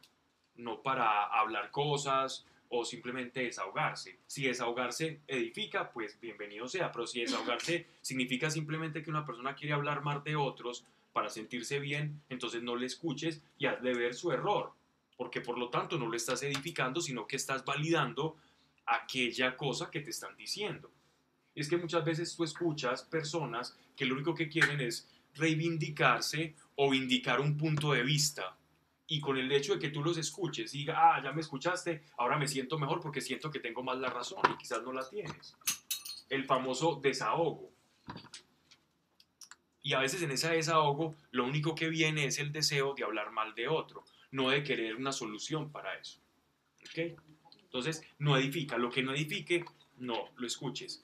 no 0.60 0.82
para 0.82 1.24
hablar 1.24 1.72
cosas 1.72 2.46
o 2.70 2.86
simplemente 2.86 3.42
desahogarse. 3.42 4.20
Si 4.28 4.44
desahogarse 4.44 5.22
edifica, 5.28 5.92
pues 5.92 6.20
bienvenido 6.20 6.68
sea, 6.68 6.92
pero 6.92 7.08
si 7.08 7.22
desahogarse 7.22 7.88
significa 8.02 8.52
simplemente 8.52 9.02
que 9.02 9.10
una 9.10 9.26
persona 9.26 9.56
quiere 9.56 9.74
hablar 9.74 10.04
más 10.04 10.24
de 10.24 10.36
otros 10.36 10.86
para 11.12 11.30
sentirse 11.30 11.80
bien, 11.80 12.22
entonces 12.30 12.62
no 12.62 12.76
le 12.76 12.86
escuches 12.86 13.42
y 13.58 13.66
hazle 13.66 13.94
ver 13.96 14.14
su 14.14 14.32
error, 14.32 14.72
porque 15.18 15.42
por 15.42 15.58
lo 15.58 15.70
tanto 15.70 15.98
no 15.98 16.08
lo 16.08 16.16
estás 16.16 16.44
edificando, 16.44 17.02
sino 17.02 17.26
que 17.26 17.38
estás 17.38 17.66
validando 17.66 18.38
aquella 18.86 19.58
cosa 19.58 19.90
que 19.90 20.02
te 20.02 20.12
están 20.12 20.36
diciendo. 20.36 20.92
Es 21.56 21.68
que 21.68 21.78
muchas 21.78 22.06
veces 22.06 22.36
tú 22.36 22.44
escuchas 22.44 23.04
personas 23.04 23.76
que 23.96 24.06
lo 24.06 24.14
único 24.14 24.36
que 24.36 24.50
quieren 24.50 24.80
es 24.80 25.10
reivindicarse 25.36 26.56
o 26.76 26.94
indicar 26.94 27.42
un 27.42 27.58
punto 27.58 27.94
de 27.94 28.04
vista. 28.04 28.56
Y 29.10 29.20
con 29.20 29.38
el 29.38 29.52
hecho 29.52 29.74
de 29.74 29.80
que 29.80 29.90
tú 29.90 30.04
los 30.04 30.18
escuches 30.18 30.72
diga, 30.72 30.96
ah, 30.98 31.22
ya 31.24 31.32
me 31.32 31.42
escuchaste, 31.42 32.04
ahora 32.18 32.38
me 32.38 32.48
siento 32.48 32.78
mejor 32.78 33.02
porque 33.02 33.22
siento 33.22 33.50
que 33.50 33.60
tengo 33.60 33.84
más 33.84 33.98
la 33.98 34.10
razón 34.10 34.40
y 34.54 34.58
quizás 34.58 34.84
no 34.84 34.94
la 34.94 35.08
tienes. 35.10 35.58
El 36.30 36.46
famoso 36.46 37.00
desahogo. 37.02 37.72
Y 39.82 39.94
a 39.94 40.00
veces 40.00 40.22
en 40.22 40.30
ese 40.32 40.50
desahogo 40.50 41.16
lo 41.32 41.46
único 41.46 41.74
que 41.74 41.90
viene 41.90 42.26
es 42.26 42.38
el 42.38 42.52
deseo 42.52 42.94
de 42.94 43.04
hablar 43.04 43.32
mal 43.32 43.56
de 43.56 43.68
otro, 43.68 44.06
no 44.30 44.52
de 44.52 44.64
querer 44.64 44.96
una 44.96 45.12
solución 45.12 45.72
para 45.72 45.96
eso. 45.98 46.20
¿Ok? 46.82 47.20
Entonces, 47.64 48.04
no 48.20 48.38
edifica. 48.38 48.78
Lo 48.78 48.92
que 48.92 49.02
no 49.02 49.14
edifique, 49.14 49.66
no 49.98 50.30
lo 50.36 50.46
escuches. 50.48 51.04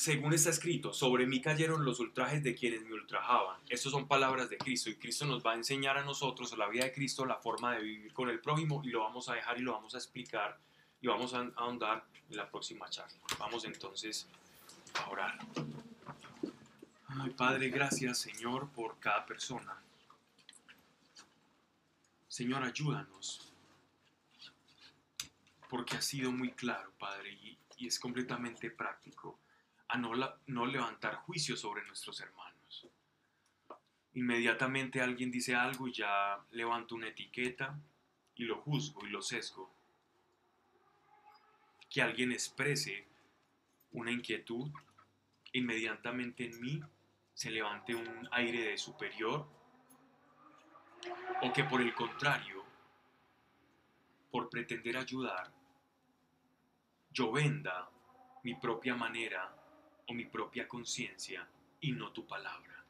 Según 0.00 0.32
está 0.32 0.48
escrito, 0.48 0.94
sobre 0.94 1.26
mí 1.26 1.42
cayeron 1.42 1.84
los 1.84 2.00
ultrajes 2.00 2.42
de 2.42 2.54
quienes 2.54 2.80
me 2.86 2.94
ultrajaban. 2.94 3.60
Estas 3.68 3.92
son 3.92 4.08
palabras 4.08 4.48
de 4.48 4.56
Cristo 4.56 4.88
y 4.88 4.96
Cristo 4.96 5.26
nos 5.26 5.44
va 5.44 5.52
a 5.52 5.56
enseñar 5.56 5.98
a 5.98 6.02
nosotros, 6.02 6.56
la 6.56 6.70
vida 6.70 6.84
de 6.84 6.92
Cristo, 6.94 7.26
la 7.26 7.36
forma 7.36 7.74
de 7.74 7.82
vivir 7.82 8.12
con 8.14 8.30
el 8.30 8.40
prójimo 8.40 8.80
y 8.82 8.88
lo 8.88 9.00
vamos 9.00 9.28
a 9.28 9.34
dejar 9.34 9.58
y 9.58 9.60
lo 9.60 9.72
vamos 9.72 9.94
a 9.94 9.98
explicar 9.98 10.58
y 11.02 11.06
vamos 11.06 11.34
a 11.34 11.40
ahondar 11.54 12.06
en 12.30 12.34
la 12.38 12.50
próxima 12.50 12.88
charla. 12.88 13.18
Vamos 13.38 13.66
entonces 13.66 14.26
a 14.94 15.10
orar. 15.10 15.38
Padre, 17.36 17.68
gracias 17.68 18.20
Señor 18.20 18.70
por 18.70 18.98
cada 19.00 19.26
persona. 19.26 19.82
Señor, 22.26 22.62
ayúdanos. 22.62 23.52
Porque 25.68 25.98
ha 25.98 26.00
sido 26.00 26.32
muy 26.32 26.52
claro, 26.52 26.90
Padre, 26.98 27.38
y 27.76 27.86
es 27.86 27.98
completamente 27.98 28.70
práctico 28.70 29.38
a 29.90 29.98
no, 29.98 30.12
no 30.46 30.66
levantar 30.66 31.16
juicio 31.16 31.56
sobre 31.56 31.84
nuestros 31.84 32.20
hermanos. 32.20 32.86
Inmediatamente 34.14 35.00
alguien 35.00 35.30
dice 35.30 35.54
algo 35.54 35.88
y 35.88 35.92
ya 35.92 36.38
levanto 36.52 36.94
una 36.94 37.08
etiqueta 37.08 37.76
y 38.36 38.44
lo 38.44 38.60
juzgo 38.60 39.04
y 39.04 39.10
lo 39.10 39.20
sesgo. 39.20 39.72
Que 41.88 42.02
alguien 42.02 42.30
exprese 42.30 43.08
una 43.92 44.12
inquietud, 44.12 44.70
inmediatamente 45.52 46.44
en 46.44 46.60
mí 46.60 46.80
se 47.34 47.50
levante 47.50 47.94
un 47.94 48.28
aire 48.30 48.70
de 48.70 48.78
superior 48.78 49.48
o 51.42 51.52
que 51.52 51.64
por 51.64 51.80
el 51.80 51.94
contrario, 51.94 52.64
por 54.30 54.48
pretender 54.48 54.96
ayudar, 54.96 55.52
yo 57.10 57.32
venda 57.32 57.90
mi 58.44 58.54
propia 58.54 58.94
manera 58.94 59.59
o 60.10 60.12
mi 60.12 60.24
propia 60.24 60.66
conciencia 60.66 61.48
y 61.80 61.92
no 61.92 62.12
tu 62.12 62.26
palabra. 62.26 62.84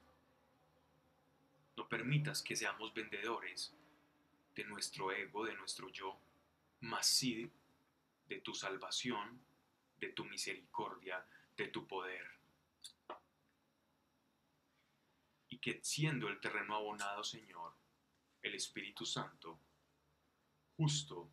No 1.76 1.86
permitas 1.86 2.40
que 2.40 2.56
seamos 2.56 2.94
vendedores 2.94 3.74
de 4.54 4.64
nuestro 4.64 5.12
ego, 5.12 5.44
de 5.44 5.54
nuestro 5.54 5.90
yo, 5.90 6.18
mas 6.80 7.06
sí 7.06 7.50
de 8.26 8.40
tu 8.40 8.54
salvación, 8.54 9.38
de 9.98 10.08
tu 10.08 10.24
misericordia, 10.24 11.22
de 11.58 11.68
tu 11.68 11.86
poder. 11.86 12.26
Y 15.50 15.58
que 15.58 15.78
siendo 15.82 16.26
el 16.28 16.40
terreno 16.40 16.74
abonado, 16.74 17.22
Señor, 17.22 17.74
el 18.40 18.54
Espíritu 18.54 19.04
Santo, 19.04 19.58
justo, 20.78 21.28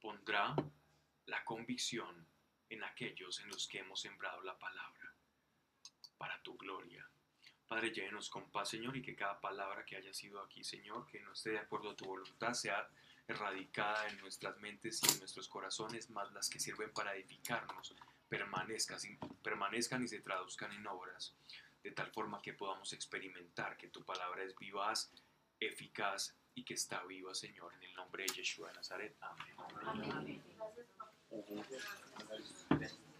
pondrá 0.00 0.54
la 1.26 1.44
convicción 1.44 2.31
en 2.72 2.82
aquellos 2.84 3.40
en 3.40 3.48
los 3.48 3.66
que 3.68 3.80
hemos 3.80 4.00
sembrado 4.00 4.42
la 4.42 4.58
palabra, 4.58 5.12
para 6.16 6.42
tu 6.42 6.56
gloria. 6.56 7.06
Padre, 7.68 7.90
llévenos 7.90 8.28
con 8.30 8.50
paz, 8.50 8.70
Señor, 8.70 8.96
y 8.96 9.02
que 9.02 9.14
cada 9.14 9.40
palabra 9.40 9.84
que 9.84 9.96
haya 9.96 10.12
sido 10.12 10.40
aquí, 10.42 10.64
Señor, 10.64 11.06
que 11.06 11.20
no 11.20 11.32
esté 11.32 11.50
de 11.50 11.58
acuerdo 11.58 11.90
a 11.90 11.96
tu 11.96 12.06
voluntad, 12.06 12.54
sea 12.54 12.88
erradicada 13.26 14.08
en 14.08 14.18
nuestras 14.20 14.58
mentes 14.58 15.02
y 15.02 15.12
en 15.12 15.18
nuestros 15.18 15.48
corazones, 15.48 16.10
más 16.10 16.32
las 16.32 16.48
que 16.48 16.60
sirven 16.60 16.92
para 16.92 17.14
edificarnos, 17.14 17.94
permanezcan, 18.28 18.98
permanezcan 19.42 20.02
y 20.02 20.08
se 20.08 20.20
traduzcan 20.20 20.72
en 20.72 20.86
obras, 20.86 21.34
de 21.82 21.92
tal 21.92 22.10
forma 22.10 22.42
que 22.42 22.54
podamos 22.54 22.92
experimentar 22.92 23.76
que 23.76 23.88
tu 23.88 24.02
palabra 24.02 24.42
es 24.42 24.56
vivaz, 24.56 25.10
eficaz 25.60 26.34
y 26.54 26.64
que 26.64 26.74
está 26.74 27.04
viva, 27.04 27.34
Señor, 27.34 27.72
en 27.74 27.82
el 27.84 27.94
nombre 27.94 28.24
de 28.24 28.34
Yeshua 28.34 28.68
de 28.68 28.74
Nazaret. 28.74 29.16
Amén. 29.20 29.54
Amén. 29.86 30.42
Mm-hmm. 31.34 33.11